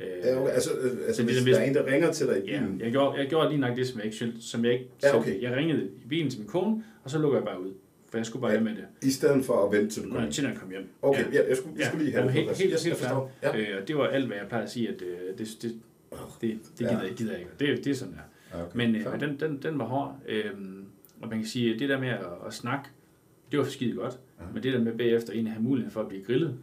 Øh, 0.00 0.06
ja, 0.24 0.40
okay. 0.40 0.52
altså, 0.52 0.70
øh, 0.80 0.90
altså 1.06 1.24
hvis, 1.24 1.42
hvis 1.42 1.54
der 1.54 1.60
er 1.62 1.64
en, 1.64 1.74
der 1.74 1.86
ringer 1.86 2.12
til 2.12 2.26
dig 2.26 2.38
i 2.38 2.40
bilen? 2.40 2.76
Ja, 2.78 2.84
jeg 2.84 2.92
gjorde, 2.92 3.18
jeg 3.18 3.28
gjorde 3.28 3.48
lige 3.48 3.60
nok 3.60 3.76
det, 3.76 3.86
som 3.86 4.00
jeg 4.00 4.06
ikke 4.06 4.32
som 4.40 4.64
jeg 4.64 4.72
ikke 4.72 4.88
ja, 5.02 5.18
okay. 5.18 5.42
Jeg 5.42 5.56
ringede 5.56 5.84
i 6.04 6.08
bilen 6.08 6.30
til 6.30 6.40
min 6.40 6.48
kone, 6.48 6.84
og 7.04 7.10
så 7.10 7.18
lukker 7.18 7.38
jeg 7.38 7.44
bare 7.44 7.60
ud. 7.60 7.72
For 8.10 8.18
jeg 8.18 8.26
skulle 8.26 8.40
bare 8.40 8.52
hjem 8.52 8.62
med 8.62 8.74
det. 8.74 8.84
I 9.02 9.10
stedet 9.10 9.44
for 9.44 9.66
at 9.66 9.72
vente 9.72 9.94
til 9.94 10.02
du 10.02 10.10
kom 10.10 10.20
hjem? 10.20 10.30
Til 10.30 10.44
jeg 10.44 10.56
kom 10.56 10.70
hjem. 10.70 10.88
Okay, 11.02 11.32
ja, 11.32 11.48
jeg 11.48 11.56
skulle, 11.56 11.74
jeg 11.78 11.86
skulle 11.86 12.04
lige 12.04 12.14
have 12.14 12.26
det. 12.26 12.32
Helt, 12.32 12.58
helt, 12.58 12.84
helt. 12.84 13.02
Ja. 13.42 13.56
Øh, 13.58 13.82
og 13.82 13.88
det 13.88 13.96
var 13.96 14.06
alt, 14.06 14.26
hvad 14.26 14.36
jeg 14.36 14.46
plejer 14.48 14.64
at 14.64 14.70
sige, 14.70 14.88
at 14.88 15.02
øh, 15.02 15.38
det, 15.38 15.48
det, 15.62 15.74
det, 16.40 16.40
det, 16.40 16.58
gider, 16.78 17.02
ja. 17.02 17.12
gider 17.12 17.32
jeg 17.32 17.40
ikke. 17.40 17.52
Det, 17.58 17.84
det 17.84 17.90
er 17.90 17.94
sådan 17.94 18.14
her. 18.14 18.62
Okay, 18.62 18.76
men 18.76 18.96
øh, 18.96 19.20
den, 19.20 19.40
den, 19.40 19.62
den 19.62 19.78
var 19.78 19.84
hård. 19.84 20.16
Øh, 20.28 20.50
og 21.20 21.28
man 21.28 21.38
kan 21.38 21.46
sige, 21.46 21.74
at 21.74 21.80
det 21.80 21.88
der 21.88 22.00
med 22.00 22.08
at, 22.08 22.18
at 22.46 22.54
snakke, 22.54 22.88
det 23.50 23.58
var 23.58 23.64
skide 23.64 23.94
godt. 23.94 24.18
Ja. 24.40 24.44
Men 24.54 24.62
det 24.62 24.72
der 24.72 24.80
med 24.80 24.92
bagefter 24.92 25.32
en 25.32 25.46
at 25.46 25.52
have 25.52 25.62
mulighed 25.62 25.92
for 25.92 26.00
at 26.00 26.08
blive 26.08 26.24
grillet, 26.24 26.54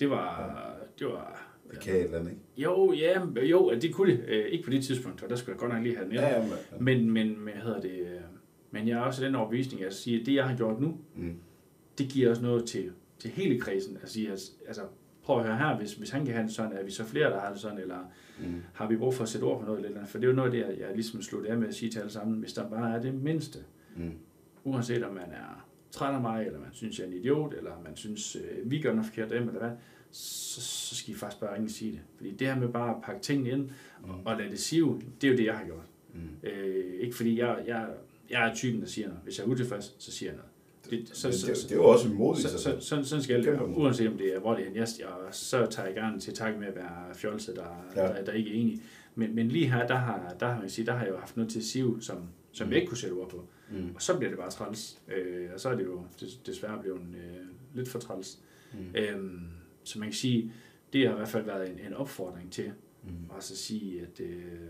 det 0.00 0.10
var... 0.10 0.54
Ja. 0.68 0.72
Det 0.98 1.06
var 1.06 1.45
kan 1.80 1.94
et 1.94 2.04
eller 2.04 2.18
andet, 2.18 2.30
ikke? 2.30 2.42
Jo, 2.56 2.92
ja, 2.92 3.20
jo, 3.42 3.74
det 3.82 3.94
kunne 3.94 4.12
det. 4.12 4.24
Øh, 4.28 4.44
ikke 4.46 4.64
på 4.64 4.70
det 4.70 4.84
tidspunkt, 4.84 5.22
og 5.22 5.30
der 5.30 5.36
skulle 5.36 5.52
jeg 5.52 5.58
godt 5.60 5.72
nok 5.72 5.82
lige 5.82 5.96
have 5.96 6.08
den 6.08 6.14
ja, 6.14 6.28
ja, 6.28 6.44
ja. 6.44 6.50
Men, 6.80 7.10
men, 7.10 7.28
hvad 7.28 7.52
hedder 7.52 7.80
det... 7.80 8.00
Øh, 8.00 8.20
men 8.70 8.88
jeg 8.88 8.98
er 8.98 9.02
også 9.02 9.24
den 9.24 9.34
overbevisning, 9.34 9.84
at 9.84 9.94
sige, 9.94 10.20
at 10.20 10.26
det, 10.26 10.34
jeg 10.34 10.44
har 10.48 10.56
gjort 10.56 10.80
nu, 10.80 10.98
mm. 11.16 11.34
det 11.98 12.08
giver 12.08 12.30
os 12.30 12.42
noget 12.42 12.64
til, 12.64 12.92
til 13.18 13.30
hele 13.30 13.60
kredsen. 13.60 13.98
At 14.02 14.08
sige, 14.08 14.32
at, 14.32 14.40
altså, 14.66 14.82
prøv 15.22 15.38
at 15.38 15.46
høre 15.46 15.56
her, 15.56 15.78
hvis, 15.78 15.94
hvis 15.94 16.10
han 16.10 16.24
kan 16.24 16.34
have 16.34 16.46
det 16.46 16.54
sådan, 16.54 16.72
er 16.72 16.84
vi 16.84 16.90
så 16.90 17.04
flere, 17.04 17.30
der 17.30 17.40
har 17.40 17.52
det 17.52 17.60
sådan, 17.60 17.78
eller 17.78 17.98
mm. 18.40 18.62
har 18.72 18.88
vi 18.88 18.96
brug 18.96 19.14
for 19.14 19.22
at 19.22 19.28
sætte 19.28 19.44
ord 19.44 19.60
på 19.60 19.66
noget 19.66 19.78
eller 19.78 19.96
andet? 19.96 20.08
For 20.08 20.18
det 20.18 20.24
er 20.24 20.28
jo 20.28 20.36
noget 20.36 20.48
af 20.48 20.52
det, 20.52 20.68
jeg, 20.68 20.80
jeg 20.80 20.94
ligesom 20.94 21.22
slutter 21.22 21.50
af 21.50 21.58
med 21.58 21.68
at 21.68 21.74
sige 21.74 21.90
til 21.90 21.98
alle 21.98 22.12
sammen, 22.12 22.38
hvis 22.40 22.52
der 22.52 22.70
bare 22.70 22.96
er 22.96 23.00
det 23.00 23.14
mindste, 23.14 23.58
mm. 23.96 24.12
uanset 24.64 25.04
om 25.04 25.14
man 25.14 25.30
er 25.30 25.66
træt 25.90 26.14
af 26.14 26.20
mig, 26.20 26.46
eller 26.46 26.58
man 26.58 26.68
synes, 26.72 26.98
jeg 26.98 27.04
er 27.04 27.08
en 27.08 27.16
idiot, 27.16 27.54
eller 27.54 27.70
man 27.84 27.96
synes, 27.96 28.36
øh, 28.36 28.70
vi 28.70 28.80
gør 28.80 28.90
noget 28.90 29.06
forkert 29.06 29.30
dem, 29.30 29.48
eller 29.48 29.60
hvad, 29.60 29.70
så, 30.10 30.60
så 30.60 30.96
skal 30.96 31.14
I 31.14 31.16
faktisk 31.16 31.40
bare 31.40 31.60
ikke 31.60 31.72
sige 31.72 31.92
det. 31.92 32.00
Fordi 32.16 32.30
det 32.30 32.46
her 32.46 32.56
med 32.56 32.68
bare 32.68 32.96
at 32.96 33.02
pakke 33.02 33.22
tingene 33.22 33.50
ind 33.50 33.62
mm. 34.04 34.10
og, 34.10 34.20
og 34.24 34.36
lade 34.38 34.50
det 34.50 34.60
sive, 34.60 35.00
det 35.20 35.26
er 35.26 35.30
jo 35.32 35.36
det, 35.36 35.44
jeg 35.44 35.54
har 35.54 35.64
gjort. 35.64 35.86
Mm. 36.14 36.48
Øh, 36.48 37.00
ikke 37.00 37.16
fordi 37.16 37.38
jeg, 37.40 37.64
jeg, 37.66 37.88
jeg 38.30 38.50
er 38.50 38.54
typen, 38.54 38.80
der 38.80 38.86
siger 38.86 39.08
noget. 39.08 39.22
Hvis 39.24 39.38
jeg 39.38 39.44
er 39.44 39.48
utilfreds, 39.48 39.94
så 39.98 40.12
siger 40.12 40.30
jeg 40.30 40.36
noget. 40.36 40.50
Det, 40.90 41.16
så, 41.16 41.32
så, 41.32 41.46
det, 41.46 41.56
det 41.62 41.72
er 41.72 41.76
jo 41.76 41.84
også 41.84 42.08
modigt. 42.08 42.48
Så, 42.48 42.58
så, 42.58 42.76
så, 42.80 43.02
sådan 43.04 43.22
skal 43.22 43.44
det 43.44 43.52
være, 43.52 43.66
uanset 43.66 44.08
om 44.08 44.18
det 44.18 44.34
er, 44.34 44.38
hvor 44.38 44.54
det 44.54 44.64
er 44.64 44.70
en 44.70 44.76
yes, 44.76 44.98
og 44.98 45.34
så 45.34 45.66
tager 45.70 45.86
jeg 45.86 45.94
gerne 45.94 46.20
til 46.20 46.34
tak 46.34 46.58
med 46.58 46.66
at 46.66 46.76
være 46.76 47.14
fjolset, 47.14 47.56
der, 47.56 47.84
ja. 47.96 48.02
der, 48.02 48.24
der, 48.24 48.32
ikke 48.32 48.50
er 48.50 48.54
enig. 48.54 48.82
Men, 49.14 49.34
men 49.34 49.48
lige 49.48 49.72
her, 49.72 49.86
der 49.86 49.94
har, 49.94 50.34
der, 50.40 50.46
har 50.46 50.62
jeg, 50.62 50.70
sige, 50.70 50.86
der 50.86 50.92
har 50.92 51.04
jeg 51.04 51.10
jo 51.10 51.18
haft 51.18 51.36
noget 51.36 51.52
til 51.52 51.58
at 51.58 51.64
sive, 51.64 52.02
som, 52.02 52.16
som 52.52 52.66
mm. 52.66 52.72
jeg 52.72 52.80
ikke 52.80 52.88
kunne 52.88 52.98
sætte 52.98 53.14
ord 53.14 53.30
på. 53.30 53.44
Mm. 53.70 53.90
Og 53.94 54.02
så 54.02 54.16
bliver 54.16 54.30
det 54.30 54.38
bare 54.38 54.50
træls. 54.50 54.98
Øh, 55.16 55.48
og 55.54 55.60
så 55.60 55.68
er 55.68 55.74
det 55.76 55.84
jo 55.84 56.00
desværre 56.46 56.78
blevet 56.80 57.00
øh, 57.00 57.46
lidt 57.74 57.88
for 57.88 57.98
træls. 57.98 58.38
Mm. 58.72 58.78
Øhm, 58.94 59.40
så 59.88 59.98
man 59.98 60.08
kan 60.08 60.14
sige, 60.14 60.52
det 60.92 61.06
har 61.06 61.14
i 61.14 61.16
hvert 61.16 61.28
fald 61.28 61.44
været 61.44 61.70
en, 61.70 61.78
en 61.78 61.94
opfordring 61.94 62.52
til 62.52 62.72
mm. 63.02 63.36
at 63.36 63.44
så 63.44 63.56
sige, 63.56 64.02
at 64.02 64.20
øh, 64.20 64.68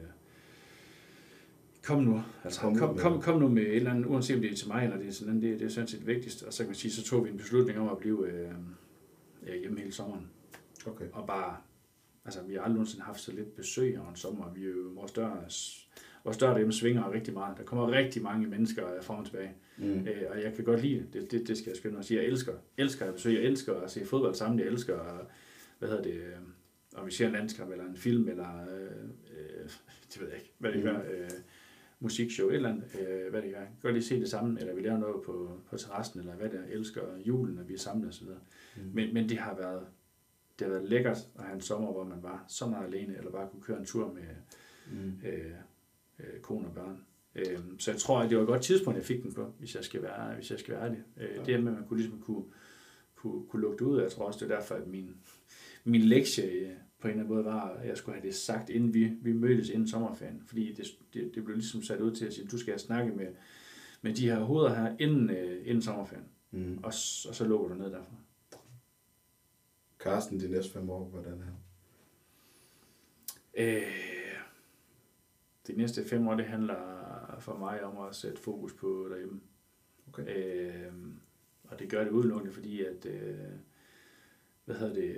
kom 1.82 2.02
nu, 2.02 2.22
altså 2.44 2.60
kom, 2.60 2.76
kom, 2.76 2.98
kom, 2.98 3.22
kom 3.22 3.40
nu 3.40 3.48
med 3.48 3.62
et 3.62 3.76
eller 3.76 3.90
andet, 3.90 4.06
uanset 4.06 4.36
om 4.36 4.42
det 4.42 4.52
er 4.52 4.56
til 4.56 4.68
mig 4.68 4.84
eller 4.84 4.96
det 4.96 5.08
er 5.08 5.12
sådan 5.12 5.42
det, 5.42 5.60
det 5.60 5.66
er 5.66 5.68
sådan 5.68 5.88
set 5.88 6.06
vigtigst. 6.06 6.42
Og 6.42 6.52
så 6.52 6.62
kan 6.62 6.68
man 6.68 6.74
sige, 6.74 6.92
så 6.92 7.04
tog 7.04 7.24
vi 7.24 7.30
en 7.30 7.36
beslutning 7.36 7.78
om 7.78 7.88
at 7.88 7.98
blive 7.98 8.28
øh, 8.28 8.50
hjemme 9.60 9.78
hele 9.78 9.92
sommeren. 9.92 10.30
Okay. 10.86 11.06
Og 11.12 11.26
bare, 11.26 11.56
altså 12.24 12.42
vi 12.42 12.54
har 12.54 12.60
aldrig 12.60 12.74
nogensinde 12.74 13.04
haft 13.04 13.20
så 13.20 13.32
lidt 13.32 13.56
besøg 13.56 14.00
over 14.00 14.10
en 14.10 14.16
sommer. 14.16 14.52
Vi 14.54 14.64
er 14.64 14.68
jo, 14.68 14.90
vores 14.94 15.12
dør, 15.12 15.44
vores 16.26 16.38
dør 16.38 16.48
derhjemme 16.48 16.72
svinger 16.72 17.12
rigtig 17.12 17.34
meget. 17.34 17.58
Der 17.58 17.64
kommer 17.64 17.90
rigtig 17.90 18.22
mange 18.22 18.46
mennesker 18.46 19.02
frem 19.02 19.18
og 19.18 19.24
tilbage. 19.24 19.52
Mm. 19.78 20.06
Øh, 20.08 20.22
og 20.30 20.42
jeg 20.42 20.54
kan 20.54 20.64
godt 20.64 20.82
lide 20.82 21.06
det, 21.12 21.30
det, 21.30 21.48
det 21.48 21.58
skal 21.58 21.70
jeg 21.70 21.76
skynde 21.76 21.92
mig 21.92 21.98
at 22.00 22.04
sige. 22.04 22.20
Jeg 22.20 22.26
elsker, 22.26 22.52
elsker 22.76 23.06
at 23.06 23.14
besøge, 23.14 23.38
jeg 23.38 23.44
elsker 23.44 23.74
at 23.74 23.90
se 23.90 24.06
fodbold 24.06 24.34
sammen, 24.34 24.58
jeg 24.58 24.66
elsker, 24.66 25.26
hvad 25.78 25.88
hedder 25.88 26.02
det, 26.02 26.22
om 26.96 27.06
vi 27.06 27.12
ser 27.12 27.26
en 27.26 27.32
landskamp 27.32 27.70
eller 27.70 27.84
en 27.84 27.96
film, 27.96 28.28
eller 28.28 28.62
øh, 28.62 29.08
øh, 29.38 29.70
det 30.12 30.20
ved 30.20 30.28
jeg 30.28 30.36
ikke, 30.36 30.52
hvad 30.58 30.72
det 30.72 30.78
mm. 30.78 30.84
gør. 30.84 30.98
Øh, 30.98 31.30
musikshow, 32.00 32.48
et 32.48 32.54
eller 32.54 32.68
andet, 32.68 32.84
øh, 33.00 33.30
hvad 33.30 33.42
det 33.42 33.50
gør. 33.50 33.60
Godt 33.82 33.94
lige 33.94 34.04
se 34.04 34.20
det 34.20 34.30
samme, 34.30 34.60
eller 34.60 34.74
vi 34.74 34.80
laver 34.80 34.98
noget 34.98 35.24
på, 35.24 35.60
på 35.70 35.76
terrassen, 35.76 36.20
eller 36.20 36.34
hvad 36.34 36.48
det 36.48 36.60
er, 36.60 36.74
elsker 36.76 37.02
julen, 37.24 37.54
når 37.54 37.62
vi 37.62 37.74
er 37.74 37.78
samlet 37.78 38.08
osv. 38.08 38.26
Mm. 38.26 38.82
Men, 38.94 39.14
men 39.14 39.28
det 39.28 39.38
har 39.38 39.54
været 39.54 39.86
det 40.58 40.66
har 40.66 40.74
været 40.74 40.88
lækkert 40.88 41.28
at 41.38 41.44
have 41.44 41.54
en 41.54 41.60
sommer, 41.60 41.92
hvor 41.92 42.04
man 42.04 42.22
var 42.22 42.44
så 42.48 42.66
meget 42.66 42.86
alene, 42.86 43.16
eller 43.16 43.30
bare 43.30 43.48
kunne 43.48 43.62
køre 43.62 43.78
en 43.78 43.84
tur 43.84 44.12
med 44.12 44.22
mm. 44.92 45.20
øh, 45.28 45.52
øh, 46.18 46.40
kone 46.40 46.68
og 46.68 46.74
børn. 46.74 47.06
Øh, 47.34 47.58
så 47.78 47.90
jeg 47.90 48.00
tror, 48.00 48.20
at 48.20 48.30
det 48.30 48.36
var 48.36 48.42
et 48.42 48.48
godt 48.48 48.62
tidspunkt, 48.62 48.98
jeg 48.98 49.06
fik 49.06 49.22
den 49.22 49.34
på, 49.34 49.52
hvis 49.58 49.74
jeg 49.74 49.84
skal 49.84 50.02
være, 50.02 50.34
hvis 50.34 50.50
jeg 50.50 50.58
skal 50.58 50.74
være 50.74 50.84
ærlig. 50.84 51.02
Øh, 51.16 51.28
ja. 51.36 51.42
Det 51.44 51.62
med, 51.62 51.72
at 51.72 51.78
man 51.78 51.88
kunne, 51.88 51.98
ligesom 51.98 52.20
kunne, 52.20 52.44
kunne, 53.14 53.46
kunne 53.46 53.62
lukke 53.62 53.84
det 53.84 53.90
ud, 53.90 54.00
jeg 54.00 54.12
tror 54.12 54.26
også, 54.26 54.44
det 54.44 54.52
er 54.52 54.56
derfor, 54.58 54.74
at 54.74 54.86
min, 54.86 55.16
min 55.84 56.00
lektie 56.00 56.76
på 57.00 57.08
en 57.08 57.10
eller 57.10 57.24
anden 57.24 57.34
måde 57.34 57.44
var, 57.44 57.68
at 57.68 57.88
jeg 57.88 57.96
skulle 57.96 58.18
have 58.18 58.26
det 58.26 58.34
sagt, 58.34 58.70
inden 58.70 58.94
vi, 58.94 59.04
vi 59.22 59.32
mødtes 59.32 59.68
inden 59.68 59.88
sommerferien. 59.88 60.42
Fordi 60.46 60.72
det, 60.72 60.86
det, 61.14 61.34
det 61.34 61.44
blev 61.44 61.56
ligesom 61.56 61.82
sat 61.82 62.00
ud 62.00 62.10
til 62.10 62.26
at 62.26 62.32
sige, 62.32 62.48
du 62.48 62.58
skal 62.58 62.72
have 62.72 62.78
snakke 62.78 63.12
med, 63.12 63.26
med 64.02 64.14
de 64.14 64.30
her 64.30 64.40
hoveder 64.40 64.74
her 64.74 64.96
inden, 64.98 65.30
uh, 65.30 65.68
inden 65.68 65.82
sommerferien. 65.82 66.26
Mm. 66.50 66.78
Og, 66.78 66.92
og 67.28 67.34
så 67.34 67.44
lukker 67.48 67.68
du 67.68 67.74
ned 67.74 67.90
derfra. 67.90 68.16
Carsten, 69.98 70.40
de 70.40 70.48
næste 70.48 70.72
fem 70.72 70.90
år, 70.90 71.04
hvordan 71.04 71.32
er 71.32 71.46
øh, 73.58 74.15
De 75.66 75.72
næste 75.72 76.04
fem 76.04 76.28
år, 76.28 76.34
det 76.34 76.44
handler 76.44 76.76
for 77.40 77.58
mig 77.58 77.84
om 77.84 78.06
at 78.08 78.14
sætte 78.14 78.42
fokus 78.42 78.72
på 78.72 79.06
derhjemme. 79.10 79.40
Okay. 80.08 80.36
Øh, 80.36 80.92
og 81.64 81.78
det 81.78 81.90
gør 81.90 82.04
det 82.04 82.10
udelukkende, 82.10 82.54
fordi 82.54 82.84
at, 82.84 83.06
øh, 83.06 83.34
hvad 84.64 84.76
hedder 84.76 84.94
det, 84.94 85.16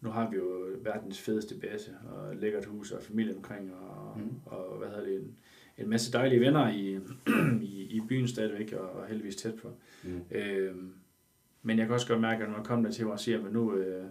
nu 0.00 0.10
har 0.10 0.30
vi 0.30 0.36
jo 0.36 0.66
verdens 0.82 1.20
fedeste 1.20 1.54
base 1.60 1.96
og 2.10 2.36
lækkert 2.36 2.64
hus 2.64 2.92
og 2.92 3.02
familie 3.02 3.36
omkring 3.36 3.74
og, 3.74 4.18
mm. 4.18 4.30
og 4.46 4.78
hvad 4.78 4.88
hedder 4.88 5.04
det, 5.04 5.16
en, 5.16 5.36
en 5.78 5.88
masse 5.88 6.12
dejlige 6.12 6.40
venner 6.40 6.68
i, 6.68 6.98
i, 7.72 7.96
i 7.96 8.00
byen 8.08 8.28
stadigvæk 8.28 8.72
og, 8.72 8.90
og 8.90 9.06
heldigvis 9.06 9.36
tæt 9.36 9.54
på. 9.54 9.72
Mm. 10.04 10.20
Øhm, 10.30 10.92
men 11.62 11.78
jeg 11.78 11.86
kan 11.86 11.94
også 11.94 12.08
godt 12.08 12.20
mærke, 12.20 12.42
at 12.42 12.48
når 12.48 12.56
man 12.56 12.66
kommer 12.66 12.88
der 12.88 12.92
til 12.92 13.06
og 13.06 13.20
siger, 13.20 13.46
at 13.46 13.52
nu, 13.52 13.74
øh, 13.74 14.04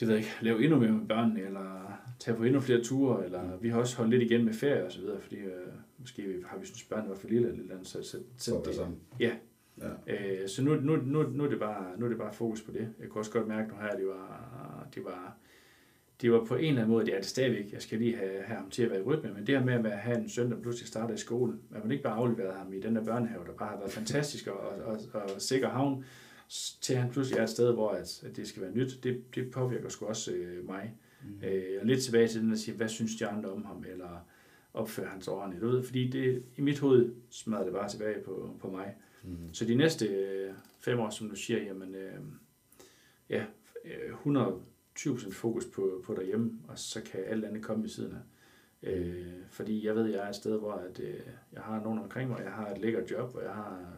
det 0.00 0.08
ved 0.08 0.14
jeg 0.14 0.24
ikke, 0.24 0.36
lave 0.40 0.64
endnu 0.64 0.78
mere 0.78 0.92
med 0.92 1.08
børnene, 1.08 1.40
eller 1.40 1.98
tage 2.20 2.36
på 2.36 2.44
endnu 2.44 2.60
flere 2.60 2.82
ture, 2.82 3.24
eller 3.24 3.42
mm. 3.42 3.62
vi 3.62 3.68
har 3.68 3.78
også 3.78 3.96
holdt 3.96 4.10
lidt 4.10 4.22
igen 4.22 4.44
med 4.44 4.52
ferie 4.52 4.84
og 4.84 4.92
så 4.92 5.00
videre, 5.00 5.20
fordi 5.20 5.36
øh, 5.36 5.72
måske 5.98 6.42
har 6.46 6.58
vi 6.58 6.66
synes, 6.66 6.84
børnene 6.84 7.10
var 7.10 7.16
for 7.16 7.28
lille 7.28 7.48
eller 7.48 7.74
andet, 7.74 7.86
så, 7.86 8.02
så, 8.02 8.18
så 8.36 8.62
det, 8.64 8.96
ja, 9.20 9.32
Ja. 9.78 10.14
Øh, 10.14 10.48
så 10.48 10.62
nu, 10.62 10.74
nu, 10.74 10.96
nu, 10.96 11.22
nu, 11.22 11.44
er 11.44 11.48
det 11.48 11.58
bare, 11.58 11.86
nu 11.98 12.04
er 12.04 12.08
det 12.08 12.18
bare 12.18 12.32
fokus 12.32 12.62
på 12.62 12.72
det. 12.72 12.88
Jeg 13.00 13.08
kunne 13.08 13.20
også 13.20 13.30
godt 13.30 13.48
mærke 13.48 13.68
nu 13.68 13.74
her, 13.80 13.88
at 13.88 13.98
det 13.98 14.06
var, 14.06 14.88
det 14.94 15.04
var, 15.04 15.36
det 16.22 16.32
var 16.32 16.44
på 16.44 16.54
en 16.54 16.64
eller 16.64 16.82
anden 16.82 16.92
måde, 16.92 17.06
det 17.06 17.14
er 17.14 17.18
det 17.18 17.26
stadigvæk. 17.26 17.72
Jeg 17.72 17.82
skal 17.82 17.98
lige 17.98 18.16
have, 18.16 18.42
have 18.42 18.58
ham 18.58 18.70
til 18.70 18.82
at 18.82 18.90
være 18.90 19.00
i 19.00 19.02
rytme, 19.02 19.32
men 19.34 19.46
det 19.46 19.58
her 19.58 19.64
med 19.64 19.90
at 19.90 19.98
have 19.98 20.18
en 20.18 20.28
søn, 20.28 20.50
der 20.50 20.60
pludselig 20.60 20.88
starter 20.88 21.14
i 21.14 21.18
skole, 21.18 21.58
at 21.74 21.82
man 21.82 21.92
ikke 21.92 22.04
bare 22.04 22.14
afleveret 22.14 22.54
ham 22.54 22.72
i 22.72 22.80
den 22.80 22.96
der 22.96 23.04
børnehave, 23.04 23.44
der 23.44 23.52
bare 23.52 23.68
har 23.68 23.78
været 23.78 23.92
fantastisk 23.92 24.46
og, 24.46 24.60
og, 24.60 24.98
og, 25.12 25.22
og 25.22 25.42
sikker 25.42 25.68
havn, 25.68 26.04
til 26.80 26.96
han 26.96 27.10
pludselig 27.10 27.38
er 27.38 27.42
et 27.42 27.50
sted, 27.50 27.72
hvor 27.72 27.90
at, 27.90 28.22
at 28.24 28.36
det 28.36 28.48
skal 28.48 28.62
være 28.62 28.74
nyt, 28.74 28.98
det, 29.02 29.34
det 29.34 29.50
påvirker 29.50 29.88
sgu 29.88 30.06
også 30.06 30.32
øh, 30.32 30.66
mig. 30.66 30.94
Mm. 31.22 31.44
Øh, 31.44 31.80
og 31.80 31.86
lidt 31.86 32.02
tilbage 32.02 32.28
til 32.28 32.40
den, 32.40 32.50
der 32.50 32.56
siger, 32.56 32.76
hvad 32.76 32.88
synes 32.88 33.16
de 33.16 33.26
andre 33.26 33.50
om 33.50 33.64
ham, 33.64 33.84
eller 33.90 34.26
opfører 34.74 35.08
hans 35.08 35.28
ordentligt 35.28 35.64
ud, 35.64 35.82
fordi 35.82 36.08
det, 36.10 36.42
i 36.56 36.60
mit 36.60 36.78
hoved 36.78 37.14
smadrer 37.30 37.64
det 37.64 37.72
bare 37.72 37.88
tilbage 37.88 38.20
på, 38.24 38.56
på 38.60 38.70
mig. 38.70 38.94
Mm. 39.22 39.54
Så 39.54 39.64
de 39.64 39.74
næste 39.74 40.06
øh, 40.06 40.52
fem 40.80 40.98
år, 41.00 41.10
som 41.10 41.28
du 41.28 41.36
siger, 41.36 41.62
jamen, 41.62 41.94
øh, 41.94 42.20
ja, 43.28 43.44
120% 43.84 45.32
fokus 45.32 45.64
på, 45.64 46.02
på 46.04 46.14
derhjemme, 46.14 46.52
og 46.68 46.78
så 46.78 47.02
kan 47.02 47.20
alt 47.26 47.44
andet 47.44 47.62
komme 47.62 47.82
ved 47.82 47.90
siden 47.90 48.12
af. 48.12 48.20
Øh, 48.82 49.32
fordi 49.50 49.86
jeg 49.86 49.94
ved, 49.94 50.04
at 50.04 50.12
jeg 50.12 50.24
er 50.24 50.28
et 50.28 50.34
sted, 50.34 50.58
hvor 50.58 50.72
at, 50.72 51.00
øh, 51.00 51.20
jeg 51.52 51.62
har 51.62 51.82
nogen 51.82 51.98
omkring 51.98 52.30
mig, 52.30 52.40
jeg 52.44 52.52
har 52.52 52.70
et 52.70 52.78
lækkert 52.78 53.10
job, 53.10 53.34
og 53.34 53.42
jeg 53.42 53.52
har, 53.52 53.96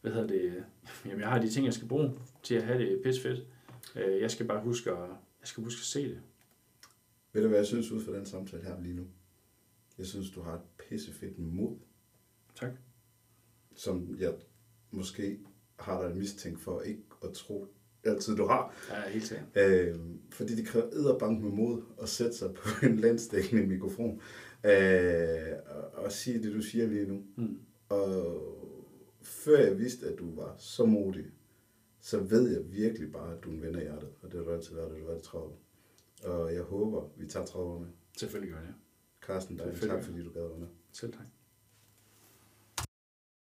hvad 0.00 0.12
hedder 0.12 0.26
det, 0.26 0.64
jamen 1.04 1.20
jeg 1.20 1.28
har 1.28 1.40
de 1.40 1.50
ting, 1.50 1.66
jeg 1.66 1.74
skal 1.74 1.88
bruge 1.88 2.12
til 2.42 2.54
at 2.54 2.62
have 2.62 2.78
det 2.78 3.20
fedt. 3.22 3.46
Øh, 3.96 4.20
jeg 4.20 4.30
skal 4.30 4.46
bare 4.46 4.60
huske 4.60 4.90
at, 4.90 5.08
jeg 5.40 5.48
skal 5.48 5.64
huske 5.64 5.80
at 5.80 5.84
se 5.84 6.08
det. 6.08 6.20
Ved 7.32 7.42
du 7.42 7.48
hvad 7.48 7.58
jeg 7.58 7.66
synes 7.66 7.90
ud 7.90 8.04
fra 8.04 8.12
den 8.12 8.26
samtale 8.26 8.62
her 8.62 8.80
lige 8.82 8.94
nu? 8.94 9.06
Jeg 9.98 10.06
synes, 10.06 10.30
du 10.30 10.42
har 10.42 10.54
et 10.54 10.62
pissefedt 10.78 11.38
mod. 11.38 11.76
Tak 12.54 12.70
som 13.78 14.16
jeg 14.20 14.34
måske 14.90 15.38
har 15.78 16.06
dig 16.06 16.16
mistænkt 16.16 16.60
for 16.60 16.80
ikke 16.80 17.02
at 17.24 17.32
tro 17.32 17.66
altid 18.04 18.36
du 18.36 18.46
har. 18.46 18.74
Ja, 18.90 19.10
helt 19.10 19.26
sikkert. 19.26 19.46
Øh, 19.56 19.96
fordi 20.30 20.56
det 20.56 20.66
kræver 20.66 20.86
edderbank 20.86 21.42
med 21.42 21.50
mod 21.50 21.82
at 22.02 22.08
sætte 22.08 22.36
sig 22.36 22.54
på 22.54 22.86
en 22.86 22.96
landstækkende 22.96 23.66
mikrofon 23.66 24.20
øh, 24.64 25.52
og, 25.66 26.04
og 26.04 26.12
sige 26.12 26.42
det, 26.42 26.54
du 26.54 26.62
siger 26.62 26.86
lige 26.86 27.06
nu. 27.06 27.22
Mm. 27.36 27.58
Og 27.88 28.57
før 29.22 29.58
jeg 29.58 29.78
vidste, 29.78 30.06
at 30.08 30.18
du 30.18 30.34
var 30.34 30.56
så 30.58 30.86
modig, 30.86 31.26
så 32.00 32.20
ved 32.20 32.50
jeg 32.50 32.72
virkelig 32.72 33.12
bare, 33.12 33.36
at 33.36 33.44
du 33.44 33.50
er 33.50 33.54
en 33.54 33.62
ven 33.62 33.74
af 33.74 33.82
hjertet. 33.82 34.08
Og 34.22 34.32
det 34.32 34.38
har 34.38 34.44
du 34.44 34.52
altid 34.52 34.74
været, 34.74 34.90
det 34.90 34.96
har 34.96 35.04
du 35.04 35.10
været 35.10 35.22
travlt. 35.22 35.56
Og 36.24 36.54
jeg 36.54 36.62
håber, 36.62 37.08
vi 37.16 37.26
tager 37.26 37.46
travlt 37.46 37.80
med. 37.80 37.88
Selvfølgelig 38.16 38.54
gør 38.54 38.60
det. 38.60 38.74
Carsten, 39.22 39.60
tak 39.80 40.04
fordi 40.04 40.22
du 40.22 40.30
gad 40.32 40.48
være 40.48 40.58
med. 40.58 40.68
Selv 40.92 41.12
tak. 41.12 41.26